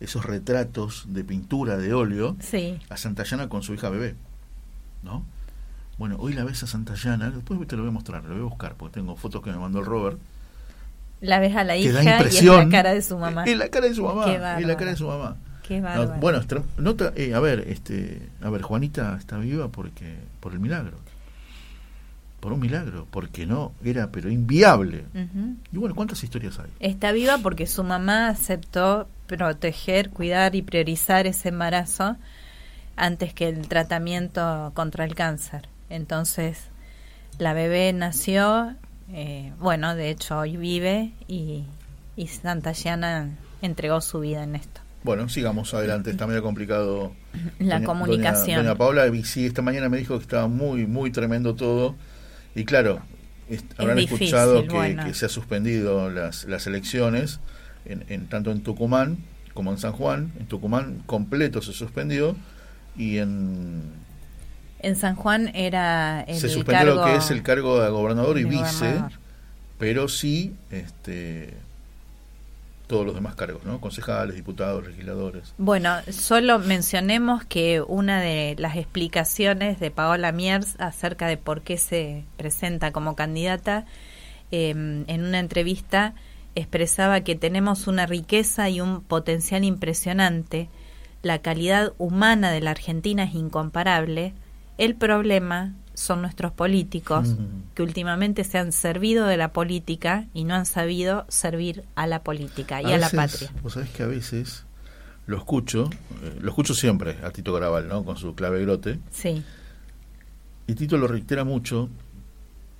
esos 0.00 0.24
retratos 0.24 1.04
de 1.08 1.24
pintura 1.24 1.76
de 1.76 1.92
óleo 1.94 2.36
Sí. 2.40 2.78
a 2.88 2.96
Santa 2.96 3.22
Llana 3.24 3.48
con 3.48 3.62
su 3.62 3.74
hija 3.74 3.88
bebé. 3.90 4.14
¿No? 5.02 5.24
Bueno, 5.98 6.16
hoy 6.18 6.32
la 6.32 6.44
ves 6.44 6.62
a 6.62 6.66
Santa 6.66 6.94
Llana, 6.94 7.30
después 7.30 7.60
te 7.68 7.76
lo 7.76 7.82
voy 7.82 7.90
a 7.90 7.92
mostrar, 7.92 8.24
lo 8.24 8.30
voy 8.30 8.40
a 8.40 8.44
buscar, 8.48 8.74
porque 8.74 8.94
tengo 8.94 9.16
fotos 9.16 9.42
que 9.42 9.50
me 9.50 9.58
mandó 9.58 9.80
el 9.80 9.86
Robert. 9.86 10.18
La 11.20 11.38
ves 11.38 11.54
a 11.54 11.64
la 11.64 11.76
hija 11.76 11.92
da 11.92 12.02
y 12.02 12.26
es 12.26 12.42
la 12.44 12.68
cara 12.70 12.92
de 12.94 13.02
su 13.02 13.18
mamá. 13.18 13.44
Es 13.44 13.58
la 13.58 13.68
cara 13.68 13.86
de 13.86 13.94
su 13.94 14.02
mamá. 14.02 14.24
Es 14.58 14.66
la 14.66 14.76
cara 14.76 14.90
de 14.90 14.96
su 14.96 15.06
mamá. 15.06 15.36
Qué 15.62 15.80
No, 15.80 16.08
bueno, 16.20 16.40
nota, 16.78 17.12
eh, 17.14 17.34
a 17.34 17.40
ver, 17.40 17.60
este, 17.68 18.28
a 18.42 18.50
ver, 18.50 18.62
Juanita 18.62 19.16
está 19.18 19.38
viva 19.38 19.68
porque 19.68 20.16
por 20.40 20.52
el 20.52 20.58
milagro. 20.58 20.96
Por 22.40 22.54
un 22.54 22.60
milagro, 22.60 23.06
porque 23.10 23.44
no 23.46 23.72
era 23.84 24.10
pero 24.10 24.30
inviable. 24.30 25.04
Y 25.72 25.76
bueno, 25.76 25.94
¿cuántas 25.94 26.24
historias 26.24 26.58
hay? 26.58 26.70
Está 26.80 27.12
viva 27.12 27.38
porque 27.38 27.66
su 27.66 27.84
mamá 27.84 28.28
aceptó 28.28 29.06
proteger, 29.36 30.10
cuidar 30.10 30.54
y 30.54 30.62
priorizar 30.62 31.26
ese 31.26 31.50
embarazo 31.50 32.16
antes 32.96 33.32
que 33.32 33.48
el 33.48 33.68
tratamiento 33.68 34.72
contra 34.74 35.04
el 35.04 35.14
cáncer. 35.14 35.68
Entonces, 35.88 36.58
la 37.38 37.52
bebé 37.52 37.92
nació, 37.92 38.74
eh, 39.12 39.52
bueno, 39.58 39.94
de 39.94 40.10
hecho 40.10 40.38
hoy 40.38 40.56
vive 40.56 41.12
y, 41.28 41.64
y 42.16 42.26
Santa 42.28 42.72
entregó 43.62 44.00
su 44.00 44.20
vida 44.20 44.42
en 44.42 44.56
esto. 44.56 44.80
Bueno, 45.02 45.28
sigamos 45.30 45.72
adelante, 45.72 46.10
está 46.10 46.26
medio 46.26 46.42
complicado. 46.42 47.12
La 47.58 47.82
comunicación. 47.82 48.58
Doña, 48.58 48.68
doña 48.68 48.74
Paula, 48.74 49.06
y 49.06 49.24
sí, 49.24 49.46
esta 49.46 49.62
mañana 49.62 49.88
me 49.88 49.96
dijo 49.96 50.18
que 50.18 50.22
estaba 50.22 50.46
muy, 50.46 50.86
muy 50.86 51.10
tremendo 51.10 51.54
todo. 51.54 51.94
Y 52.54 52.64
claro, 52.64 53.00
habrán 53.78 53.96
difícil, 53.96 54.26
escuchado 54.26 54.62
que, 54.62 54.74
bueno. 54.74 55.04
que 55.04 55.14
se 55.14 55.26
ha 55.26 55.28
suspendido 55.28 56.10
las, 56.10 56.44
las 56.44 56.66
elecciones, 56.66 57.40
en, 57.84 58.04
en- 58.08 58.26
tanto 58.28 58.50
en 58.52 58.62
Tucumán 58.62 59.18
como 59.54 59.72
en 59.72 59.78
San 59.78 59.92
Juan. 59.92 60.32
En 60.38 60.46
Tucumán 60.46 61.02
completo 61.06 61.60
se 61.62 61.72
suspendió 61.72 62.36
y 62.96 63.18
en 63.18 63.82
En 64.80 64.96
San 64.96 65.14
Juan 65.16 65.50
era 65.54 66.22
el 66.22 66.36
se 66.38 66.48
suspendió 66.48 66.94
lo 66.94 67.04
que 67.04 67.16
es 67.16 67.30
el 67.30 67.42
cargo 67.42 67.80
de 67.82 67.90
gobernador 67.90 68.38
y 68.38 68.44
de 68.44 68.50
vice, 68.50 68.62
gobernador. 68.86 69.12
pero 69.78 70.08
sí 70.08 70.54
este 70.70 71.54
todos 72.86 73.06
los 73.06 73.14
demás 73.14 73.36
cargos, 73.36 73.62
¿no? 73.64 73.80
Concejales, 73.80 74.34
diputados, 74.34 74.84
legisladores. 74.84 75.54
Bueno, 75.58 75.94
solo 76.10 76.58
mencionemos 76.58 77.44
que 77.44 77.80
una 77.80 78.20
de 78.20 78.56
las 78.58 78.74
explicaciones 78.76 79.78
de 79.78 79.92
Paola 79.92 80.32
Miers 80.32 80.74
acerca 80.80 81.28
de 81.28 81.36
por 81.36 81.62
qué 81.62 81.76
se 81.78 82.24
presenta 82.36 82.90
como 82.90 83.14
candidata, 83.14 83.84
eh, 84.50 84.70
en 84.70 85.22
una 85.24 85.38
entrevista 85.38 86.14
expresaba 86.54 87.20
que 87.20 87.34
tenemos 87.36 87.86
una 87.86 88.06
riqueza 88.06 88.68
y 88.68 88.80
un 88.80 89.02
potencial 89.02 89.64
impresionante, 89.64 90.68
la 91.22 91.40
calidad 91.40 91.92
humana 91.98 92.50
de 92.50 92.60
la 92.60 92.70
Argentina 92.72 93.24
es 93.24 93.34
incomparable, 93.34 94.32
el 94.78 94.94
problema 94.94 95.74
son 95.94 96.22
nuestros 96.22 96.52
políticos 96.52 97.28
Ujú. 97.28 97.42
que 97.74 97.82
últimamente 97.82 98.44
se 98.44 98.56
han 98.58 98.72
servido 98.72 99.26
de 99.26 99.36
la 99.36 99.52
política 99.52 100.26
y 100.32 100.44
no 100.44 100.54
han 100.54 100.64
sabido 100.64 101.26
servir 101.28 101.84
a 101.94 102.06
la 102.06 102.22
política 102.22 102.80
y 102.80 102.86
a, 102.86 102.98
la 102.98 103.08
veces, 103.10 103.12
patria. 103.16 103.52
Vos 103.62 103.74
sabés 103.74 103.90
que 103.90 104.02
a 104.02 104.06
veces 104.06 104.64
lo 105.26 105.36
escucho, 105.36 105.90
eh, 106.22 106.38
lo 106.40 106.48
escucho 106.48 106.74
siempre 106.74 107.18
a 107.22 107.30
Tito 107.30 107.52
Graval, 107.52 107.88
¿no? 107.88 108.02
Con 108.04 108.16
su 108.16 108.34
clave 108.34 108.62
grote. 108.62 108.98
Sí. 109.10 109.42
Y 110.66 110.74
Tito 110.74 110.96
lo 110.96 111.06
reitera 111.06 111.44
mucho, 111.44 111.90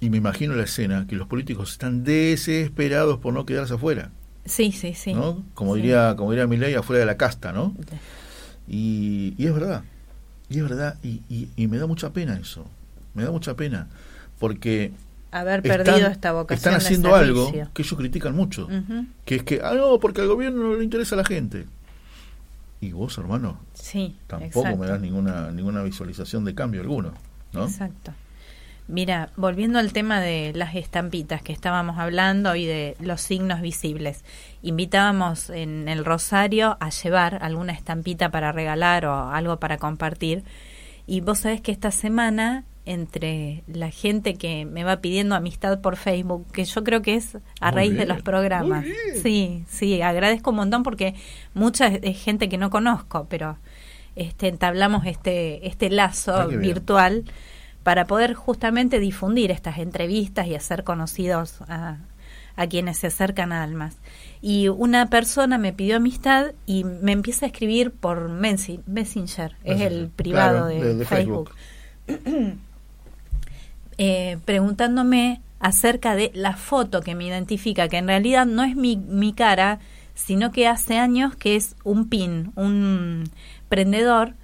y 0.00 0.10
me 0.10 0.16
imagino 0.16 0.54
la 0.54 0.64
escena, 0.64 1.06
que 1.06 1.16
los 1.16 1.28
políticos 1.28 1.72
están 1.72 2.04
desesperados 2.04 3.18
por 3.18 3.34
no 3.34 3.44
quedarse 3.46 3.74
afuera, 3.74 4.10
Sí, 4.46 4.72
sí, 4.72 4.94
sí. 4.94 5.12
¿no? 5.14 5.42
Como 5.54 5.74
Sí. 5.74 5.82
diría, 5.82 6.14
como 6.16 6.30
diría 6.30 6.46
Milei, 6.46 6.74
afuera 6.74 7.00
de 7.00 7.06
la 7.06 7.16
casta, 7.16 7.52
¿no? 7.52 7.74
Y, 8.68 9.34
y 9.36 9.46
es 9.46 9.52
verdad, 9.54 9.82
y 10.48 10.58
es 10.58 10.62
verdad, 10.62 10.96
y, 11.02 11.20
y- 11.28 11.48
y 11.56 11.66
me 11.66 11.76
da 11.78 11.86
mucha 11.86 12.12
pena 12.12 12.36
eso, 12.38 12.64
me 13.14 13.24
da 13.24 13.30
mucha 13.30 13.54
pena, 13.54 13.88
porque 14.38 14.92
Haber 15.32 15.64
están- 15.66 15.84
perdido 15.84 16.08
esta 16.08 16.32
vocación 16.32 16.56
están 16.56 16.72
de 16.72 16.84
haciendo 16.84 17.14
algo 17.14 17.52
que 17.74 17.82
ellos 17.82 17.98
critican 17.98 18.34
mucho, 18.34 18.66
Ujú. 18.66 19.06
que 19.24 19.36
es 19.36 19.42
que, 19.42 19.60
ah, 19.62 19.74
no, 19.74 19.98
porque 20.00 20.20
al 20.22 20.28
gobierno 20.28 20.62
no 20.68 20.76
le 20.76 20.84
interesa 20.84 21.14
a 21.14 21.18
la 21.18 21.24
gente. 21.24 21.66
Y 22.80 22.92
vos, 22.92 23.18
hermano, 23.18 23.60
Sí, 23.74 24.16
tampoco 24.26 24.60
exacto. 24.60 24.78
me 24.78 24.86
das 24.86 25.00
ninguna 25.02 25.50
ninguna 25.50 25.82
visualización 25.82 26.46
de 26.46 26.54
cambio 26.54 26.80
alguno, 26.80 27.12
¿no? 27.52 27.64
Exacto. 27.64 28.12
Mira, 28.90 29.30
volviendo 29.36 29.78
al 29.78 29.92
tema 29.92 30.20
de 30.20 30.52
las 30.54 30.74
estampitas 30.74 31.42
que 31.42 31.52
estábamos 31.52 31.98
hablando 31.98 32.56
y 32.56 32.66
de 32.66 32.96
los 33.00 33.20
signos 33.20 33.60
visibles, 33.60 34.24
invitábamos 34.62 35.50
en 35.50 35.88
el 35.88 36.04
Rosario 36.04 36.76
a 36.80 36.90
llevar 36.90 37.38
alguna 37.42 37.72
estampita 37.72 38.30
para 38.30 38.50
regalar 38.52 39.06
o 39.06 39.30
algo 39.30 39.58
para 39.58 39.78
compartir. 39.78 40.42
Y 41.06 41.20
vos 41.20 41.40
sabés 41.40 41.60
que 41.60 41.72
esta 41.72 41.90
semana, 41.90 42.64
entre 42.84 43.62
la 43.68 43.90
gente 43.90 44.34
que 44.34 44.64
me 44.64 44.84
va 44.84 44.96
pidiendo 45.00 45.34
amistad 45.34 45.80
por 45.80 45.96
Facebook, 45.96 46.46
que 46.52 46.64
yo 46.64 46.82
creo 46.82 47.02
que 47.02 47.14
es 47.14 47.36
a 47.60 47.70
Muy 47.70 47.74
raíz 47.76 47.96
de 47.96 48.06
los 48.06 48.22
programas. 48.22 48.84
Sí, 49.22 49.64
sí, 49.68 50.02
agradezco 50.02 50.50
un 50.50 50.56
montón 50.56 50.82
porque 50.82 51.14
mucha 51.54 51.86
es- 51.88 52.20
gente 52.22 52.48
que 52.48 52.58
no 52.58 52.70
conozco, 52.70 53.26
pero 53.28 53.58
este 54.16 54.48
entablamos 54.48 55.06
este 55.06 55.66
este 55.68 55.88
lazo 55.90 56.34
Ah, 56.34 56.46
bien. 56.46 56.60
Para 57.82 58.06
poder 58.06 58.34
justamente 58.34 58.98
difundir 59.00 59.50
estas 59.50 59.78
entrevistas 59.78 60.46
y 60.46 60.54
hacer 60.54 60.84
conocidos 60.84 61.60
a, 61.68 61.98
a 62.56 62.66
quienes 62.66 62.98
se 62.98 63.06
acercan 63.08 63.52
a 63.52 63.62
Almas. 63.62 63.96
Y 64.42 64.68
una 64.68 65.08
persona 65.08 65.58
me 65.58 65.72
pidió 65.72 65.96
amistad 65.96 66.52
y 66.66 66.84
me 66.84 67.12
empieza 67.12 67.46
a 67.46 67.48
escribir 67.48 67.90
por 67.92 68.28
Messi- 68.30 68.82
Messenger, 68.86 69.56
es 69.64 69.80
el 69.80 69.92
Messenger, 69.92 70.10
privado 70.10 70.50
claro, 70.52 70.66
de, 70.66 70.80
de- 70.84 70.94
de 70.94 71.04
Facebook. 71.04 71.50
eh, 73.98 74.38
preguntándome 74.44 75.40
acerca 75.58 76.14
de 76.14 76.30
la 76.34 76.56
foto 76.56 77.02
que 77.02 77.14
me 77.14 77.26
identifica, 77.26 77.88
que 77.88 77.98
en 77.98 78.06
realidad 78.08 78.46
no 78.46 78.62
es 78.64 78.74
mi, 78.76 78.96
mi 78.96 79.32
cara, 79.32 79.78
sino 80.14 80.52
que 80.52 80.66
hace 80.66 80.98
años 80.98 81.36
que 81.36 81.56
es 81.56 81.76
un 81.84 82.08
pin, 82.08 82.52
un 82.56 83.24
prendedor, 83.68 84.34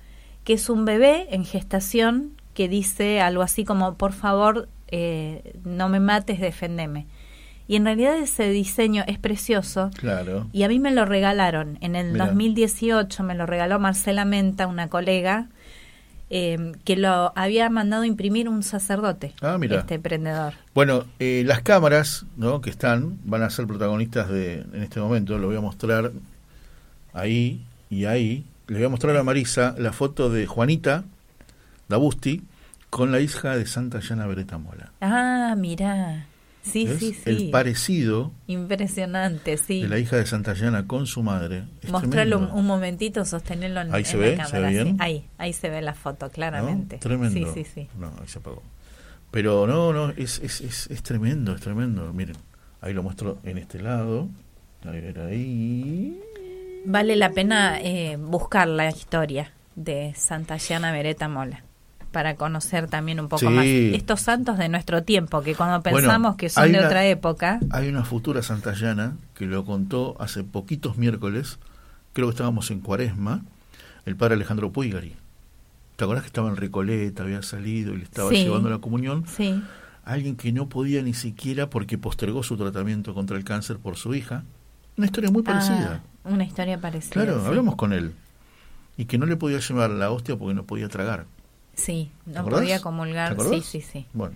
que 0.44 0.52
es 0.54 0.68
un 0.68 0.84
bebé 0.84 1.26
en 1.30 1.44
gestación 1.44 2.32
que 2.56 2.68
dice 2.68 3.20
algo 3.20 3.42
así 3.42 3.64
como, 3.64 3.94
por 3.94 4.12
favor, 4.12 4.68
eh, 4.88 5.54
no 5.64 5.88
me 5.88 6.00
mates, 6.00 6.40
defendeme. 6.40 7.06
Y 7.68 7.76
en 7.76 7.84
realidad 7.84 8.16
ese 8.16 8.48
diseño 8.48 9.04
es 9.06 9.18
precioso. 9.18 9.90
Claro. 9.98 10.46
Y 10.52 10.62
a 10.62 10.68
mí 10.68 10.78
me 10.78 10.90
lo 10.92 11.04
regalaron. 11.04 11.78
En 11.80 11.94
el 11.96 12.12
Mira. 12.12 12.26
2018 12.26 13.22
me 13.24 13.34
lo 13.34 13.44
regaló 13.44 13.78
Marcela 13.78 14.24
Menta, 14.24 14.66
una 14.68 14.88
colega, 14.88 15.48
eh, 16.30 16.72
que 16.84 16.96
lo 16.96 17.32
había 17.36 17.68
mandado 17.68 18.04
imprimir 18.04 18.48
un 18.48 18.62
sacerdote, 18.62 19.34
Ah, 19.42 19.58
mira. 19.58 19.78
este 19.80 19.98
prendedor. 19.98 20.54
Bueno, 20.74 21.04
eh, 21.18 21.42
las 21.44 21.60
cámaras 21.62 22.24
¿no? 22.36 22.60
que 22.60 22.70
están 22.70 23.18
van 23.24 23.42
a 23.42 23.50
ser 23.50 23.66
protagonistas 23.66 24.28
de 24.30 24.60
en 24.72 24.82
este 24.82 24.98
momento. 25.00 25.36
Lo 25.38 25.48
voy 25.48 25.56
a 25.56 25.60
mostrar 25.60 26.10
ahí 27.12 27.60
y 27.90 28.06
ahí. 28.06 28.44
Le 28.68 28.76
voy 28.78 28.86
a 28.86 28.88
mostrar 28.88 29.16
a 29.16 29.22
Marisa 29.22 29.74
la 29.78 29.92
foto 29.92 30.30
de 30.30 30.46
Juanita 30.46 31.04
Dabusti 31.88 32.42
con 32.90 33.12
la 33.12 33.20
hija 33.20 33.56
de 33.56 33.66
Santa 33.66 34.00
Llana 34.00 34.26
Beretta 34.26 34.58
Mola. 34.58 34.92
Ah, 35.00 35.54
mira. 35.56 36.26
Sí, 36.62 36.84
¿Ves? 36.86 36.98
sí, 36.98 37.12
sí. 37.14 37.20
El 37.26 37.50
parecido 37.50 38.32
Impresionante, 38.48 39.56
sí. 39.56 39.82
de 39.82 39.88
la 39.88 39.98
hija 40.00 40.16
de 40.16 40.26
Santa 40.26 40.52
Llana 40.54 40.86
con 40.86 41.06
su 41.06 41.22
madre. 41.22 41.64
Mostrarlo 41.88 42.38
un, 42.38 42.50
un 42.50 42.66
momentito, 42.66 43.24
sostenerlo 43.24 43.82
en, 43.82 43.94
Ahí 43.94 44.00
en 44.02 44.06
se 44.06 44.16
la 44.16 44.22
ve, 44.22 44.30
cámara. 44.36 44.50
¿se 44.50 44.60
ve 44.60 44.68
sí. 44.68 44.74
bien? 44.74 44.96
Ahí, 44.98 45.28
ahí 45.38 45.52
se 45.52 45.70
ve 45.70 45.80
la 45.80 45.94
foto, 45.94 46.26
¿no? 46.26 46.32
claramente. 46.32 46.98
Tremendo. 46.98 47.54
Sí, 47.54 47.64
sí, 47.64 47.70
sí. 47.72 47.88
No, 47.98 48.08
ahí 48.20 48.26
se 48.26 48.40
apagó. 48.40 48.62
Pero 49.30 49.66
no, 49.66 49.92
no, 49.92 50.10
es, 50.16 50.40
es, 50.40 50.60
es, 50.60 50.88
es 50.90 51.02
tremendo, 51.02 51.54
es 51.54 51.60
tremendo. 51.60 52.12
Miren, 52.12 52.36
ahí 52.80 52.92
lo 52.92 53.02
muestro 53.04 53.38
en 53.44 53.58
este 53.58 53.80
lado. 53.80 54.28
A 54.84 54.90
ver, 54.90 55.20
ahí. 55.20 56.20
Vale 56.84 57.14
la 57.14 57.30
pena 57.30 57.78
eh, 57.80 58.16
buscar 58.16 58.66
la 58.66 58.88
historia 58.88 59.52
de 59.76 60.14
Santa 60.16 60.56
Llana 60.56 60.90
Beretta 60.90 61.28
Mola 61.28 61.65
para 62.16 62.34
conocer 62.36 62.88
también 62.88 63.20
un 63.20 63.28
poco 63.28 63.40
Sí. 63.40 63.46
más 63.48 63.66
estos 63.66 64.22
santos 64.22 64.56
de 64.56 64.70
nuestro 64.70 65.02
tiempo, 65.02 65.42
que 65.42 65.54
cuando 65.54 65.82
Bueno, 65.82 65.98
pensamos 65.98 66.36
que 66.36 66.48
son 66.48 66.72
de 66.72 66.78
una- 66.78 66.86
otra 66.86 67.04
época, 67.04 67.60
Hay 67.68 67.90
una 67.90 68.04
futura 68.04 68.40
santallana 68.42 69.18
que 69.34 69.44
lo 69.44 69.66
contó 69.66 70.16
hace 70.18 70.42
poquitos 70.42 70.96
miércoles, 70.96 71.58
creo 72.14 72.28
que 72.28 72.30
estábamos 72.30 72.70
en 72.70 72.80
Cuaresma, 72.80 73.42
el 74.06 74.16
padre 74.16 74.36
Alejandro 74.36 74.72
Puigari. 74.72 75.14
¿Te 75.96 76.04
acordás 76.04 76.22
que 76.22 76.28
estaba 76.28 76.48
en 76.48 76.56
Recoleta, 76.56 77.22
había 77.24 77.42
salido 77.42 77.92
y 77.92 77.98
le 77.98 78.04
estaba 78.04 78.30
Sí. 78.30 78.36
llevando 78.44 78.70
la 78.70 78.78
comunión? 78.78 79.24
sí, 79.26 79.62
Alguien 80.06 80.36
que 80.36 80.52
no 80.52 80.70
podía 80.70 81.02
ni 81.02 81.12
siquiera 81.12 81.68
porque 81.68 81.98
postergó 81.98 82.42
su 82.44 82.56
tratamiento 82.56 83.12
contra 83.12 83.36
el 83.36 83.44
cáncer 83.44 83.76
por 83.76 83.96
su 83.96 84.14
hija. 84.14 84.44
Una 84.96 85.04
historia 85.06 85.30
muy 85.30 85.42
parecida. 85.42 86.00
Ah, 86.24 86.28
una 86.30 86.44
historia 86.44 86.78
parecida. 86.80 87.12
claro, 87.12 87.40
sí. 87.42 87.46
hablamos 87.46 87.76
con 87.76 87.92
él. 87.92 88.12
Y 88.96 89.04
que 89.04 89.18
no 89.18 89.26
le 89.26 89.36
podía 89.36 89.58
llevar 89.58 89.90
la 89.90 90.10
hostia 90.10 90.36
porque 90.36 90.54
no 90.54 90.62
podía 90.64 90.88
tragar. 90.88 91.26
Sí, 91.76 92.10
¿Te 92.24 92.30
no 92.32 92.44
podía 92.46 92.76
¿Te 92.78 92.82
comulgar. 92.82 93.36
Sí, 93.40 93.60
sí, 93.60 93.80
sí. 93.80 94.06
Bueno, 94.12 94.34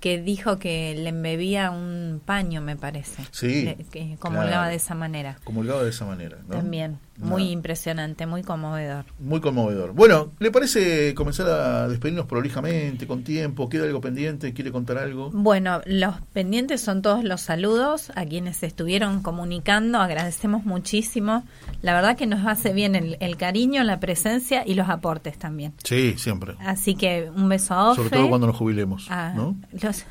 Que 0.00 0.20
dijo 0.20 0.58
que 0.58 0.94
le 0.96 1.08
embebía 1.10 1.70
un 1.70 2.20
paño, 2.24 2.60
me 2.60 2.76
parece. 2.76 3.22
Sí, 3.30 3.62
Le- 3.64 3.76
que 3.90 4.16
comulgaba 4.18 4.48
claro. 4.50 4.70
de 4.70 4.74
esa 4.76 4.94
manera. 4.94 5.38
comulgado 5.44 5.82
de 5.84 5.90
esa 5.90 6.04
manera. 6.04 6.38
¿no? 6.48 6.56
También. 6.56 6.98
Muy 7.20 7.50
impresionante, 7.50 8.26
muy 8.26 8.42
conmovedor. 8.42 9.04
Muy 9.18 9.40
conmovedor. 9.40 9.92
Bueno, 9.92 10.32
¿le 10.38 10.50
parece 10.50 11.14
comenzar 11.14 11.48
a 11.48 11.88
despedirnos 11.88 12.26
prolijamente, 12.26 13.06
con 13.06 13.22
tiempo? 13.24 13.68
¿Queda 13.68 13.84
algo 13.84 14.00
pendiente? 14.00 14.52
¿Quiere 14.52 14.72
contar 14.72 14.98
algo? 14.98 15.30
Bueno, 15.32 15.80
los 15.86 16.20
pendientes 16.32 16.80
son 16.80 17.02
todos 17.02 17.24
los 17.24 17.40
saludos 17.40 18.10
a 18.14 18.24
quienes 18.24 18.62
estuvieron 18.62 19.22
comunicando. 19.22 19.98
Agradecemos 19.98 20.64
muchísimo. 20.64 21.44
La 21.82 21.94
verdad 21.94 22.16
que 22.16 22.26
nos 22.26 22.46
hace 22.46 22.72
bien 22.72 22.94
el, 22.94 23.16
el 23.20 23.36
cariño, 23.36 23.82
la 23.84 24.00
presencia 24.00 24.62
y 24.66 24.74
los 24.74 24.88
aportes 24.88 25.38
también. 25.38 25.74
Sí, 25.84 26.14
siempre. 26.16 26.54
Así 26.60 26.94
que 26.94 27.30
un 27.34 27.48
beso 27.48 27.74
a 27.74 27.90
Ofe. 27.90 27.96
Sobre 28.02 28.10
todo 28.16 28.28
cuando 28.28 28.46
nos 28.46 28.56
jubilemos. 28.56 29.06
Ah, 29.10 29.32
¿no? 29.34 29.56
los, 29.72 30.04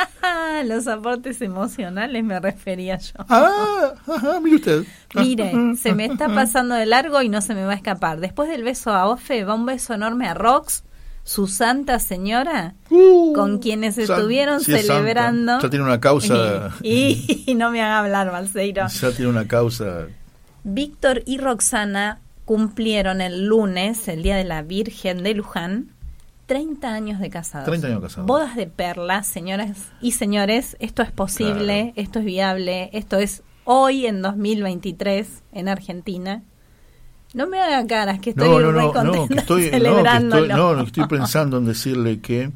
los 0.64 0.86
aportes 0.86 1.40
emocionales 1.42 2.24
me 2.24 2.38
refería 2.40 2.98
yo. 2.98 3.14
Ah, 3.28 3.94
ajá, 4.06 4.40
mire 4.40 4.56
usted. 4.56 4.84
Mire, 5.14 5.52
se 5.80 5.94
me 5.94 6.04
está 6.06 6.28
pasando 6.28 6.74
de 6.74 6.86
largo 6.86 7.20
y 7.22 7.28
no 7.28 7.40
se 7.40 7.54
me 7.54 7.64
va 7.64 7.72
a 7.72 7.76
escapar. 7.76 8.20
Después 8.20 8.48
del 8.48 8.62
beso 8.64 8.90
a 8.92 9.06
Ofe, 9.08 9.44
va 9.44 9.54
un 9.54 9.66
beso 9.66 9.94
enorme 9.94 10.26
a 10.28 10.34
Rox, 10.34 10.84
su 11.24 11.46
santa 11.46 11.98
señora, 11.98 12.74
con 13.34 13.58
quienes 13.58 13.98
Uh, 13.98 14.06
San- 14.06 14.16
estuvieron 14.16 14.60
sí 14.60 14.72
es 14.72 14.86
santa. 14.86 14.94
celebrando. 15.00 15.60
Ya 15.60 15.70
tiene 15.70 15.84
una 15.84 16.00
causa. 16.00 16.70
Y, 16.82 17.44
y 17.46 17.54
no 17.54 17.70
me 17.70 17.82
haga 17.82 17.98
hablar, 18.00 18.30
Balseiro. 18.30 18.86
Ya 18.88 19.10
tiene 19.12 19.30
una 19.30 19.46
causa. 19.46 20.06
Víctor 20.64 21.22
y 21.26 21.38
Roxana 21.38 22.18
cumplieron 22.44 23.20
el 23.20 23.46
lunes, 23.46 24.08
el 24.08 24.22
Día 24.22 24.36
de 24.36 24.44
la 24.44 24.62
Virgen 24.62 25.22
de 25.22 25.34
Luján, 25.34 25.88
30 26.46 26.92
años 26.92 27.20
de 27.20 27.30
casados. 27.30 27.66
30 27.66 27.86
años 27.86 28.00
casados. 28.02 28.26
Bodas 28.26 28.56
de 28.56 28.66
perlas, 28.66 29.26
señoras 29.26 29.70
y 30.00 30.12
señores, 30.12 30.76
esto 30.80 31.02
es 31.02 31.12
posible, 31.12 31.92
esto 31.96 32.18
es 32.18 32.24
viable, 32.24 32.90
esto 32.92 33.18
es 33.18 33.42
hoy 33.64 34.06
en 34.06 34.22
2023 34.22 35.42
en 35.52 35.68
Argentina. 35.68 36.42
No 37.32 37.46
me 37.46 37.60
haga 37.60 37.86
caras 37.86 38.18
que 38.18 38.30
estoy 38.30 38.48
No, 38.48 38.60
no, 38.60 38.72
no, 38.72 39.04
no, 39.04 39.28
que 39.28 39.34
estoy, 39.34 39.62
no, 39.66 39.70
que 39.70 39.76
celebrándolo. 39.78 40.42
estoy, 40.46 40.58
no, 40.58 40.76
que 40.76 40.86
estoy 40.86 41.06
pensando 41.06 41.58
en 41.58 41.64
decirle 41.66 42.20
que 42.20 42.50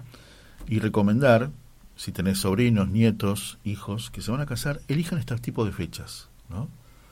y 0.66 0.80
recomendar, 0.80 1.50
si 1.96 2.10
tenés 2.10 2.38
sobrinos, 2.38 2.88
nietos, 2.88 3.58
hijos 3.64 4.10
que 4.10 4.20
se 4.20 4.30
van 4.30 4.40
a 4.40 4.46
casar, 4.46 4.80
elijan 4.88 5.18
este 5.18 5.36
tipo 5.36 5.64
de 5.64 5.72
fechas, 5.72 6.28
¿no? 6.48 6.68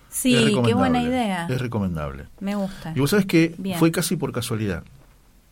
Sí, 0.08 0.58
qué 0.64 0.74
buena 0.74 1.02
idea. 1.02 1.46
Es 1.48 1.60
recomendable. 1.60 2.26
Me 2.40 2.54
gusta. 2.54 2.92
Y 2.94 3.00
vos 3.00 3.10
sabés 3.10 3.26
que 3.26 3.54
Bien. 3.58 3.78
fue 3.78 3.90
casi 3.90 4.16
por 4.16 4.32
casualidad. 4.32 4.82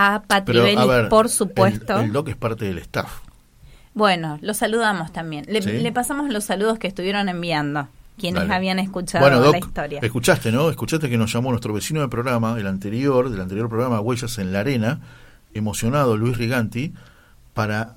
a 0.00 0.22
Pero, 0.44 0.62
ver, 0.86 1.08
por 1.08 1.28
supuesto. 1.28 1.98
El, 1.98 2.06
el 2.06 2.12
doc 2.12 2.28
es 2.28 2.36
parte 2.36 2.64
del 2.66 2.78
staff. 2.78 3.10
Bueno, 3.94 4.38
los 4.42 4.56
saludamos 4.58 5.12
también. 5.12 5.44
Le, 5.48 5.60
Sí. 5.60 5.72
le 5.72 5.92
pasamos 5.92 6.30
los 6.30 6.44
saludos 6.44 6.78
que 6.78 6.86
estuvieron 6.86 7.28
enviando, 7.28 7.88
quienes 8.16 8.42
Dale. 8.42 8.54
habían 8.54 8.78
escuchado 8.78 9.24
Bueno, 9.24 9.40
Doc, 9.40 9.52
la 9.52 9.58
historia. 9.58 9.98
escuchaste, 10.00 10.52
¿no? 10.52 10.70
Escuchaste 10.70 11.10
que 11.10 11.18
nos 11.18 11.32
llamó 11.32 11.50
nuestro 11.50 11.72
vecino 11.74 12.00
de 12.00 12.08
programa, 12.08 12.56
el 12.60 12.68
anterior, 12.68 13.28
del 13.28 13.40
anterior 13.40 13.68
programa 13.68 14.00
Huellas 14.00 14.38
en 14.38 14.52
la 14.52 14.60
Arena, 14.60 15.00
emocionado 15.52 16.16
Luis 16.16 16.36
Riganti, 16.38 16.92
para 17.54 17.94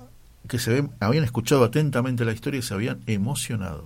que 0.48 0.58
se 0.58 0.84
habían 1.00 1.24
escuchado 1.24 1.64
atentamente 1.64 2.26
la 2.26 2.32
historia 2.34 2.60
y 2.60 2.64
se 2.64 2.74
habían 2.74 3.00
emocionado. 3.06 3.86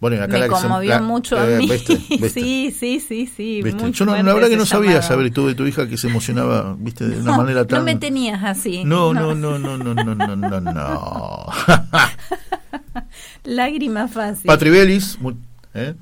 Bueno, 0.00 0.16
y 0.16 0.18
acá 0.18 0.34
Me 0.34 0.38
la 0.40 0.48
que 0.48 0.54
se- 0.56 0.60
conmovió 0.62 0.90
la- 0.90 1.00
mucho 1.00 1.38
a 1.38 1.50
eh, 1.50 1.58
mí. 1.58 1.68
¿viste? 1.68 1.94
¿Viste? 2.10 2.28
Sí, 2.30 2.74
sí, 2.78 3.00
sí, 3.00 3.26
sí. 3.26 3.62
Yo 3.92 4.04
no, 4.04 4.14
la 4.22 4.34
verdad 4.34 4.48
que 4.48 4.56
no 4.56 4.66
sabía 4.66 4.90
llamado. 4.90 5.08
saber 5.08 5.30
tú 5.32 5.46
de 5.46 5.54
tu 5.54 5.66
hija 5.66 5.88
que 5.88 5.96
se 5.96 6.08
emocionaba, 6.08 6.76
viste, 6.78 7.06
de 7.08 7.16
una 7.20 7.30
No, 7.32 7.36
manera 7.38 7.64
tan. 7.66 7.78
no 7.78 7.84
me 7.84 7.96
tenías 7.96 8.42
así. 8.44 8.84
No, 8.84 9.14
no, 9.14 9.34
no, 9.34 9.58
no, 9.58 9.78
no, 9.78 9.94
no, 9.94 10.04
no, 10.04 10.36
no, 10.36 10.60
no. 10.60 11.46
Lágrima 13.44 14.08
fácil. 14.08 14.46
Patri 14.46 14.70
Bellis, 14.70 15.18
mu- 15.20 15.34
¿eh? 15.74 15.94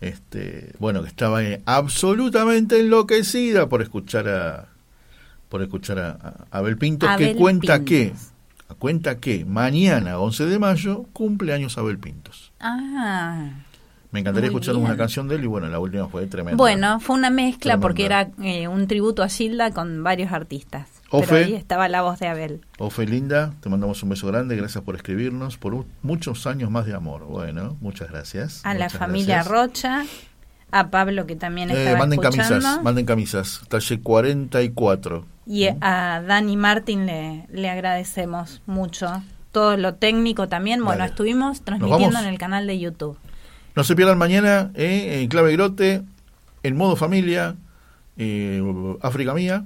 este, 0.00 0.72
bueno, 0.78 1.02
que 1.02 1.08
estaba 1.08 1.42
eh, 1.42 1.60
absolutamente 1.66 2.80
enloquecida 2.80 3.68
por 3.68 3.82
escuchar 3.82 4.28
a 4.28 4.66
por 5.48 5.62
escuchar 5.62 5.98
a, 5.98 6.10
a 6.52 6.58
Abel 6.58 6.78
Pintos, 6.78 7.08
que 7.16 7.24
Abel 7.24 7.36
cuenta 7.36 7.78
Pintos. 7.78 7.88
que 7.88 8.12
cuenta 8.78 9.18
que 9.18 9.44
mañana, 9.44 10.18
11 10.18 10.46
de 10.46 10.58
mayo, 10.60 11.06
cumple 11.12 11.52
años 11.52 11.76
Abel 11.76 11.98
Pintos. 11.98 12.49
Ah. 12.60 13.48
Me 14.12 14.20
encantaría 14.20 14.48
escuchar 14.48 14.74
bien. 14.74 14.86
una 14.86 14.96
canción 14.96 15.28
de 15.28 15.36
él 15.36 15.44
y 15.44 15.46
bueno, 15.46 15.68
la 15.68 15.78
última 15.78 16.08
fue 16.08 16.26
tremenda. 16.26 16.56
Bueno, 16.56 16.98
fue 16.98 17.14
una 17.16 17.30
mezcla 17.30 17.74
Tremenda. 17.74 17.80
porque 17.82 18.04
era 18.06 18.28
eh, 18.42 18.66
un 18.66 18.88
tributo 18.88 19.22
a 19.22 19.28
Gilda 19.28 19.70
con 19.70 20.02
varios 20.02 20.32
artistas. 20.32 20.88
Ofe. 21.10 21.26
Pero 21.28 21.46
ahí 21.46 21.54
estaba 21.54 21.88
la 21.88 22.02
voz 22.02 22.18
de 22.18 22.26
Abel. 22.26 22.60
Ofe 22.78 23.06
Linda, 23.06 23.52
te 23.60 23.68
mandamos 23.68 24.02
un 24.02 24.08
beso 24.10 24.26
grande, 24.26 24.56
gracias 24.56 24.82
por 24.82 24.96
escribirnos, 24.96 25.58
por 25.58 25.74
u- 25.74 25.86
muchos 26.02 26.46
años 26.48 26.70
más 26.72 26.86
de 26.86 26.94
amor. 26.94 27.24
Bueno, 27.24 27.76
muchas 27.80 28.10
gracias. 28.10 28.60
A 28.64 28.74
la 28.74 28.86
muchas 28.86 28.98
familia 28.98 29.44
gracias. 29.44 29.52
Rocha. 29.52 30.04
A 30.72 30.90
Pablo 30.90 31.26
que 31.26 31.34
también 31.36 31.70
Eh, 31.70 31.74
estaba 31.78 31.98
manden 31.98 32.20
escuchando. 32.20 32.48
camisas, 32.64 32.82
manden 32.82 33.06
camisas, 33.06 33.62
talle 33.68 34.00
44. 34.00 35.24
Y 35.46 35.66
a 35.80 36.22
Dani 36.26 36.56
Martín 36.56 37.06
le, 37.06 37.46
le 37.52 37.70
agradecemos 37.70 38.62
mucho. 38.66 39.22
Todo 39.52 39.76
lo 39.76 39.94
técnico 39.94 40.48
también. 40.48 40.84
Bueno, 40.84 41.04
estuvimos 41.04 41.62
transmitiendo 41.62 42.18
en 42.18 42.26
el 42.26 42.38
canal 42.38 42.66
de 42.66 42.78
YouTube. 42.78 43.16
No 43.74 43.84
se 43.84 43.96
pierdan 43.96 44.18
mañana 44.18 44.70
eh, 44.74 45.20
en 45.22 45.28
Clave 45.28 45.52
Grote, 45.52 46.02
en 46.62 46.76
modo 46.76 46.96
familia, 46.96 47.56
eh, 48.16 48.62
África 49.02 49.34
Mía. 49.34 49.64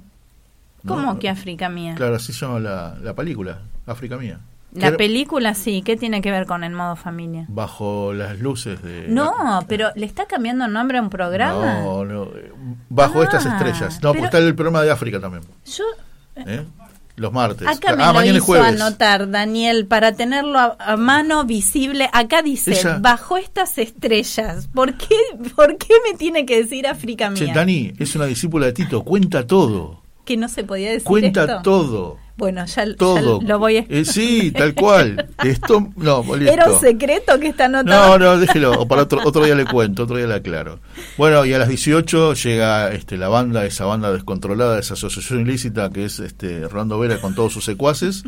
¿no? 0.83 0.93
¿Cómo 0.95 1.19
que 1.19 1.29
África 1.29 1.69
Mía? 1.69 1.95
Claro, 1.95 2.15
así 2.15 2.31
llama 2.33 2.59
la, 2.59 2.95
la 3.01 3.13
película, 3.13 3.59
África 3.85 4.17
Mía. 4.17 4.39
La 4.73 4.97
película 4.97 5.53
sí, 5.53 5.81
¿qué 5.83 5.95
tiene 5.95 6.21
que 6.21 6.31
ver 6.31 6.45
con 6.45 6.65
el 6.65 6.73
modo 6.73 6.97
familia? 6.97 7.45
Bajo 7.47 8.11
las 8.11 8.39
luces 8.41 8.81
de... 8.83 9.05
No, 9.07 9.33
pero 9.69 9.89
le 9.95 10.05
está 10.05 10.25
cambiando 10.25 10.67
nombre 10.67 10.97
a 10.97 11.01
un 11.01 11.09
programa. 11.09 11.79
No, 11.79 12.03
no, 12.03 12.23
eh, 12.25 12.51
bajo 12.89 13.21
Ah, 13.21 13.23
estas 13.23 13.45
estrellas. 13.45 13.99
No, 14.03 14.09
porque 14.09 14.25
está 14.25 14.37
el 14.39 14.53
programa 14.53 14.81
de 14.81 14.91
África 14.91 15.21
también. 15.21 15.43
Yo 15.65 15.83
¿eh? 16.35 16.65
Los 17.17 17.31
martes. 17.31 17.65
acá 17.67 17.95
me 17.95 18.03
ah, 18.03 18.11
lo 18.11 18.25
hizo 18.25 18.43
jueves. 18.43 18.67
anotar, 18.81 19.29
Daniel, 19.31 19.85
para 19.87 20.11
tenerlo 20.15 20.59
a, 20.59 20.75
a 20.79 20.97
mano 20.97 21.45
visible. 21.45 22.09
Acá 22.11 22.41
dice, 22.41 22.73
Ella- 22.73 22.97
bajo 22.99 23.37
estas 23.37 23.77
estrellas. 23.77 24.67
¿Por 24.73 24.95
qué, 24.95 25.15
¿Por 25.55 25.77
qué 25.77 25.93
me 26.09 26.17
tiene 26.17 26.45
que 26.45 26.61
decir 26.63 26.87
África 26.87 27.33
Che, 27.33 27.45
Mía? 27.45 27.53
Dani 27.53 27.93
es 27.97 28.15
una 28.15 28.25
discípula 28.25 28.65
de 28.65 28.73
Tito, 28.73 29.03
cuenta 29.03 29.47
todo. 29.47 30.01
Que 30.25 30.35
no 30.37 30.49
se 30.49 30.63
podía 30.63 30.89
decir 30.89 31.03
Cuenta 31.07 31.41
esto. 31.45 31.61
todo. 31.63 32.17
Bueno, 32.37 32.65
ya, 32.65 32.85
ya 32.85 32.95
Todo. 32.95 33.39
lo 33.41 33.59
voy 33.59 33.77
a... 33.77 33.85
Eh, 33.87 34.03
sí, 34.03 34.51
tal 34.51 34.73
cual. 34.73 35.29
Esto, 35.43 35.91
no, 35.95 36.21
listo. 36.35 36.51
¿Era 36.51 36.69
un 36.69 36.79
secreto 36.79 37.39
que 37.39 37.47
está 37.47 37.65
anotado? 37.65 38.19
No, 38.19 38.25
no, 38.25 38.37
déjelo, 38.37 38.73
o 38.73 38.87
para 38.87 39.03
otro, 39.03 39.21
otro 39.23 39.45
día 39.45 39.55
le 39.55 39.65
cuento, 39.65 40.03
otro 40.03 40.17
día 40.17 40.27
le 40.27 40.35
aclaro. 40.35 40.79
Bueno, 41.17 41.45
y 41.45 41.53
a 41.53 41.59
las 41.59 41.69
18 41.69 42.33
llega 42.33 42.91
este, 42.91 43.17
la 43.17 43.29
banda, 43.29 43.65
esa 43.65 43.85
banda 43.85 44.11
descontrolada, 44.11 44.79
esa 44.79 44.95
asociación 44.95 45.41
ilícita 45.41 45.89
que 45.91 46.05
es 46.05 46.19
este, 46.19 46.67
Rolando 46.67 46.99
Vera 46.99 47.21
con 47.21 47.35
todos 47.35 47.53
sus 47.53 47.63
secuaces. 47.63 48.23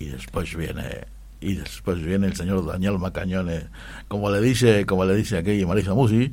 Y 0.00 0.06
después 0.06 0.56
viene, 0.56 1.06
y 1.40 1.54
después 1.54 2.02
viene 2.02 2.26
el 2.26 2.34
señor 2.34 2.66
Daniel 2.66 2.98
Macañones, 2.98 3.66
como 4.08 4.30
le 4.30 4.40
dice, 4.40 4.84
como 4.84 5.04
le 5.04 5.14
dice 5.14 5.38
aquí 5.38 5.64
Marisa 5.64 5.94
Musi, 5.94 6.32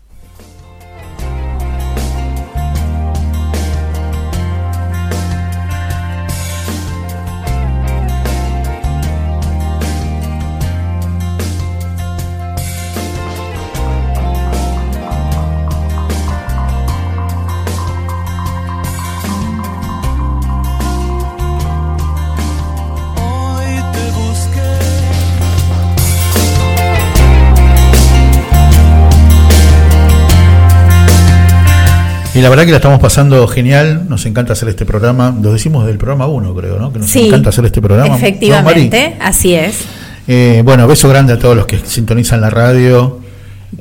Y 32.33 32.39
la 32.39 32.49
verdad 32.49 32.65
que 32.65 32.71
la 32.71 32.77
estamos 32.77 32.99
pasando 32.99 33.45
genial, 33.47 34.05
nos 34.07 34.25
encanta 34.25 34.53
hacer 34.53 34.69
este 34.69 34.85
programa, 34.85 35.35
lo 35.41 35.51
decimos 35.51 35.85
del 35.85 35.97
programa 35.97 36.27
1 36.27 36.55
creo, 36.55 36.79
¿no? 36.79 36.93
Que 36.93 36.99
nos 36.99 37.09
Sí, 37.09 37.27
encanta 37.27 37.49
hacer 37.49 37.65
este 37.65 37.81
programa. 37.81 38.15
Efectivamente, 38.15 39.17
así 39.19 39.53
es. 39.53 39.79
Eh, 40.27 40.61
bueno, 40.63 40.87
beso 40.87 41.09
grande 41.09 41.33
a 41.33 41.39
todos 41.39 41.57
los 41.57 41.65
que 41.65 41.79
sintonizan 41.79 42.39
la 42.39 42.49
radio. 42.49 43.19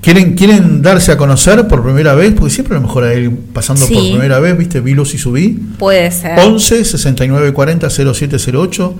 ¿Quieren, 0.01 0.35
¿Quieren 0.35 0.83
darse 0.83 1.13
a 1.13 1.17
conocer 1.17 1.69
por 1.69 1.83
primera 1.85 2.15
vez? 2.15 2.33
Porque 2.33 2.51
siempre 2.53 2.77
a 2.77 2.81
lo 2.81 2.87
mejor 2.87 3.05
a 3.05 3.13
él 3.13 3.31
pasando 3.53 3.87
por 3.87 3.97
primera 3.97 4.41
vez, 4.41 4.57
¿viste? 4.59 4.81
Vi 4.81 4.95
Luz 4.95 5.15
y 5.15 5.19
subí. 5.19 5.51
Puede 5.79 6.11
ser. 6.11 6.39
11 6.39 6.85
69 6.85 7.53
40 7.53 7.89
0708. 7.89 8.95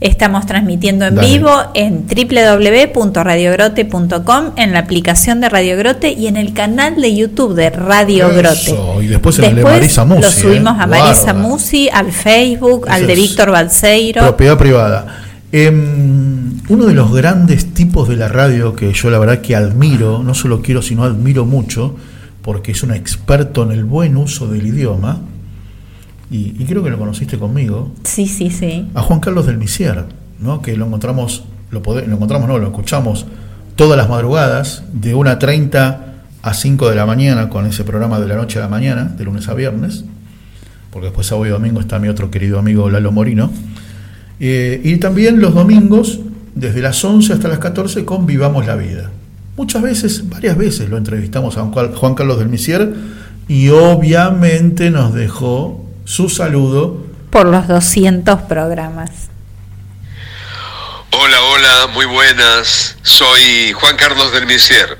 Estamos 0.00 0.44
transmitiendo 0.44 1.06
en 1.06 1.14
Dale. 1.14 1.26
vivo 1.26 1.50
en 1.72 2.04
www.radiogrote.com, 2.06 4.50
en 4.56 4.72
la 4.72 4.80
aplicación 4.80 5.40
de 5.40 5.48
Radio 5.48 5.78
Grote 5.78 6.12
y 6.12 6.26
en 6.26 6.36
el 6.36 6.52
canal 6.52 7.00
de 7.00 7.16
YouTube 7.16 7.54
de 7.54 7.70
Radio 7.70 8.28
Grote. 8.28 8.72
Eso, 8.72 9.00
y 9.00 9.06
después 9.06 9.38
en 9.38 9.46
el 9.46 9.56
de 9.56 9.64
Marisa 9.64 10.04
Musi, 10.04 10.20
Lo 10.20 10.30
subimos 10.30 10.76
¿eh? 10.76 10.82
a 10.82 10.86
Marisa 10.86 11.32
Guarda. 11.32 11.48
Musi, 11.48 11.88
al 11.88 12.12
Facebook, 12.12 12.82
Eso 12.84 12.92
al 12.94 13.06
de 13.06 13.14
Víctor 13.14 13.50
Balseiro. 13.50 14.20
Propiedad 14.20 14.58
privada. 14.58 15.22
Em, 15.50 16.60
uno 16.68 16.84
de 16.84 16.92
los 16.92 17.14
grandes 17.14 17.72
tipos 17.72 18.06
de 18.08 18.16
la 18.16 18.28
radio 18.28 18.76
que 18.76 18.92
yo 18.92 19.08
la 19.08 19.18
verdad 19.18 19.40
que 19.40 19.56
admiro, 19.56 20.22
no 20.22 20.34
solo 20.34 20.60
quiero, 20.60 20.82
sino 20.82 21.04
admiro 21.04 21.46
mucho, 21.46 21.96
porque 22.42 22.72
es 22.72 22.82
un 22.82 22.92
experto 22.92 23.62
en 23.62 23.72
el 23.72 23.86
buen 23.86 24.18
uso 24.18 24.46
del 24.46 24.66
idioma, 24.66 25.20
y, 26.30 26.54
y 26.60 26.64
creo 26.66 26.82
que 26.82 26.90
lo 26.90 26.98
conociste 26.98 27.38
conmigo, 27.38 27.92
Sí, 28.04 28.26
sí, 28.26 28.50
sí. 28.50 28.86
a 28.94 29.02
Juan 29.02 29.20
Carlos 29.20 29.46
del 29.46 29.58
Misier, 29.58 30.04
¿no? 30.40 30.60
que 30.62 30.76
lo 30.76 30.86
encontramos, 30.86 31.44
lo, 31.70 31.80
lo 31.80 32.00
encontramos, 32.14 32.48
no, 32.48 32.58
lo 32.58 32.66
escuchamos 32.66 33.26
todas 33.76 33.96
las 33.96 34.08
madrugadas, 34.08 34.84
de 34.92 35.14
1.30 35.14 35.98
a 36.42 36.54
5 36.54 36.88
de 36.90 36.94
la 36.96 37.06
mañana, 37.06 37.48
con 37.48 37.66
ese 37.66 37.84
programa 37.84 38.18
de 38.20 38.26
la 38.28 38.36
noche 38.36 38.58
a 38.58 38.62
la 38.62 38.68
mañana, 38.68 39.04
de 39.04 39.24
lunes 39.24 39.48
a 39.48 39.54
viernes, 39.54 40.04
porque 40.90 41.06
después 41.06 41.26
sábado 41.26 41.46
y 41.46 41.50
domingo 41.50 41.80
está 41.80 41.98
mi 41.98 42.08
otro 42.08 42.30
querido 42.30 42.58
amigo 42.58 42.88
Lalo 42.90 43.12
Morino, 43.12 43.50
Eh, 44.38 44.80
y 44.84 44.96
también 44.98 45.40
los 45.40 45.54
domingos, 45.54 46.20
desde 46.54 46.82
las 46.82 47.02
11 47.02 47.32
hasta 47.32 47.48
las 47.48 47.58
14, 47.58 48.04
con 48.04 48.26
Vivamos 48.26 48.66
la 48.66 48.76
Vida. 48.76 49.10
Muchas 49.56 49.80
veces, 49.80 50.28
varias 50.28 50.58
veces 50.58 50.90
lo 50.90 50.98
entrevistamos 50.98 51.56
a 51.56 51.62
Juan 51.64 51.94
Juan 51.94 52.14
Carlos 52.14 52.38
del 52.38 52.48
Misier, 52.50 52.92
y 53.48 53.68
obviamente 53.70 54.90
nos 54.90 55.14
dejó 55.14 55.85
su 56.06 56.28
saludo 56.28 57.04
Por 57.30 57.46
los 57.46 57.66
200 57.66 58.42
programas. 58.42 59.10
Hola, 61.10 61.42
hola, 61.42 61.86
muy 61.88 62.06
buenas. 62.06 62.96
Soy 63.02 63.72
Juan 63.72 63.96
Carlos 63.96 64.32
del 64.32 64.46
Misier. 64.46 64.96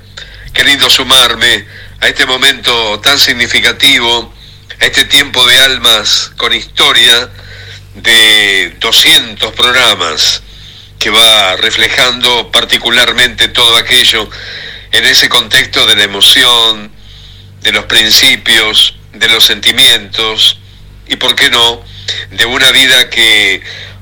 Qué 0.53 0.63
lindo 0.65 0.89
sumarme 0.89 1.65
a 2.01 2.07
este 2.07 2.25
momento 2.25 2.99
tan 2.99 3.17
significativo, 3.17 4.33
a 4.81 4.85
este 4.85 5.05
tiempo 5.05 5.45
de 5.47 5.57
almas 5.59 6.31
con 6.37 6.53
historia 6.53 7.29
de 7.95 8.75
200 8.79 9.53
programas 9.53 10.43
que 10.99 11.09
va 11.09 11.55
reflejando 11.55 12.51
particularmente 12.51 13.47
todo 13.47 13.77
aquello 13.77 14.29
en 14.91 15.05
ese 15.05 15.29
contexto 15.29 15.85
de 15.85 15.95
la 15.95 16.03
emoción, 16.03 16.91
de 17.61 17.71
los 17.71 17.85
principios, 17.85 18.95
de 19.13 19.27
los 19.29 19.45
sentimientos 19.45 20.57
y, 21.07 21.15
por 21.15 21.35
qué 21.35 21.49
no, 21.49 21.83
de 22.31 22.45
una 22.45 22.71
vida 22.71 23.09
que 23.09 23.61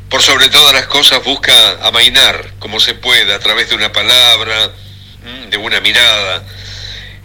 por 0.10 0.22
sobre 0.22 0.50
todas 0.50 0.74
las 0.74 0.86
cosas 0.86 1.24
busca 1.24 1.86
amainar 1.86 2.54
como 2.60 2.80
se 2.80 2.94
pueda 2.94 3.36
a 3.36 3.40
través 3.40 3.70
de 3.70 3.76
una 3.76 3.92
palabra, 3.92 4.72
mm, 5.24 5.50
de 5.50 5.58
una 5.58 5.80
mirada. 5.82 6.44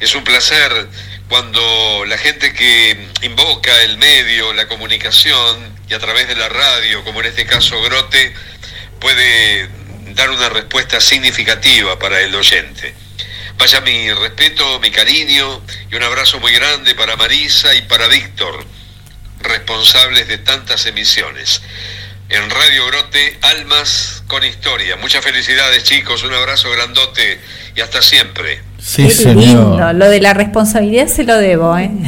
Es 0.01 0.15
un 0.15 0.25
placer 0.25 0.89
cuando 1.29 2.05
la 2.07 2.19
gente 2.19 2.53
que 2.53 2.97
invoca 3.23 3.83
el 3.83 3.99
medio, 3.99 4.53
la 4.53 4.67
comunicación 4.67 5.79
y 5.89 5.95
a 5.95 5.99
través 5.99 6.27
de 6.27 6.35
la 6.35 6.49
radio, 6.49 7.05
como 7.05 7.21
en 7.21 7.27
este 7.27 7.47
caso 7.47 7.81
Grote, 7.83 8.35
puede 8.99 9.69
dar 10.15 10.31
una 10.31 10.49
respuesta 10.49 11.01
significativa 11.01 11.99
para 11.99 12.21
el 12.21 12.35
oyente. 12.35 12.95
Vaya 13.57 13.81
mi 13.83 14.13
respeto, 14.13 14.81
mi 14.81 14.91
cariño 14.91 15.63
y 15.91 15.95
un 15.95 16.03
abrazo 16.03 16.41
muy 16.41 16.53
grande 16.53 16.95
para 16.95 17.17
Marisa 17.17 17.75
y 17.75 17.83
para 17.83 18.09
Víctor, 18.09 18.65
responsables 19.71 20.27
de 20.27 20.39
tantas 20.39 20.85
emisiones. 20.87 21.63
En 22.29 22.51
Radio 22.51 22.87
Grote, 22.87 23.39
Almas 23.41 24.25
con 24.27 24.45
Historia. 24.45 24.97
Muchas 24.97 25.25
felicidades 25.25 25.85
chicos, 25.85 26.25
un 26.25 26.35
abrazo 26.35 26.73
grandote 26.73 27.41
y 27.77 27.81
hasta 27.81 28.03
siempre. 28.03 28.63
Sí, 28.83 29.05
Qué 29.05 29.11
señor. 29.11 29.37
lindo. 29.45 29.93
Lo 29.93 30.09
de 30.09 30.21
la 30.21 30.35
responsabilidad 30.35 31.07
se 31.07 31.25
lo 31.25 31.37
debo, 31.37 31.77
¿eh? 31.77 31.91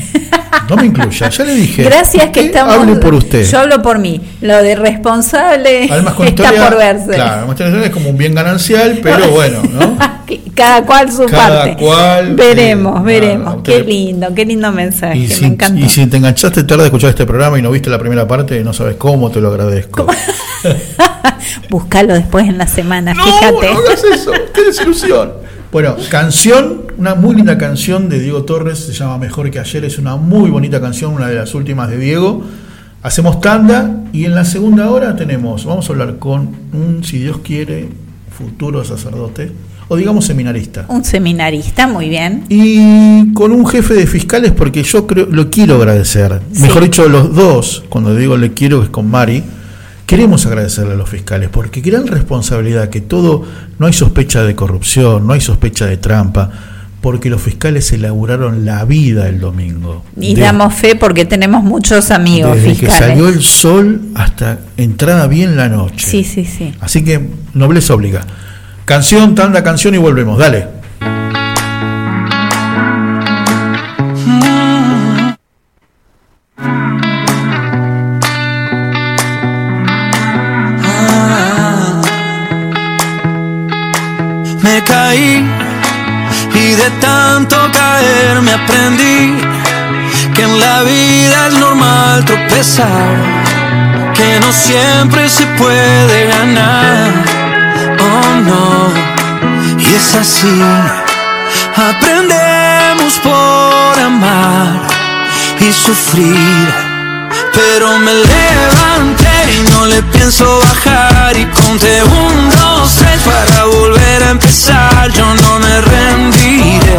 No 0.69 0.77
me 0.77 0.87
incluya, 0.87 1.29
ya 1.29 1.45
le 1.45 1.55
dije. 1.55 1.83
Gracias 1.83 2.31
que 2.31 2.47
estamos. 2.47 2.75
Hable 2.75 2.97
por 2.97 3.15
usted. 3.15 3.45
Yo 3.51 3.59
hablo 3.59 3.83
por 3.83 3.99
mí. 3.99 4.21
Lo 4.41 4.63
de 4.63 4.75
responsable 4.77 5.89
con 5.89 5.99
está 6.29 6.45
historia. 6.45 6.69
por 6.69 6.79
verse. 6.79 7.11
Claro, 7.11 7.83
es 7.85 7.91
como 7.91 8.11
un 8.11 8.17
bien 8.17 8.35
ganancial, 8.35 9.01
pero 9.03 9.29
bueno, 9.33 9.61
¿no? 9.73 9.99
Cada 10.55 10.85
cual 10.85 11.11
su 11.11 11.27
Cada 11.27 11.65
parte. 11.65 11.77
cual, 11.83 12.35
veremos, 12.35 13.01
eh, 13.01 13.05
veremos. 13.05 13.45
nada, 13.57 13.63
qué 13.65 13.81
lindo, 13.81 14.35
qué 14.35 14.45
lindo 14.47 14.71
mensaje. 14.73 15.19
Y 15.19 15.23
me 15.23 15.29
si, 15.35 15.45
encanta. 15.47 15.81
y 15.81 15.89
si 15.89 16.07
te 16.07 16.17
enganchaste 16.19 16.63
tarde 16.65 16.85
a 16.85 16.87
escuchar 16.87 17.11
este 17.11 17.27
programa 17.27 17.59
y 17.59 17.63
no 17.63 17.71
viste 17.71 17.91
la 17.91 17.99
primera 17.99 18.27
parte, 18.29 18.63
no 18.63 18.73
sabes 18.73 18.97
cómo 18.97 19.31
te 19.31 19.41
lo 19.41 19.49
agradezco. 19.49 20.07
Búscalo 21.69 22.15
después 22.15 22.47
en 22.49 22.57
la 22.59 22.67
semana, 22.67 23.15
fíjate. 23.15 23.73
no 23.73 23.79
hagas 23.79 24.05
eso, 24.05 24.31
qué 24.55 24.63
desilusión. 24.65 25.33
Bueno, 25.73 25.97
canción, 26.11 26.83
una 26.99 27.15
muy 27.15 27.35
linda 27.35 27.57
canción 27.57 28.11
de 28.11 28.21
Diego 28.21 28.43
Torres, 28.43 28.79
se 28.79 28.93
llama 28.93 29.17
Mejor 29.17 29.51
que 29.51 29.59
ayer, 29.59 29.87
es 29.87 29.97
una 29.97 30.17
muy 30.17 30.51
bonita 30.51 30.83
canción, 30.83 31.15
una 31.15 31.29
de 31.29 31.35
las 31.37 31.55
últimas 31.55 31.89
de 31.89 31.97
Diego. 31.97 32.45
Hacemos 33.03 33.41
tanda 33.41 34.03
y 34.13 34.27
en 34.27 34.35
la 34.35 34.45
segunda 34.45 34.91
hora 34.91 35.17
tenemos, 35.17 35.65
vamos 35.65 35.89
a 35.89 35.93
hablar 35.95 36.19
con 36.19 36.51
un, 36.75 37.03
si 37.03 37.21
Dios 37.21 37.39
quiere, 37.39 37.89
futuro 38.37 38.85
sacerdote, 38.85 39.51
o 39.89 39.97
digamos 39.97 40.27
seminarista. 40.27 40.85
Un 40.89 41.07
seminarista, 41.07 41.87
muy 41.87 42.11
bien. 42.11 42.45
Y 42.51 43.33
con 43.33 43.51
un 43.51 43.67
jefe 43.67 43.95
de 43.95 44.07
fiscales, 44.07 44.53
porque 44.53 44.83
yo 44.83 45.07
creo, 45.07 45.25
lo 45.31 45.49
quiero 45.49 45.77
agradecer. 45.77 46.43
Sí. 46.53 46.61
Mejor 46.61 46.83
dicho, 46.83 47.09
los 47.09 47.35
dos, 47.35 47.83
cuando 47.89 48.15
digo 48.15 48.37
le 48.37 48.53
quiero, 48.53 48.83
es 48.83 48.91
con 48.91 49.11
Mari. 49.11 49.43
Queremos 50.13 50.45
agradecerle 50.45 50.93
a 50.93 50.97
los 50.97 51.09
fiscales, 51.09 51.49
porque 51.51 51.81
gran 51.81 52.07
responsabilidad, 52.07 52.91
que 52.91 53.01
todo, 53.01 53.47
no 53.79 53.87
hay 53.87 53.95
sospecha 53.95 54.43
de 54.43 54.55
corrupción, 54.55 55.27
no 55.27 55.33
hay 55.33 55.41
sospecha 55.41 55.87
de 55.87 55.97
trampa, 55.97 56.51
porque 57.01 57.31
los 57.31 57.41
fiscales 57.41 57.87
se 57.87 57.97
laburaron 57.97 58.67
la 58.67 58.85
vida 58.85 59.27
el 59.27 59.41
domingo. 59.41 60.05
Y 60.21 60.35
De- 60.35 60.43
damos 60.43 60.75
fe 60.75 60.97
porque 60.97 61.25
tenemos 61.25 61.65
muchos 61.65 62.11
amigos 62.11 62.55
desde 62.57 62.69
que 62.69 62.75
fiscales. 62.87 63.09
salió 63.09 63.29
el 63.31 63.43
sol 63.43 64.03
hasta 64.15 64.59
entrada 64.77 65.27
bien 65.29 65.57
la 65.57 65.71
noche. 65.71 66.07
Sí, 66.07 66.25
sí, 66.25 66.45
sí. 66.45 66.75
Así 66.81 67.03
que 67.03 67.29
nobleza 67.55 67.95
obliga. 67.95 68.21
Canción, 68.85 69.35
tanda, 69.35 69.63
canción 69.65 69.95
y 69.95 69.99
volvemos. 69.99 70.39
Dale. 70.39 70.82
De 86.77 86.91
tanto 87.01 87.57
caer 87.73 88.41
me 88.41 88.53
aprendí 88.53 89.39
que 90.35 90.43
en 90.43 90.59
la 90.59 90.83
vida 90.83 91.49
es 91.49 91.55
normal 91.59 92.25
tropezar, 92.25 93.17
que 94.15 94.41
no 94.41 94.51
siempre 94.53 95.29
se 95.29 95.45
puede 95.59 96.27
ganar. 96.27 97.11
Oh 98.01 98.41
no, 98.49 98.93
y 99.79 99.95
es 99.95 100.15
así. 100.15 100.63
Aprendemos 101.77 103.19
por 103.19 104.01
amar 104.01 104.81
y 105.61 105.73
sufrir. 105.73 106.92
Pero 107.55 107.99
me 107.99 108.15
levanté 108.15 109.53
y 109.57 109.63
no 109.71 109.87
le 109.87 110.03
pienso 110.05 110.61
bajar 110.61 111.37
y 111.37 111.45
conté 111.47 112.03
un, 112.03 112.51
dos, 112.51 112.95
tres 112.95 113.21
para 113.23 113.65
volver 113.65 114.23
a 114.23 114.31
empezar. 114.31 115.11
Yo 115.13 115.25
no 115.35 115.59
me 115.59 115.81
rendiré. 115.83 116.99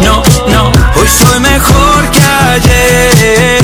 No, 0.00 0.22
no, 0.48 0.72
hoy 0.96 1.08
soy 1.08 1.40
mejor 1.40 2.10
que 2.10 2.24
ayer. 2.24 3.62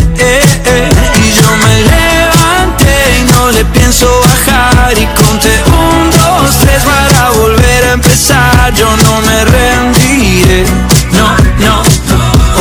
Y 1.22 1.32
yo 1.34 1.56
me 1.56 1.82
levanté 1.94 3.18
y 3.18 3.22
no 3.32 3.50
le 3.50 3.64
pienso 3.66 4.06
bajar 4.28 4.96
y 4.96 5.06
conté 5.20 5.62
un, 5.66 6.10
dos, 6.10 6.56
tres 6.60 6.82
para 6.84 7.30
volver 7.30 7.84
a 7.84 7.92
empezar. 7.92 8.72
Yo 8.74 8.88
no 8.96 9.20
me 9.22 9.44
rendiré. 9.44 10.64
No, 11.12 11.34
no, 11.58 11.82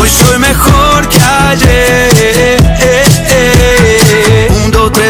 hoy 0.02 0.10
soy 0.10 0.40
mejor 0.40 1.08
que 1.10 1.20
ayer. 1.20 1.99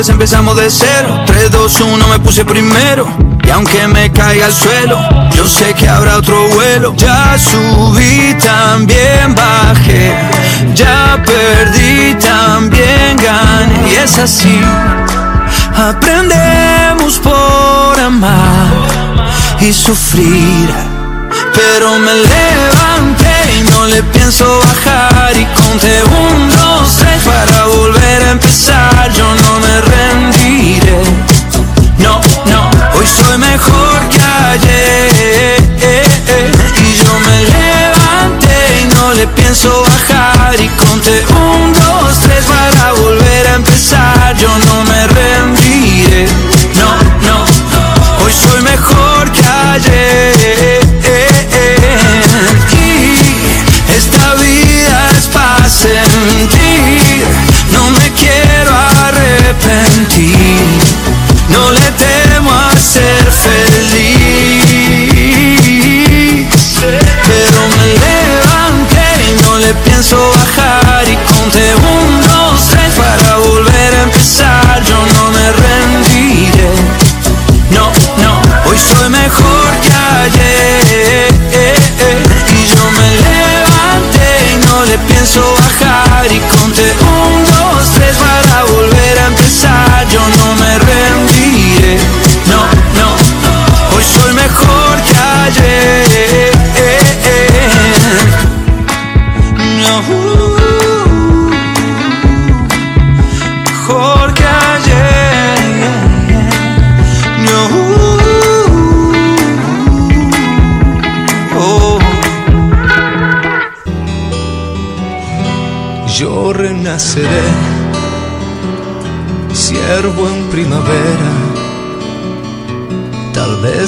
Empezamos 0.08 0.56
de 0.56 0.70
cero. 0.70 1.24
Tres, 1.26 1.52
dos, 1.52 1.82
uno, 1.82 2.08
me 2.08 2.20
puse 2.20 2.46
primero. 2.46 3.06
Y 3.44 3.50
aunque 3.50 3.86
me 3.90 4.10
caiga 4.10 4.46
al 4.46 4.54
suelo, 4.54 4.98
yo 5.36 5.46
sé 5.46 5.74
que 5.74 5.90
habrá 5.90 6.18
otro 6.18 6.38
vuelo. 6.54 6.96
Ya 6.96 7.38
subí, 7.38 8.34
también 8.36 9.36
bajé. 9.36 10.16
Ya 10.74 11.22
perdí, 11.26 12.16
también 12.16 13.18
gané. 13.18 13.90
Y 13.92 13.96
es 13.96 14.18
así. 14.20 14.62
Aprendemos 15.76 17.20
por 17.20 18.00
amar 18.00 18.68
y 19.60 19.74
sufrir. 19.74 20.70
Pero 21.54 22.00
me 22.00 22.14
levanté 22.14 23.60
y 23.60 23.64
no 23.64 23.86
le 23.88 24.02
pienso 24.04 24.46
bajar 24.60 25.36
y 25.36 25.46
conté 25.48 26.04
un, 26.04 26.50
dos, 26.50 26.96
tres 26.96 27.22
para 27.24 27.66
volver 27.66 27.99
empezar. 28.32 29.12
Yo 29.14 29.26
no 29.36 29.60
me 29.60 29.82
rendiré. 29.82 31.02
No, 31.98 32.22
no, 32.46 32.70
hoy 32.98 33.08
soy 33.08 33.38
mejor 33.38 34.10
que 34.10 34.20
ayer. 34.24 35.60
Y 36.78 36.94
yo 36.96 37.20
me 37.28 37.44
levanté 37.56 38.82
y 38.82 38.86
no 38.96 39.14
le 39.14 39.28
pienso 39.28 39.84
bajar 39.84 40.56
y 40.60 40.68
conté 40.70 41.26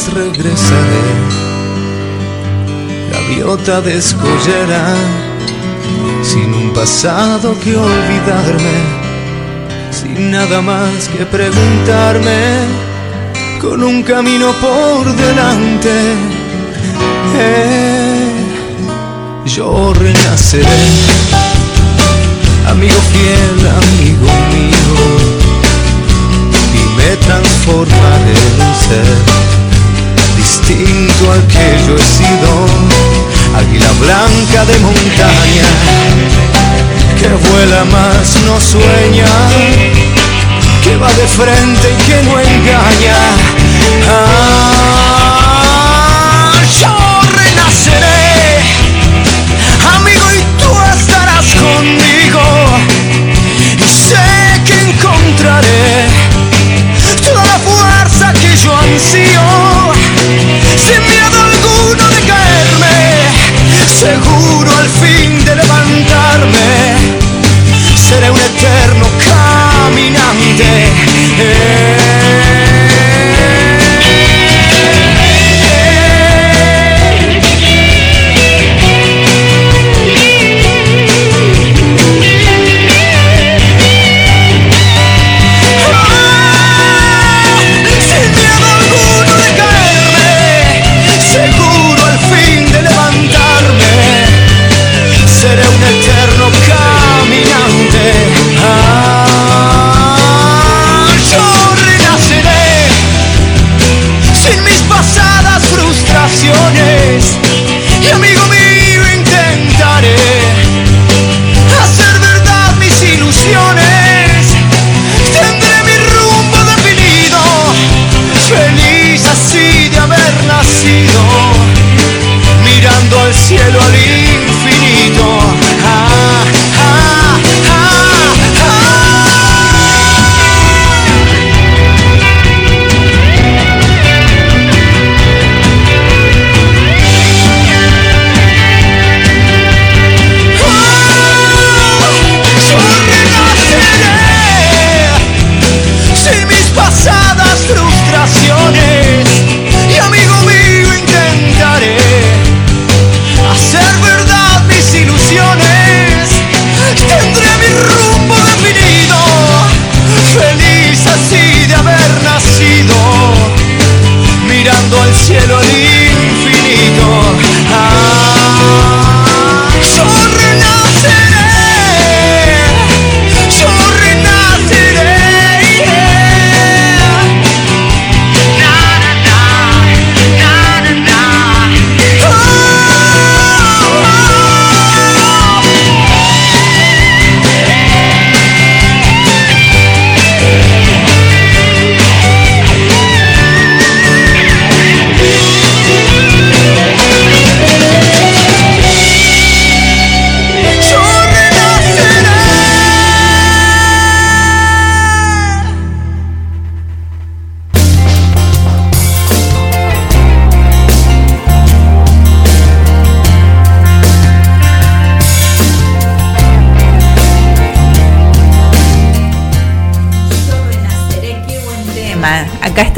vez 0.01 0.13
regresaré, 0.13 1.03
gaviota 3.11 3.81
descollera, 3.81 4.95
sin 6.23 6.53
un 6.53 6.71
pasado 6.73 7.55
que 7.59 7.75
olvidarme, 7.75 8.77
sin 9.91 10.31
nada 10.31 10.61
más 10.61 11.07
que 11.09 11.25
preguntarme, 11.25 12.65
con 13.59 13.83
un 13.83 14.03
camino 14.03 14.51
por 14.53 15.05
delante. 15.15 16.13
Eh, 17.37 18.31
yo 19.45 19.93
renaceré, 19.93 20.65
amigo 22.67 23.01
fiel, 23.11 23.67
amigo 23.67 24.31
mío, 24.53 24.95
y 26.73 26.97
me 26.97 27.17
transformaré 27.17 28.31
en 28.59 28.75
ser 28.87 29.50
distinto 30.73 31.31
al 31.31 31.45
que 31.47 31.77
yo 31.85 31.95
he 31.95 31.99
sido, 31.99 32.65
águila 33.57 33.91
blanca 33.99 34.65
de 34.65 34.79
montaña, 34.79 35.67
que 37.19 37.29
vuela 37.49 37.85
más 37.85 38.35
no 38.45 38.59
sueña, 38.59 39.25
que 40.83 40.97
va 40.97 41.11
de 41.13 41.27
frente 41.27 41.91
y 41.91 41.97
que 42.03 42.23
no 42.23 42.39
engaña. 42.39 43.17
Ah, 44.09 45.00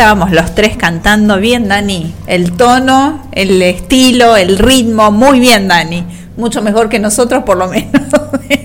estábamos 0.03 0.31
los 0.31 0.53
tres 0.53 0.75
cantando 0.75 1.37
bien, 1.37 1.69
Dani. 1.69 2.13
El 2.27 2.51
tono, 2.51 3.25
el 3.31 3.61
estilo, 3.61 4.35
el 4.35 4.57
ritmo, 4.57 5.11
muy 5.13 5.39
bien, 5.39 5.69
Dani. 5.69 6.03
Mucho 6.35 6.61
mejor 6.61 6.89
que 6.89 6.99
nosotros, 6.99 7.43
por 7.45 7.55
lo 7.55 7.69
menos. 7.69 7.89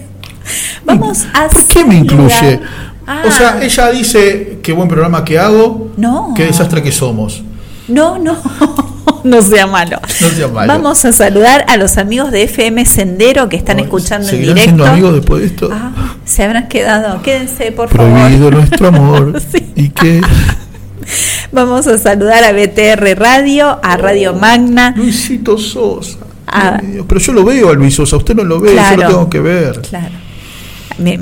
Vamos 0.85 1.27
a 1.33 1.47
¿Qué 1.69 1.85
me 1.85 1.95
incluye? 1.95 2.27
O 3.25 3.31
sea, 3.31 3.55
Ah. 3.57 3.63
ella 3.63 3.91
dice 3.93 4.59
qué 4.65 4.73
buen 4.73 4.89
programa 4.89 5.25
que 5.25 5.39
hago, 5.39 5.93
No. 5.97 6.33
qué 6.35 6.47
desastre 6.47 6.83
que 6.83 6.91
somos. 6.91 7.45
No, 7.87 8.19
no, 8.19 8.37
no 9.23 9.41
sea 9.41 9.69
malo. 9.69 10.01
No 10.21 10.29
sea 10.31 10.49
malo. 10.49 10.73
Vamos 10.73 11.05
a 11.05 11.13
saludar 11.13 11.65
a 11.69 11.77
los 11.77 11.99
amigos 11.99 12.33
de 12.33 12.43
FM 12.43 12.85
Sendero 12.85 13.49
que 13.49 13.57
están 13.57 13.79
escuchando 13.79 14.27
en 14.27 14.31
¿Seguirán 14.31 14.55
directo. 14.57 14.71
siendo 14.77 14.87
amigos 14.87 15.15
después 15.15 15.41
de 15.43 15.47
esto? 15.47 15.71
Ah, 15.73 15.93
se 16.25 16.43
habrán 16.43 16.67
quedado. 16.67 17.23
Quédense, 17.23 17.71
por 17.71 17.89
favor. 17.89 18.11
Prohibido 18.13 18.51
nuestro 18.51 18.89
amor. 18.89 19.41
¿Y 19.77 19.91
qué? 19.91 20.21
Vamos 21.53 21.87
a 21.87 21.97
saludar 21.99 22.45
a 22.45 22.53
BTR 22.53 23.15
Radio, 23.19 23.79
a 23.83 23.97
Radio 23.97 24.35
Magna. 24.35 24.93
Luisito 24.97 25.57
Sosa. 25.59 26.19
a- 26.47 26.81
mío, 26.83 27.05
Pero 27.07 27.21
yo 27.21 27.33
lo 27.33 27.45
veo 27.45 27.71
a 27.71 27.75
Luis 27.75 27.95
Sosa, 27.95 28.17
usted 28.17 28.35
no 28.35 28.45
lo 28.45 28.61
ve, 28.61 28.69
yo 28.71 28.75
Claro. 28.75 29.03
lo 29.03 29.09
tengo 29.09 29.31
que 29.31 29.41
ver. 29.41 29.81
Claro. 29.83 30.15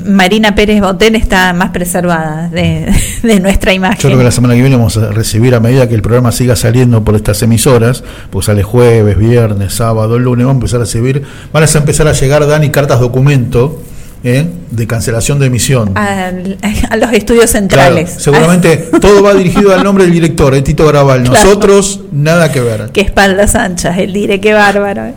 Marina 0.05 0.55
Pérez 0.55 0.81
Botel 0.81 1.15
está 1.15 1.53
más 1.53 1.69
preservada 1.69 2.49
de, 2.49 2.91
de 3.23 3.39
nuestra 3.39 3.73
imagen. 3.73 3.97
Yo 4.01 4.09
creo 4.09 4.17
que 4.17 4.23
la 4.23 4.31
semana 4.31 4.55
que 4.55 4.61
viene 4.61 4.75
vamos 4.75 4.97
a 4.97 5.11
recibir 5.11 5.53
a 5.53 5.59
medida 5.59 5.87
que 5.87 5.93
el 5.95 6.01
programa 6.01 6.31
siga 6.31 6.55
saliendo 6.55 7.03
por 7.03 7.15
estas 7.15 7.41
emisoras, 7.43 8.03
pues 8.31 8.47
sale 8.47 8.63
jueves, 8.63 9.17
viernes, 9.17 9.73
sábado, 9.73 10.17
lunes, 10.17 10.47
vamos 10.47 10.55
a 10.55 10.77
empezar 10.77 10.79
a 10.81 10.83
recibir, 10.85 11.23
van 11.53 11.63
a 11.63 11.67
empezar 11.77 12.07
a 12.07 12.13
llegar, 12.13 12.47
Dani, 12.47 12.71
cartas 12.71 12.99
documento 12.99 13.79
¿eh? 14.23 14.47
de 14.71 14.87
cancelación 14.87 15.39
de 15.39 15.47
emisión. 15.47 15.91
a, 15.95 16.31
a 16.89 16.97
los 16.97 17.13
estudios 17.13 17.51
centrales. 17.51 18.09
Claro, 18.09 18.19
seguramente 18.21 18.77
todo 19.01 19.23
va 19.23 19.33
dirigido 19.33 19.73
al 19.73 19.83
nombre 19.83 20.05
del 20.05 20.13
director, 20.13 20.53
el 20.53 20.63
Tito 20.63 20.85
Graval. 20.87 21.23
Claro. 21.23 21.43
Nosotros, 21.43 22.01
nada 22.11 22.51
que 22.51 22.61
ver. 22.61 22.89
Qué 22.93 23.01
espaldas 23.01 23.55
anchas, 23.55 23.97
él 23.97 24.13
diré, 24.13 24.39
qué 24.39 24.53
bárbaro. 24.53 25.13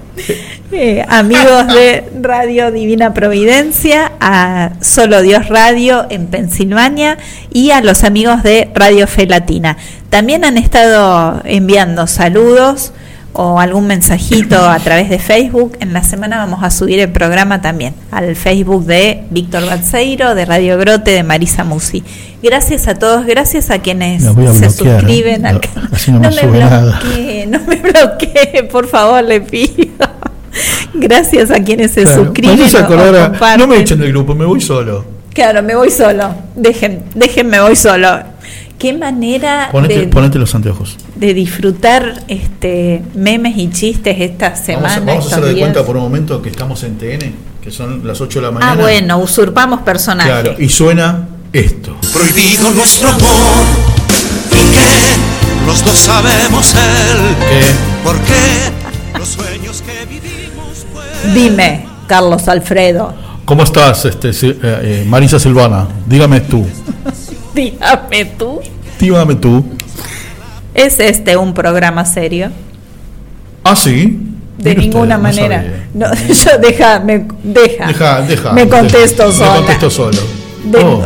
Eh, 0.73 1.05
amigos 1.09 1.67
de 1.69 2.05
Radio 2.21 2.71
Divina 2.71 3.13
Providencia, 3.13 4.13
a 4.21 4.73
Solo 4.81 5.23
Dios 5.23 5.49
Radio 5.49 6.07
en 6.11 6.27
Pensilvania 6.27 7.19
y 7.53 7.71
a 7.71 7.81
los 7.81 8.05
amigos 8.05 8.43
de 8.43 8.71
Radio 8.75 9.07
Fe 9.07 9.27
Latina. 9.27 9.77
También 10.11 10.45
han 10.45 10.57
estado 10.57 11.41
enviando 11.45 12.07
saludos 12.07 12.93
o 13.33 13.61
algún 13.61 13.87
mensajito 13.87 14.69
a 14.69 14.79
través 14.81 15.09
de 15.09 15.19
Facebook, 15.19 15.77
en 15.81 15.93
la 15.93 16.03
semana 16.03 16.39
vamos 16.39 16.65
a 16.65 16.71
subir 16.71 16.99
el 17.01 17.11
programa 17.13 17.61
también 17.63 17.95
al 18.11 18.35
Facebook 18.37 18.85
de 18.87 19.23
Víctor 19.31 19.65
Balseiro, 19.67 20.35
de 20.35 20.45
Radio 20.45 20.77
Grote, 20.79 21.13
de 21.13 21.23
Marisa 21.23 21.63
Musi. 21.65 22.03
Gracias 22.43 22.89
a 22.89 22.95
todos, 22.97 23.27
gracias 23.27 23.71
a 23.71 23.79
quienes 23.79 24.23
se 24.25 24.31
bloquear, 24.33 24.73
suscriben 24.73 25.47
¿eh? 25.47 25.49
al 25.49 25.61
No, 26.09 26.19
no 26.19 26.31
me 26.31 26.47
bloquee, 26.49 27.47
no 27.47 27.59
me 27.67 27.77
bloquee, 27.77 28.63
por 28.71 28.89
favor, 28.89 29.23
le 29.23 29.41
pido. 29.41 30.09
Gracias 30.95 31.51
a 31.51 31.63
quienes 31.63 31.93
se 31.93 32.03
Claro, 32.03 32.25
suscriben. 32.25 32.59
o- 32.61 33.57
no 33.59 33.67
me 33.67 33.77
echen 33.79 33.99
del 34.01 34.11
grupo, 34.11 34.35
me 34.35 34.45
voy 34.45 34.61
solo. 34.61 35.05
Claro, 35.33 35.63
me 35.63 35.77
voy 35.77 35.91
solo. 35.91 36.35
Dejen, 36.57 37.05
déjenme 37.15 37.61
voy 37.61 37.77
solo. 37.77 38.09
Qué 38.81 38.95
manera 38.95 39.69
Ponete, 39.71 39.99
de, 39.99 40.07
ponete 40.07 40.39
los 40.39 40.55
anteojos. 40.55 40.97
de 41.15 41.35
disfrutar 41.35 42.25
este 42.29 43.03
memes 43.15 43.59
y 43.59 43.69
chistes 43.71 44.17
esta 44.19 44.57
semana. 44.57 44.89
Vamos, 44.89 45.03
a- 45.03 45.05
vamos 45.05 45.33
a 45.33 45.37
hacer 45.37 45.55
de 45.55 45.61
cuenta 45.61 45.85
por 45.85 45.99
un 45.99 46.03
momento 46.05 46.41
que 46.41 46.49
estamos 46.49 46.83
en 46.85 46.97
TN, 46.97 47.35
que 47.63 47.71
son 47.71 48.07
las 48.07 48.23
8 48.23 48.39
de 48.41 48.47
la 48.47 48.51
mañana. 48.53 48.73
Ah, 48.73 48.77
bueno, 48.77 49.19
usurpamos 49.19 49.83
personaje. 49.83 50.31
Claro, 50.31 50.55
y 50.59 50.71
suena 50.71 51.29
esto. 51.53 51.95
Prohibido 52.11 52.71
nuestro 52.71 53.11
amor 53.11 53.21
y 54.51 54.75
que 54.75 55.67
los 55.67 55.85
dos 55.85 55.99
sabemos 55.99 56.75
el 56.75 57.75
por 58.03 58.19
qué 58.21 59.19
los 59.19 59.29
sueños 59.29 59.83
que 59.83 60.07
vivimos 60.07 60.87
Dime, 61.35 61.85
Carlos 62.07 62.49
Alfredo, 62.49 63.13
¿Cómo 63.45 63.63
estás, 63.65 64.07
este, 64.07 64.31
eh, 64.31 64.57
eh, 64.63 65.05
Marisa 65.07 65.39
Silvana? 65.39 65.87
Dígame 66.07 66.41
tú. 66.41 66.65
Dígame 67.55 68.25
tú. 68.39 68.61
Dígame 68.99 69.35
tú. 69.35 69.65
¿Es 70.75 71.01
este 71.01 71.37
un 71.37 71.53
programa 71.55 72.05
serio? 72.05 72.51
Ah, 73.65 73.75
sí. 73.77 74.19
De 74.59 74.75
ninguna 74.75 75.17
usted, 75.17 75.23
manera. 75.43 75.65
No, 75.95 76.07
yo 76.29 76.59
deja, 76.61 77.01
me, 77.01 77.27
deja. 77.43 77.87
Deja, 77.87 78.21
deja. 78.23 78.53
Me 78.53 78.69
contesto 78.69 79.27
deja. 79.27 79.39
sola. 79.39 79.51
Me 79.53 79.57
contesto 79.59 79.91
solo. 79.91 80.19
De- 80.65 80.79
Oh, 80.79 81.03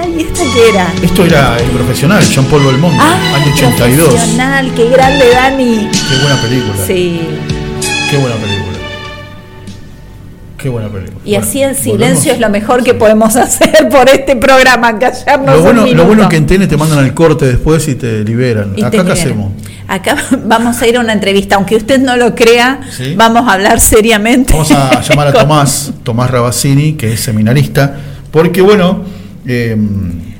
Ay, 0.00 0.20
¿esta 0.20 0.44
qué 0.54 0.68
era? 0.70 0.92
esto 1.02 1.24
era 1.26 1.58
el 1.58 1.70
profesional, 1.70 2.22
Jean 2.22 2.44
Paul 2.46 2.64
Belmondo, 2.64 3.02
Ah, 3.02 3.34
año 3.34 3.52
82. 3.52 4.08
profesional, 4.08 4.72
qué 4.74 4.88
grande 4.90 5.24
Dani. 5.34 5.88
Qué 5.90 6.16
buena 6.22 6.40
película. 6.40 6.74
Sí. 6.86 7.20
Qué 8.10 8.16
buena 8.16 8.36
película. 8.36 8.57
Qué 10.58 10.68
buena 10.68 10.88
película. 10.88 11.20
Y 11.24 11.36
así 11.36 11.62
el 11.62 11.76
silencio 11.76 12.32
es 12.32 12.40
lo 12.40 12.50
mejor 12.50 12.82
que 12.82 12.92
podemos 12.92 13.36
hacer 13.36 13.88
por 13.88 14.08
este 14.08 14.34
programa, 14.36 14.98
callarnos 14.98 15.56
Lo 15.56 15.62
bueno, 15.62 15.84
un 15.84 15.96
lo 15.96 16.04
bueno 16.04 16.28
que 16.28 16.36
en 16.36 16.46
TN 16.46 16.66
te 16.68 16.76
mandan 16.76 16.98
al 16.98 17.14
corte 17.14 17.46
después 17.46 17.86
y 17.88 17.94
te 17.94 18.24
liberan. 18.24 18.72
Y 18.76 18.80
te 18.82 18.86
Acá 18.86 19.04
qué 19.04 19.12
hacemos. 19.12 19.52
Acá 19.86 20.16
vamos 20.44 20.82
a 20.82 20.86
ir 20.88 20.96
a 20.96 21.00
una 21.00 21.12
entrevista, 21.12 21.54
aunque 21.56 21.76
usted 21.76 22.00
no 22.00 22.16
lo 22.16 22.34
crea, 22.34 22.80
Sí. 22.90 23.14
vamos 23.16 23.48
a 23.48 23.52
hablar 23.54 23.78
seriamente. 23.80 24.52
Vamos 24.52 24.70
a 24.72 25.00
llamar 25.08 25.28
a 25.28 25.32
Tomás, 25.32 25.92
Tomás 26.02 26.30
que 26.98 27.12
es 27.12 27.20
seminarista, 27.20 27.94
porque 28.32 28.60
bueno, 28.60 29.04
eh, 29.46 29.76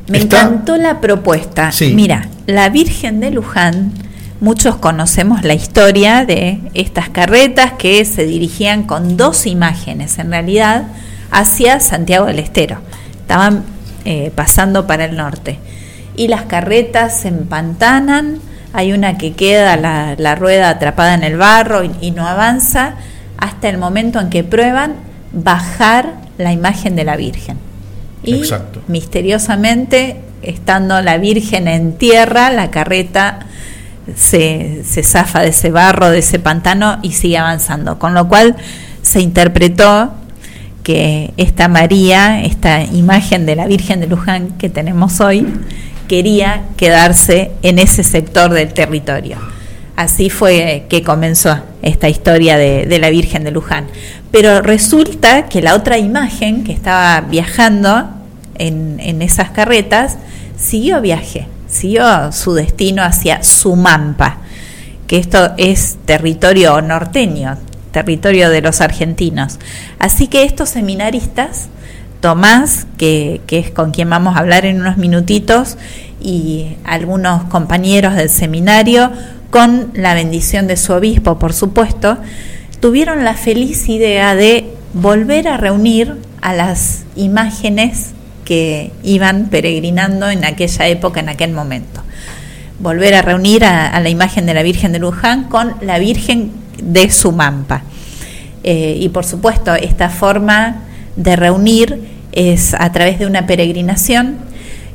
Me 0.09 0.19
está- 0.19 0.43
encantó 0.43 0.77
la 0.77 1.01
propuesta. 1.01 1.71
Sí. 1.71 1.93
Mira, 1.95 2.29
la 2.47 2.69
Virgen 2.71 3.21
de 3.21 3.31
Luján, 3.31 3.93
muchos 4.41 4.77
conocemos 4.77 5.45
la 5.45 5.55
historia 5.55 6.25
de 6.25 6.61
estas 6.75 7.09
carretas 7.09 7.73
que 7.73 8.05
se 8.05 8.25
dirigían 8.25 8.85
con 8.85 9.17
dos 9.17 9.47
imágenes, 9.47 10.19
en 10.19 10.31
realidad, 10.31 10.85
hacia 11.31 11.81
Santiago 11.81 12.27
del 12.27 12.39
Estero. 12.39 12.79
Estaban 13.21 13.65
eh, 14.05 14.33
pasando 14.35 14.87
para 14.87 15.05
el 15.05 15.17
norte. 15.17 15.59
Y 16.17 16.29
las 16.29 16.43
carretas 16.43 17.21
se 17.21 17.29
empantanan, 17.29 18.41
hay 18.73 18.93
una 18.93 19.19
que 19.19 19.33
queda 19.35 19.77
la, 19.77 20.15
la 20.19 20.35
rueda 20.35 20.71
atrapada 20.71 21.15
en 21.15 21.25
el 21.25 21.37
barro 21.37 21.85
y, 21.85 21.91
y 22.01 22.11
no 22.11 22.27
avanza 22.27 22.95
hasta 23.37 23.69
el 23.69 23.79
momento 23.79 24.21
en 24.21 24.31
que 24.31 24.45
prueban 24.45 24.95
bajar 25.33 26.15
la 26.39 26.53
imagen 26.53 26.97
de 26.97 27.05
la 27.05 27.17
Virgen. 27.17 27.59
Y 28.23 28.35
Exacto. 28.35 28.83
misteriosamente, 28.89 30.21
estando 30.43 31.01
la 31.03 31.19
Virgen 31.19 31.69
en 31.69 31.97
tierra, 31.97 32.51
la 32.51 32.71
carreta 32.71 33.47
se, 34.17 34.83
se 34.85 35.03
zafa 35.03 35.41
de 35.41 35.49
ese 35.49 35.71
barro, 35.71 36.11
de 36.11 36.19
ese 36.19 36.39
pantano 36.39 36.99
y 37.03 37.13
sigue 37.13 37.39
avanzando. 37.39 37.99
Con 37.99 38.15
lo 38.15 38.29
cual 38.29 38.57
se 39.03 39.21
interpretó 39.21 40.13
que 40.83 41.33
esta 41.37 41.69
María, 41.69 42.43
esta 42.43 42.83
imagen 42.83 43.47
de 43.47 43.57
la 43.57 43.67
Virgen 43.67 44.01
de 44.01 44.07
Luján 44.07 44.57
que 44.59 44.69
tenemos 44.69 45.21
hoy, 45.21 45.47
quería 46.09 46.63
quedarse 46.77 47.51
en 47.63 47.79
ese 47.79 48.03
sector 48.03 48.53
del 48.53 48.73
territorio. 48.73 49.37
Así 49.97 50.31
fue 50.31 50.87
que 50.89 51.03
comenzó 51.03 51.59
esta 51.83 52.09
historia 52.09 52.57
de, 52.57 52.87
de 52.87 52.99
la 52.99 53.11
Virgen 53.11 53.45
de 53.45 53.51
Luján. 53.51 53.87
Pero 54.31 54.63
resulta 54.63 55.49
que 55.49 55.61
la 55.61 55.75
otra 55.75 55.99
imagen 55.99 56.65
que 56.65 56.73
estaba 56.73 57.21
viajando 57.23 58.09
en, 58.57 59.01
en 59.01 59.23
esas 59.23 59.51
carretas 59.51 60.17
siguió 60.57 61.01
viaje, 61.01 61.47
siguió 61.69 62.33
su 62.33 62.55
destino 62.55 63.03
hacia 63.03 63.43
Sumampa, 63.43 64.39
que 65.07 65.19
esto 65.19 65.53
es 65.57 65.99
territorio 66.05 66.81
norteño, 66.81 67.57
territorio 67.93 68.51
de 68.51 68.61
los 68.61 68.81
argentinos. 68.81 69.59
Así 69.99 70.27
que 70.27 70.45
estos 70.45 70.71
seminaristas, 70.71 71.69
Tomás, 72.21 72.87
que, 72.97 73.41
que 73.47 73.59
es 73.59 73.71
con 73.71 73.93
quien 73.93 74.11
vamos 74.11 74.37
a 74.37 74.41
hablar 74.41 74.67
en 74.67 74.81
unos 74.81 74.97
minutitos, 74.97 75.77
y 76.21 76.77
algunos 76.85 77.45
compañeros 77.45 78.15
del 78.17 78.29
seminario, 78.29 79.13
con 79.51 79.93
la 79.95 80.15
bendición 80.15 80.67
de 80.67 80.77
su 80.77 80.93
obispo, 80.93 81.39
por 81.39 81.53
supuesto, 81.53 82.19
tuvieron 82.81 83.25
la 83.25 83.35
feliz 83.35 83.89
idea 83.89 84.35
de 84.35 84.71
volver 84.95 85.49
a 85.49 85.57
reunir 85.57 86.17
a 86.43 86.55
las 86.55 87.05
imágenes 87.17 88.13
que 88.49 88.93
iban 89.03 89.51
peregrinando 89.51 90.31
en 90.31 90.43
aquella 90.47 90.87
época, 90.87 91.21
en 91.21 91.29
aquel 91.29 91.53
momento. 91.53 92.01
Volver 92.79 93.15
a 93.15 93.21
reunir 93.21 93.63
a, 93.63 94.01
la 94.01 94.09
imagen 94.09 94.47
de 94.47 94.55
la 94.55 94.63
Virgen 94.63 94.93
de 94.93 94.99
Luján 94.99 95.45
con 95.51 95.75
la 95.83 95.99
Virgen 95.99 96.53
de 96.83 97.11
Sumampa. 97.11 97.83
Eh, 98.65 98.97
y 98.99 99.11
por 99.11 99.27
supuesto, 99.27 99.75
esta 99.75 100.09
forma 100.09 100.77
de 101.15 101.37
reunir 101.37 102.09
es 102.33 102.73
a 102.73 102.91
través 102.91 103.19
de 103.19 103.27
una 103.27 103.47
peregrinación 103.47 104.39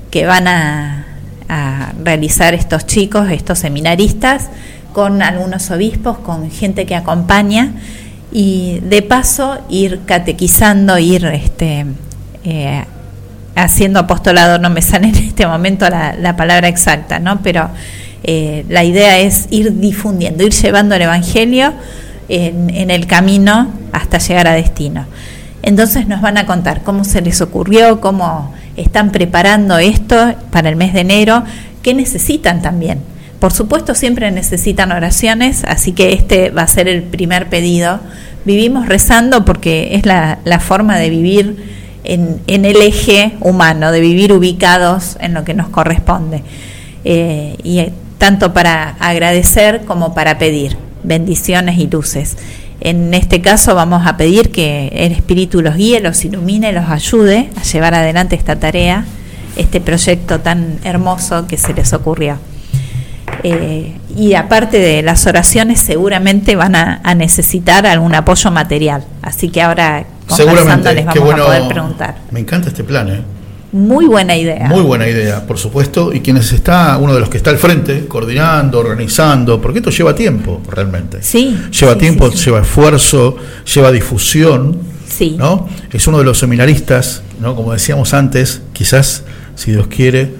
que 0.09 0.25
van 0.25 0.47
a, 0.47 1.05
a 1.47 1.93
realizar 2.03 2.55
estos 2.55 2.87
chicos, 2.87 3.29
estos 3.29 3.59
seminaristas, 3.59 4.49
con 4.93 5.21
algunos 5.21 5.69
obispos, 5.69 6.17
con 6.17 6.49
gente 6.49 6.87
que 6.87 6.95
acompaña 6.95 7.73
y 8.31 8.79
de 8.79 9.03
paso 9.03 9.59
ir 9.69 9.99
catequizando, 10.07 10.97
ir 10.97 11.25
este, 11.25 11.85
eh, 12.45 12.83
haciendo 13.55 13.99
apostolado, 13.99 14.59
no 14.59 14.69
me 14.69 14.81
sale 14.81 15.09
en 15.09 15.15
este 15.15 15.45
momento 15.47 15.89
la, 15.89 16.15
la 16.15 16.35
palabra 16.35 16.67
exacta, 16.67 17.19
¿no? 17.19 17.41
pero 17.41 17.69
eh, 18.23 18.65
la 18.69 18.85
idea 18.85 19.19
es 19.19 19.47
ir 19.49 19.79
difundiendo, 19.79 20.43
ir 20.43 20.53
llevando 20.53 20.95
el 20.95 21.01
Evangelio 21.01 21.73
en, 22.29 22.89
el 22.89 23.05
camino 23.05 23.69
hasta 23.91 24.17
llegar 24.17 24.47
a 24.47 24.53
destino. 24.53 25.05
Entonces 25.61 26.07
nos 26.07 26.21
van 26.21 26.37
a 26.37 26.45
contar 26.45 26.83
cómo 26.83 27.03
se 27.03 27.21
les 27.21 27.41
ocurrió, 27.41 27.99
cómo 27.99 28.53
están 28.77 29.11
preparando 29.11 29.77
esto 29.77 30.35
para 30.51 30.69
el 30.69 30.77
mes 30.77 30.93
de 30.93 31.01
enero, 31.01 31.43
qué 31.81 31.93
necesitan 31.93 32.61
también. 32.61 32.99
Por 33.39 33.51
supuesto 33.51 33.93
siempre 33.93 34.31
necesitan 34.31 34.93
oraciones, 34.93 35.65
así 35.65 35.91
que 35.91 36.13
este 36.13 36.49
va 36.49 36.61
a 36.61 36.67
ser 36.67 36.87
el 36.87 37.03
primer 37.03 37.49
pedido. 37.49 37.99
Vivimos 38.45 38.87
rezando 38.87 39.43
porque 39.43 39.95
es 39.95 40.05
la 40.05 40.59
forma 40.61 40.97
de 40.97 41.09
vivir 41.09 41.82
en, 42.03 42.41
el 42.47 42.81
eje 42.81 43.33
humano, 43.39 43.91
de 43.91 43.99
vivir 43.99 44.33
ubicados 44.33 45.17
en 45.19 45.33
lo 45.33 45.43
que 45.43 45.53
nos 45.53 45.69
corresponde. 45.69 46.43
Eh, 47.05 47.57
y 47.63 47.79
eh, 47.79 47.93
tanto 48.17 48.53
para 48.53 48.95
agradecer 48.99 49.83
como 49.85 50.13
para 50.13 50.37
pedir 50.37 50.77
bendiciones 51.03 51.77
y 51.77 51.87
luces. 51.87 52.37
En 52.79 53.13
este 53.13 53.41
caso 53.41 53.75
vamos 53.75 54.05
a 54.05 54.17
pedir 54.17 54.51
que 54.51 54.89
el 54.93 55.11
Espíritu 55.11 55.61
los 55.61 55.75
guíe, 55.75 55.99
los 56.01 56.23
ilumine, 56.25 56.71
los 56.73 56.89
ayude 56.89 57.49
a 57.57 57.63
llevar 57.63 57.93
adelante 57.93 58.35
esta 58.35 58.57
tarea, 58.57 59.05
este 59.55 59.79
proyecto 59.81 60.39
tan 60.39 60.79
hermoso 60.83 61.47
que 61.47 61.57
se 61.57 61.73
les 61.73 61.93
ocurrió. 61.93 62.37
Eh, 63.43 63.93
y 64.15 64.35
aparte 64.35 64.79
de 64.79 65.01
las 65.01 65.25
oraciones, 65.27 65.79
seguramente 65.79 66.55
van 66.55 66.75
a, 66.75 67.01
a, 67.03 67.15
necesitar 67.15 67.85
algún 67.85 68.15
apoyo 68.15 68.51
material. 68.51 69.03
Así 69.21 69.49
que 69.49 69.61
ahora 69.61 70.05
Seguramente, 70.27 70.93
les 70.93 71.05
vamos 71.05 71.13
qué 71.13 71.19
bueno, 71.19 71.43
a 71.43 71.45
poder 71.47 71.67
preguntar. 71.67 72.17
Me 72.31 72.39
encanta 72.39 72.69
este 72.69 72.83
plan, 72.83 73.09
¿eh? 73.09 73.21
Muy 73.73 74.05
buena 74.05 74.35
idea. 74.37 74.67
Muy 74.67 74.81
buena 74.81 75.07
idea, 75.07 75.47
por 75.47 75.57
supuesto. 75.57 76.13
Y 76.13 76.19
quienes 76.19 76.51
está, 76.51 76.97
uno 76.99 77.15
de 77.15 77.19
los 77.19 77.27
que 77.27 77.37
está 77.37 77.49
al 77.49 77.57
frente, 77.57 78.05
coordinando, 78.07 78.79
organizando, 78.79 79.59
porque 79.59 79.79
esto 79.79 79.89
lleva 79.89 80.13
tiempo, 80.13 80.61
realmente. 80.69 81.23
Sí. 81.23 81.57
Lleva 81.71 81.93
sí, 81.93 81.99
tiempo, 81.99 82.29
sí, 82.29 82.37
sí. 82.37 82.45
lleva 82.45 82.61
esfuerzo, 82.61 83.35
lleva 83.73 83.91
difusión. 83.91 84.77
Sí. 85.07 85.35
¿no? 85.39 85.67
Es 85.91 86.07
uno 86.07 86.19
de 86.19 86.23
los 86.23 86.37
seminaristas, 86.37 87.23
¿no? 87.39 87.55
Como 87.55 87.73
decíamos 87.73 88.13
antes, 88.13 88.61
quizás, 88.73 89.23
si 89.55 89.71
Dios 89.71 89.87
quiere, 89.87 90.33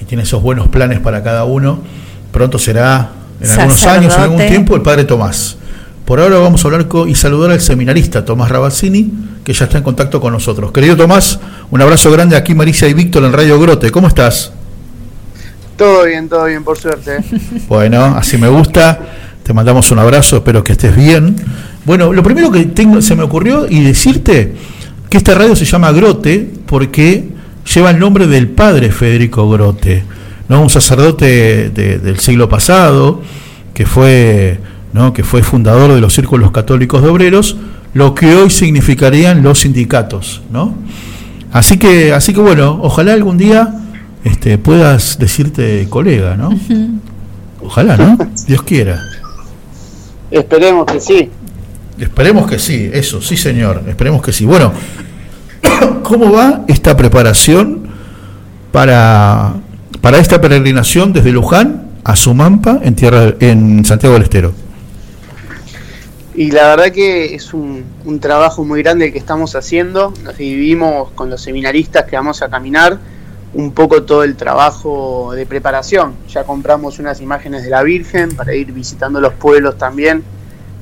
y 0.00 0.04
tiene 0.04 0.24
esos 0.24 0.42
buenos 0.42 0.68
planes 0.68 0.98
para 0.98 1.22
cada 1.22 1.44
uno, 1.44 1.82
pronto 2.32 2.58
será 2.58 3.12
en 3.40 3.50
algunos 3.50 3.86
años, 3.86 4.14
en 4.16 4.20
algún 4.20 4.46
tiempo, 4.46 4.74
el 4.74 4.82
padre 4.82 5.04
Tomás. 5.04 5.56
Por 6.10 6.18
ahora 6.18 6.38
vamos 6.38 6.64
a 6.64 6.66
hablar 6.66 6.88
con, 6.88 7.08
y 7.08 7.14
saludar 7.14 7.52
al 7.52 7.60
seminarista 7.60 8.24
Tomás 8.24 8.48
Rabazzini, 8.48 9.12
que 9.44 9.52
ya 9.52 9.66
está 9.66 9.78
en 9.78 9.84
contacto 9.84 10.20
con 10.20 10.32
nosotros. 10.32 10.72
Querido 10.72 10.96
Tomás, 10.96 11.38
un 11.70 11.80
abrazo 11.80 12.10
grande 12.10 12.34
aquí 12.34 12.52
Marisa 12.52 12.88
y 12.88 12.94
Víctor 12.94 13.22
en 13.22 13.32
Radio 13.32 13.60
Grote. 13.60 13.92
¿Cómo 13.92 14.08
estás? 14.08 14.50
Todo 15.76 16.06
bien, 16.06 16.28
todo 16.28 16.46
bien, 16.46 16.64
por 16.64 16.76
suerte. 16.76 17.18
Bueno, 17.68 18.06
así 18.06 18.36
me 18.38 18.48
gusta. 18.48 18.98
Te 19.44 19.52
mandamos 19.52 19.88
un 19.92 20.00
abrazo, 20.00 20.38
espero 20.38 20.64
que 20.64 20.72
estés 20.72 20.96
bien. 20.96 21.36
Bueno, 21.84 22.12
lo 22.12 22.24
primero 22.24 22.50
que 22.50 22.64
tengo, 22.64 23.00
se 23.00 23.14
me 23.14 23.22
ocurrió 23.22 23.68
y 23.68 23.80
decirte 23.84 24.52
que 25.08 25.16
esta 25.16 25.34
radio 25.34 25.54
se 25.54 25.64
llama 25.64 25.92
Grote 25.92 26.44
porque 26.66 27.28
lleva 27.72 27.90
el 27.90 28.00
nombre 28.00 28.26
del 28.26 28.48
padre 28.48 28.90
Federico 28.90 29.48
Grote, 29.48 30.02
¿no? 30.48 30.60
un 30.60 30.70
sacerdote 30.70 31.70
de- 31.70 32.00
del 32.00 32.18
siglo 32.18 32.48
pasado 32.48 33.22
que 33.72 33.86
fue, 33.86 34.58
¿no? 34.92 35.12
que 35.12 35.24
fue 35.24 35.42
fundador 35.42 35.92
de 35.92 36.00
los 36.00 36.14
círculos 36.14 36.50
católicos 36.50 37.02
de 37.02 37.08
obreros, 37.08 37.56
lo 37.94 38.14
que 38.14 38.34
hoy 38.34 38.50
significarían 38.50 39.42
los 39.42 39.60
sindicatos, 39.60 40.42
¿no? 40.50 40.74
Así 41.52 41.78
que, 41.78 42.12
así 42.12 42.32
que 42.32 42.40
bueno, 42.40 42.78
ojalá 42.82 43.12
algún 43.12 43.36
día 43.36 43.74
este, 44.24 44.58
puedas 44.58 45.18
decirte 45.18 45.86
colega, 45.88 46.36
¿no? 46.36 46.50
Ojalá, 47.62 47.96
¿no? 47.96 48.18
Dios 48.46 48.62
quiera. 48.62 49.02
Esperemos 50.30 50.86
que 50.86 51.00
sí. 51.00 51.30
Esperemos 51.98 52.48
que 52.48 52.58
sí, 52.58 52.88
eso, 52.92 53.20
sí 53.20 53.36
señor, 53.36 53.82
esperemos 53.88 54.22
que 54.22 54.32
sí. 54.32 54.46
Bueno, 54.46 54.72
¿cómo 56.02 56.32
va 56.32 56.62
esta 56.68 56.96
preparación 56.96 57.88
para, 58.72 59.54
para 60.00 60.18
esta 60.18 60.40
peregrinación 60.40 61.12
desde 61.12 61.32
Luján 61.32 61.88
a 62.04 62.16
Sumampa 62.16 62.80
en, 62.82 62.94
tierra, 62.94 63.34
en 63.40 63.84
Santiago 63.84 64.14
del 64.14 64.22
Estero? 64.22 64.54
Y 66.40 66.52
la 66.52 66.68
verdad 66.68 66.90
que 66.90 67.34
es 67.34 67.52
un, 67.52 67.84
un 68.06 68.18
trabajo 68.18 68.64
muy 68.64 68.82
grande 68.82 69.04
el 69.04 69.12
que 69.12 69.18
estamos 69.18 69.54
haciendo. 69.54 70.14
Nos 70.24 70.38
dividimos 70.38 71.10
con 71.10 71.28
los 71.28 71.42
seminaristas 71.42 72.06
que 72.06 72.16
vamos 72.16 72.40
a 72.40 72.48
caminar 72.48 72.98
un 73.52 73.72
poco 73.72 74.04
todo 74.04 74.24
el 74.24 74.36
trabajo 74.36 75.32
de 75.34 75.44
preparación. 75.44 76.14
Ya 76.30 76.44
compramos 76.44 76.98
unas 76.98 77.20
imágenes 77.20 77.62
de 77.62 77.68
la 77.68 77.82
Virgen 77.82 78.34
para 78.36 78.54
ir 78.54 78.72
visitando 78.72 79.20
los 79.20 79.34
pueblos 79.34 79.76
también 79.76 80.24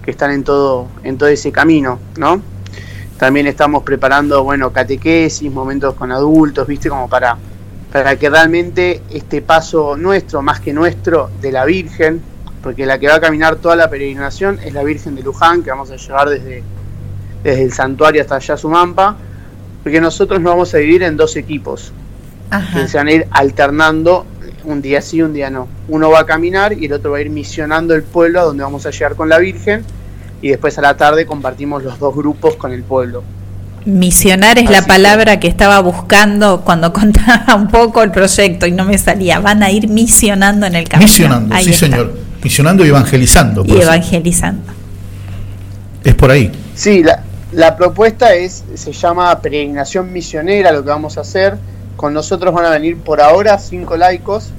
que 0.05 0.13
están 0.13 0.31
en 0.31 0.45
todo, 0.45 0.87
en 1.03 1.19
todo 1.19 1.29
ese 1.29 1.51
camino, 1.51 1.99
¿no? 2.17 2.41
También 3.19 3.49
estamos 3.49 3.83
preparando, 3.83 4.45
bueno, 4.45 4.73
catequesis, 4.73 5.51
momentos 5.51 5.95
con 5.95 6.13
adultos, 6.13 6.69
¿viste? 6.69 6.89
Como 6.89 7.09
para, 7.09 7.37
para 7.93 8.15
que 8.15 8.31
realmente 8.31 9.03
este 9.11 9.43
paso 9.43 9.97
nuestro, 9.97 10.41
más 10.41 10.61
que 10.61 10.73
nuestro, 10.73 11.31
de 11.41 11.51
la 11.51 11.65
Virgen, 11.65 12.23
porque 12.63 12.87
la 12.87 12.99
que 12.99 13.09
va 13.09 13.15
a 13.17 13.21
caminar 13.21 13.57
toda 13.57 13.77
la 13.77 13.89
peregrinación 13.89 14.59
es 14.65 14.73
la 14.73 14.83
Virgen 14.83 15.15
de 15.15 15.23
Luján, 15.23 15.63
que 15.63 15.71
vamos 15.71 15.91
a 15.91 15.97
llevar 15.97 16.29
desde, 16.29 16.63
desde 17.45 17.63
el 17.63 17.73
santuario 17.73 18.21
hasta 18.23 18.37
allá 18.37 18.57
Sumampa, 18.57 19.17
porque 19.83 20.01
nosotros 20.01 20.41
nos 20.41 20.53
vamos 20.53 20.75
a 20.75 20.79
dividir 20.79 21.03
en 21.05 21.17
dos 21.17 21.37
equipos, 21.37 21.93
que 22.75 22.89
se 22.89 22.97
van 22.97 23.09
a 23.09 23.13
ir 23.13 23.27
alternando 23.31 24.27
un 24.65 24.83
día 24.83 25.01
sí, 25.01 25.23
un 25.23 25.33
día 25.33 25.51
no. 25.51 25.69
Uno 25.89 26.11
va 26.11 26.21
a 26.21 26.27
caminar 26.27 26.73
y 26.73 26.87
el 26.87 26.93
otro 26.93 27.13
va 27.13 27.19
a 27.19 27.21
ir 27.21 27.31
misionando 27.31 27.95
el 27.95 28.03
pueblo 28.03 28.41
a 28.41 28.45
donde 28.45 28.63
vamos 28.65 28.85
a 28.87 28.91
llegar 28.91 29.15
con 29.15 29.29
la 29.29 29.39
Virgen 29.39 29.83
y 30.43 30.49
después 30.49 30.77
a 30.79 30.83
la 30.83 30.97
tarde 30.97 31.27
compartimos 31.27 31.83
los 31.85 31.99
dos 31.99 32.15
grupos 32.15 32.57
con 32.57 32.73
el 32.73 32.83
pueblo. 32.83 33.23
Misionar 33.85 34.59
es 34.59 34.69
la 34.71 34.81
que- 34.83 34.89
palabra 34.89 35.41
que 35.41 35.49
estaba 35.49 35.79
buscando 35.81 36.63
cuando 36.63 36.93
contaba 36.93 37.55
un 37.55 37.69
poco 37.69 38.03
el 38.03 38.11
proyecto 38.11 38.67
y 38.67 38.73
no 38.73 38.85
me 38.85 38.99
salía. 38.99 39.39
Van 39.41 39.63
a 39.63 39.71
ir 39.71 39.89
misionando 39.89 40.67
en 40.67 40.75
el 40.75 40.89
camino. 40.89 41.07
Misionando, 41.09 41.55
Ahí 41.55 41.65
sí 41.65 41.71
está. 41.71 41.87
señor. 41.87 42.13
Misionando 42.43 42.85
y 42.85 42.89
evangelizando. 42.89 43.65
Y 43.67 43.81
evangelizando. 43.81 44.73
Es 46.05 46.15
por 46.15 46.31
ahí. 46.31 46.53
Sí, 46.75 47.03
la, 47.03 47.23
la 47.53 47.77
propuesta 47.77 48.35
es, 48.35 48.65
se 48.75 48.93
llama 48.93 49.41
peregrinación 49.41 50.13
misionera, 50.13 50.71
lo 50.73 50.83
que 50.83 50.91
vamos 50.91 51.19
a 51.19 51.23
hacer. 51.23 51.59
Con 51.97 52.15
nosotros 52.15 52.55
van 52.55 52.67
a 52.67 52.71
venir 52.71 52.99
por 52.99 53.21
ahora 53.21 53.59
cinco 53.59 53.97
laicos. 53.97 54.51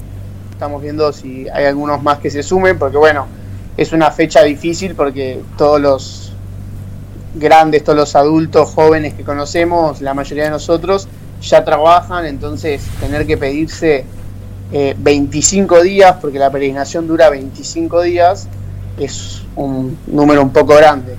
Estamos 0.50 0.82
viendo 0.82 1.12
si 1.12 1.48
hay 1.48 1.64
algunos 1.64 2.02
más 2.02 2.18
que 2.18 2.30
se 2.30 2.42
sumen, 2.42 2.78
porque 2.78 2.98
bueno, 2.98 3.26
es 3.76 3.92
una 3.92 4.10
fecha 4.10 4.42
difícil 4.42 4.94
porque 4.94 5.40
todos 5.56 5.80
los 5.80 6.32
grandes, 7.34 7.84
todos 7.84 7.98
los 7.98 8.14
adultos, 8.16 8.70
jóvenes 8.70 9.14
que 9.14 9.22
conocemos, 9.22 10.02
la 10.02 10.12
mayoría 10.12 10.44
de 10.44 10.50
nosotros, 10.50 11.08
ya 11.40 11.64
trabajan, 11.64 12.26
entonces 12.26 12.82
tener 13.00 13.26
que 13.26 13.38
pedirse 13.38 14.04
eh, 14.72 14.94
25 14.98 15.82
días, 15.82 16.16
porque 16.20 16.38
la 16.38 16.50
peregrinación 16.50 17.06
dura 17.06 17.30
25 17.30 18.02
días, 18.02 18.48
es 18.98 19.42
un 19.56 19.98
número 20.06 20.42
un 20.42 20.50
poco 20.50 20.76
grande. 20.76 21.16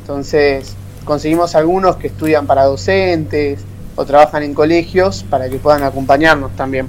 Entonces, 0.00 0.74
conseguimos 1.04 1.54
algunos 1.54 1.96
que 1.96 2.08
estudian 2.08 2.46
para 2.46 2.64
docentes 2.64 3.60
o 3.96 4.04
trabajan 4.04 4.42
en 4.42 4.54
colegios 4.54 5.24
para 5.28 5.48
que 5.48 5.56
puedan 5.56 5.82
acompañarnos 5.82 6.54
también. 6.56 6.88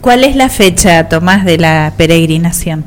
¿Cuál 0.00 0.24
es 0.24 0.36
la 0.36 0.48
fecha, 0.48 1.08
Tomás, 1.08 1.44
de 1.44 1.58
la 1.58 1.92
peregrinación? 1.96 2.84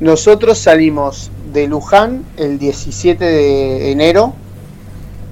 Nosotros 0.00 0.58
salimos 0.58 1.30
de 1.52 1.66
Luján 1.66 2.24
el 2.36 2.58
17 2.58 3.24
de 3.24 3.92
enero 3.92 4.34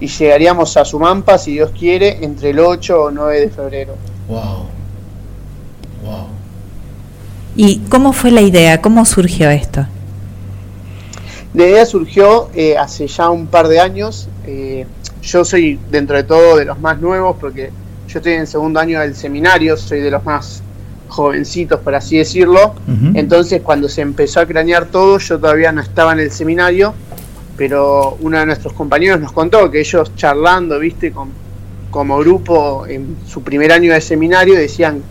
y 0.00 0.08
llegaríamos 0.08 0.76
a 0.76 0.84
Sumampa, 0.84 1.38
si 1.38 1.52
Dios 1.52 1.70
quiere, 1.78 2.24
entre 2.24 2.50
el 2.50 2.60
8 2.60 3.02
o 3.02 3.10
9 3.10 3.40
de 3.40 3.50
febrero. 3.50 3.94
Wow. 4.28 4.73
Wow. 6.04 6.26
¿Y 7.56 7.78
cómo 7.88 8.12
fue 8.12 8.30
la 8.30 8.42
idea? 8.42 8.80
¿Cómo 8.80 9.04
surgió 9.04 9.50
esto? 9.50 9.86
La 11.54 11.66
idea 11.66 11.86
surgió 11.86 12.50
eh, 12.54 12.76
hace 12.76 13.06
ya 13.06 13.30
un 13.30 13.46
par 13.46 13.68
de 13.68 13.80
años. 13.80 14.28
eh, 14.46 14.86
yo 15.24 15.44
soy 15.44 15.78
dentro 15.90 16.16
de 16.16 16.24
todo 16.24 16.56
de 16.56 16.64
los 16.66 16.78
más 16.78 17.00
nuevos 17.00 17.36
porque 17.40 17.70
yo 18.08 18.18
estoy 18.18 18.34
en 18.34 18.46
segundo 18.46 18.78
año 18.78 19.00
del 19.00 19.14
seminario, 19.14 19.76
soy 19.76 20.00
de 20.00 20.10
los 20.10 20.24
más 20.24 20.62
jovencitos, 21.08 21.80
por 21.80 21.94
así 21.94 22.18
decirlo. 22.18 22.74
Entonces 23.14 23.62
cuando 23.62 23.88
se 23.88 24.02
empezó 24.02 24.40
a 24.40 24.46
cranear 24.46 24.86
todo, 24.86 25.18
yo 25.18 25.38
todavía 25.38 25.72
no 25.72 25.80
estaba 25.80 26.12
en 26.12 26.20
el 26.20 26.30
seminario, 26.30 26.92
pero 27.56 28.16
uno 28.20 28.38
de 28.38 28.46
nuestros 28.46 28.72
compañeros 28.74 29.20
nos 29.20 29.32
contó 29.32 29.70
que 29.70 29.80
ellos 29.80 30.14
charlando, 30.16 30.78
viste, 30.78 31.12
con, 31.12 31.30
como 31.90 32.18
grupo 32.18 32.84
en 32.86 33.16
su 33.26 33.42
primer 33.42 33.72
año 33.72 33.92
de 33.92 34.00
seminario, 34.00 34.54
decían, 34.56 35.02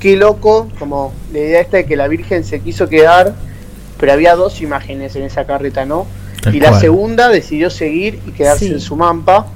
qué 0.00 0.16
loco, 0.16 0.68
como 0.78 1.12
la 1.32 1.38
idea 1.38 1.60
esta 1.60 1.76
de 1.76 1.86
que 1.86 1.94
la 1.96 2.08
Virgen 2.08 2.42
se 2.42 2.60
quiso 2.60 2.88
quedar, 2.88 3.34
pero 3.98 4.12
había 4.12 4.34
dos 4.34 4.60
imágenes 4.62 5.14
en 5.14 5.22
esa 5.22 5.44
carreta, 5.46 5.84
¿no? 5.84 6.06
Tal 6.42 6.54
y 6.56 6.60
la 6.60 6.70
cual. 6.70 6.80
segunda 6.80 7.28
decidió 7.28 7.70
seguir 7.70 8.18
y 8.26 8.32
quedarse 8.32 8.66
Sí. 8.66 8.72
en 8.72 8.80
su 8.80 8.96
mampa. 8.96 9.46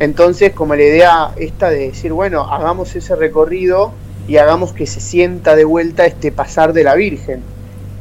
Entonces, 0.00 0.52
como 0.52 0.74
la 0.74 0.82
idea 0.82 1.30
esta 1.36 1.70
de 1.70 1.88
decir, 1.90 2.12
bueno, 2.12 2.42
hagamos 2.52 2.94
ese 2.96 3.14
recorrido 3.14 3.92
y 4.26 4.36
hagamos 4.38 4.72
que 4.72 4.86
se 4.86 5.00
sienta 5.00 5.54
de 5.54 5.64
vuelta 5.64 6.06
este 6.06 6.32
pasar 6.32 6.72
de 6.72 6.84
la 6.84 6.94
Virgen. 6.94 7.42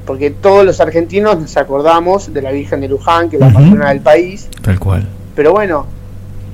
Porque 0.06 0.32
todos 0.32 0.66
los 0.66 0.80
argentinos 0.80 1.40
nos 1.40 1.58
acordamos 1.58 2.34
de 2.34 2.42
la 2.42 2.52
Virgen 2.52 2.82
de 2.82 2.88
Luján, 2.88 3.30
que 3.30 3.36
es 3.36 3.40
la 3.42 3.50
patrona 3.52 3.90
del 3.90 4.00
país, 4.00 4.48
Tal 4.62 4.80
cual. 4.80 5.08
pero 5.36 5.52
bueno, 5.52 5.86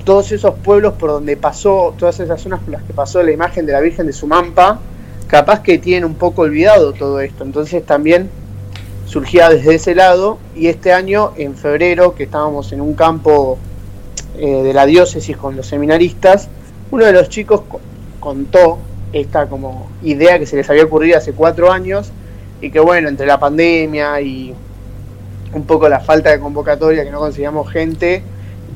todos 0.07 0.31
esos 0.31 0.53
pueblos 0.55 0.93
por 0.93 1.09
donde 1.09 1.35
pasó, 1.35 1.93
todas 1.99 2.17
esas 2.21 2.39
zonas 2.41 2.61
por 2.61 2.69
las 2.69 2.83
que 2.83 2.93
pasó 2.93 3.21
la 3.21 3.31
imagen 3.31 3.65
de 3.65 3.73
la 3.73 3.81
Virgen 3.81 4.07
de 4.07 4.13
Sumampa, 4.13 4.79
capaz 5.27 5.61
que 5.61 5.79
tienen 5.79 6.05
un 6.05 6.15
poco 6.15 6.43
olvidado 6.43 6.93
todo 6.93 7.19
esto. 7.19 7.43
Entonces 7.43 7.85
también 7.85 8.29
surgía 9.05 9.49
desde 9.49 9.75
ese 9.75 9.95
lado 9.95 10.37
y 10.55 10.67
este 10.67 10.93
año, 10.93 11.33
en 11.35 11.57
febrero, 11.57 12.15
que 12.15 12.23
estábamos 12.23 12.71
en 12.71 12.79
un 12.79 12.93
campo 12.93 13.57
eh, 14.37 14.63
de 14.63 14.73
la 14.73 14.85
diócesis 14.85 15.35
con 15.35 15.57
los 15.57 15.67
seminaristas, 15.67 16.47
uno 16.89 17.03
de 17.03 17.11
los 17.11 17.27
chicos 17.27 17.63
co- 17.67 17.81
contó 18.21 18.77
esta 19.11 19.47
como 19.47 19.89
idea 20.03 20.39
que 20.39 20.45
se 20.45 20.55
les 20.55 20.69
había 20.69 20.85
ocurrido 20.85 21.17
hace 21.17 21.33
cuatro 21.33 21.69
años 21.69 22.11
y 22.61 22.71
que 22.71 22.79
bueno, 22.79 23.09
entre 23.09 23.27
la 23.27 23.37
pandemia 23.41 24.21
y 24.21 24.55
un 25.53 25.65
poco 25.65 25.89
la 25.89 25.99
falta 25.99 26.29
de 26.31 26.39
convocatoria, 26.39 27.03
que 27.03 27.11
no 27.11 27.19
conseguíamos 27.19 27.69
gente, 27.69 28.23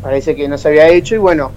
parece 0.01 0.35
que 0.35 0.47
no 0.47 0.57
se 0.57 0.69
había 0.69 0.87
hecho 0.89 1.15
y 1.15 1.19
bueno, 1.19 1.51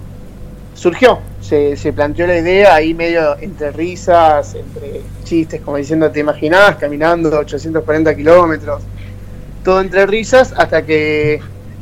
surgió, 0.73 1.19
se, 1.41 1.75
se 1.77 1.93
planteó 1.93 2.27
la 2.27 2.37
idea 2.37 2.75
ahí 2.75 2.93
medio 2.93 3.37
entre 3.39 3.71
risas, 3.71 4.55
entre 4.55 5.01
chistes, 5.23 5.61
como 5.61 5.77
diciendo, 5.77 6.11
te 6.11 6.19
imaginabas 6.19 6.75
caminando 6.75 7.29
840 7.39 8.15
kilómetros, 8.15 8.83
todo 9.63 9.81
entre 9.81 10.05
risas, 10.05 10.53
hasta 10.55 10.85
que 10.85 11.39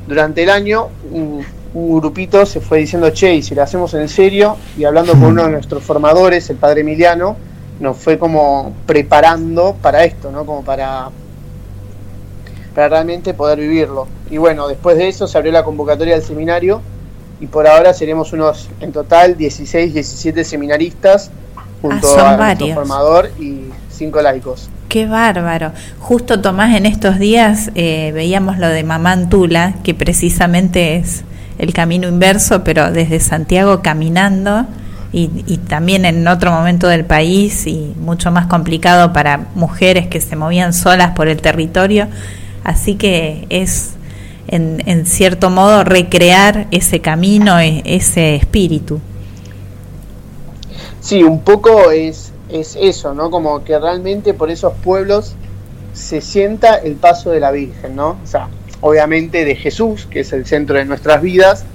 durante 0.08 0.43
el 0.43 0.50
año 0.50 0.90
un, 1.11 1.43
un 1.74 2.00
grupito 2.00 2.45
se 2.45 2.61
fue 2.61 2.80
diciendo, 2.80 3.09
che, 3.09 3.35
y 3.35 3.42
si 3.42 3.56
lo 3.56 3.64
hacemos 3.64 3.93
en 3.93 4.08
serio, 4.08 4.58
y 4.77 4.83
hablando 4.83 5.14
con 5.14 5.24
uno 5.24 5.45
de 5.45 5.51
nuestros 5.51 5.83
formadores, 5.83 6.50
el 6.50 6.58
padre 6.58 6.82
Emiliano, 6.82 7.35
nos 7.80 7.98
fue 7.98 8.17
como 8.17 8.74
preparando 8.85 9.75
para 9.82 10.03
esto, 10.03 10.32
¿no? 10.32 10.45
Como 10.45 10.64
para 10.64 11.09
para 12.74 12.90
realmente 12.90 13.34
poder 13.34 13.60
vivirlo. 13.60 14.08
Y 14.30 14.38
bueno, 14.38 14.68
después 14.68 14.98
de 14.98 15.08
eso 15.08 15.27
se 15.27 15.38
abrió 15.38 15.52
la 15.52 15.64
convocatoria 15.64 16.16
del 16.16 16.24
seminario 16.24 16.82
y 17.40 17.48
por 17.48 17.68
ahora 17.68 17.93
seremos 17.93 18.34
unos, 18.34 18.69
en 18.80 18.92
total, 18.92 19.38
16, 19.38 19.93
17 19.93 20.43
seminaristas 20.43 21.30
junto 21.82 22.08
Ah, 22.18 22.34
a 22.34 22.38
nuestro 22.38 22.38
varios. 22.38 22.74
formador 22.76 23.32
y 23.40 23.66
cinco 23.92 24.22
laicos. 24.22 24.69
Qué 24.90 25.06
bárbaro. 25.06 25.72
Justo 26.00 26.40
Tomás, 26.42 26.76
en 26.76 26.85
estos 26.85 27.19
días 27.19 27.72
eh, 27.76 28.11
veíamos 28.14 28.58
lo 28.60 28.69
de 28.69 28.84
Mamantula, 28.84 29.76
que 29.84 29.93
precisamente 29.93 30.95
es 30.98 31.24
el 31.58 31.74
camino 31.74 32.08
inverso, 32.08 32.64
pero 32.64 32.92
desde 32.92 33.19
Santiago 33.19 33.82
caminando 33.82 34.66
y, 35.11 35.30
y 35.45 35.58
también 35.58 36.06
en 36.06 36.27
otro 36.27 36.52
momento 36.52 36.88
del 36.88 37.06
país 37.06 37.68
y 37.68 37.93
mucho 38.00 38.32
más 38.32 38.48
complicado 38.48 39.14
para 39.14 39.48
mujeres 39.56 40.08
que 40.08 40.22
se 40.22 40.35
movían 40.35 40.74
solas 40.74 41.11
por 41.11 41.27
el 41.27 41.42
territorio. 41.42 42.08
Así 42.64 42.95
que 42.95 43.45
es, 43.50 43.92
en, 44.48 45.06
cierto 45.06 45.50
modo, 45.50 45.83
recrear 45.83 46.67
ese 46.72 47.01
camino, 47.01 47.59
e- 47.59 47.82
ese 47.85 48.35
espíritu. 48.35 49.00
Sí, 51.01 51.24
un 51.24 51.42
poco 51.42 51.92
es, 51.92 52.32
es 52.50 52.77
eso, 52.80 53.14
¿no? 53.14 53.30
Como 53.30 53.64
que 53.64 53.77
realmente 53.77 54.33
por 54.33 54.50
esos 54.50 54.74
pueblos 54.74 55.35
se 55.93 56.22
sienta 56.22 56.75
el 56.75 56.95
paso 56.95 57.32
de 57.32 57.40
la 57.40 57.51
Virgen, 57.51 57.95
¿no? 57.95 58.17
O 58.24 58.27
sea, 58.27 58.48
obviamente 58.82 59.45
de 59.45 59.56
Jesús, 59.56 60.08
que 60.09 60.22
es 60.22 60.33
el 60.33 60.45
centro 60.45 60.77
de 60.77 60.85
nuestras 60.85 61.22
vidas, 61.22 61.66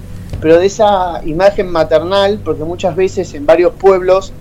pero 0.41 0.57
de 0.57 0.65
esa 0.67 1.21
imagen 1.25 1.69
maternal, 1.69 2.39
porque 2.43 2.63
muchas 2.63 2.95
veces 2.95 3.33
en 3.33 3.45
varios 3.45 3.73
pueblos, 3.73 4.31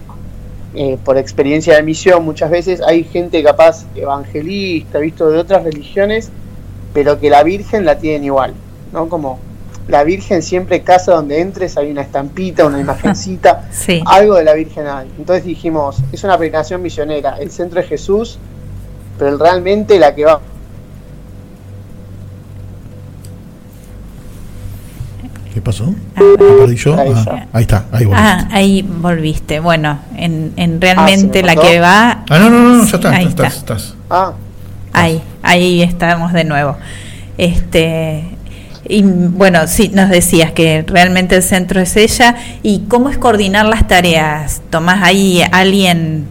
eh, 0.74 0.98
por 1.04 1.16
experiencia 1.16 1.74
de 1.76 1.82
misión, 1.82 2.24
muchas 2.24 2.50
veces 2.50 2.80
hay 2.80 3.04
gente 3.04 3.42
capaz 3.42 3.86
evangelista, 3.94 4.98
visto 4.98 5.30
de 5.30 5.38
otras 5.38 5.64
religiones, 5.64 6.30
pero 6.92 7.18
que 7.18 7.30
la 7.30 7.42
Virgen 7.42 7.84
la 7.84 7.98
tienen 7.98 8.24
igual, 8.24 8.54
¿no? 8.92 9.08
Como 9.08 9.38
la 9.88 10.04
Virgen 10.04 10.42
siempre 10.42 10.82
casa 10.82 11.12
donde 11.12 11.40
entres 11.40 11.76
hay 11.78 11.90
una 11.90 12.02
estampita, 12.02 12.66
una 12.66 12.78
imagencita, 12.80 13.68
Sí. 13.72 14.02
algo 14.06 14.34
de 14.34 14.44
la 14.44 14.52
Virgen 14.52 14.86
hay. 14.86 15.08
Entonces 15.18 15.44
dijimos, 15.44 15.96
es 16.12 16.22
una 16.24 16.36
predicación 16.36 16.82
misionera, 16.82 17.36
el 17.40 17.50
centro 17.50 17.80
es 17.80 17.86
Jesús, 17.88 18.38
pero 19.18 19.36
realmente 19.38 19.98
la 19.98 20.14
que 20.14 20.26
va 20.26 20.40
¿Qué 25.58 25.62
pasó? 25.62 25.92
Ah, 26.14 26.22
está. 27.18 27.48
ahí 27.52 27.62
está, 27.62 27.84
ahí 27.90 28.04
volví. 28.04 28.20
Ah, 28.22 28.48
ahí 28.52 28.82
volviste. 28.82 29.58
Bueno, 29.58 29.98
en, 30.16 30.52
en 30.54 30.80
realmente 30.80 31.42
me 31.42 31.48
la 31.48 31.56
que 31.56 31.80
va... 31.80 32.22
Ah, 32.30 32.38
no, 32.38 32.48
no, 32.48 32.60
no, 32.60 32.84
ya 32.84 32.94
está, 32.96 33.10
Ahí 33.10 33.26
estás, 33.26 33.56
está. 33.56 33.74
estás. 33.74 33.94
Ah, 34.08 34.34
Ahí, 34.92 35.20
ahí 35.42 35.82
estamos 35.82 36.32
de 36.32 36.44
nuevo. 36.44 36.76
Este 37.38 38.22
y 38.88 39.02
bueno, 39.02 39.66
sí, 39.66 39.90
nos 39.92 40.10
decías 40.10 40.52
que 40.52 40.84
realmente 40.86 41.34
el 41.34 41.42
centro 41.42 41.80
es 41.80 41.96
ella. 41.96 42.36
¿Y 42.62 42.84
cómo 42.88 43.08
es 43.08 43.18
coordinar 43.18 43.66
las 43.66 43.88
tareas? 43.88 44.62
¿Tomás 44.70 45.02
ahí 45.02 45.42
alguien 45.50 46.28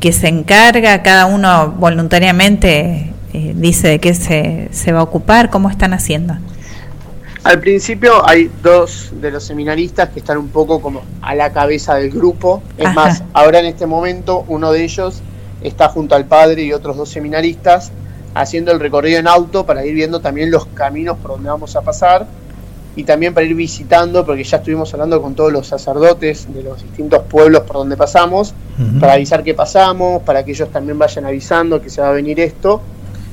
que 0.00 0.12
se 0.12 0.26
encarga? 0.26 1.04
¿Cada 1.04 1.26
uno 1.26 1.70
voluntariamente 1.70 3.12
eh, 3.32 3.52
dice 3.54 3.86
de 3.86 4.00
qué 4.00 4.12
se, 4.12 4.70
se 4.72 4.90
va 4.90 4.98
a 4.98 5.04
ocupar? 5.04 5.50
¿Cómo 5.50 5.70
están 5.70 5.94
haciendo? 5.94 6.34
Al 7.46 7.60
principio 7.60 8.28
hay 8.28 8.50
dos 8.60 9.12
de 9.20 9.30
los 9.30 9.44
seminaristas 9.44 10.08
que 10.08 10.18
están 10.18 10.36
un 10.36 10.48
poco 10.48 10.80
como 10.80 11.02
a 11.22 11.32
la 11.36 11.52
cabeza 11.52 11.94
del 11.94 12.10
grupo. 12.10 12.60
Es 12.76 12.86
Ajá. 12.86 12.94
más, 12.94 13.22
ahora 13.34 13.60
en 13.60 13.66
este 13.66 13.86
momento 13.86 14.44
uno 14.48 14.72
de 14.72 14.82
ellos 14.82 15.20
está 15.62 15.88
junto 15.88 16.16
al 16.16 16.24
padre 16.24 16.64
y 16.64 16.72
otros 16.72 16.96
dos 16.96 17.08
seminaristas 17.08 17.92
haciendo 18.34 18.72
el 18.72 18.80
recorrido 18.80 19.20
en 19.20 19.28
auto 19.28 19.64
para 19.64 19.86
ir 19.86 19.94
viendo 19.94 20.18
también 20.18 20.50
los 20.50 20.66
caminos 20.66 21.18
por 21.18 21.30
donde 21.30 21.48
vamos 21.48 21.76
a 21.76 21.82
pasar 21.82 22.26
y 22.96 23.04
también 23.04 23.32
para 23.32 23.46
ir 23.46 23.54
visitando, 23.54 24.26
porque 24.26 24.42
ya 24.42 24.56
estuvimos 24.56 24.92
hablando 24.94 25.22
con 25.22 25.36
todos 25.36 25.52
los 25.52 25.68
sacerdotes 25.68 26.52
de 26.52 26.64
los 26.64 26.82
distintos 26.82 27.22
pueblos 27.28 27.62
por 27.62 27.76
donde 27.76 27.96
pasamos, 27.96 28.54
para 28.98 29.12
avisar 29.12 29.44
que 29.44 29.54
pasamos, 29.54 30.22
para 30.22 30.44
que 30.44 30.50
ellos 30.50 30.70
también 30.72 30.98
vayan 30.98 31.26
avisando 31.26 31.80
que 31.80 31.90
se 31.90 32.00
va 32.00 32.08
a 32.08 32.12
venir 32.12 32.40
esto. 32.40 32.82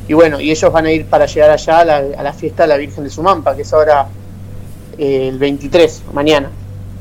Y 0.08 0.14
bueno, 0.14 0.40
y 0.40 0.52
ellos 0.52 0.72
van 0.72 0.86
a 0.86 0.92
ir 0.92 1.06
para 1.06 1.26
llegar 1.26 1.50
allá 1.50 1.80
a 1.80 1.86
la, 1.86 1.98
a 2.18 2.24
la 2.24 2.34
fiesta 2.34 2.64
de 2.64 2.70
la 2.70 2.78
Virgen 2.78 3.04
de 3.04 3.10
Sumampa, 3.10 3.56
que 3.56 3.62
es 3.62 3.74
ahora 3.74 4.08
eh, 4.98 5.30
el 5.30 5.40
23, 5.40 6.04
mañana. 6.14 6.50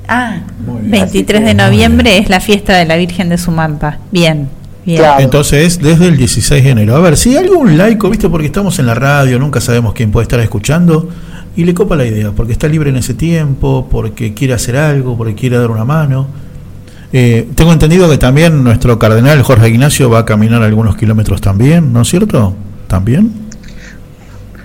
Ah, 0.09 0.41
Muy 0.67 0.81
bien. 0.81 0.91
23 0.91 1.45
de 1.45 1.55
noviembre 1.55 2.19
es 2.19 2.29
la 2.29 2.41
fiesta 2.41 2.77
de 2.77 2.85
la 2.85 2.97
Virgen 2.97 3.29
de 3.29 3.39
Sumampa. 3.39 3.99
Bien, 4.11 4.49
bien. 4.85 4.99
Claro. 4.99 5.23
Entonces, 5.23 5.81
desde 5.81 6.09
el 6.09 6.17
16 6.17 6.65
de 6.65 6.71
enero. 6.71 6.97
A 6.97 7.01
ver, 7.01 7.17
si 7.17 7.31
hay 7.31 7.45
algún 7.45 7.77
laico, 7.77 8.09
¿viste? 8.09 8.29
Porque 8.29 8.47
estamos 8.47 8.79
en 8.79 8.87
la 8.87 8.95
radio, 8.95 9.39
nunca 9.39 9.61
sabemos 9.61 9.95
quién 9.95 10.11
puede 10.11 10.25
estar 10.25 10.41
escuchando. 10.41 11.09
Y 11.55 11.65
le 11.65 11.75
copa 11.75 11.97
la 11.97 12.07
idea, 12.07 12.31
porque 12.31 12.53
está 12.53 12.67
libre 12.67 12.91
en 12.91 12.97
ese 12.97 13.15
tiempo, 13.15 13.87
porque 13.91 14.33
quiere 14.33 14.55
hacer 14.55 14.77
algo, 14.77 15.17
porque 15.17 15.35
quiere 15.35 15.59
dar 15.59 15.71
una 15.71 15.85
mano. 15.85 16.27
Eh, 17.13 17.47
tengo 17.55 17.75
entendido 17.75 18.09
que 18.09 18.17
también 18.17 18.65
nuestro 18.65 18.99
cardenal 18.99 19.43
Jorge 19.43 19.69
Ignacio 19.69 20.09
va 20.09 20.21
a 20.21 20.25
caminar 20.25 20.63
algunos 20.63 20.97
kilómetros 20.97 21.43
también, 21.43 21.93
¿no 21.93 22.03
es 22.03 22.09
cierto? 22.09 22.55
¿También? 22.93 23.33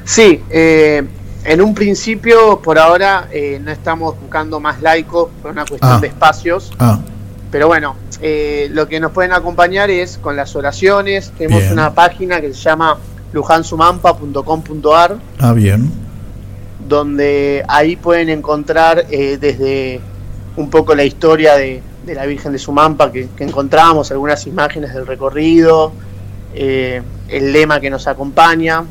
Sí, 0.03 0.43
eh, 0.49 1.01
en 1.45 1.61
un 1.61 1.73
principio, 1.73 2.59
por 2.61 2.77
ahora, 2.77 3.29
eh, 3.31 3.57
no 3.63 3.71
estamos 3.71 4.19
buscando 4.19 4.59
más 4.59 4.81
laicos 4.81 5.29
por 5.41 5.51
una 5.51 5.63
cuestión 5.65 5.93
Ah. 5.93 5.99
de 6.01 6.07
espacios. 6.07 6.73
Ah, 6.77 6.99
Pero 7.49 7.67
bueno, 7.67 7.95
eh, 8.21 8.67
lo 8.71 8.89
que 8.89 8.99
nos 8.99 9.13
pueden 9.13 9.31
acompañar 9.31 9.89
es 9.89 10.17
con 10.17 10.35
las 10.35 10.57
oraciones. 10.57 11.31
Tenemos 11.37 11.61
Bien. 11.61 11.71
una 11.71 11.93
página 11.93 12.41
que 12.41 12.53
se 12.53 12.59
llama 12.63 12.97
lujansumampa.com.ar 13.31 15.17
ah, 15.39 15.53
bien. 15.53 15.89
donde 16.85 17.63
ahí 17.69 17.95
pueden 17.95 18.27
encontrar 18.27 19.05
eh, 19.09 19.37
desde 19.39 20.01
un 20.57 20.69
poco 20.69 20.93
la 20.95 21.05
historia 21.05 21.55
de, 21.55 21.81
de 22.05 22.13
la 22.13 22.25
Virgen 22.25 22.51
de 22.51 22.59
Sumampa 22.59 23.09
que, 23.09 23.29
que 23.37 23.45
encontramos, 23.45 24.11
algunas 24.11 24.45
imágenes 24.47 24.93
del 24.93 25.07
recorrido, 25.07 25.93
eh, 26.59 27.03
el 27.29 27.53
lema 27.53 27.79
que 27.79 27.91
nos 27.91 28.07
acompaña, 28.07 28.83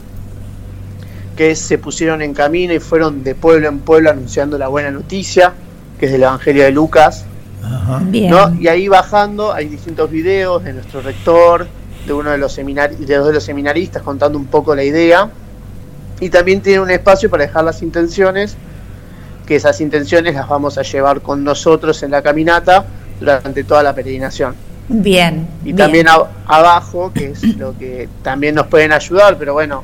que 1.36 1.50
es 1.50 1.58
se 1.58 1.78
pusieron 1.78 2.22
en 2.22 2.32
camino 2.32 2.72
y 2.72 2.78
fueron 2.78 3.24
de 3.24 3.34
pueblo 3.34 3.68
en 3.68 3.80
pueblo 3.80 4.10
anunciando 4.10 4.56
la 4.56 4.68
buena 4.68 4.92
noticia, 4.92 5.52
que 5.98 6.06
es 6.06 6.12
del 6.12 6.22
Evangelio 6.22 6.62
de 6.62 6.70
Lucas. 6.70 7.24
Ajá. 7.64 8.00
Bien. 8.04 8.30
¿no? 8.30 8.54
Y 8.60 8.68
ahí 8.68 8.86
bajando 8.86 9.52
hay 9.52 9.66
distintos 9.66 10.08
videos 10.08 10.62
de 10.62 10.74
nuestro 10.74 11.02
rector, 11.02 11.66
de 12.06 12.12
uno 12.12 12.30
de 12.30 12.38
los, 12.38 12.54
de 12.54 13.16
dos 13.16 13.26
de 13.26 13.32
los 13.32 13.42
seminaristas 13.42 14.00
contando 14.02 14.38
un 14.38 14.46
poco 14.46 14.76
la 14.76 14.84
idea. 14.84 15.28
Y 16.20 16.30
también 16.30 16.62
tiene 16.62 16.80
un 16.80 16.90
espacio 16.90 17.28
para 17.28 17.46
dejar 17.46 17.64
las 17.64 17.82
intenciones, 17.82 18.56
que 19.44 19.56
esas 19.56 19.80
intenciones 19.80 20.36
las 20.36 20.48
vamos 20.48 20.78
a 20.78 20.82
llevar 20.82 21.20
con 21.20 21.42
nosotros 21.42 22.00
en 22.04 22.12
la 22.12 22.22
caminata 22.22 22.86
durante 23.18 23.64
toda 23.64 23.82
la 23.82 23.92
peregrinación. 23.92 24.54
Bien. 24.88 25.46
Y 25.62 25.64
bien. 25.66 25.76
también 25.76 26.08
a- 26.08 26.26
abajo, 26.46 27.12
que 27.12 27.30
es 27.32 27.42
lo 27.58 27.76
que 27.76 28.08
también 28.22 28.54
nos 28.54 28.66
pueden 28.66 28.92
ayudar, 28.92 29.36
pero 29.38 29.52
bueno, 29.52 29.82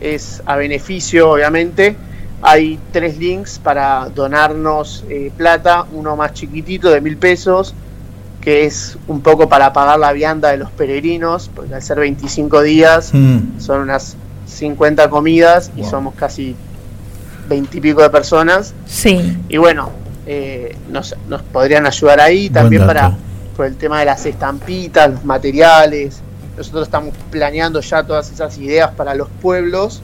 es 0.00 0.42
a 0.46 0.56
beneficio 0.56 1.30
obviamente. 1.30 1.96
Hay 2.42 2.78
tres 2.92 3.16
links 3.16 3.58
para 3.58 4.08
donarnos 4.14 5.04
eh, 5.08 5.30
plata, 5.34 5.86
uno 5.92 6.14
más 6.14 6.34
chiquitito 6.34 6.90
de 6.90 7.00
mil 7.00 7.16
pesos, 7.16 7.74
que 8.42 8.66
es 8.66 8.98
un 9.08 9.22
poco 9.22 9.48
para 9.48 9.72
pagar 9.72 9.98
la 9.98 10.12
vianda 10.12 10.50
de 10.50 10.58
los 10.58 10.70
peregrinos, 10.72 11.50
porque 11.54 11.74
al 11.74 11.80
ser 11.82 11.98
25 12.00 12.60
días 12.60 13.10
Mm, 13.14 13.58
son 13.58 13.80
unas 13.80 14.16
50 14.46 15.08
comidas 15.08 15.70
y 15.74 15.80
Wow. 15.80 15.90
somos 15.90 16.14
casi 16.16 16.54
20 17.48 17.78
y 17.78 17.80
pico 17.80 18.02
de 18.02 18.10
personas. 18.10 18.74
Sí. 18.86 19.38
Y 19.48 19.56
bueno, 19.56 19.88
eh, 20.26 20.76
nos, 20.90 21.14
nos 21.30 21.40
podrían 21.42 21.86
ayudar 21.86 22.20
ahí 22.20 22.48
Buen 22.50 22.52
también 22.52 22.82
dato. 22.86 22.92
para 22.92 23.16
por 23.56 23.66
el 23.66 23.76
tema 23.76 24.00
de 24.00 24.06
las 24.06 24.26
estampitas, 24.26 25.10
los 25.10 25.24
materiales. 25.24 26.20
Nosotros 26.56 26.84
estamos 26.86 27.14
planeando 27.30 27.80
ya 27.80 28.02
todas 28.04 28.30
esas 28.30 28.56
ideas 28.58 28.90
para 28.92 29.14
los 29.14 29.28
pueblos, 29.42 30.02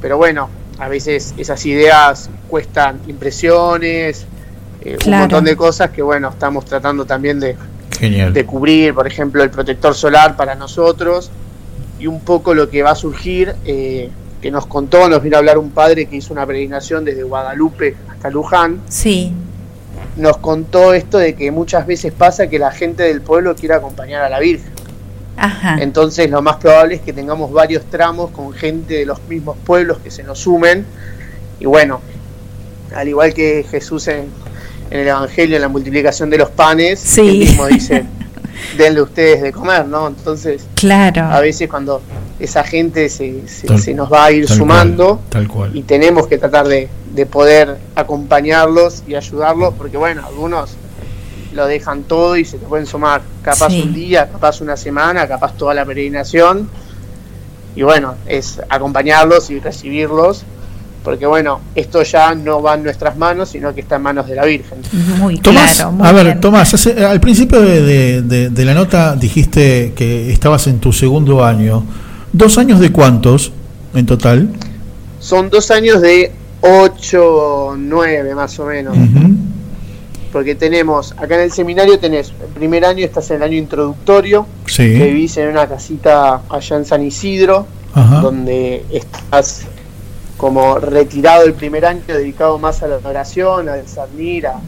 pero 0.00 0.16
bueno, 0.16 0.48
a 0.78 0.88
veces 0.88 1.34
esas 1.38 1.64
ideas 1.66 2.28
cuestan 2.48 3.00
impresiones, 3.06 4.26
eh, 4.82 4.96
Claro. 4.98 5.14
un 5.16 5.20
montón 5.22 5.44
de 5.44 5.56
cosas 5.56 5.90
que 5.90 6.02
bueno, 6.02 6.28
estamos 6.28 6.64
tratando 6.64 7.04
también 7.04 7.40
de, 7.40 7.56
genial. 7.98 8.32
de 8.32 8.44
cubrir, 8.44 8.94
por 8.94 9.06
ejemplo, 9.06 9.42
el 9.42 9.50
protector 9.50 9.94
solar 9.94 10.36
para 10.36 10.54
nosotros 10.54 11.30
y 11.98 12.06
un 12.06 12.20
poco 12.20 12.52
lo 12.54 12.68
que 12.68 12.82
va 12.82 12.90
a 12.90 12.94
surgir, 12.94 13.54
eh, 13.64 14.10
que 14.42 14.50
nos 14.50 14.66
contó, 14.66 15.08
nos 15.08 15.22
vino 15.22 15.36
a 15.36 15.38
hablar 15.38 15.56
un 15.58 15.70
padre 15.70 16.06
que 16.06 16.16
hizo 16.16 16.32
una 16.32 16.44
peregrinación 16.46 17.04
desde 17.04 17.22
Guadalupe 17.22 17.96
hasta 18.10 18.28
Luján, 18.28 18.80
Sí. 18.88 19.32
Nos 20.16 20.38
contó 20.38 20.94
esto 20.94 21.18
de 21.18 21.34
que 21.34 21.50
muchas 21.50 21.86
veces 21.86 22.12
pasa 22.12 22.48
que 22.48 22.58
la 22.58 22.70
gente 22.70 23.02
del 23.02 23.20
pueblo 23.20 23.54
quiere 23.54 23.74
acompañar 23.74 24.22
a 24.22 24.28
la 24.28 24.38
Virgen. 24.40 24.72
Ajá. 25.36 25.76
Entonces 25.80 26.30
lo 26.30 26.40
más 26.40 26.56
probable 26.56 26.94
es 26.94 27.00
que 27.02 27.12
tengamos 27.12 27.52
varios 27.52 27.84
tramos 27.90 28.30
con 28.30 28.52
gente 28.54 28.94
de 28.94 29.06
los 29.06 29.22
mismos 29.28 29.56
pueblos 29.64 29.98
que 29.98 30.10
se 30.10 30.22
nos 30.22 30.38
sumen. 30.38 30.86
Y 31.60 31.66
bueno, 31.66 32.00
al 32.94 33.08
igual 33.08 33.34
que 33.34 33.64
Jesús 33.70 34.08
en, 34.08 34.26
en 34.90 35.00
el 35.00 35.08
Evangelio, 35.08 35.56
en 35.56 35.62
la 35.62 35.68
multiplicación 35.68 36.30
de 36.30 36.38
los 36.38 36.48
panes, 36.50 37.00
Sí. 37.00 37.20
él 37.20 37.38
mismo 37.38 37.66
dice, 37.66 38.06
denle 38.76 39.02
ustedes 39.02 39.42
de 39.42 39.52
comer, 39.52 39.86
¿no? 39.86 40.08
Entonces, 40.08 40.66
Claro. 40.74 41.24
a 41.24 41.40
veces 41.40 41.68
cuando 41.68 42.00
esa 42.38 42.64
gente 42.64 43.08
se, 43.08 43.48
se- 43.48 43.66
Tal- 43.66 43.78
se 43.80 43.94
nos 43.94 44.12
va 44.12 44.26
a 44.26 44.32
ir 44.32 44.46
tal 44.46 44.56
sumando 44.56 45.06
cual, 45.16 45.28
tal 45.30 45.48
cual. 45.48 45.76
y 45.76 45.82
tenemos 45.82 46.26
que 46.26 46.38
tratar 46.38 46.66
de, 46.68 46.88
de 47.14 47.26
poder 47.26 47.76
acompañarlos 47.94 49.02
y 49.06 49.14
ayudarlos, 49.14 49.74
porque 49.78 49.96
bueno, 49.96 50.22
algunos 50.26 50.70
lo 51.54 51.66
dejan 51.66 52.02
todo 52.02 52.36
y 52.36 52.44
se 52.44 52.58
te 52.58 52.66
pueden 52.66 52.86
sumar. 52.86 53.22
Capaz 53.42 53.70
Sí. 53.70 53.82
un 53.82 53.94
día, 53.94 54.28
capaz 54.30 54.60
una 54.60 54.76
semana, 54.76 55.26
capaz 55.26 55.54
toda 55.56 55.72
la 55.72 55.84
peregrinación. 55.86 56.68
Y 57.74 57.82
bueno, 57.82 58.14
es 58.26 58.60
acompañarlos 58.68 59.50
y 59.50 59.60
recibirlos. 59.60 60.44
Porque 61.06 61.24
bueno, 61.24 61.60
esto 61.76 62.02
ya 62.02 62.34
no 62.34 62.60
va 62.60 62.74
en 62.74 62.82
nuestras 62.82 63.16
manos, 63.16 63.50
sino 63.50 63.72
que 63.72 63.80
está 63.82 63.94
en 63.94 64.02
manos 64.02 64.26
de 64.26 64.34
la 64.34 64.44
Virgen. 64.44 64.78
Muy 65.20 65.38
Tomás, 65.38 65.76
claro, 65.76 65.92
muy 65.92 66.04
a 66.08 66.10
ver, 66.10 66.24
bien. 66.26 66.40
Tomás, 66.40 66.74
hace- 66.74 67.04
al 67.04 67.20
principio 67.20 67.60
de, 67.62 67.80
de- 67.80 68.22
de- 68.22 68.50
de 68.50 68.64
la 68.64 68.74
nota 68.74 69.14
dijiste 69.14 69.92
que 69.94 70.32
estabas 70.32 70.66
en 70.66 70.80
tu 70.80 70.92
segundo 70.92 71.44
año. 71.44 71.84
¿Dos 72.32 72.58
años 72.58 72.80
de 72.80 72.90
cuántos 72.90 73.52
en 73.94 74.04
total? 74.04 74.48
Son 75.20 75.48
dos 75.48 75.70
años 75.70 76.00
de 76.02 76.32
8, 76.60 77.76
9 77.78 78.34
más 78.34 78.58
o 78.58 78.66
menos. 78.66 78.96
Porque 80.32 80.56
tenemos, 80.56 81.12
acá 81.12 81.36
en 81.36 81.42
el 81.42 81.52
seminario 81.52 82.00
tenés, 82.00 82.30
el 82.42 82.48
primer 82.52 82.84
año 82.84 83.04
estás 83.04 83.30
en 83.30 83.36
el 83.36 83.42
año 83.44 83.56
introductorio, 83.58 84.44
Sí. 84.66 84.82
que 84.98 85.04
vivís 85.06 85.36
en 85.36 85.50
una 85.50 85.68
casita 85.68 86.40
allá 86.50 86.76
en 86.76 86.84
San 86.84 87.02
Isidro, 87.06 87.64
Ajá. 87.94 88.20
donde 88.22 88.84
estás 88.92 89.62
como 90.36 90.78
retirado 90.78 91.44
el 91.44 91.54
primer 91.54 91.86
año, 91.86 92.02
dedicado 92.06 92.58
más 92.58 92.82
a 92.82 92.88
la 92.88 92.96
oración, 92.96 93.68
a 93.68 93.76
discernir, 93.76 94.46
a, 94.46 94.60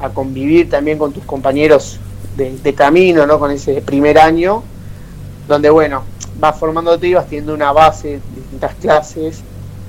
a 0.00 0.10
convivir 0.10 0.70
también 0.70 0.98
con 0.98 1.12
tus 1.12 1.24
compañeros 1.24 2.00
de, 2.36 2.74
camino, 2.74 3.26
¿no? 3.26 3.38
Con 3.38 3.50
ese 3.50 3.82
primer 3.82 4.18
año, 4.18 4.62
donde 5.46 5.70
bueno, 5.70 6.02
vas 6.38 6.58
formándote 6.58 7.08
y 7.08 7.14
vas 7.14 7.26
teniendo 7.26 7.54
una 7.54 7.72
base, 7.72 8.20
distintas 8.34 8.74
clases, 8.76 9.42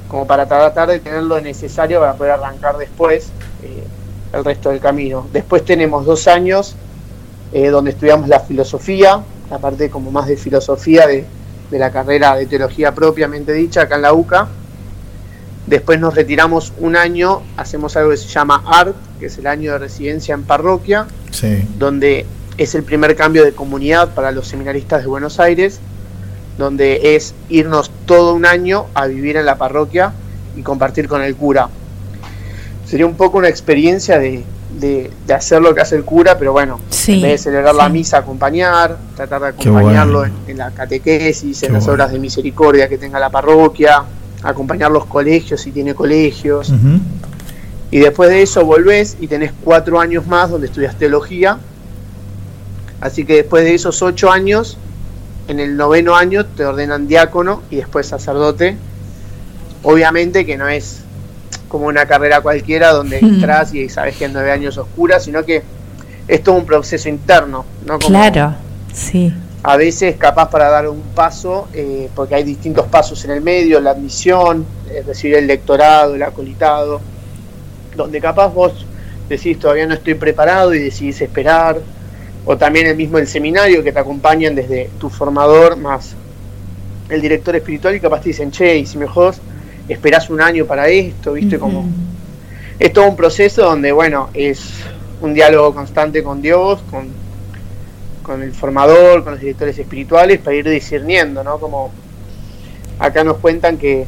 como 0.07 0.27
para 0.27 0.45
tratar 0.45 0.89
de 0.89 0.99
tener 0.99 1.23
lo 1.23 1.39
necesario 1.39 1.99
para 1.99 2.13
poder 2.13 2.33
arrancar 2.33 2.77
después 2.77 3.29
eh, 3.63 3.83
el 4.33 4.43
resto 4.43 4.69
del 4.69 4.79
camino. 4.79 5.27
Después 5.31 5.63
tenemos 5.63 6.05
dos 6.05 6.27
años 6.27 6.75
eh, 7.53 7.69
donde 7.69 7.91
estudiamos 7.91 8.27
la 8.27 8.39
filosofía, 8.39 9.21
la 9.49 9.57
parte 9.59 9.89
como 9.89 10.11
más 10.11 10.27
de 10.27 10.37
filosofía 10.37 11.07
de, 11.07 11.25
de 11.71 11.79
la 11.79 11.91
carrera 11.91 12.35
de 12.35 12.45
teología 12.45 12.93
propiamente 12.93 13.53
dicha 13.53 13.83
acá 13.83 13.95
en 13.95 14.01
la 14.03 14.13
UCA. 14.13 14.47
Después 15.67 15.99
nos 15.99 16.13
retiramos 16.13 16.73
un 16.79 16.95
año, 16.97 17.41
hacemos 17.57 17.95
algo 17.95 18.09
que 18.11 18.17
se 18.17 18.27
llama 18.27 18.63
ART, 18.65 18.95
que 19.19 19.27
es 19.27 19.37
el 19.37 19.47
año 19.47 19.71
de 19.73 19.79
residencia 19.79 20.33
en 20.35 20.43
parroquia, 20.43 21.07
Sí. 21.31 21.65
donde 21.79 22.25
es 22.57 22.75
el 22.75 22.83
primer 22.83 23.15
cambio 23.15 23.43
de 23.45 23.53
comunidad 23.53 24.13
para 24.13 24.31
los 24.31 24.47
seminaristas 24.47 25.01
de 25.01 25.07
Buenos 25.07 25.39
Aires, 25.39 25.79
donde 26.57 27.15
es 27.15 27.33
irnos 27.49 27.91
todo 28.05 28.33
un 28.35 28.45
año 28.45 28.85
a 28.93 29.07
vivir 29.07 29.37
en 29.37 29.45
la 29.45 29.55
parroquia 29.57 30.11
y 30.55 30.61
compartir 30.61 31.07
con 31.07 31.21
el 31.23 31.35
cura. 31.35 31.69
Sería 32.85 33.05
un 33.05 33.15
poco 33.15 33.37
una 33.37 33.47
experiencia 33.47 34.19
de, 34.19 34.43
de- 34.79 35.09
de 35.25 35.33
hacer 35.33 35.61
lo 35.61 35.73
que 35.73 35.81
hace 35.81 35.95
el 35.95 36.03
cura, 36.03 36.37
pero 36.37 36.51
bueno, 36.51 36.79
Sí, 36.89 37.13
en 37.15 37.21
vez 37.21 37.31
de 37.31 37.37
celebrar 37.37 37.73
la 37.73 37.89
misa, 37.89 38.17
acompañar, 38.17 38.97
tratar 39.15 39.41
de 39.41 39.47
acompañarlo 39.47 40.19
bueno. 40.19 40.35
en, 40.45 40.51
en 40.51 40.57
la 40.57 40.71
catequesis, 40.71 41.59
Qué 41.61 41.67
en 41.67 41.73
las 41.73 41.83
bueno. 41.85 41.93
obras 41.93 42.11
de 42.11 42.19
misericordia 42.19 42.87
que 42.89 42.97
tenga 42.97 43.17
la 43.19 43.29
parroquia, 43.31 44.03
acompañar 44.43 44.91
los 44.91 45.05
colegios 45.05 45.61
si 45.61 45.71
tiene 45.71 45.95
colegios. 45.95 46.71
Y 47.91 47.99
después 47.99 48.29
de 48.29 48.41
eso 48.41 48.65
volvés 48.65 49.17
y 49.19 49.27
tenés 49.27 49.51
cuatro 49.63 49.99
años 49.99 50.25
más 50.27 50.49
donde 50.49 50.67
estudias 50.67 50.97
teología. 50.97 51.57
Así 53.01 53.25
que 53.25 53.35
después 53.37 53.63
de 53.63 53.75
esos 53.75 54.01
ocho 54.01 54.31
años, 54.31 54.77
en 55.47 55.59
el 55.59 55.75
noveno 55.75 56.15
año 56.15 56.45
te 56.45 56.65
ordenan 56.65 57.07
diácono 57.07 57.61
y 57.69 57.77
después 57.77 58.07
sacerdote. 58.07 58.77
Obviamente 59.83 60.45
que 60.45 60.57
no 60.57 60.67
es 60.69 61.01
como 61.67 61.87
una 61.87 62.05
carrera 62.05 62.41
cualquiera 62.41 62.91
donde 62.91 63.21
Mm. 63.21 63.25
entras 63.25 63.73
y 63.73 63.89
sabes 63.89 64.15
que 64.15 64.25
en 64.25 64.33
nueve 64.33 64.51
años 64.51 64.77
oscura, 64.77 65.19
sino 65.19 65.43
que 65.43 65.63
es 66.27 66.43
todo 66.43 66.55
un 66.55 66.65
proceso 66.65 67.09
interno. 67.09 67.65
¿no? 67.85 67.99
Como 67.99 68.09
Claro, 68.09 68.55
sí. 68.93 69.33
A 69.63 69.77
veces 69.77 70.17
capaz 70.17 70.49
para 70.49 70.69
dar 70.69 70.89
un 70.89 71.01
paso, 71.15 71.69
eh, 71.73 72.09
porque 72.13 72.35
hay 72.35 72.43
distintos 72.43 72.85
pasos 72.87 73.23
en 73.23 73.31
el 73.31 73.41
medio, 73.41 73.79
la 73.79 73.91
admisión, 73.91 74.65
es 74.93 75.07
decir, 75.07 75.33
el 75.35 75.47
lectorado, 75.47 76.15
el 76.15 76.23
acolitado, 76.23 76.99
donde 77.95 78.19
capaz 78.19 78.49
vos 78.49 78.85
decís 79.29 79.57
todavía 79.57 79.87
no 79.87 79.93
estoy 79.93 80.15
preparado 80.15 80.73
y 80.73 80.79
decidís 80.79 81.21
esperar, 81.21 81.79
o 82.45 82.57
también 82.57 82.87
el 82.87 82.97
mismo 82.97 83.17
el 83.17 83.27
seminario 83.27 83.81
que 83.83 83.93
te 83.93 83.99
acompañan 83.99 84.53
desde 84.53 84.89
tu 84.99 85.09
formador 85.09 85.77
más 85.77 86.13
el 87.09 87.21
director 87.21 87.55
espiritual 87.55 87.95
y 87.95 87.99
capaz 87.99 88.21
te 88.21 88.29
dicen, 88.29 88.51
che, 88.51 88.77
y 88.77 88.85
si 88.85 88.97
mejor 88.97 89.35
esperás 89.87 90.29
un 90.29 90.41
año 90.41 90.65
para 90.65 90.87
esto, 90.87 91.33
viste, 91.33 91.57
como... 91.59 91.87
Es 92.79 92.91
todo 92.91 93.07
un 93.07 93.15
proceso 93.15 93.63
donde, 93.63 93.91
bueno, 93.91 94.29
es 94.33 94.71
un 95.21 95.33
diálogo 95.33 95.73
constante 95.75 96.23
con 96.23 96.41
Dios, 96.41 96.81
con, 96.89 97.07
con 98.23 98.41
el 98.41 98.53
formador, 98.53 99.23
con 99.23 99.33
los 99.33 99.41
directores 99.41 99.77
espirituales, 99.77 100.39
para 100.39 100.55
ir 100.55 100.67
discerniendo, 100.67 101.43
¿no? 101.43 101.59
Como 101.59 101.91
acá 102.99 103.23
nos 103.23 103.37
cuentan 103.37 103.77
que 103.77 104.05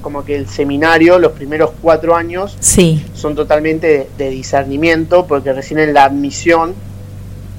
como 0.00 0.22
que 0.22 0.36
el 0.36 0.46
seminario, 0.48 1.18
los 1.18 1.32
primeros 1.32 1.70
cuatro 1.80 2.14
años, 2.14 2.56
Sí. 2.60 3.02
son 3.14 3.34
totalmente 3.34 3.86
de, 3.86 4.08
de 4.24 4.30
discernimiento, 4.30 5.26
porque 5.26 5.50
recién 5.54 5.80
en 5.80 5.94
la 5.94 6.04
admisión, 6.04 6.74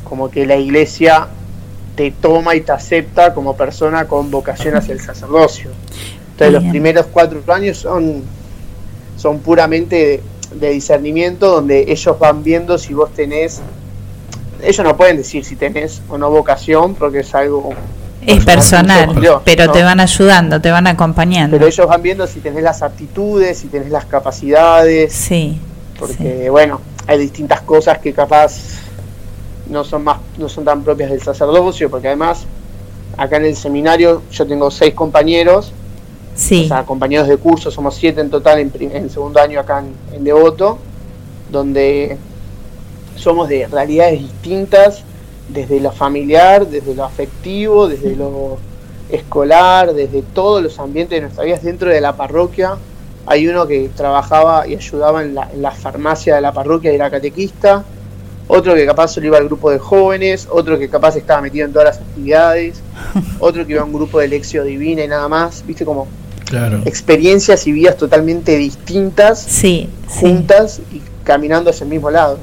como 0.03 0.29
que 0.29 0.45
la 0.45 0.55
iglesia 0.55 1.27
te 1.95 2.11
toma 2.11 2.55
y 2.55 2.61
te 2.61 2.71
acepta 2.71 3.33
como 3.33 3.57
persona 3.57 4.05
con 4.07 4.29
vocación 4.29 4.75
hacia 4.75 4.93
el 4.93 4.99
sacerdocio. 4.99 5.71
Entonces 6.33 6.53
los 6.53 6.63
primeros 6.69 7.07
cuatro 7.07 7.41
años 7.51 7.77
son, 7.77 8.21
son 9.17 9.39
puramente 9.39 9.95
de, 10.51 10.59
de 10.59 10.69
discernimiento, 10.69 11.49
donde 11.49 11.85
ellos 11.91 12.19
van 12.19 12.43
viendo 12.43 12.77
si 12.77 12.93
vos 12.93 13.11
tenés, 13.13 13.61
ellos 14.65 14.83
no 14.85 14.97
pueden 14.97 15.17
decir 15.17 15.43
si 15.45 15.55
tenés 15.55 16.01
o 16.09 16.17
no 16.17 16.29
vocación, 16.29 16.95
porque 16.95 17.19
es 17.19 17.33
algo 17.35 17.73
Es 18.25 18.43
personal, 18.45 19.19
Dios, 19.19 19.41
pero 19.45 19.65
¿no? 19.67 19.71
te 19.71 19.83
van 19.83 19.99
ayudando, 19.99 20.59
te 20.61 20.71
van 20.71 20.87
acompañando. 20.87 21.55
Pero 21.57 21.67
ellos 21.67 21.87
van 21.87 22.01
viendo 22.01 22.25
si 22.27 22.39
tenés 22.39 22.63
las 22.63 22.81
aptitudes, 22.81 23.59
si 23.59 23.67
tenés 23.67 23.89
las 23.91 24.05
capacidades. 24.05 25.13
Sí. 25.13 25.59
Porque, 25.99 26.49
bueno, 26.49 26.81
hay 27.07 27.17
distintas 27.19 27.61
cosas 27.61 27.99
que 27.99 28.11
capaz 28.13 28.53
no 29.69 29.83
son 29.83 30.03
más 30.03 30.17
no 30.37 30.47
son 30.49 30.63
tan 30.65 30.83
propias 30.83 31.09
del 31.09 31.21
sacerdocio, 31.21 31.89
porque 31.89 32.07
además 32.07 32.45
acá 33.17 33.37
en 33.37 33.45
el 33.45 33.55
seminario 33.55 34.21
yo 34.31 34.45
tengo 34.45 34.69
seis 34.71 34.93
compañeros, 34.93 35.71
Sí. 36.35 36.65
o 36.65 36.67
sea, 36.67 36.83
compañeros 36.83 37.29
de 37.29 37.37
curso, 37.37 37.71
somos 37.71 37.95
siete 37.95 38.19
en 38.19 38.29
total 38.29 38.59
en, 38.59 38.71
en 38.79 39.09
segundo 39.09 39.39
año 39.39 39.57
acá 39.59 39.79
en, 39.79 40.15
en 40.17 40.23
Devoto, 40.25 40.77
donde 41.49 42.17
somos 43.15 43.49
de 43.49 43.67
realidades 43.67 44.19
distintas, 44.19 45.03
desde 45.49 45.79
lo 45.79 45.91
familiar, 45.91 46.67
desde 46.67 46.95
lo 46.95 47.03
afectivo, 47.05 47.87
desde 47.87 48.15
lo 48.15 48.57
escolar, 49.09 49.93
desde 49.93 50.21
todos 50.21 50.63
los 50.63 50.79
ambientes 50.79 51.17
de 51.17 51.21
nuestra 51.21 51.43
vida 51.43 51.59
dentro 51.61 51.89
de 51.89 52.01
la 52.01 52.15
parroquia. 52.15 52.77
Hay 53.27 53.47
uno 53.47 53.65
que 53.67 53.89
trabajaba 53.95 54.67
y 54.67 54.75
ayudaba 54.75 55.23
en 55.23 55.35
la, 55.35 55.49
en 55.51 55.61
la 55.61 55.71
farmacia 55.71 56.35
de 56.35 56.41
la 56.41 56.51
parroquia 56.51 56.91
y 56.91 56.95
era 56.95 57.09
catequista, 57.09 57.83
otro 58.47 58.75
que 58.75 58.85
capaz 58.85 59.09
solo 59.09 59.27
iba 59.27 59.37
al 59.37 59.45
grupo 59.45 59.71
de 59.71 59.79
jóvenes, 59.79 60.47
otro 60.51 60.77
que 60.77 60.89
capaz 60.89 61.15
estaba 61.15 61.41
metido 61.41 61.65
en 61.65 61.73
todas 61.73 61.87
las 61.87 61.97
actividades, 61.97 62.79
otro 63.39 63.65
que 63.65 63.73
iba 63.73 63.81
a 63.81 63.85
un 63.85 63.93
grupo 63.93 64.19
de 64.19 64.27
lección 64.27 64.67
divina 64.67 65.03
y 65.03 65.07
nada 65.07 65.27
más, 65.27 65.63
viste 65.65 65.85
como 65.85 66.07
Claro. 66.45 66.81
experiencias 66.85 67.65
y 67.65 67.71
vidas 67.71 67.97
totalmente 67.97 68.55
distintas, 68.55 69.41
Sí, 69.41 69.89
juntas 70.07 70.79
y 70.93 71.01
caminando 71.23 71.71
hacia 71.71 71.85
el 71.85 71.89
mismo 71.89 72.11
lado. 72.11 72.37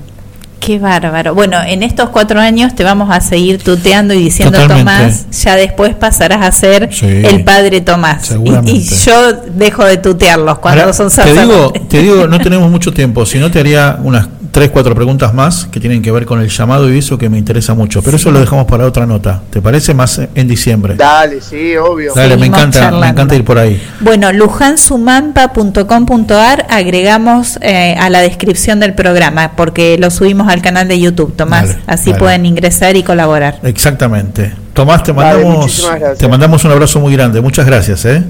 Qué 0.65 0.79
bárbaro. 0.79 1.35
Bueno, 1.35 1.57
en 1.67 1.83
estos 1.83 2.11
cuatro 2.11 2.39
años 2.39 2.73
te 2.77 2.85
vamos 2.85 3.11
a 3.11 3.21
seguir 3.21 3.61
tuteando 3.61 4.15
y 4.15 4.19
diciendo 4.23 4.57
Totalmente. 4.61 4.93
Tomás, 4.93 5.27
ya 5.43 5.57
después 5.57 5.95
pasarás 5.97 6.41
a 6.47 6.53
ser 6.53 6.89
Sí. 6.93 7.07
el 7.07 7.43
padre 7.43 7.81
Tomás. 7.81 8.33
Y, 8.65 8.81
yo 9.05 9.33
dejo 9.55 9.85
de 9.85 9.97
tutearlos 9.97 10.61
cuando 10.61 10.83
Ahora, 10.83 10.93
son 10.93 11.11
te 11.11 11.23
digo, 11.25 11.35
sacerdotes. 11.35 11.89
te 11.89 11.99
digo, 12.03 12.29
no 12.29 12.39
tenemos 12.39 12.71
mucho 12.71 12.93
tiempo, 12.93 13.27
si 13.27 13.39
no 13.41 13.51
te 13.51 13.59
haría 13.59 13.99
unas 14.05 14.29
tres, 14.53 14.71
cuatro 14.71 14.95
preguntas 14.95 15.35
más 15.35 15.67
que 15.67 15.81
tienen 15.81 16.01
que 16.03 16.13
ver 16.13 16.25
con 16.27 16.41
el 16.41 16.49
llamado 16.49 16.93
y 16.93 16.99
eso 16.99 17.19
que 17.19 17.29
me 17.29 17.39
interesa 17.39 17.75
mucho, 17.75 18.03
pero 18.03 18.19
eso 18.19 18.31
lo 18.31 18.39
dejamos 18.39 18.67
para 18.67 18.87
otra 18.87 19.05
nota. 19.07 19.43
¿Te 19.51 19.61
parece 19.61 19.95
más 19.95 20.21
en 20.35 20.47
diciembre? 20.47 20.95
Dale, 20.95 21.41
sí, 21.41 21.77
obvio. 21.77 22.13
Dale, 22.15 22.37
me 22.37 22.47
encanta, 22.47 22.93
me 22.93 23.09
encanta 23.09 23.35
ir 23.35 23.45
por 23.45 23.59
ahí. 23.59 23.83
Bueno, 24.01 24.33
lujansumampa.com.ar 24.33 26.67
agregamos 26.69 27.59
eh, 27.63 27.97
a 27.99 28.11
la 28.11 28.21
descripción 28.21 28.79
del 28.79 28.95
programa 28.95 29.53
porque 29.57 29.97
lo 29.99 30.11
subimos 30.11 30.49
al 30.49 30.63
canal 30.63 30.87
de 30.87 31.01
YouTube, 31.01 31.35
Tomás. 31.35 31.69
Dale, 31.69 31.81
Así 31.87 32.11
dale. 32.11 32.21
pueden 32.21 32.45
ingresar 32.47 32.95
y 32.97 33.03
colaborar. 33.03 33.59
Exactamente. 33.63 34.55
Tomás, 34.75 35.03
te 35.03 35.13
mandamos, 35.13 35.91
te 36.19 36.29
mandamos 36.29 36.65
un 36.65 36.73
abrazo 36.73 37.01
muy 37.01 37.13
grande. 37.15 37.41
Muchas 37.41 37.67
gracias, 37.67 38.05
¿eh? 38.05 38.23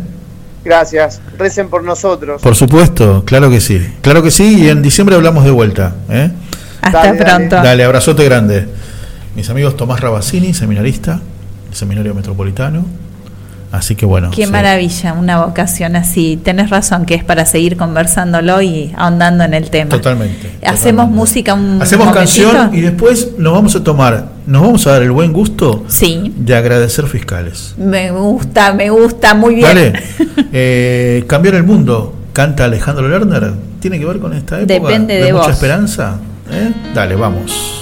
Gracias. 0.65 1.21
Recen 1.39 1.69
por 1.69 1.83
nosotros. 1.83 2.41
Por 2.41 2.55
supuesto, 2.55 3.25
claro 3.25 3.51
que 3.51 3.61
sí. 3.61 3.81
Claro 4.01 4.23
que 4.23 4.31
sí, 4.31 4.63
y 4.65 4.69
en 4.69 4.83
diciembre 4.83 5.17
hablamos 5.17 5.45
de 5.45 5.51
vuelta. 5.51 5.95
¿eh? 6.09 6.31
Hasta 6.81 6.99
Dale, 7.05 7.19
dale. 7.19 7.25
pronto. 7.25 7.57
Dale, 7.57 7.85
abrazote 7.85 8.25
grande. 8.25 8.69
Mis 9.35 9.49
amigos 9.51 9.77
Tomás 9.77 10.01
Rabassini, 10.01 10.55
seminarista, 10.55 11.21
Seminario 11.73 12.15
Metropolitano. 12.15 12.85
Así 13.73 13.97
que 13.97 14.05
bueno. 14.07 14.31
Qué 14.31 14.45
sí. 14.45 14.53
maravilla, 14.53 15.15
una 15.15 15.45
vocación 15.45 15.97
así. 15.97 16.39
Tenés 16.45 16.69
razón 16.71 17.07
que 17.07 17.15
es 17.15 17.25
para 17.25 17.47
seguir 17.47 17.77
conversándolo 17.79 18.61
y 18.61 18.93
ahondando 18.97 19.45
en 19.45 19.55
el 19.55 19.71
tema. 19.71 19.89
Totalmente. 19.91 20.51
Hacemos 20.65 21.09
música 21.11 21.55
un 21.55 21.81
Hacemos 21.81 22.07
momentito? 22.07 22.51
canción 22.53 22.75
y 22.75 22.83
después 22.83 23.31
nos 23.39 23.55
vamos 23.55 23.75
a 23.75 23.83
tomar, 23.83 24.27
nos 24.47 24.61
vamos 24.63 24.87
a 24.87 24.93
dar 24.93 25.03
el 25.03 25.11
buen 25.11 25.33
gusto 25.33 25.85
Sí. 25.89 26.33
de 26.37 26.55
agradecer 26.55 27.07
fiscales. 27.07 27.75
Me 27.79 28.11
gusta, 28.11 28.75
me 28.75 28.91
gusta, 28.91 29.35
muy 29.35 29.55
bien. 29.57 29.67
Vale. 29.69 29.93
Eh, 30.55 31.25
cambiar 31.29 31.55
el 31.55 31.63
mundo, 31.63 32.15
canta 32.35 32.65
Alejandro 32.65 33.09
Lerner. 33.09 33.53
¿Tiene 33.81 33.99
que 33.99 34.05
ver 34.05 34.19
con 34.19 34.35
esta 34.35 34.61
época? 34.61 34.75
Depende 34.75 35.15
de 35.15 35.33
mucha 35.33 35.47
vos. 35.47 35.55
esperanza? 35.55 36.17
¿Eh? 36.51 36.73
Dale, 36.95 37.17
vamos. 37.17 37.82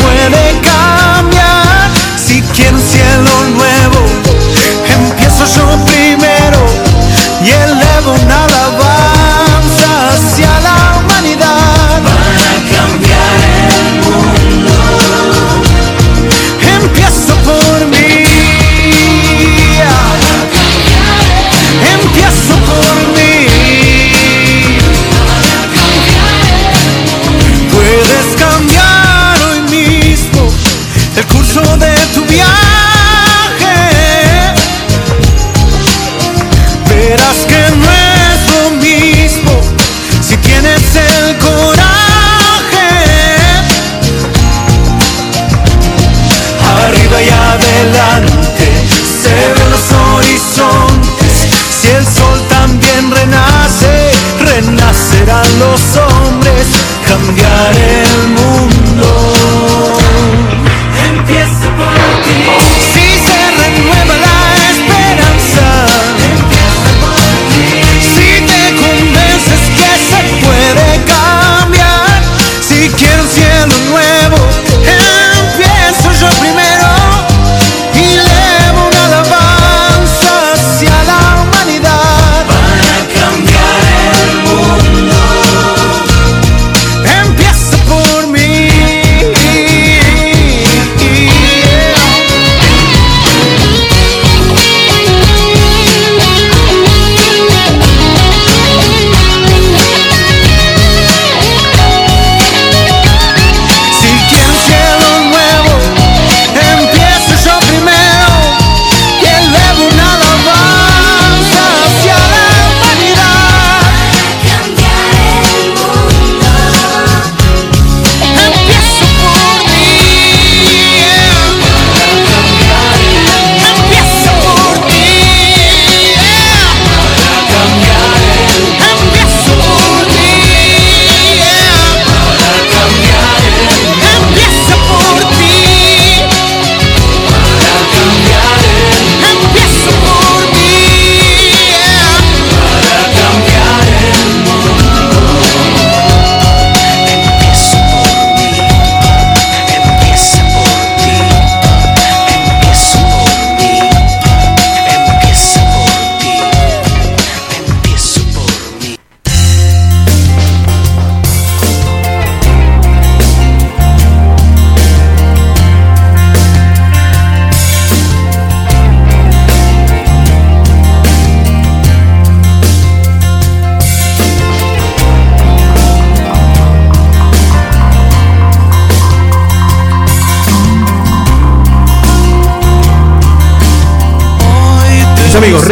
Puede 0.00 0.67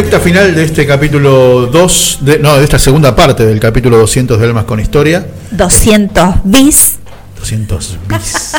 recta 0.06 0.20
final 0.20 0.54
de 0.54 0.62
este 0.62 0.86
capítulo 0.86 1.66
2, 1.66 2.18
de, 2.20 2.38
no, 2.38 2.56
de 2.56 2.62
esta 2.62 2.78
segunda 2.78 3.16
parte 3.16 3.44
del 3.44 3.58
capítulo 3.58 3.98
200 3.98 4.38
de 4.38 4.46
Almas 4.46 4.64
con 4.64 4.78
Historia. 4.78 5.26
200 5.50 6.36
bis. 6.44 6.98
200 7.36 7.98
bis. 8.06 8.52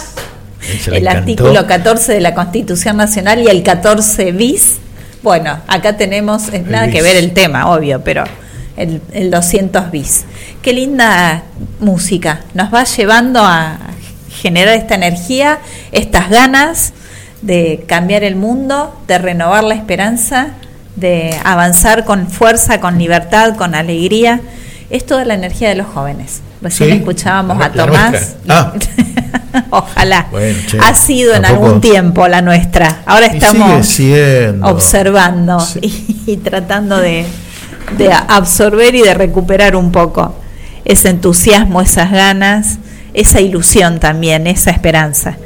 El 0.92 1.08
artículo 1.08 1.66
14 1.66 2.16
de 2.16 2.20
la 2.20 2.34
Constitución 2.34 2.98
Nacional 2.98 3.42
y 3.42 3.48
el 3.48 3.64
14 3.64 4.34
bis. 4.34 4.80
Bueno, 5.24 5.62
acá 5.68 5.96
tenemos, 5.96 6.50
eh, 6.50 6.66
nada 6.68 6.90
que 6.90 7.02
ver 7.02 7.16
el 7.16 7.32
tema, 7.32 7.72
obvio, 7.72 8.02
pero 8.04 8.26
el, 8.76 9.02
el 9.14 9.32
200 9.32 9.90
bis. 9.90 10.26
Qué 10.62 10.74
linda 10.74 11.44
música. 11.80 12.42
Nos 12.56 12.74
va 12.74 12.84
llevando 12.84 13.40
a 13.40 13.78
generar 14.42 14.76
esta 14.76 14.96
energía, 14.96 15.60
estas 15.94 16.30
ganas 16.30 16.92
de 17.42 17.86
cambiar 17.88 18.26
el 18.26 18.36
mundo, 18.36 18.94
de 19.08 19.18
renovar 19.18 19.64
la 19.64 19.76
esperanza, 19.76 20.56
de 20.98 21.34
avanzar 21.46 22.04
con 22.06 22.28
fuerza, 22.28 22.80
con 22.82 22.98
libertad, 22.98 23.56
con 23.56 23.74
alegría. 23.76 24.42
Es 24.90 25.06
toda 25.06 25.24
la 25.26 25.34
energía 25.34 25.70
de 25.70 25.76
los 25.76 25.88
jóvenes. 25.88 26.42
Recién 26.62 26.90
Sí, 26.92 26.96
escuchábamos 26.98 27.58
la- 27.58 27.66
a 27.66 27.72
Tomás. 27.72 28.36
Ah. 28.50 28.74
Ojalá. 29.70 30.28
Bueno, 30.32 30.58
che, 30.70 30.78
ha 30.80 30.94
sido 30.94 31.34
en 31.36 31.46
algún 31.46 31.82
tiempo 31.82 32.28
la 32.28 32.42
nuestra. 32.42 33.00
Ahora 33.06 33.28
estamos 33.28 34.00
observando 34.64 35.66
y, 35.82 36.18
y 36.26 36.38
tratando 36.38 36.98
de, 36.98 37.26
de 37.98 38.12
absorber 38.12 38.96
y 38.96 39.02
de 39.02 39.14
recuperar 39.14 39.76
un 39.76 39.92
poco 39.92 40.36
ese 40.86 41.10
entusiasmo, 41.10 41.82
esas 41.82 42.12
ganas, 42.12 42.78
esa 43.14 43.42
ilusión 43.42 44.00
también, 44.00 44.48
esa 44.48 44.72
esperanza. 44.72 45.38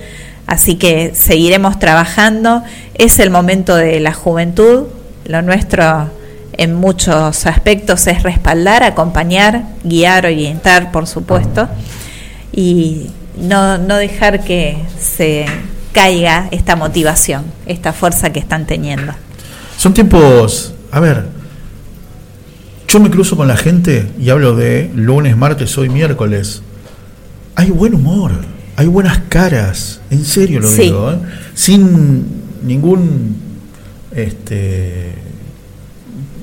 Así 0.48 0.76
que 0.76 1.14
seguiremos 1.16 1.80
trabajando. 1.80 2.64
Es 2.96 3.20
el 3.20 3.30
momento 3.32 3.76
de 3.76 4.00
la 4.00 4.14
juventud. 4.14 4.86
Lo 5.26 5.42
nuestro 5.42 6.10
en 6.54 6.76
muchos 6.76 7.46
aspectos 7.46 8.08
es 8.08 8.24
respaldar, 8.24 8.84
acompañar, 8.84 9.64
guiar, 9.84 10.26
orientar, 10.26 10.92
por 10.92 11.08
supuesto, 11.08 11.68
y 12.52 13.08
no, 13.38 13.78
no 13.78 13.96
dejar 13.98 14.44
que 14.44 14.78
se 15.00 15.46
caiga 15.94 16.48
esta 16.52 16.76
motivación, 16.76 17.46
esta 17.66 17.94
fuerza 17.94 18.32
que 18.32 18.40
están 18.40 18.66
teniendo. 18.66 19.14
Son 19.78 19.94
tiempos, 19.94 20.74
a 20.92 21.00
ver, 21.00 21.26
yo 22.88 23.00
me 23.00 23.10
cruzo 23.10 23.38
con 23.38 23.48
la 23.48 23.56
gente 23.58 24.12
y 24.20 24.30
hablo 24.30 24.56
de 24.56 24.92
lunes, 24.94 25.38
martes, 25.38 25.78
hoy 25.78 25.90
miércoles. 25.90 26.62
Hay 27.56 27.70
buen 27.72 27.94
humor, 27.96 28.32
hay 28.76 28.88
buenas 28.88 29.20
caras, 29.30 30.02
en 30.10 30.26
serio 30.26 30.60
lo 30.60 30.68
Sí. 30.68 30.84
digo, 30.84 31.12
¿eh? 31.12 31.18
sin 31.54 32.26
ningún 32.64 33.51
este 34.16 35.14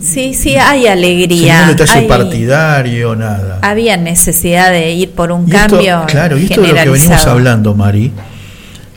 Sí, 0.00 0.32
sí, 0.32 0.54
hay 0.56 0.86
alegría. 0.86 1.60
ningún 1.62 1.76
detalle 1.76 2.00
hay- 2.00 2.08
partidario, 2.08 3.16
nada. 3.16 3.58
había 3.62 3.96
necesidad 3.96 4.70
de 4.70 4.92
ir 4.92 5.10
por 5.10 5.32
un 5.32 5.42
Y 5.48 5.54
esto- 5.56 5.76
cambio 5.76 6.04
claro, 6.06 6.38
y 6.38 6.44
esto 6.44 6.60
de 6.62 6.68
lo 6.68 6.74
que 6.74 6.88
venimos 6.90 7.26
hablando, 7.26 7.74
Mari, 7.74 8.12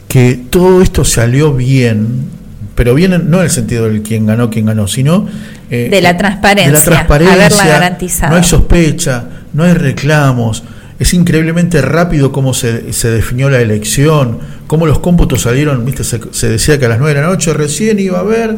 que 0.07 0.39
todo 0.49 0.81
esto 0.81 1.03
salió 1.03 1.53
bien, 1.53 2.29
pero 2.75 2.93
bien 2.93 3.13
en- 3.13 3.29
no 3.31 3.37
en 3.39 3.45
el 3.45 3.49
sentido 3.49 3.85
del 3.89 4.03
quién 4.03 4.27
ganó, 4.27 4.49
quién 4.51 4.65
ganó, 4.67 4.87
sino 4.87 5.27
eh, 5.73 5.87
De 5.89 6.01
la 6.01 6.17
transparencia, 6.17 6.67
de 6.71 6.77
la 6.77 6.83
transparencia, 6.83 7.33
haberla 7.45 7.65
garantizado. 7.65 8.31
No 8.31 8.37
hay 8.37 8.43
sospecha, 8.43 9.23
no 9.53 9.63
hay 9.63 9.73
reclamos. 9.73 10.63
Es 11.01 11.15
increíblemente 11.15 11.81
rápido 11.81 12.31
cómo 12.31 12.53
se, 12.53 12.93
se 12.93 13.09
definió 13.09 13.49
la 13.49 13.59
elección, 13.59 14.37
cómo 14.67 14.85
los 14.85 14.99
cómputos 14.99 15.41
salieron, 15.41 15.83
viste, 15.83 16.03
se, 16.03 16.19
se 16.31 16.47
decía 16.47 16.77
que 16.77 16.85
a 16.85 16.89
las 16.89 16.99
9 16.99 17.15
de 17.15 17.21
la 17.21 17.27
noche 17.27 17.53
recién 17.53 17.97
iba 17.97 18.19
a 18.19 18.21
haber 18.21 18.55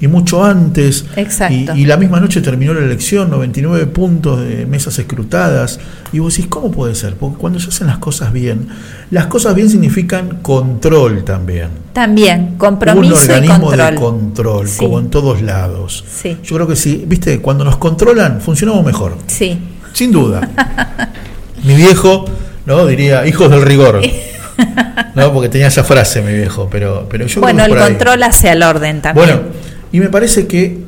y 0.00 0.06
mucho 0.06 0.44
antes. 0.44 1.04
Exacto. 1.16 1.74
Y, 1.74 1.80
y 1.82 1.86
la 1.86 1.96
misma 1.96 2.20
noche 2.20 2.40
terminó 2.40 2.72
la 2.72 2.84
elección, 2.84 3.30
99 3.30 3.86
puntos 3.86 4.40
de 4.46 4.64
mesas 4.64 4.96
escrutadas. 5.00 5.80
Y 6.12 6.20
vos 6.20 6.36
decís, 6.36 6.48
¿cómo 6.48 6.70
puede 6.70 6.94
ser? 6.94 7.16
Porque 7.16 7.38
cuando 7.38 7.58
se 7.58 7.70
hacen 7.70 7.88
las 7.88 7.98
cosas 7.98 8.32
bien, 8.32 8.68
las 9.10 9.26
cosas 9.26 9.52
bien 9.56 9.68
significan 9.68 10.38
control 10.40 11.24
también. 11.24 11.68
También, 11.92 12.50
Un 12.52 12.58
compromiso 12.58 13.14
y 13.14 13.28
organismo 13.32 13.66
control. 13.66 13.90
de 13.94 14.00
control, 14.00 14.68
Sí. 14.68 14.78
como 14.78 15.00
en 15.00 15.10
todos 15.10 15.42
lados. 15.42 16.04
Sí. 16.08 16.36
Yo 16.44 16.54
creo 16.54 16.68
que 16.68 16.76
sí, 16.76 17.04
viste, 17.08 17.40
cuando 17.40 17.64
nos 17.64 17.76
controlan, 17.78 18.40
funcionamos 18.40 18.84
mejor. 18.86 19.16
Sí. 19.26 19.58
Sin 19.92 20.12
duda. 20.12 20.48
mi 21.62 21.74
viejo, 21.74 22.24
¿no? 22.66 22.86
Diría, 22.86 23.26
hijos 23.26 23.50
del 23.50 23.62
rigor. 23.62 24.00
¿No? 25.14 25.32
Porque 25.32 25.48
tenía 25.48 25.68
esa 25.68 25.84
frase 25.84 26.22
mi 26.22 26.32
viejo, 26.32 26.68
pero, 26.70 27.06
pero 27.10 27.26
yo 27.26 27.40
bueno, 27.40 27.64
el 27.64 27.70
por 27.70 27.78
ahí. 27.78 27.88
control 27.88 28.22
hace 28.22 28.48
al 28.50 28.62
orden 28.62 29.02
también. 29.02 29.26
Bueno, 29.26 29.42
y 29.92 30.00
me 30.00 30.08
parece 30.08 30.46
que 30.46 30.78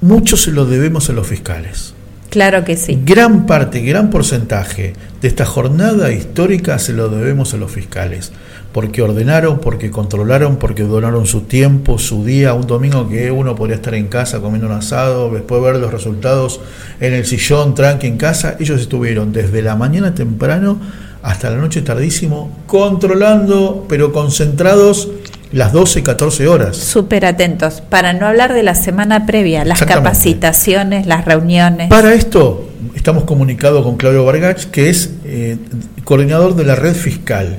mucho 0.00 0.36
se 0.36 0.50
lo 0.52 0.66
debemos 0.66 1.08
a 1.10 1.12
los 1.12 1.26
fiscales. 1.26 1.94
claro 2.30 2.64
que 2.64 2.76
sí. 2.76 3.00
Gran 3.04 3.46
parte, 3.46 3.80
gran 3.80 4.10
porcentaje 4.10 4.92
de 5.20 5.28
esta 5.28 5.44
jornada 5.44 6.12
histórica 6.12 6.78
se 6.78 6.92
lo 6.92 7.08
debemos 7.08 7.54
a 7.54 7.56
los 7.56 7.70
fiscales. 7.72 8.32
Porque 8.72 9.02
ordenaron, 9.02 9.60
porque 9.60 9.90
controlaron, 9.90 10.56
porque 10.56 10.82
donaron 10.82 11.26
su 11.26 11.42
tiempo, 11.42 11.98
su 11.98 12.24
día. 12.24 12.52
Un 12.54 12.66
domingo 12.66 13.08
que 13.08 13.30
uno 13.30 13.54
podría 13.56 13.76
estar 13.76 13.94
en 13.94 14.08
casa 14.08 14.40
comiendo 14.40 14.66
un 14.66 14.74
asado, 14.74 15.30
después 15.30 15.62
ver 15.62 15.76
los 15.76 15.92
resultados 15.92 16.60
en 17.00 17.14
el 17.14 17.24
sillón, 17.24 17.74
tranqui 17.74 18.06
en 18.06 18.18
casa. 18.18 18.56
Ellos 18.60 18.80
estuvieron 18.80 19.32
desde 19.32 19.62
la 19.62 19.74
mañana 19.74 20.14
temprano 20.14 20.78
hasta 21.22 21.50
la 21.50 21.56
noche 21.56 21.82
tardísimo, 21.82 22.50
controlando, 22.66 23.86
pero 23.88 24.12
concentrados 24.12 25.08
las 25.52 25.72
12, 25.72 26.02
14 26.02 26.46
horas. 26.46 26.76
Súper 26.76 27.24
atentos. 27.24 27.80
Para 27.80 28.12
no 28.12 28.26
hablar 28.26 28.52
de 28.52 28.62
la 28.62 28.74
semana 28.74 29.26
previa, 29.26 29.64
las 29.64 29.82
capacitaciones, 29.82 31.06
las 31.06 31.24
reuniones. 31.24 31.88
Para 31.88 32.14
esto 32.14 32.68
estamos 32.94 33.24
comunicados 33.24 33.84
con 33.84 33.96
Claudio 33.96 34.24
Vargach, 34.24 34.64
que 34.66 34.90
es 34.90 35.12
eh, 35.24 35.56
coordinador 36.04 36.54
de 36.54 36.64
la 36.64 36.74
red 36.74 36.94
fiscal. 36.94 37.58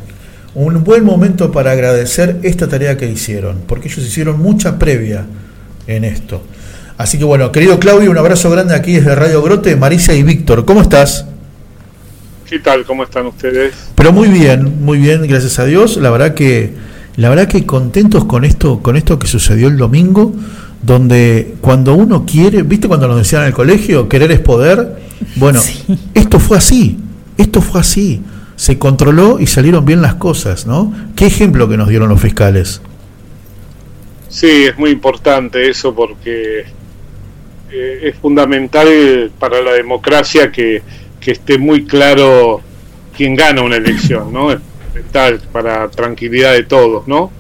Un 0.56 0.84
buen 0.84 1.04
momento 1.04 1.52
para 1.52 1.72
agradecer 1.72 2.40
esta 2.44 2.68
tarea 2.68 2.98
que 2.98 3.10
hicieron, 3.10 3.62
porque 3.68 3.88
ellos 3.88 4.06
hicieron 4.06 4.40
mucha 4.40 4.80
previa 4.80 5.26
en 5.86 6.04
esto. 6.04 6.42
Así 6.98 7.18
que 7.18 7.24
bueno, 7.24 7.52
querido 7.52 7.80
Claudio, 7.80 8.10
un 8.10 8.18
abrazo 8.18 8.50
grande 8.50 8.76
aquí 8.76 8.94
desde 8.94 9.16
Radio 9.16 9.42
Grote, 9.42 9.76
Marisa 9.76 10.14
y 10.14 10.24
Víctor. 10.24 10.66
¿Cómo 10.66 10.82
estás? 10.82 11.26
¿Qué 12.50 12.60
tal? 12.60 12.84
¿Cómo 12.84 13.04
están 13.04 13.28
ustedes? 13.28 13.76
Pero 13.94 14.12
muy 14.12 14.28
bien, 14.28 14.84
muy 14.84 14.98
bien, 14.98 15.26
gracias 15.28 15.60
a 15.60 15.66
Dios. 15.66 15.98
La 15.98 16.10
verdad 16.10 16.34
que, 16.34 16.74
la 17.16 17.30
verdad 17.30 17.48
que 17.48 17.66
contentos 17.66 18.26
con 18.26 18.44
esto, 18.44 18.80
con 18.80 18.98
esto 18.98 19.20
que 19.20 19.28
sucedió 19.28 19.68
el 19.68 19.78
domingo, 19.78 20.34
donde 20.82 21.56
cuando 21.62 21.94
uno 21.94 22.26
quiere, 22.26 22.64
¿viste 22.64 22.88
cuando 22.88 23.08
nos 23.08 23.18
decían 23.18 23.44
en 23.44 23.50
el 23.50 23.54
colegio, 23.54 24.10
querer 24.10 24.32
es 24.32 24.40
poder? 24.40 24.98
Bueno, 25.36 25.62
esto 26.16 26.40
fue 26.40 26.58
así, 26.58 26.98
esto 27.38 27.62
fue 27.62 27.82
así. 27.82 28.22
Se 28.60 28.78
controló 28.78 29.40
y 29.40 29.48
salieron 29.48 29.86
bien 29.86 30.02
las 30.02 30.16
cosas, 30.16 30.68
¿no? 30.68 30.94
¿Qué 31.16 31.28
ejemplo 31.28 31.70
que 31.70 31.78
nos 31.78 31.88
dieron 31.88 32.10
los 32.10 32.20
fiscales? 32.20 32.82
Sí, 34.28 34.66
es 34.66 34.78
muy 34.78 34.90
importante 34.90 35.70
eso 35.70 35.96
porque 35.96 36.66
eh, 37.72 38.00
es 38.04 38.16
fundamental 38.18 39.32
para 39.40 39.62
la 39.62 39.72
democracia 39.72 40.52
que, 40.52 40.82
que 41.22 41.32
esté 41.32 41.58
muy 41.58 41.86
claro 41.86 42.60
quién 43.16 43.34
gana 43.34 43.62
una 43.62 43.78
elección, 43.78 44.34
¿no? 44.34 44.52
Es 44.52 44.60
fundamental 44.60 45.40
para 45.54 45.88
tranquilidad 45.88 46.52
de 46.52 46.64
todos, 46.64 47.08
¿no? 47.08 47.32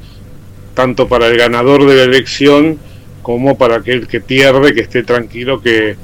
Tanto 0.74 1.10
para 1.10 1.28
el 1.28 1.38
ganador 1.38 1.86
de 1.86 1.96
la 1.98 2.04
elección 2.04 2.80
como 3.24 3.58
para 3.58 3.76
aquel 3.76 4.08
que 4.08 4.22
pierde, 4.22 4.74
que 4.74 4.80
esté 4.80 5.04
tranquilo 5.04 5.62
que 5.62 5.98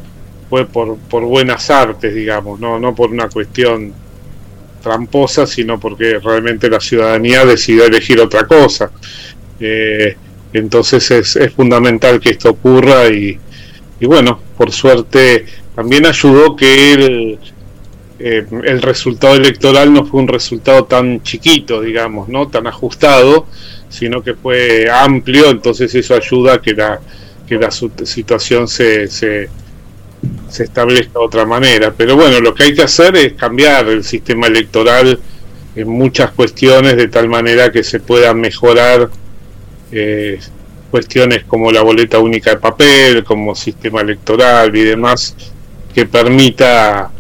fue 0.50 0.66
por, 0.66 0.98
por 0.98 1.24
buenas 1.24 1.70
artes, 1.70 2.14
digamos, 2.14 2.60
no, 2.60 2.82
no 2.82 2.94
por 2.94 3.12
una 3.12 3.30
cuestión 3.30 3.94
tramposa, 4.86 5.48
sino 5.48 5.80
porque 5.80 6.20
realmente 6.20 6.70
la 6.70 6.80
ciudadanía 6.80 7.44
decidió 7.44 7.86
elegir 7.86 8.20
otra 8.20 8.46
cosa. 8.46 8.92
Eh, 9.60 10.16
entonces 10.54 11.10
es, 11.10 11.36
es 11.36 11.52
fundamental 11.52 12.20
que 12.20 12.30
esto 12.30 12.52
ocurra 12.52 13.08
y, 13.08 13.40
y 14.00 14.06
bueno, 14.06 14.40
por 14.56 14.72
suerte 14.72 15.46
también 15.74 16.06
ayudó 16.06 16.56
que 16.56 16.94
el, 16.94 17.40
eh, 18.20 18.46
el 18.64 18.82
resultado 18.84 19.36
electoral 19.36 19.92
no 19.92 20.06
fue 20.06 20.22
un 20.22 20.28
resultado 20.28 20.86
tan 20.86 21.24
chiquito, 21.24 21.82
digamos, 21.82 22.30
no 22.30 22.48
tan 22.48 22.68
ajustado, 22.68 23.48
sino 23.90 24.22
que 24.22 24.36
fue 24.36 24.88
amplio, 24.90 25.50
entonces 25.50 25.94
eso 25.96 26.14
ayuda 26.14 26.54
a 26.54 26.62
que 26.62 26.74
la, 26.74 27.02
que 27.48 27.56
la 27.56 27.72
situación 27.72 28.68
se, 28.68 29.08
se, 29.08 29.50
se 30.50 30.64
establezca 30.64 31.20
otra 31.20 31.46
manera. 31.46 31.94
Pero 31.96 32.16
bueno, 32.16 32.40
lo 32.40 32.54
que 32.54 32.64
hay 32.64 32.74
que 32.74 32.84
hacer 32.84 33.16
es 33.16 33.34
cambiar 33.34 33.88
el 33.90 34.04
sistema 34.04 34.48
electoral 34.48 35.20
en 35.76 35.90
muchas 35.90 36.32
cuestiones 36.32 36.96
de 36.96 37.08
tal 37.08 37.28
manera 37.28 37.72
que 37.72 37.84
se 37.84 38.00
pueda 38.00 38.34
mejorar 38.34 39.10
eh, 39.92 40.40
cuestiones 40.90 41.44
como 41.44 41.72
la 41.72 41.82
boleta 41.82 42.20
única 42.20 42.52
de 42.52 42.58
papel, 42.58 43.24
como 43.24 43.54
sistema 43.54 44.02
electoral 44.02 44.74
y 44.76 44.84
demás, 44.84 45.36
que 45.94 46.06
permita 46.06 47.12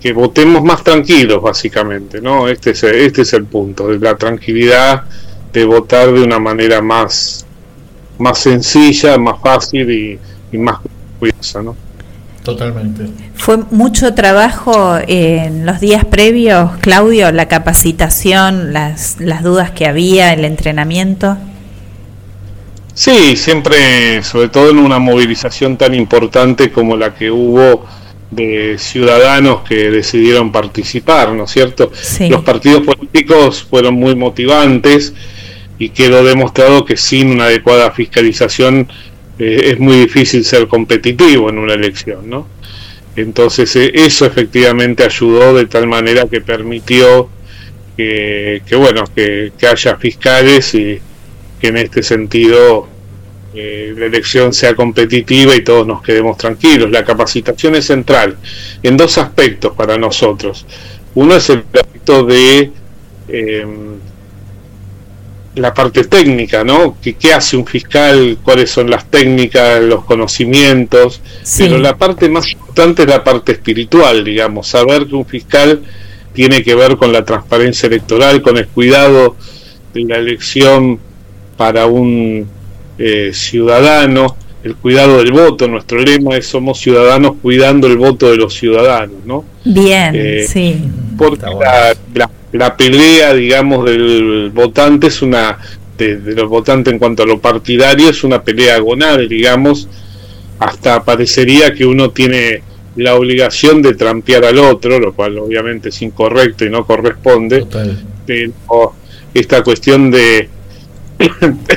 que 0.00 0.12
votemos 0.12 0.62
más 0.62 0.84
tranquilos, 0.84 1.42
básicamente, 1.42 2.20
¿no? 2.20 2.48
Este 2.48 2.70
es, 2.70 2.84
este 2.84 3.22
es 3.22 3.32
el 3.32 3.46
punto, 3.46 3.88
de 3.88 3.98
la 3.98 4.16
tranquilidad 4.16 5.04
de 5.52 5.64
votar 5.64 6.12
de 6.12 6.22
una 6.22 6.38
manera 6.38 6.80
más, 6.80 7.44
más 8.18 8.38
sencilla, 8.38 9.18
más 9.18 9.40
fácil 9.40 9.90
y, 9.90 10.18
y 10.52 10.58
más 10.58 10.78
cuidadosa, 11.18 11.62
¿no? 11.62 11.85
Totalmente. 12.46 13.08
¿Fue 13.34 13.56
mucho 13.72 14.14
trabajo 14.14 14.98
en 15.08 15.66
los 15.66 15.80
días 15.80 16.04
previos, 16.04 16.76
Claudio, 16.80 17.32
la 17.32 17.48
capacitación, 17.48 18.72
las, 18.72 19.16
las 19.18 19.42
dudas 19.42 19.72
que 19.72 19.84
había, 19.84 20.32
el 20.32 20.44
entrenamiento? 20.44 21.36
Sí, 22.94 23.36
siempre, 23.36 24.22
sobre 24.22 24.48
todo 24.48 24.70
en 24.70 24.78
una 24.78 25.00
movilización 25.00 25.76
tan 25.76 25.92
importante 25.92 26.70
como 26.70 26.96
la 26.96 27.16
que 27.16 27.32
hubo 27.32 27.84
de 28.30 28.76
ciudadanos 28.78 29.62
que 29.62 29.90
decidieron 29.90 30.52
participar, 30.52 31.32
¿no 31.32 31.46
es 31.46 31.50
cierto? 31.50 31.90
Sí. 32.00 32.28
Los 32.28 32.44
partidos 32.44 32.86
políticos 32.86 33.66
fueron 33.68 33.94
muy 33.94 34.14
motivantes 34.14 35.14
y 35.80 35.88
quedó 35.88 36.22
demostrado 36.22 36.84
que 36.84 36.96
sin 36.96 37.32
una 37.32 37.46
adecuada 37.46 37.90
fiscalización 37.90 38.86
eh, 39.38 39.72
es 39.72 39.78
muy 39.78 39.96
difícil 39.96 40.44
ser 40.44 40.66
competitivo 40.66 41.50
en 41.50 41.58
una 41.58 41.74
elección, 41.74 42.28
¿no? 42.28 42.48
Entonces 43.16 43.74
eh, 43.76 43.92
eso 43.94 44.24
efectivamente 44.26 45.04
ayudó 45.04 45.54
de 45.54 45.66
tal 45.66 45.86
manera 45.86 46.26
que 46.26 46.40
permitió 46.40 47.28
que, 47.96 48.60
bueno, 48.72 49.04
que, 49.14 49.52
haya 49.66 49.96
fiscales 49.96 50.74
y 50.74 51.00
que 51.58 51.68
en 51.68 51.78
este 51.78 52.02
sentido 52.02 52.86
eh, 53.54 53.94
la 53.96 54.04
elección 54.04 54.52
sea 54.52 54.74
competitiva 54.74 55.56
y 55.56 55.62
todos 55.62 55.86
nos 55.86 56.02
quedemos 56.02 56.36
tranquilos. 56.36 56.90
La 56.90 57.04
capacitación 57.04 57.74
es 57.74 57.86
central 57.86 58.36
en 58.82 58.98
dos 58.98 59.16
aspectos 59.16 59.72
para 59.74 59.96
nosotros. 59.96 60.66
Uno 61.14 61.36
es 61.36 61.48
el 61.48 61.64
aspecto 61.72 62.24
de 62.24 62.70
la 65.56 65.72
parte 65.74 66.04
técnica, 66.04 66.62
¿no? 66.64 66.96
¿Qué, 67.02 67.14
¿Qué 67.14 67.32
hace 67.32 67.56
un 67.56 67.66
fiscal? 67.66 68.38
¿Cuáles 68.42 68.70
son 68.70 68.90
las 68.90 69.10
técnicas, 69.10 69.82
los 69.82 70.04
conocimientos? 70.04 71.20
Sí. 71.42 71.64
Pero 71.64 71.78
la 71.78 71.96
parte 71.96 72.28
más 72.28 72.50
importante 72.52 73.02
es 73.02 73.08
la 73.08 73.24
parte 73.24 73.52
espiritual, 73.52 74.22
digamos, 74.24 74.68
saber 74.68 75.06
que 75.06 75.14
un 75.14 75.24
fiscal 75.26 75.80
tiene 76.34 76.62
que 76.62 76.74
ver 76.74 76.96
con 76.96 77.12
la 77.12 77.24
transparencia 77.24 77.86
electoral, 77.86 78.42
con 78.42 78.58
el 78.58 78.68
cuidado 78.68 79.36
de 79.94 80.04
la 80.04 80.18
elección 80.18 80.98
para 81.56 81.86
un 81.86 82.46
eh, 82.98 83.30
ciudadano, 83.32 84.36
el 84.62 84.76
cuidado 84.76 85.18
del 85.18 85.32
voto. 85.32 85.66
Nuestro 85.68 85.98
lema 86.00 86.36
es 86.36 86.46
somos 86.46 86.78
ciudadanos 86.78 87.32
cuidando 87.40 87.86
el 87.86 87.96
voto 87.96 88.30
de 88.30 88.36
los 88.36 88.52
ciudadanos, 88.52 89.24
¿no? 89.24 89.44
Bien, 89.64 90.12
Eh, 90.14 90.46
sí. 90.46 90.76
Porque 91.16 91.46
la, 91.46 91.96
la- 92.14 92.30
la 92.56 92.76
pelea, 92.76 93.34
digamos, 93.34 93.84
del 93.84 94.50
votante 94.52 95.08
es 95.08 95.22
una, 95.22 95.58
de, 95.96 96.16
de 96.16 96.34
los 96.34 96.48
votantes 96.48 96.92
en 96.92 96.98
cuanto 96.98 97.22
a 97.22 97.26
lo 97.26 97.40
partidario, 97.40 98.10
es 98.10 98.24
una 98.24 98.42
pelea 98.42 98.76
agonal, 98.76 99.28
digamos, 99.28 99.88
hasta 100.58 101.04
parecería 101.04 101.74
que 101.74 101.84
uno 101.84 102.10
tiene 102.10 102.62
la 102.96 103.14
obligación 103.14 103.82
de 103.82 103.94
trampear 103.94 104.44
al 104.44 104.58
otro, 104.58 104.98
lo 104.98 105.12
cual 105.12 105.38
obviamente 105.38 105.90
es 105.90 106.02
incorrecto 106.02 106.64
y 106.64 106.70
no 106.70 106.86
corresponde, 106.86 107.66
pero 108.26 108.94
esta 109.34 109.62
cuestión 109.62 110.10
de 110.10 110.48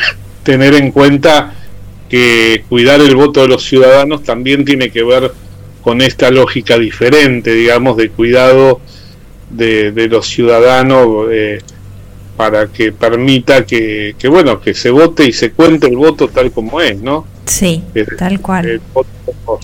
tener 0.44 0.76
en 0.76 0.92
cuenta 0.92 1.54
que 2.10 2.64
cuidar 2.70 3.02
el 3.02 3.16
voto 3.16 3.42
de 3.42 3.50
los 3.50 3.64
ciudadanos 3.64 4.24
también 4.24 4.66
tiene 4.66 4.90
que 4.90 5.04
ver 5.04 5.32
con 5.82 6.02
esta 6.02 6.32
lógica 6.32 6.78
diferente, 6.78 7.54
digamos, 7.54 7.98
de 7.98 8.10
cuidado 8.10 8.82
de, 9.50 9.92
de 9.92 10.08
los 10.08 10.28
ciudadanos 10.28 11.28
eh, 11.32 11.60
para 12.38 12.68
que 12.68 12.92
permita 12.94 13.66
que, 13.66 14.16
que, 14.18 14.28
bueno, 14.30 14.60
que 14.62 14.74
se 14.74 14.90
vote 14.92 15.26
y 15.26 15.34
se 15.34 15.52
cuente 15.52 15.88
el 15.88 15.98
voto 15.98 16.30
tal 16.30 16.52
como 16.52 16.80
es, 16.82 17.02
¿no? 17.02 17.26
Sí, 17.46 17.84
Eh, 17.96 18.06
tal 18.18 18.40
cual. 18.42 18.66
el 18.66 18.82
voto, 18.94 19.60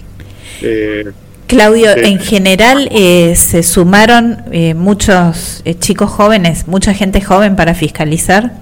eh, 0.62 1.06
Claudio, 1.48 1.94
Sí. 1.94 2.00
en 2.04 2.20
general 2.20 2.90
eh, 2.92 3.36
se 3.36 3.62
sumaron 3.64 4.44
eh, 4.52 4.74
muchos 4.74 5.62
eh, 5.66 5.76
chicos 5.78 6.10
jóvenes, 6.10 6.68
mucha 6.68 6.94
gente 6.94 7.22
joven 7.22 7.56
para 7.56 7.76
fiscalizar. 7.76 8.54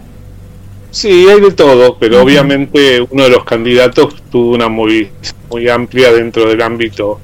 Sí, 0.92 1.28
hay 1.28 1.42
de 1.42 1.52
todo, 1.52 1.98
pero 1.98 2.22
obviamente 2.22 3.02
uno 3.10 3.24
de 3.24 3.30
los 3.30 3.46
candidatos 3.46 4.22
tuvo 4.30 4.52
una 4.54 4.70
muy, 4.70 5.10
muy 5.50 5.68
amplia 5.70 6.12
dentro 6.12 6.48
del 6.50 6.62
ámbito 6.62 7.20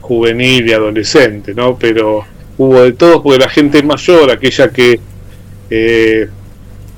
juvenil 0.00 0.68
y 0.68 0.72
adolescente, 0.72 1.54
¿no? 1.54 1.76
Pero 1.78 2.24
hubo 2.58 2.82
de 2.82 2.92
todo, 2.92 3.22
porque 3.22 3.38
la 3.38 3.48
gente 3.48 3.82
mayor, 3.82 4.30
aquella 4.30 4.70
que 4.70 5.00
eh, 5.70 6.28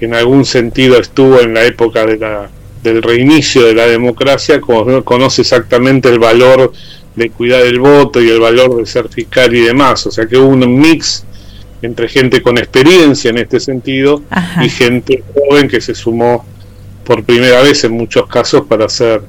en 0.00 0.14
algún 0.14 0.44
sentido 0.44 0.98
estuvo 0.98 1.40
en 1.40 1.54
la 1.54 1.64
época 1.64 2.06
de 2.06 2.16
la, 2.18 2.50
del 2.82 3.02
reinicio 3.02 3.64
de 3.66 3.74
la 3.74 3.86
democracia, 3.86 4.60
cono- 4.60 5.04
conoce 5.04 5.42
exactamente 5.42 6.08
el 6.08 6.18
valor 6.18 6.72
de 7.14 7.30
cuidar 7.30 7.62
el 7.62 7.78
voto 7.78 8.22
y 8.22 8.30
el 8.30 8.40
valor 8.40 8.76
de 8.76 8.86
ser 8.86 9.08
fiscal 9.08 9.54
y 9.54 9.60
demás. 9.60 10.06
O 10.06 10.10
sea 10.10 10.26
que 10.26 10.38
hubo 10.38 10.48
un 10.48 10.78
mix 10.80 11.24
entre 11.82 12.08
gente 12.08 12.40
con 12.42 12.56
experiencia 12.58 13.30
en 13.30 13.38
este 13.38 13.58
sentido 13.60 14.22
Ajá. 14.30 14.64
y 14.64 14.68
gente 14.70 15.22
joven 15.34 15.68
que 15.68 15.80
se 15.80 15.94
sumó 15.94 16.44
por 17.04 17.24
primera 17.24 17.62
vez 17.62 17.84
en 17.84 17.92
muchos 17.92 18.26
casos 18.28 18.62
para 18.68 18.88
ser 18.88 19.22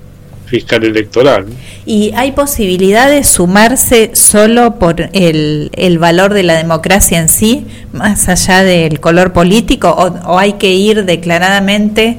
fiscal 0.52 0.84
electoral. 0.84 1.46
¿Y 1.86 2.12
hay 2.16 2.34
posibilidad 2.34 3.10
de 3.10 3.24
sumarse 3.24 4.12
solo 4.14 4.76
por 4.76 5.10
el, 5.14 5.72
el 5.74 5.98
valor 5.98 6.34
de 6.34 6.44
la 6.44 6.56
democracia 6.58 7.18
en 7.20 7.30
sí, 7.30 7.66
más 7.94 8.28
allá 8.30 8.64
del 8.64 9.00
color 9.00 9.32
político, 9.32 9.88
o, 9.90 10.06
o 10.32 10.38
hay 10.38 10.54
que 10.54 10.74
ir 10.74 11.06
declaradamente 11.06 12.18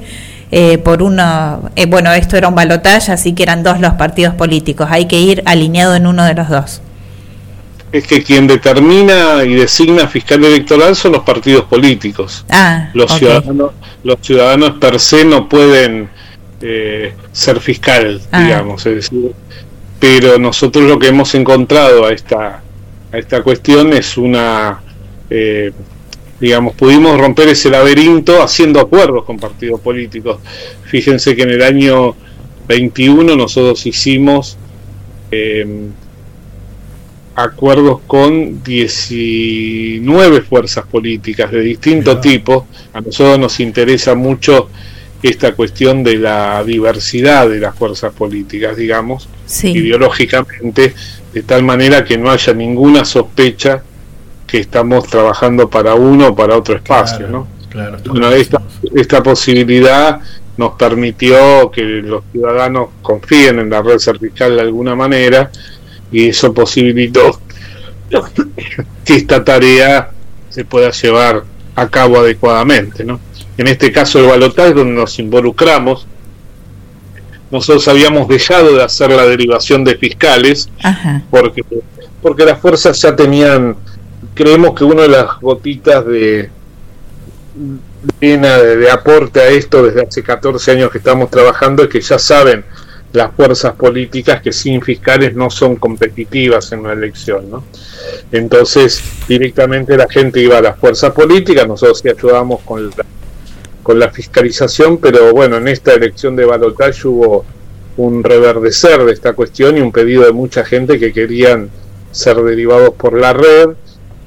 eh, 0.51 0.77
por 0.79 1.01
uno, 1.01 1.69
eh, 1.75 1.85
bueno, 1.85 2.11
esto 2.11 2.35
era 2.37 2.47
un 2.47 2.55
balotaje, 2.55 3.11
así 3.11 3.33
que 3.33 3.43
eran 3.43 3.63
dos 3.63 3.79
los 3.79 3.93
partidos 3.93 4.33
políticos, 4.35 4.87
hay 4.89 5.05
que 5.05 5.19
ir 5.19 5.43
alineado 5.45 5.95
en 5.95 6.05
uno 6.07 6.25
de 6.25 6.33
los 6.33 6.49
dos? 6.49 6.81
Es 7.91 8.07
que 8.07 8.23
quien 8.23 8.47
determina 8.47 9.43
y 9.45 9.53
designa 9.53 10.07
fiscal 10.07 10.43
electoral 10.43 10.95
son 10.95 11.11
los 11.11 11.23
partidos 11.23 11.65
políticos. 11.65 12.43
Ah, 12.49 12.89
Los 12.95 13.11
ciudadanos, 13.13 13.71
los 14.03 14.17
ciudadanos 14.21 14.71
per 14.79 14.99
se 14.99 15.23
no 15.23 15.47
pueden 15.47 16.09
eh, 16.65 17.13
ser 17.31 17.59
fiscal, 17.59 18.21
Ah. 18.31 18.41
digamos, 18.43 18.85
es 18.85 18.95
decir, 18.95 19.31
pero 19.99 20.37
nosotros 20.37 20.85
lo 20.85 20.97
que 20.97 21.07
hemos 21.09 21.35
encontrado 21.35 22.05
a 22.05 22.13
esta 22.13 22.61
a 23.11 23.17
esta 23.17 23.43
cuestión 23.43 23.93
es 23.93 24.17
una 24.17 24.81
eh, 25.29 25.71
digamos 26.39 26.73
pudimos 26.75 27.19
romper 27.19 27.49
ese 27.49 27.69
laberinto 27.69 28.41
haciendo 28.41 28.79
acuerdos 28.79 29.23
con 29.23 29.37
partidos 29.37 29.79
políticos 29.81 30.39
fíjense 30.85 31.35
que 31.35 31.43
en 31.43 31.51
el 31.51 31.61
año 31.61 32.15
21 32.67 33.35
nosotros 33.35 33.85
hicimos 33.85 34.57
eh, 35.31 35.89
acuerdos 37.35 38.01
con 38.05 38.63
19 38.63 40.41
fuerzas 40.41 40.85
políticas 40.85 41.51
de 41.51 41.61
distinto 41.61 42.19
tipo. 42.19 42.67
A 42.93 43.01
nosotros 43.01 43.39
nos 43.39 43.59
interesa 43.59 44.13
mucho 44.15 44.69
esta 45.23 45.53
cuestión 45.53 46.03
de 46.03 46.17
la 46.17 46.63
diversidad 46.63 47.49
de 47.49 47.59
las 47.59 47.75
fuerzas 47.75 48.13
políticas, 48.13 48.75
digamos, 48.75 49.29
Sí. 49.45 49.71
ideológicamente, 49.71 50.93
de 51.33 51.43
tal 51.43 51.63
manera 51.63 52.03
que 52.03 52.17
no 52.17 52.29
haya 52.29 52.53
ninguna 52.53 53.05
sospecha 53.05 53.81
que 54.45 54.59
estamos 54.59 55.07
trabajando 55.07 55.69
para 55.69 55.95
uno 55.95 56.27
o 56.29 56.35
para 56.35 56.57
otro 56.57 56.75
espacio, 56.75 57.27
¿no? 57.27 57.47
Claro, 57.69 57.97
Bueno, 58.05 58.29
esta, 58.31 58.61
esta 58.93 59.23
posibilidad 59.23 60.19
nos 60.57 60.73
permitió 60.73 61.71
que 61.71 61.81
los 61.81 62.23
ciudadanos 62.31 62.89
confíen 63.01 63.59
en 63.59 63.69
la 63.69 63.81
red 63.81 63.97
cervical 63.97 64.55
de 64.55 64.61
alguna 64.61 64.93
manera 64.93 65.49
y 66.11 66.29
eso 66.29 66.53
posibilitó 66.53 67.39
que 69.03 69.15
esta 69.15 69.43
tarea 69.43 70.11
se 70.49 70.65
pueda 70.65 70.91
llevar 70.91 71.43
a 71.75 71.87
cabo 71.89 72.17
adecuadamente. 72.19 73.03
¿no? 73.03 73.19
En 73.57 73.67
este 73.67 73.91
caso 73.91 74.19
el 74.19 74.27
balotaje 74.27 74.73
donde 74.73 74.93
nos 74.93 75.19
involucramos, 75.19 76.07
nosotros 77.51 77.87
habíamos 77.87 78.27
dejado 78.27 78.75
de 78.75 78.83
hacer 78.83 79.11
la 79.11 79.25
derivación 79.25 79.83
de 79.83 79.95
fiscales 79.95 80.69
Ajá. 80.81 81.21
porque, 81.29 81.61
porque 82.21 82.45
las 82.45 82.59
fuerzas 82.59 82.99
ya 82.99 83.15
tenían, 83.15 83.75
creemos 84.33 84.73
que 84.73 84.83
una 84.83 85.03
de 85.03 85.09
las 85.09 85.39
gotitas 85.39 86.03
de, 86.05 86.49
de, 88.19 88.37
de 88.37 88.91
aporte 88.91 89.39
a 89.39 89.49
esto 89.49 89.83
desde 89.83 90.01
hace 90.01 90.23
14 90.23 90.71
años 90.71 90.91
que 90.91 90.97
estamos 90.97 91.29
trabajando 91.29 91.83
es 91.83 91.89
que 91.89 92.01
ya 92.01 92.17
saben 92.17 92.65
las 93.13 93.31
fuerzas 93.35 93.73
políticas 93.73 94.41
que 94.41 94.51
sin 94.51 94.81
fiscales 94.81 95.35
no 95.35 95.51
son 95.51 95.75
competitivas 95.75 96.71
en 96.71 96.79
una 96.79 96.93
elección, 96.93 97.51
¿no? 97.51 97.63
Entonces, 98.31 99.03
directamente 99.27 99.95
la 99.95 100.09
gente 100.09 100.41
iba 100.41 100.57
a 100.57 100.61
las 100.61 100.79
fuerzas 100.79 101.11
políticas, 101.11 101.67
nosotros 101.67 101.99
sí 101.99 102.09
ayudamos 102.09 102.61
con 102.61 102.89
la, 102.89 103.05
con 103.83 103.99
la 103.99 104.09
fiscalización, 104.09 104.97
pero 104.97 105.33
bueno, 105.33 105.57
en 105.57 105.67
esta 105.67 105.93
elección 105.93 106.35
de 106.35 106.45
balotaje 106.45 107.07
hubo 107.07 107.45
un 107.97 108.23
reverdecer 108.23 109.03
de 109.03 109.11
esta 109.13 109.33
cuestión 109.33 109.77
y 109.77 109.81
un 109.81 109.91
pedido 109.91 110.23
de 110.25 110.31
mucha 110.31 110.65
gente 110.65 110.97
que 110.97 111.13
querían 111.13 111.69
ser 112.11 112.37
derivados 112.37 112.91
por 112.95 113.13
la 113.19 113.33
red 113.33 113.69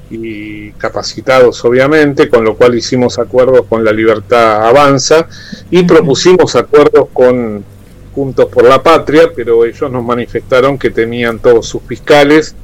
y 0.09 0.71
capacitados 0.73 1.65
obviamente, 1.65 2.29
con 2.29 2.45
lo 2.45 2.55
cual 2.55 2.75
hicimos 2.75 3.19
acuerdos 3.19 3.65
con 3.67 3.83
la 3.83 3.91
libertad 3.91 4.65
avanza 4.65 5.27
y 5.69 5.83
propusimos 5.83 6.55
acuerdos 6.55 7.07
con 7.11 7.63
Juntos 8.15 8.45
por 8.47 8.63
la 8.63 8.81
Patria, 8.81 9.29
pero 9.35 9.63
ellos 9.63 9.91
nos 9.91 10.03
manifestaron 10.03 10.77
que 10.79 10.89
tenían 10.89 11.37
todos 11.37 11.67
sus 11.67 11.83
fiscales 11.83 12.55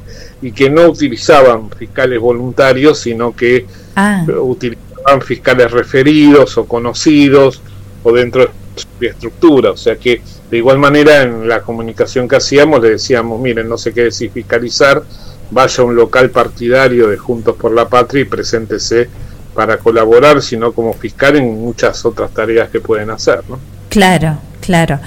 y 0.41 0.51
que 0.51 0.67
no 0.69 0.87
utilizaban 0.87 1.69
fiscales 1.69 2.19
voluntarios, 2.19 2.99
sino 2.99 3.35
que 3.35 3.65
Ah. 3.95 4.25
utilizaban 4.41 4.92
fiscales 5.25 5.71
referidos 5.71 6.57
o 6.57 6.65
conocidos 6.65 7.61
o 8.03 8.11
dentro 8.11 8.45
de 8.45 8.51
su 8.75 9.05
estructura. 9.05 9.71
O 9.71 9.77
sea 9.77 9.95
que 9.95 10.21
de 10.49 10.57
igual 10.57 10.77
manera 10.77 11.23
en 11.23 11.47
la 11.47 11.61
comunicación 11.61 12.27
que 12.27 12.35
hacíamos 12.35 12.81
le 12.81 12.91
decíamos, 12.91 13.39
miren, 13.39 13.67
no 13.67 13.77
sé 13.77 13.93
qué 13.93 14.03
decir 14.03 14.31
fiscalizar, 14.31 15.03
vaya 15.51 15.83
a 15.83 15.85
un 15.85 15.95
local 15.95 16.29
partidario 16.29 17.07
de 17.07 17.17
Juntos 17.17 17.55
por 17.55 17.73
la 17.73 17.87
Patria 17.87 18.21
y 18.21 18.25
preséntese 18.25 19.09
para 19.53 19.77
colaborar, 19.77 20.41
sino 20.41 20.71
como 20.71 20.93
fiscal 20.93 21.35
en 21.35 21.59
muchas 21.61 22.05
otras 22.05 22.31
tareas 22.31 22.69
que 22.69 22.79
pueden 22.79 23.09
hacer. 23.09 23.41
¿no? 23.49 23.59
Claro, 23.89 24.37
claro. 24.61 24.99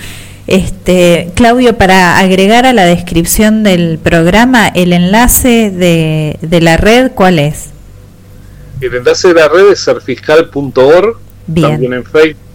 Este, 0.46 1.32
Claudio, 1.34 1.76
para 1.76 2.18
agregar 2.18 2.66
a 2.66 2.72
la 2.72 2.84
descripción 2.84 3.64
del 3.64 3.98
programa, 3.98 4.68
el 4.68 4.92
enlace 4.92 5.72
de, 5.72 6.38
de 6.40 6.60
la 6.60 6.76
red, 6.76 7.10
¿cuál 7.12 7.40
es? 7.40 7.70
El 8.80 8.94
enlace 8.94 9.28
de 9.28 9.34
la 9.34 9.48
red 9.48 9.70
es 9.70 9.80
serfiscal.org, 9.80 11.16
también 11.60 11.94
en 11.94 12.04
Facebook, 12.04 12.46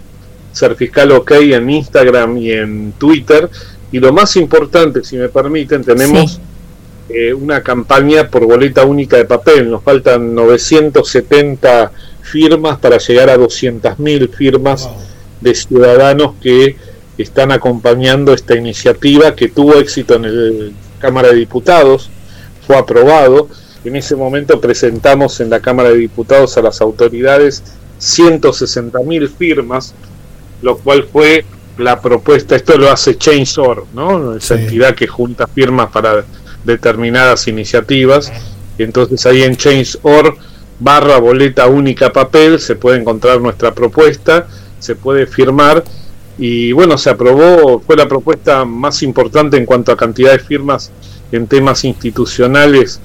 Serfiscal 0.52 1.12
OK 1.14 1.32
en 1.32 1.70
Instagram 1.70 2.38
y 2.38 2.52
en 2.52 2.94
Twitter. 2.98 3.50
Y 3.92 4.00
lo 4.00 4.14
más 4.14 4.36
importante, 4.36 5.04
si 5.04 5.18
me 5.18 5.30
permiten, 5.30 5.84
tenemos 5.84 6.40
eh, 7.10 7.34
una 7.34 7.62
campaña 7.62 8.30
por 8.30 8.46
boleta 8.46 8.86
única 8.86 9.18
de 9.18 9.26
papel. 9.26 9.70
Nos 9.70 9.84
faltan 9.84 10.34
970 10.34 11.92
firmas 12.22 12.80
para 12.80 12.98
llegar 12.98 13.30
a 13.30 13.38
200.000 13.38 14.30
firmas 14.30 14.90
de 15.42 15.56
ciudadanos 15.56 16.36
que 16.42 16.76
están 17.18 17.52
acompañando 17.52 18.34
esta 18.34 18.56
iniciativa 18.56 19.36
que 19.36 19.50
tuvo 19.50 19.76
éxito 19.76 20.16
en 20.16 20.24
la 20.24 20.72
Cámara 21.00 21.30
de 21.30 21.36
Diputados, 21.36 22.10
fue 22.66 22.78
aprobado. 22.78 23.50
En 23.84 23.96
ese 23.96 24.16
momento 24.16 24.62
presentamos 24.62 25.40
en 25.40 25.50
la 25.50 25.60
Cámara 25.60 25.90
de 25.90 25.98
Diputados 25.98 26.58
a 26.58 26.62
las 26.62 26.82
autoridades 26.82 27.64
160.000 28.00 29.30
firmas, 29.30 29.94
lo 30.62 30.78
cual 30.78 31.08
fue 31.12 31.46
la 31.78 32.00
propuesta, 32.00 32.56
esto 32.56 32.78
lo 32.78 32.92
hace 32.92 33.18
Change.org, 33.18 33.86
¿no? 33.94 34.36
Esa 34.36 34.56
entidad 34.56 34.94
que 34.94 35.08
junta 35.08 35.48
firmas 35.48 35.90
para 35.92 36.26
determinadas 36.64 37.48
iniciativas. 37.48 38.32
Entonces 38.78 39.26
ahí 39.26 39.44
en 39.44 39.56
Change.org 39.56 40.36
barra 40.80 41.20
boleta 41.20 41.68
única 41.68 42.12
papel 42.12 42.60
se 42.60 42.76
puede 42.76 43.00
encontrar 43.00 43.40
nuestra 43.40 43.74
propuesta, 43.74 44.48
se 44.80 44.96
puede 44.96 45.28
firmar 45.28 45.84
y 46.38 46.72
bueno, 46.72 46.98
se 46.98 47.12
aprobó, 47.12 47.80
fue 47.80 47.96
la 47.96 48.08
propuesta 48.08 48.66
más 48.66 49.04
importante 49.04 49.58
en 49.58 49.66
cuanto 49.66 49.92
a 49.92 49.98
cantidad 49.98 50.32
de 50.32 50.40
firmas 50.40 50.92
en 51.32 51.46
temas 51.46 51.84
institucionales, 51.86 53.00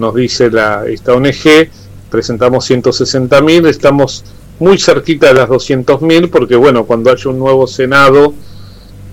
nos 0.00 0.14
dice 0.14 0.50
la, 0.50 0.86
esta 0.86 1.14
ONG, 1.14 1.68
presentamos 2.10 2.68
160.000, 2.68 3.68
estamos 3.68 4.24
muy 4.58 4.78
cerquita 4.78 5.28
de 5.28 5.34
las 5.34 5.48
200.000 5.48 6.30
porque 6.30 6.56
bueno, 6.56 6.84
cuando 6.84 7.10
haya 7.10 7.30
un 7.30 7.38
nuevo 7.38 7.66
Senado 7.66 8.34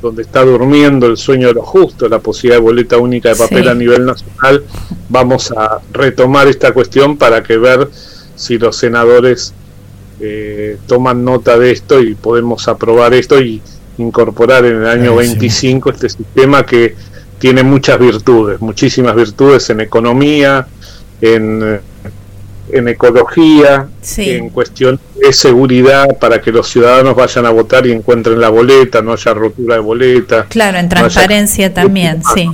donde 0.02 0.22
está 0.22 0.44
durmiendo 0.44 1.08
el 1.08 1.18
sueño 1.18 1.48
de 1.48 1.56
los 1.56 1.66
justos, 1.66 2.10
la 2.10 2.20
posibilidad 2.20 2.58
de 2.58 2.62
boleta 2.62 2.98
única 2.98 3.30
de 3.30 3.36
papel 3.36 3.64
Sí. 3.64 3.70
a 3.70 3.74
nivel 3.74 4.06
nacional, 4.06 4.64
vamos 5.10 5.52
a 5.52 5.80
retomar 5.92 6.48
esta 6.48 6.72
cuestión 6.72 7.18
para 7.18 7.44
que 7.44 7.58
ver 7.58 7.90
si 8.36 8.58
los 8.58 8.76
senadores 8.78 9.54
eh, 10.20 10.78
toman 10.88 11.24
nota 11.26 11.58
de 11.58 11.72
esto 11.72 12.00
y 12.02 12.16
podemos 12.16 12.68
aprobar 12.68 13.14
esto 13.14 13.40
y 13.42 13.62
incorporar 13.98 14.66
en 14.66 14.78
el 14.78 14.88
año 14.88 15.14
Buenísimo. 15.14 15.40
25 15.40 15.90
este 15.90 16.10
sistema 16.10 16.64
que 16.66 16.96
tiene 17.40 17.64
muchas 17.64 18.00
virtudes, 18.00 18.60
muchísimas 18.62 19.16
virtudes 19.16 19.70
en 19.70 19.82
economía, 19.82 20.68
en, 21.22 21.80
en 22.72 22.88
ecología, 22.88 23.88
Sí. 24.02 24.30
en 24.32 24.50
cuestión 24.50 25.00
de 25.22 25.32
seguridad 25.34 26.18
para 26.20 26.42
que 26.42 26.52
los 26.52 26.68
ciudadanos 26.68 27.16
vayan 27.16 27.46
a 27.46 27.50
votar 27.50 27.86
y 27.88 27.92
encuentren 27.92 28.40
la 28.40 28.50
boleta, 28.50 29.02
no 29.02 29.14
haya 29.14 29.34
rotura 29.34 29.76
de 29.76 29.82
boleta. 29.82 30.46
Claro, 30.50 30.78
en 30.78 30.86
no 30.90 30.96
haya- 30.96 31.02
transparencia 31.10 31.74
también, 31.74 32.22
sí. 32.36 32.50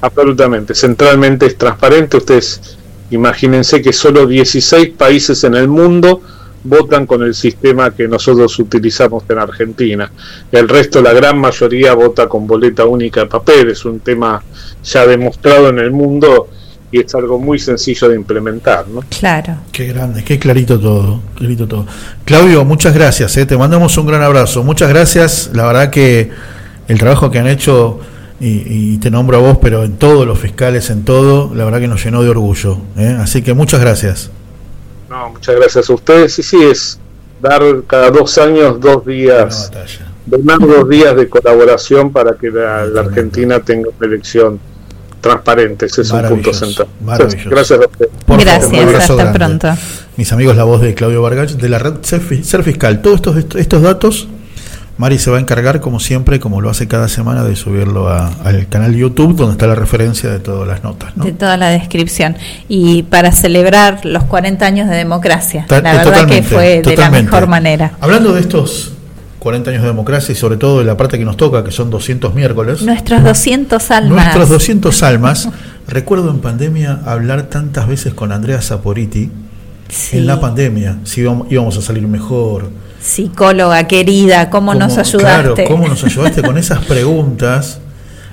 Absolutamente, 0.00 0.74
centralmente 0.74 1.46
es 1.46 1.56
transparente. 1.56 2.16
Ustedes 2.18 2.76
imagínense 3.10 3.80
que 3.80 3.92
solo 3.92 4.26
16 4.26 4.90
países 4.90 5.44
en 5.44 5.54
el 5.54 5.68
mundo 5.68 6.20
votan 6.62 7.06
con 7.06 7.22
el 7.22 7.34
sistema 7.34 7.94
que 7.94 8.08
nosotros 8.08 8.58
utilizamos 8.58 9.24
en 9.28 9.38
Argentina. 9.38 10.10
El 10.50 10.68
resto, 10.68 11.00
la 11.02 11.12
gran 11.12 11.38
mayoría, 11.38 11.94
vota 11.94 12.26
con 12.28 12.46
boleta 12.46 12.84
única 12.86 13.20
de 13.20 13.26
papel. 13.26 13.70
Es 13.70 13.84
un 13.84 14.00
tema 14.00 14.42
ya 14.82 15.06
demostrado 15.06 15.68
en 15.68 15.78
el 15.78 15.90
mundo 15.90 16.48
y 16.94 17.00
es 17.00 17.12
algo 17.16 17.40
muy 17.40 17.58
sencillo 17.58 18.08
de 18.08 18.14
implementar. 18.14 18.86
¿no? 18.86 19.00
Claro. 19.18 19.56
Qué 19.72 19.88
grande, 19.88 20.22
qué 20.22 20.38
clarito 20.38 20.78
todo, 20.78 21.20
clarito 21.34 21.66
todo. 21.66 21.86
Claudio, 22.24 22.64
muchas 22.64 22.94
gracias, 22.94 23.36
eh, 23.36 23.46
te 23.46 23.56
mandamos 23.56 23.98
un 23.98 24.06
gran 24.06 24.22
abrazo. 24.22 24.62
Muchas 24.62 24.88
gracias, 24.90 25.50
la 25.52 25.64
verdad 25.66 25.90
que 25.90 26.30
el 26.86 26.98
trabajo 27.00 27.32
que 27.32 27.40
han 27.40 27.48
hecho, 27.48 27.98
y, 28.38 28.62
y 28.94 28.98
te 28.98 29.10
nombro 29.10 29.38
a 29.38 29.40
vos, 29.40 29.58
pero 29.60 29.82
en 29.82 29.96
todos 29.96 30.24
los 30.24 30.38
fiscales, 30.38 30.88
en 30.90 31.04
todo, 31.04 31.52
la 31.52 31.64
verdad 31.64 31.80
que 31.80 31.88
nos 31.88 32.04
llenó 32.04 32.22
de 32.22 32.30
orgullo. 32.30 32.78
eh. 32.96 33.16
Así 33.18 33.42
que 33.42 33.54
muchas 33.54 33.80
gracias. 33.80 34.30
No, 35.10 35.30
muchas 35.30 35.56
gracias 35.56 35.90
a 35.90 35.94
ustedes. 35.94 36.38
Y 36.38 36.42
sí, 36.44 36.62
es 36.62 37.00
dar 37.42 37.62
cada 37.88 38.10
dos 38.12 38.38
años 38.38 38.78
dos 38.80 39.04
días, 39.04 39.70
donar 40.26 40.60
dos 40.60 40.88
días 40.88 41.16
de 41.16 41.28
colaboración 41.28 42.12
para 42.12 42.36
que 42.36 42.50
la, 42.50 42.84
la 42.86 43.00
Argentina 43.00 43.58
tenga 43.58 43.88
una 43.98 44.06
elección 44.06 44.60
transparente. 45.28 45.86
Ese 45.86 46.02
es 46.02 46.10
un 46.10 46.22
punto 46.22 46.52
central. 46.54 46.88
maravilloso. 47.04 47.48
Gracias. 47.50 47.78
Por 47.78 48.08
favor, 48.26 48.44
Gracias, 48.44 48.72
un 48.72 48.78
abrazo 48.78 49.12
hasta 49.18 49.32
grande. 49.32 49.58
pronto. 49.58 49.80
Mis 50.16 50.32
amigos, 50.32 50.56
la 50.56 50.64
voz 50.64 50.80
de 50.80 50.94
Claudio 50.94 51.22
Vargas, 51.22 51.58
de 51.58 51.68
la 51.68 51.78
red 51.78 51.94
Ser, 52.02 52.20
Fi- 52.20 52.44
Ser 52.44 52.62
Fiscal. 52.62 53.02
Todos 53.02 53.16
estos, 53.16 53.36
est- 53.36 53.54
estos 53.56 53.82
datos, 53.82 54.28
Mari 54.96 55.18
se 55.18 55.28
va 55.28 55.38
a 55.38 55.40
encargar, 55.40 55.80
como 55.80 55.98
siempre, 55.98 56.38
como 56.38 56.60
lo 56.60 56.70
hace 56.70 56.86
cada 56.86 57.08
semana, 57.08 57.42
de 57.42 57.56
subirlo 57.56 58.08
a- 58.08 58.28
al 58.44 58.68
canal 58.68 58.94
YouTube, 58.94 59.34
donde 59.34 59.52
está 59.54 59.66
la 59.66 59.74
referencia 59.74 60.30
de 60.30 60.38
todas 60.38 60.68
las 60.68 60.84
notas. 60.84 61.16
¿no? 61.16 61.24
De 61.24 61.32
toda 61.32 61.56
la 61.56 61.70
descripción. 61.70 62.36
Y 62.68 63.02
para 63.02 63.32
celebrar 63.32 64.04
los 64.04 64.22
40 64.22 64.64
años 64.66 64.88
de 64.88 64.94
democracia. 64.94 65.64
Ta- 65.68 65.80
la 65.80 65.94
verdad 65.94 66.04
que 66.04 66.42
totalmente, 66.42 66.48
fue 66.54 66.82
de 66.82 66.96
la 66.96 67.10
mejor 67.10 67.48
manera. 67.48 67.94
Hablando 68.00 68.32
de 68.34 68.40
estos 68.42 68.92
40 69.44 69.70
años 69.70 69.82
de 69.82 69.88
democracia 69.88 70.32
y 70.32 70.36
sobre 70.36 70.56
todo 70.56 70.78
de 70.78 70.86
la 70.86 70.96
parte 70.96 71.18
que 71.18 71.24
nos 71.26 71.36
toca, 71.36 71.62
que 71.62 71.70
son 71.70 71.90
200 71.90 72.34
miércoles, 72.34 72.80
Nuestros 72.80 73.22
200 73.22 73.90
almas. 73.90 74.10
nuestros 74.10 74.48
200 74.48 75.02
almas, 75.02 75.50
recuerdo 75.86 76.30
en 76.30 76.38
pandemia 76.38 77.00
hablar 77.04 77.42
tantas 77.42 77.86
veces 77.86 78.14
con 78.14 78.32
Andrea 78.32 78.62
Saporiti, 78.62 79.30
Sí. 79.88 80.16
en 80.16 80.26
la 80.26 80.40
pandemia, 80.40 80.96
si 81.04 81.20
íbamos, 81.20 81.76
a 81.76 81.82
salir 81.82 82.08
mejor. 82.08 82.70
Psicóloga 83.02 83.86
querida, 83.86 84.48
¿cómo, 84.48 84.74
nos 84.74 84.96
ayudaste? 84.96 85.18
Claro, 85.18 85.54
¿cómo 85.68 85.88
nos 85.88 86.02
ayudaste 86.02 86.40
con 86.40 86.56
esas 86.64 86.82
preguntas? 86.86 87.80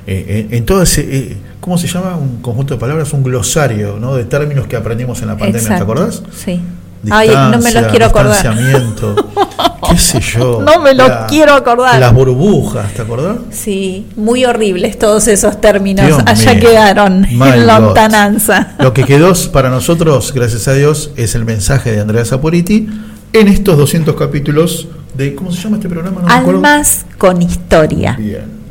eh, 0.07 0.47
eh, 0.49 0.57
en 0.57 0.65
todo 0.65 0.81
ese, 0.81 1.01
eh, 1.01 1.37
¿cómo 1.59 1.77
se 1.77 1.87
llama? 1.87 2.15
Un 2.15 2.41
conjunto 2.41 2.73
de 2.73 2.79
palabras, 2.79 3.11
un 3.11 3.21
glosario 3.21 3.97
¿no? 3.99 4.15
de 4.15 4.23
términos 4.23 4.65
que 4.65 4.77
aprendimos 4.77 5.21
en 5.21 5.27
la 5.27 5.37
pandemia, 5.37 5.59
Exacto, 5.59 5.85
¿te 5.85 5.91
acordás? 5.91 6.23
Sí. 6.33 6.61
Ay, 7.09 7.29
no 7.29 7.49
me 7.49 7.51
los 7.57 7.63
Distancia, 7.65 7.89
quiero 7.89 8.05
acordar. 8.05 8.55
distanciamiento, 9.91 9.95
qué 9.95 9.97
sé 9.97 10.39
yo. 10.39 10.61
No 10.65 10.79
me 10.81 10.93
los 10.93 11.07
la- 11.07 11.27
quiero 11.27 11.53
acordar. 11.53 11.99
Las 11.99 12.13
burbujas, 12.13 12.93
¿te 12.93 13.01
acordás? 13.01 13.37
Sí, 13.51 14.07
muy 14.15 14.45
horribles 14.45 14.97
todos 14.99 15.27
esos 15.27 15.59
términos. 15.61 16.05
Dios 16.05 16.21
Allá 16.25 16.53
mío. 16.53 16.61
quedaron 16.69 17.21
My 17.21 17.49
en 17.49 17.65
God. 17.65 17.65
lontananza. 17.67 18.73
Lo 18.79 18.93
que 18.93 19.03
quedó 19.03 19.33
para 19.51 19.69
nosotros, 19.69 20.33
gracias 20.33 20.67
a 20.67 20.73
Dios, 20.73 21.11
es 21.15 21.35
el 21.35 21.45
mensaje 21.45 21.91
de 21.91 22.01
Andrea 22.01 22.25
Saporiti 22.25 22.87
en 23.33 23.47
estos 23.47 23.77
200 23.77 24.15
capítulos 24.15 24.87
de, 25.13 25.35
¿cómo 25.35 25.51
se 25.51 25.61
llama 25.61 25.77
este 25.77 25.89
programa? 25.89 26.21
No 26.21 26.27
me 26.27 26.33
acuerdo. 26.33 26.57
Almas 26.59 27.05
con 27.17 27.41
historia. 27.41 28.15
Bien. 28.19 28.61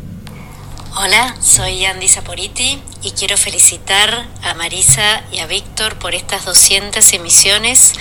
Hola, 0.97 1.35
soy 1.41 1.85
Andy 1.85 2.09
Saporiti 2.09 2.79
y 3.03 3.13
quiero 3.13 3.37
felicitar 3.37 4.27
a 4.43 4.55
Marisa 4.55 5.23
y 5.33 5.39
a 5.39 5.47
Víctor 5.47 5.95
por 5.97 6.15
estas 6.15 6.45
200 6.45 7.13
emisiones 7.15 7.95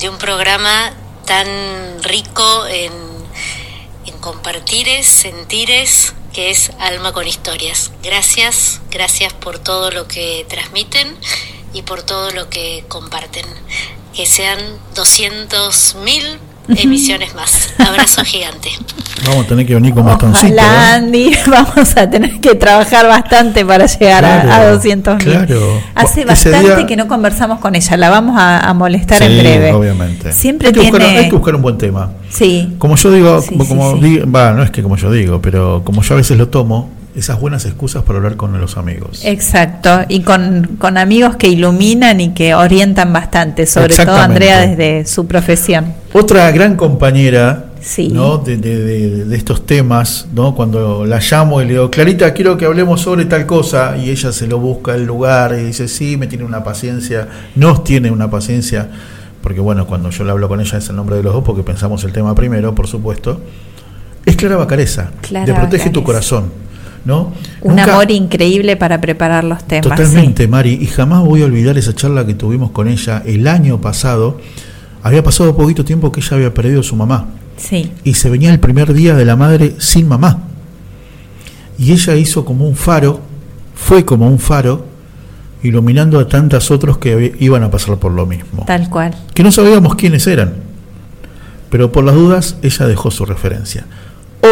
de 0.00 0.08
un 0.10 0.18
programa 0.18 0.92
tan 1.26 2.02
rico 2.02 2.66
en, 2.66 2.92
compartires, 4.20 5.06
sentires, 5.06 6.14
que 6.32 6.50
es 6.50 6.72
Alma 6.80 7.12
con 7.12 7.28
Historias. 7.28 7.92
Gracias, 8.02 8.80
gracias 8.90 9.32
por 9.32 9.60
todo 9.60 9.92
lo 9.92 10.08
que 10.08 10.44
transmiten 10.48 11.16
y 11.72 11.82
por 11.82 12.02
todo 12.02 12.30
lo 12.30 12.48
que 12.48 12.84
comparten. 12.88 13.46
Que 14.14 14.26
sean 14.26 14.58
200.000 14.94 16.38
emisiones 16.76 17.34
más. 17.34 17.70
Abrazo 17.78 18.24
gigante. 18.24 18.70
Vamos 19.26 19.46
a 19.46 19.48
tener 19.48 19.66
que 19.66 19.74
venir 19.74 19.94
con 19.94 20.04
bastoncito. 20.04 20.46
Ojalá, 20.46 20.62
¿eh? 20.62 20.94
Andy, 20.96 21.30
vamos 21.46 21.96
a 21.96 22.08
tener 22.10 22.38
que 22.40 22.54
trabajar 22.54 23.06
bastante 23.08 23.64
para 23.64 23.86
llegar 23.86 24.24
a- 24.24 24.40
a, 24.40 24.42
Claro, 24.42 24.74
200 24.74 25.16
mil. 25.24 25.24
claro. 25.34 25.80
Hace 25.94 26.20
Ese 26.20 26.24
bastante 26.24 26.76
día- 26.76 26.86
que 26.86 26.96
no 26.96 27.08
conversamos 27.08 27.58
con 27.60 27.74
ella, 27.74 27.96
la 27.96 28.10
vamos 28.10 28.36
a, 28.38 28.60
a 28.68 28.74
molestar 28.74 29.18
Sí, 29.18 29.24
en 29.24 29.38
breve. 29.38 29.72
obviamente. 29.72 30.32
Siempre 30.32 30.68
hay 30.68 30.74
que, 30.74 30.80
buscar, 30.80 31.00
tiene- 31.00 31.18
hay 31.18 31.28
que 31.28 31.36
buscar 31.36 31.54
un 31.54 31.62
buen 31.62 31.78
tema. 31.78 32.10
Sí. 32.28 32.74
Como 32.78 32.96
yo 32.96 33.10
digo, 33.10 33.40
Sí, 33.40 33.48
como, 33.48 33.64
sí, 33.64 33.68
como 33.70 33.92
sí. 33.94 34.00
di- 34.00 34.18
va, 34.18 34.52
no 34.52 34.62
es 34.62 34.70
que 34.70 34.82
como 34.82 34.96
yo 34.96 35.10
digo, 35.10 35.40
pero 35.40 35.82
como 35.84 36.02
yo 36.02 36.14
a 36.14 36.16
veces 36.18 36.36
lo 36.36 36.48
tomo, 36.48 36.90
esas 37.16 37.40
buenas 37.40 37.64
excusas 37.64 38.02
para 38.04 38.18
hablar 38.18 38.36
con 38.36 38.60
los 38.60 38.76
amigos. 38.76 39.22
Exacto, 39.24 40.00
y 40.08 40.20
con, 40.20 40.76
con 40.78 40.98
amigos 40.98 41.36
que 41.36 41.48
iluminan 41.48 42.20
y 42.20 42.34
que 42.34 42.54
orientan 42.54 43.12
bastante, 43.12 43.66
sobre 43.66 43.96
todo. 43.96 44.16
Andrea 44.16 44.66
desde 44.66 45.06
su 45.06 45.26
profesión. 45.26 45.94
Otra 46.12 46.50
gran 46.52 46.76
compañera 46.76 47.64
Sí. 47.80 48.08
¿no? 48.08 48.38
de, 48.38 48.56
de- 48.56 48.82
de- 48.82 49.24
de 49.26 49.36
estos 49.36 49.64
temas, 49.64 50.26
¿no? 50.34 50.56
cuando 50.56 51.04
la 51.06 51.20
llamo 51.20 51.62
y 51.62 51.66
le 51.66 51.72
digo, 51.74 51.88
Clarita, 51.90 52.34
quiero 52.34 52.56
que 52.56 52.64
hablemos 52.64 53.00
sobre 53.00 53.26
tal 53.26 53.46
cosa, 53.46 53.96
y 53.96 54.10
ella 54.10 54.32
se 54.32 54.48
lo 54.48 54.58
busca 54.58 54.94
el 54.96 55.04
lugar 55.04 55.54
y 55.56 55.62
dice, 55.66 55.86
sí, 55.86 56.16
me 56.16 56.26
tiene 56.26 56.42
una 56.44 56.64
paciencia, 56.64 57.28
nos 57.54 57.84
tiene 57.84 58.10
una 58.10 58.28
paciencia, 58.28 58.88
porque 59.40 59.60
bueno, 59.60 59.86
cuando 59.86 60.10
yo 60.10 60.24
le 60.24 60.32
hablo 60.32 60.48
con 60.48 60.60
ella 60.60 60.78
es 60.78 60.88
el 60.88 60.96
nombre 60.96 61.14
de 61.16 61.22
los 61.22 61.32
dos, 61.32 61.44
porque 61.44 61.62
pensamos 61.62 62.02
el 62.02 62.10
tema 62.12 62.34
primero, 62.34 62.74
por 62.74 62.88
supuesto, 62.88 63.40
es 64.24 64.34
Clara 64.34 64.56
Bacareza, 64.56 65.10
Clara 65.20 65.46
de 65.46 65.54
Protege 65.54 65.90
tu. 65.90 66.02
Corazón. 66.02 66.50
¿No? 67.06 67.32
Un 67.62 67.76
Nunca- 67.76 67.94
amor 67.94 68.10
increíble 68.10 68.76
para 68.76 69.00
preparar 69.00 69.44
los 69.44 69.64
temas. 69.64 69.82
Totalmente, 69.88 70.46
Mari, 70.48 70.78
y 70.82 70.86
jamás 70.86 71.24
voy 71.24 71.42
a 71.42 71.46
olvidar 71.46 71.78
esa 71.78 71.94
charla 71.94 72.26
que 72.26 72.34
tuvimos 72.34 72.72
con 72.72 72.88
ella 72.88 73.22
el 73.24 73.46
año 73.48 73.80
pasado. 73.80 74.38
Había 75.02 75.22
pasado 75.22 75.56
poquito 75.56 75.84
tiempo 75.84 76.10
que 76.10 76.20
ella 76.20 76.36
había 76.36 76.52
perdido 76.52 76.80
a 76.80 76.82
su 76.82 76.96
mamá 76.96 77.26
Sí, 77.56 77.92
y 78.04 78.14
se 78.14 78.28
venía 78.28 78.50
el 78.52 78.58
primer 78.60 78.92
día 78.92 79.14
de 79.14 79.24
la 79.24 79.36
madre 79.36 79.76
sin 79.78 80.08
mamá. 80.08 80.42
Y 81.78 81.92
ella 81.92 82.16
hizo 82.16 82.44
como 82.44 82.66
un 82.66 82.74
faro, 82.74 83.20
fue 83.74 84.04
como 84.04 84.26
un 84.28 84.38
faro, 84.38 84.84
iluminando 85.62 86.18
a 86.18 86.26
tantas 86.28 86.70
otros 86.70 86.98
que 86.98 87.34
iban 87.38 87.62
a 87.62 87.70
pasar 87.70 87.98
por 87.98 88.12
lo 88.12 88.26
mismo. 88.26 88.64
tal 88.66 88.90
cual. 88.90 89.14
Que 89.32 89.42
no 89.42 89.52
sabíamos 89.52 89.94
quiénes 89.94 90.26
eran, 90.26 90.54
pero 91.70 91.92
por 91.92 92.04
las 92.04 92.14
dudas 92.14 92.56
ella 92.62 92.86
dejó 92.86 93.10
su 93.10 93.24
referencia. 93.24 93.86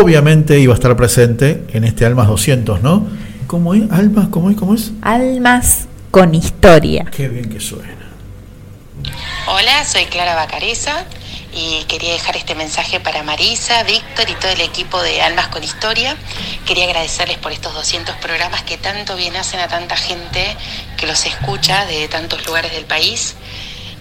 Obviamente 0.00 0.58
iba 0.58 0.72
a 0.72 0.76
estar 0.76 0.96
presente 0.96 1.64
en 1.72 1.84
este 1.84 2.04
Almas 2.04 2.26
200, 2.26 2.82
¿no? 2.82 3.06
¿Cómo 3.46 3.74
es? 3.74 3.82
¿Almas? 3.92 4.26
¿Cómo 4.28 4.50
es? 4.50 4.56
¿Cómo 4.56 4.74
es? 4.74 4.90
Almas 5.02 5.86
con 6.10 6.34
historia. 6.34 7.04
Qué 7.12 7.28
bien 7.28 7.48
que 7.48 7.60
suena. 7.60 8.10
Hola, 9.46 9.84
soy 9.84 10.06
Clara 10.06 10.34
Bacareza 10.34 11.04
y 11.52 11.84
quería 11.84 12.12
dejar 12.12 12.36
este 12.36 12.56
mensaje 12.56 12.98
para 12.98 13.22
Marisa, 13.22 13.84
Víctor 13.84 14.28
y 14.28 14.34
todo 14.34 14.50
el 14.50 14.62
equipo 14.62 15.00
de 15.00 15.22
Almas 15.22 15.46
con 15.48 15.62
Historia. 15.62 16.16
Quería 16.66 16.86
agradecerles 16.86 17.38
por 17.38 17.52
estos 17.52 17.72
200 17.74 18.16
programas 18.16 18.62
que 18.62 18.76
tanto 18.76 19.14
bien 19.14 19.36
hacen 19.36 19.60
a 19.60 19.68
tanta 19.68 19.96
gente 19.96 20.56
que 20.96 21.06
los 21.06 21.24
escucha 21.24 21.86
de 21.86 22.08
tantos 22.08 22.44
lugares 22.46 22.72
del 22.72 22.84
país. 22.84 23.36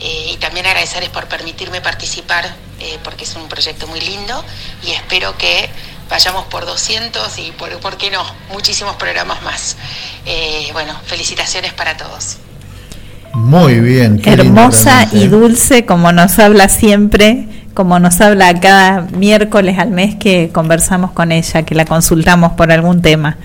Eh, 0.06 0.32
y 0.34 0.38
también 0.38 0.66
agradecerles 0.66 1.10
por 1.12 1.28
permitirme 1.28 1.80
participar 1.80 2.44
eh, 2.82 2.98
porque 3.06 3.24
es 3.24 3.36
un 3.38 3.48
proyecto 3.48 3.88
muy 3.88 4.02
lindo 4.02 4.44
y 4.86 4.92
espero 4.92 5.38
que 5.38 5.70
vayamos 6.10 6.44
por 6.48 6.66
200 6.66 7.40
y 7.40 7.52
por, 7.52 7.70
¿por 7.80 7.96
qué 7.96 8.12
no? 8.12 8.22
Muchísimos 8.52 8.98
programas 8.98 9.42
más. 9.44 9.78
Eh, 10.26 10.68
bueno, 10.74 10.94
felicitaciones 11.06 11.72
para 11.72 11.96
todos. 11.96 12.38
Muy 13.34 13.80
bien. 13.80 14.20
qué 14.20 14.32
Hermosa 14.34 15.08
y 15.14 15.24
¿eh? 15.24 15.28
dulce, 15.30 15.86
como 15.86 16.12
nos 16.12 16.38
habla 16.38 16.68
siempre, 16.70 17.48
como 17.74 17.98
nos 18.00 18.20
habla 18.22 18.60
cada 18.60 19.02
miércoles 19.02 19.80
al 19.80 19.90
mes 19.92 20.16
que 20.16 20.50
conversamos 20.54 21.12
con 21.12 21.32
ella, 21.32 21.64
que 21.64 21.76
la 21.76 21.86
consultamos 21.86 22.52
por 22.54 22.72
algún 22.74 23.02
tema. 23.02 23.38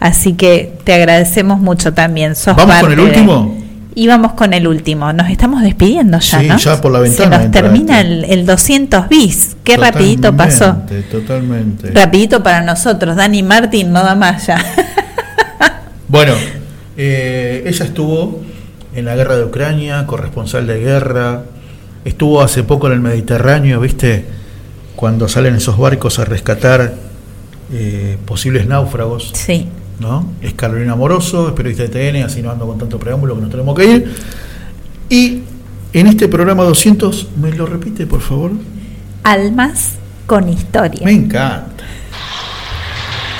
Así 0.00 0.32
que 0.34 0.72
te 0.84 0.94
agradecemos 0.94 1.58
mucho 1.60 1.92
también. 1.92 2.34
Sos 2.34 2.56
¿Vamos 2.56 2.76
con 2.80 2.92
el 2.92 2.96
de- 2.96 3.02
último? 3.02 3.67
Y 3.98 4.06
vamos 4.06 4.34
con 4.34 4.54
el 4.54 4.68
último. 4.68 5.12
Nos 5.12 5.28
estamos 5.28 5.60
despidiendo 5.60 6.20
ya, 6.20 6.38
Sí, 6.40 6.46
¿no? 6.46 6.56
ya 6.56 6.80
por 6.80 6.92
la 6.92 6.98
Se 7.00 7.04
ventana 7.04 7.36
nos 7.38 7.46
entra 7.46 7.62
termina 7.62 8.00
este. 8.00 8.14
el, 8.14 8.24
el 8.38 8.46
200 8.46 9.08
bis. 9.08 9.56
Qué 9.64 9.76
rapidito 9.76 10.36
pasó. 10.36 10.66
Totalmente, 10.66 11.02
Totalmente. 11.10 11.90
Rapidito 11.90 12.40
para 12.40 12.60
nosotros. 12.60 13.16
Dani 13.16 13.42
Martín 13.42 13.92
no 13.92 14.04
da 14.04 14.14
más 14.14 14.46
ya. 14.46 14.64
Bueno, 16.06 16.32
eh, 16.96 17.64
ella 17.66 17.84
estuvo 17.84 18.40
en 18.94 19.04
la 19.04 19.16
guerra 19.16 19.36
de 19.36 19.44
Ucrania, 19.44 20.06
corresponsal 20.06 20.66
de 20.66 20.78
guerra, 20.78 21.42
estuvo 22.04 22.40
hace 22.40 22.62
poco 22.62 22.86
en 22.86 22.94
el 22.94 23.00
Mediterráneo, 23.00 23.80
¿viste? 23.80 24.24
Cuando 24.96 25.28
salen 25.28 25.56
esos 25.56 25.76
barcos 25.76 26.18
a 26.18 26.24
rescatar 26.24 26.94
eh, 27.72 28.16
posibles 28.24 28.66
náufragos. 28.66 29.32
Sí. 29.34 29.66
¿No? 29.98 30.26
Es 30.40 30.54
Carolina 30.54 30.94
Moroso, 30.94 31.48
es 31.48 31.54
periodista 31.54 31.84
de 31.84 32.12
TN, 32.12 32.24
así 32.24 32.42
no 32.42 32.50
ando 32.50 32.66
con 32.66 32.78
tanto 32.78 32.98
preámbulo 32.98 33.34
que 33.34 33.40
nos 33.40 33.50
tenemos 33.50 33.76
que 33.76 33.84
ir. 33.84 34.14
Y 35.08 35.42
en 35.92 36.06
este 36.06 36.28
programa 36.28 36.64
200, 36.64 37.28
¿me 37.36 37.50
lo 37.52 37.66
repite, 37.66 38.06
por 38.06 38.20
favor? 38.20 38.52
Almas 39.24 39.92
con 40.26 40.48
historia. 40.48 41.00
Me 41.04 41.12
encanta. 41.12 41.84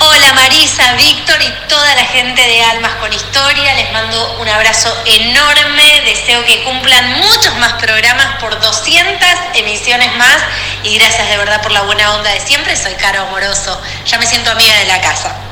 Hola 0.01 0.33
Marisa, 0.33 0.93
Víctor 0.95 1.35
y 1.41 1.69
toda 1.69 1.93
la 1.95 2.05
gente 2.05 2.41
de 2.41 2.61
Almas 2.63 2.93
con 3.01 3.11
Historia. 3.11 3.75
Les 3.75 3.91
mando 3.91 4.39
un 4.41 4.47
abrazo 4.47 4.89
enorme. 5.05 6.01
Deseo 6.05 6.43
que 6.45 6.63
cumplan 6.63 7.19
muchos 7.19 7.55
más 7.59 7.73
programas 7.73 8.41
por 8.41 8.59
200 8.59 9.27
emisiones 9.55 10.09
más. 10.17 10.37
Y 10.83 10.97
gracias 10.97 11.29
de 11.29 11.37
verdad 11.37 11.61
por 11.61 11.71
la 11.73 11.81
buena 11.83 12.15
onda 12.15 12.31
de 12.31 12.39
siempre. 12.39 12.75
Soy 12.77 12.93
Caro 12.93 13.23
Amoroso. 13.27 13.79
Ya 14.05 14.17
me 14.17 14.25
siento 14.25 14.51
amiga 14.51 14.73
de 14.79 14.85
la 14.85 15.01
casa. 15.01 15.48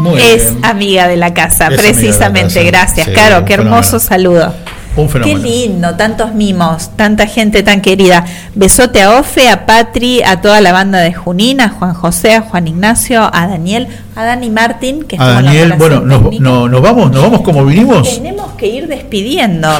Muy 0.00 0.20
es 0.20 0.50
bien. 0.52 0.64
amiga 0.64 1.08
de 1.08 1.16
la 1.16 1.32
casa, 1.34 1.66
Es 1.66 1.70
la 1.72 1.76
precisamente. 1.76 2.54
casa. 2.54 2.66
Gracias, 2.66 3.06
Sí, 3.06 3.12
Caro. 3.12 3.44
Qué 3.44 3.54
hermoso 3.54 3.98
saludo. 3.98 4.52
Un 4.96 5.08
Qué 5.08 5.36
lindo, 5.36 5.94
tantos 5.94 6.34
mimos, 6.34 6.90
tanta 6.96 7.26
gente 7.26 7.62
tan 7.62 7.80
querida. 7.80 8.24
Besote 8.56 9.00
a 9.02 9.18
Ofe, 9.20 9.48
a 9.48 9.64
Patri, 9.64 10.20
a 10.22 10.40
toda 10.40 10.60
la 10.60 10.72
banda 10.72 10.98
de 10.98 11.14
Junín, 11.14 11.60
a 11.60 11.68
Juan 11.68 11.94
José, 11.94 12.34
a 12.34 12.42
Juan 12.42 12.66
Ignacio, 12.66 13.22
a 13.32 13.46
Daniel, 13.46 13.86
a 14.16 14.24
Dani 14.24 14.50
Martín, 14.50 15.04
que 15.04 15.14
A 15.16 15.18
estuvo 15.18 15.28
en 15.28 15.34
la 15.36 15.42
Daniel, 15.52 15.74
bueno, 15.78 16.00
nos, 16.00 16.40
no- 16.40 16.68
nos 16.68 16.82
vamos, 16.82 17.12
nos 17.12 17.22
vamos 17.22 17.42
como 17.42 17.64
vinimos. 17.64 18.16
Tenemos 18.16 18.50
que 18.58 18.66
ir 18.66 18.88
despidiendo, 18.88 19.70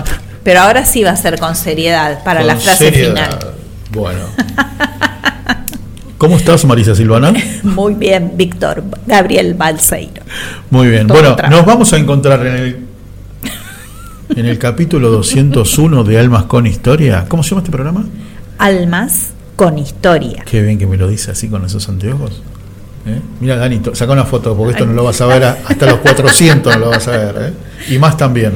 pero 0.44 0.60
ahora 0.60 0.84
sí 0.86 1.02
va 1.02 1.10
a 1.10 1.16
ser 1.16 1.40
con 1.40 1.56
seriedad 1.56 2.22
para 2.22 2.44
la 2.44 2.54
frase 2.54 2.90
seriedad. 2.90 3.14
final. 3.26 3.38
Bueno. 3.90 4.20
¿Cómo 6.20 6.36
estás, 6.36 6.66
Marisa 6.66 6.94
Silvana? 6.94 7.32
Muy 7.62 7.94
bien, 7.94 8.32
Víctor 8.36 8.84
Gabriel 9.06 9.54
Balseiro. 9.54 10.22
Muy 10.68 10.88
bien. 10.88 11.06
Todo 11.06 11.16
Bueno, 11.34 11.48
nos 11.48 11.64
vamos 11.64 11.90
a 11.94 11.96
encontrar 11.96 12.46
en 12.46 12.54
el 12.56 12.86
en 14.36 14.44
el 14.44 14.58
capítulo 14.58 15.08
201 15.10 16.04
de 16.04 16.18
Almas 16.18 16.44
con 16.44 16.66
Historia. 16.66 17.24
¿Cómo 17.26 17.42
se 17.42 17.50
llama 17.50 17.62
este 17.62 17.72
programa? 17.72 18.04
Almas 18.58 19.30
con 19.56 19.78
historia. 19.78 20.44
Qué 20.44 20.60
bien 20.60 20.78
que 20.78 20.86
me 20.86 20.98
lo 20.98 21.08
dice 21.08 21.30
así 21.30 21.48
con 21.48 21.64
esos 21.64 21.88
anteojos. 21.88 22.42
¿Eh? 23.06 23.18
Mira, 23.40 23.56
Dani, 23.56 23.80
saca 23.94 24.12
una 24.12 24.24
foto 24.26 24.54
porque 24.54 24.72
esto 24.72 24.84
no 24.84 24.92
lo 24.92 25.04
vas 25.04 25.18
a 25.22 25.26
ver 25.26 25.42
a- 25.42 25.56
hasta 25.66 25.86
los 25.86 26.00
400, 26.00 26.74
no 26.74 26.80
lo 26.80 26.90
vas 26.90 27.08
a 27.08 27.12
ver. 27.12 27.34
¿eh? 27.88 27.94
Y 27.94 27.98
más 27.98 28.18
también. 28.18 28.52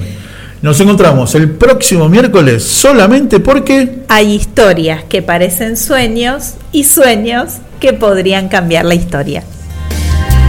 Nos 0.64 0.80
encontramos 0.80 1.34
el 1.34 1.50
próximo 1.50 2.08
miércoles 2.08 2.64
solamente 2.64 3.38
porque 3.38 3.98
Hay 4.08 4.32
historias 4.32 5.04
que 5.04 5.20
parecen 5.20 5.76
sueños 5.76 6.54
y 6.72 6.84
sueños 6.84 7.56
que 7.80 7.92
podrían 7.92 8.48
cambiar 8.48 8.86
la 8.86 8.94
historia. 8.94 9.44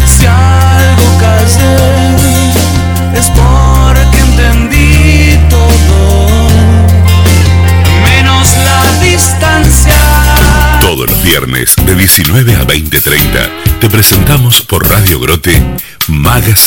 Si 0.05 0.25
algo 0.25 1.03
es 3.13 3.29
porque 3.29 4.19
entendí 4.19 5.37
todo, 5.49 6.47
menos 8.01 8.55
la 8.55 9.05
distancia. 9.05 9.99
Todos 10.79 11.09
los 11.09 11.23
viernes 11.23 11.75
de 11.85 11.93
19 11.93 12.55
a 12.55 12.65
20.30 12.65 13.81
te 13.81 13.89
presentamos 13.89 14.61
por 14.61 14.89
Radio 14.89 15.19
Grote 15.19 15.61
Magas 16.07 16.63